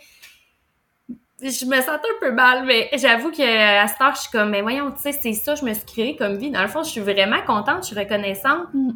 Je 1.43 1.65
me 1.65 1.75
sentais 1.75 2.07
un 2.07 2.19
peu 2.21 2.31
mal, 2.31 2.65
mais 2.65 2.89
j'avoue 2.93 3.29
qu'à 3.29 3.85
cette 3.87 4.01
heure, 4.01 4.15
je 4.15 4.21
suis 4.21 4.31
comme, 4.31 4.49
mais 4.49 4.61
voyons, 4.61 4.91
tu 4.91 5.01
sais, 5.01 5.11
c'est 5.11 5.33
ça, 5.33 5.55
je 5.55 5.65
me 5.65 5.73
suis 5.73 5.85
créée 5.85 6.15
comme 6.15 6.37
vie. 6.37 6.51
Dans 6.51 6.61
le 6.61 6.69
fond, 6.69 6.83
je 6.83 6.89
suis 6.89 7.01
vraiment 7.01 7.41
contente, 7.45 7.83
je 7.83 7.87
suis 7.87 7.99
reconnaissante. 7.99 8.73
Mm. 8.73 8.91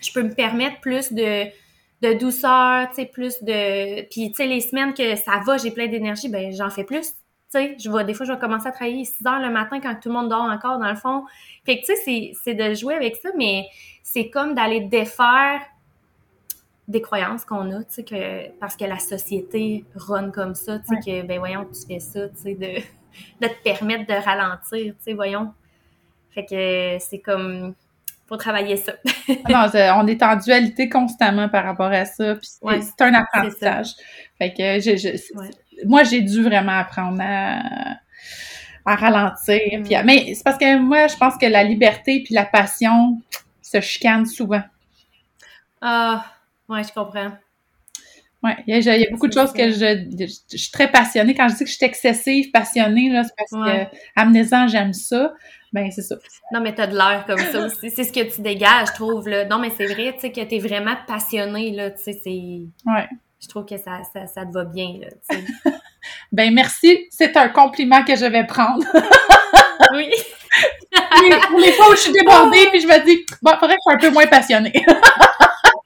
Je 0.00 0.12
peux 0.12 0.22
me 0.22 0.34
permettre 0.34 0.80
plus 0.80 1.12
de, 1.12 1.44
de 2.00 2.18
douceur, 2.18 2.88
tu 2.88 2.94
sais, 2.96 3.06
plus 3.06 3.42
de... 3.42 4.02
Puis, 4.08 4.30
tu 4.30 4.34
sais, 4.36 4.46
les 4.46 4.62
semaines 4.62 4.94
que 4.94 5.14
ça 5.16 5.42
va, 5.44 5.58
j'ai 5.58 5.70
plein 5.70 5.88
d'énergie, 5.88 6.30
ben 6.30 6.52
j'en 6.52 6.70
fais 6.70 6.84
plus 6.84 7.12
tu 7.52 7.58
sais, 7.58 7.76
je 7.80 7.90
vois, 7.90 8.04
des 8.04 8.14
fois, 8.14 8.24
je 8.24 8.32
vais 8.32 8.38
commencer 8.38 8.68
à 8.68 8.70
travailler 8.70 9.04
6 9.04 9.26
heures 9.26 9.40
le 9.40 9.50
matin 9.50 9.80
quand 9.80 9.96
tout 10.00 10.08
le 10.08 10.14
monde 10.14 10.28
dort 10.28 10.42
encore, 10.42 10.78
dans 10.78 10.88
le 10.88 10.94
fond. 10.94 11.24
Fait 11.66 11.80
que, 11.80 11.86
tu 11.86 11.96
sais, 11.96 12.32
c'est 12.44 12.54
de 12.54 12.74
jouer 12.74 12.94
avec 12.94 13.16
ça, 13.16 13.30
mais 13.36 13.66
c'est 14.04 14.30
comme 14.30 14.54
d'aller 14.54 14.80
défaire 14.80 15.60
des 16.90 17.00
croyances 17.00 17.44
qu'on 17.44 17.70
a, 17.72 17.78
tu 17.80 17.86
sais, 17.88 18.04
que, 18.04 18.50
parce 18.58 18.76
que 18.76 18.84
la 18.84 18.98
société 18.98 19.84
run 19.94 20.30
comme 20.30 20.54
ça, 20.54 20.78
tu 20.78 20.86
sais, 20.86 21.00
que, 21.00 21.26
ben 21.26 21.38
voyons, 21.38 21.64
tu 21.64 21.86
fais 21.86 22.00
ça, 22.00 22.28
tu 22.28 22.42
sais, 22.42 22.54
de, 22.54 22.80
de 23.46 23.52
te 23.52 23.62
permettre 23.62 24.06
de 24.06 24.14
ralentir, 24.14 24.94
tu 24.94 25.02
sais, 25.02 25.12
voyons. 25.14 25.52
Fait 26.30 26.44
que 26.44 27.04
c'est 27.04 27.18
comme, 27.18 27.74
faut 28.28 28.36
travailler 28.36 28.76
ça. 28.76 28.92
non, 29.48 29.66
on 29.96 30.06
est 30.06 30.22
en 30.22 30.36
dualité 30.36 30.88
constamment 30.88 31.48
par 31.48 31.64
rapport 31.64 31.90
à 31.90 32.04
ça, 32.04 32.36
puis 32.36 32.48
c'est 32.80 33.02
un 33.02 33.14
apprentissage. 33.14 33.88
Fait 34.38 34.52
que 34.52 34.80
je, 34.80 34.96
je 34.96 35.16
moi, 35.84 36.04
j'ai 36.04 36.22
dû 36.22 36.42
vraiment 36.42 36.78
apprendre 36.78 37.20
à, 37.22 37.96
ralentir. 38.84 39.82
Puis 39.84 39.94
mais 40.04 40.34
c'est 40.34 40.42
parce 40.42 40.58
que 40.58 40.78
moi, 40.78 41.06
je 41.06 41.16
pense 41.16 41.36
que 41.36 41.46
la 41.46 41.62
liberté 41.62 42.22
puis 42.24 42.34
la 42.34 42.44
passion 42.44 43.20
se 43.62 43.80
chicanent 43.80 44.26
souvent. 44.26 44.62
Ah, 45.80 46.24
ouais, 46.70 46.82
je 46.84 46.92
comprends. 46.92 47.32
Oui, 48.42 48.52
il 48.66 48.82
y, 48.82 48.88
a 48.88 49.10
beaucoup 49.10 49.28
de 49.28 49.34
choses 49.34 49.52
que 49.52 49.70
je, 49.70 50.08
je, 50.18 50.56
suis 50.56 50.70
très 50.70 50.90
passionnée. 50.90 51.34
Quand 51.34 51.46
je 51.48 51.56
dis 51.56 51.64
que 51.64 51.70
je 51.70 51.76
suis 51.76 51.84
excessive, 51.84 52.50
passionnée, 52.50 53.10
là, 53.10 53.22
c'est 53.22 53.34
parce 53.36 53.50
que 53.50 53.96
amenez-en, 54.16 54.66
j'aime 54.66 54.94
ça. 54.94 55.34
Ben, 55.74 55.90
c'est 55.90 56.00
ça. 56.00 56.16
Non, 56.50 56.60
mais 56.62 56.74
t'as 56.74 56.86
de 56.86 56.96
l'air 56.96 57.24
comme 57.26 57.38
ça 57.38 57.66
aussi. 57.66 57.90
C'est 57.90 58.04
ce 58.04 58.12
que 58.12 58.34
tu 58.34 58.40
dégages, 58.40 58.88
je 58.88 58.94
trouve. 58.94 59.28
Là. 59.28 59.44
Non, 59.44 59.58
mais 59.58 59.70
c'est 59.76 59.84
vrai, 59.84 60.14
tu 60.14 60.20
sais, 60.20 60.32
que 60.32 60.40
t'es 60.40 60.58
vraiment 60.58 60.96
passionnée, 61.06 61.72
là. 61.72 61.90
Tu 61.90 62.02
sais, 62.02 62.20
c'est... 62.24 62.90
Ouais 62.90 63.08
je 63.42 63.48
trouve 63.48 63.64
que 63.64 63.78
ça, 63.78 64.02
ça, 64.12 64.26
ça 64.26 64.44
te 64.44 64.52
va 64.52 64.64
bien. 64.64 64.98
Là, 65.00 65.36
ben 66.32 66.52
merci, 66.52 67.06
c'est 67.10 67.36
un 67.36 67.48
compliment 67.48 68.04
que 68.04 68.16
je 68.16 68.26
vais 68.26 68.44
prendre. 68.44 68.84
oui. 69.94 70.10
Pour 71.48 71.58
les 71.58 71.72
fois 71.72 71.90
où 71.90 71.94
je 71.94 72.00
suis 72.00 72.12
débordée, 72.12 72.66
puis 72.70 72.80
je 72.80 72.86
me 72.86 73.04
dis, 73.04 73.24
bon, 73.42 73.52
faudrait 73.58 73.76
que 73.76 73.80
je 73.80 73.90
sois 73.90 73.94
un 73.94 73.98
peu 73.98 74.10
moins 74.10 74.26
passionnée. 74.26 74.72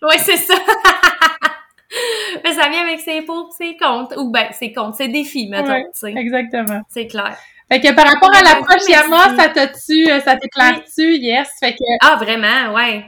Oui, 0.09 0.16
c'est 0.18 0.36
ça. 0.36 0.55
Mais 2.44 2.52
ça 2.52 2.68
vient 2.68 2.82
avec 2.82 3.01
ses 3.01 3.22
pour, 3.22 3.52
ses 3.52 3.76
comptes, 3.76 4.14
ou 4.16 4.31
ben, 4.31 4.48
ses 4.52 4.72
comptes, 4.72 4.97
ses 4.97 5.09
défis, 5.09 5.48
mettons, 5.48 5.81
tu 5.82 5.89
sais. 5.93 6.14
Exactement. 6.16 6.82
C'est 6.89 7.06
clair. 7.06 7.36
Fait 7.70 7.81
que 7.81 7.94
par 7.94 8.06
rapport 8.06 8.35
à 8.35 8.43
l'approche 8.43 8.89
Yama, 8.89 9.36
ça 9.36 9.48
t'a-tu, 9.48 10.10
euh, 10.10 10.20
ça 10.20 10.36
t'éclaire-tu? 10.36 11.16
Yes. 11.16 11.48
Fait 11.60 11.72
que... 11.72 11.85
Ah, 12.02 12.16
vraiment, 12.16 12.74
ouais. 12.74 13.05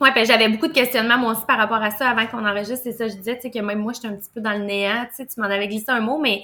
Ouais, 0.00 0.12
ben 0.14 0.26
j'avais 0.26 0.48
beaucoup 0.48 0.66
de 0.68 0.72
questionnements 0.72 1.16
moi 1.16 1.32
aussi 1.32 1.46
par 1.46 1.56
rapport 1.56 1.82
à 1.82 1.90
ça 1.90 2.10
avant 2.10 2.26
qu'on 2.26 2.46
enregistre. 2.46 2.80
C'est 2.84 2.92
ça, 2.92 3.08
je 3.08 3.14
disais, 3.14 3.36
tu 3.36 3.42
sais, 3.42 3.50
que 3.50 3.58
même 3.58 3.78
moi, 3.78 3.92
j'étais 3.94 4.08
un 4.08 4.14
petit 4.14 4.30
peu 4.34 4.40
dans 4.40 4.52
le 4.52 4.64
néant. 4.64 5.06
Tu 5.08 5.16
sais, 5.16 5.26
tu 5.26 5.40
m'en 5.40 5.46
avais 5.46 5.68
glissé 5.68 5.90
un 5.90 6.00
mot, 6.00 6.18
mais 6.18 6.42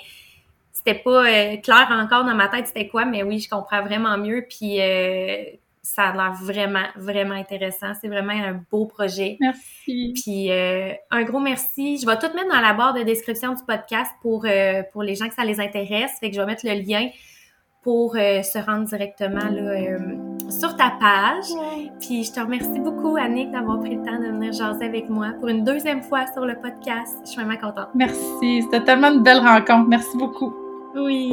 c'était 0.73 0.95
pas 0.95 1.27
euh, 1.27 1.57
clair 1.59 1.87
encore 1.91 2.25
dans 2.25 2.35
ma 2.35 2.49
tête 2.49 2.67
c'était 2.67 2.89
quoi. 2.89 3.05
Mais 3.05 3.23
oui, 3.23 3.41
je 3.41 3.49
comprends 3.49 3.83
vraiment 3.83 4.17
mieux. 4.17 4.47
Puis 4.49 4.81
euh, 4.81 5.45
ça 5.83 6.05
a 6.05 6.13
l'air 6.13 6.33
vraiment, 6.33 6.87
vraiment 6.97 7.35
intéressant. 7.35 7.93
C'est 8.01 8.09
vraiment 8.09 8.33
un 8.33 8.61
beau 8.71 8.87
projet. 8.87 9.37
Merci. 9.41 10.15
Puis 10.23 10.51
euh, 10.51 10.93
un 11.11 11.23
gros 11.25 11.41
merci. 11.41 11.99
Je 11.99 12.07
vais 12.07 12.17
tout 12.19 12.35
mettre 12.35 12.49
dans 12.49 12.61
la 12.61 12.73
barre 12.73 12.95
de 12.95 13.03
description 13.03 13.53
du 13.53 13.63
podcast 13.65 14.11
pour, 14.23 14.47
pour 14.93 15.03
les 15.03 15.15
gens 15.15 15.29
que 15.29 15.35
ça 15.35 15.45
les 15.45 15.61
intéresse. 15.61 16.13
Fait 16.21 16.31
que 16.31 16.37
je 16.37 16.41
vais 16.41 16.47
mettre 16.47 16.67
le 16.67 16.75
lien 16.75 17.09
pour 17.83 18.15
euh, 18.17 18.43
se 18.43 18.59
rendre 18.59 18.85
directement 18.85 19.49
là, 19.51 19.73
euh, 19.73 19.99
sur 20.49 20.77
ta 20.77 20.93
page. 21.01 21.47
Puis 22.01 22.25
je 22.25 22.33
te 22.33 22.41
remercie 22.41 22.79
beaucoup, 22.79 23.17
Annick, 23.17 23.51
d'avoir 23.51 23.81
pris 23.81 23.97
le 23.97 24.05
temps 24.05 24.19
de 24.19 24.29
venir 24.29 24.53
jaser 24.53 24.85
avec 24.85 25.09
moi 25.09 25.33
pour 25.41 25.49
une 25.49 25.65
deuxième 25.65 26.03
fois 26.03 26.27
sur 26.33 26.47
le 26.47 26.55
podcast. 26.55 27.19
Je 27.25 27.31
suis 27.31 27.43
vraiment 27.43 27.59
contente. 27.59 27.89
Merci. 27.95 28.63
C'était 28.63 28.85
tellement 28.85 29.13
une 29.13 29.23
belle 29.23 29.41
rencontre. 29.41 29.89
Merci 29.89 30.17
beaucoup. 30.17 30.55
Oui. 30.95 31.33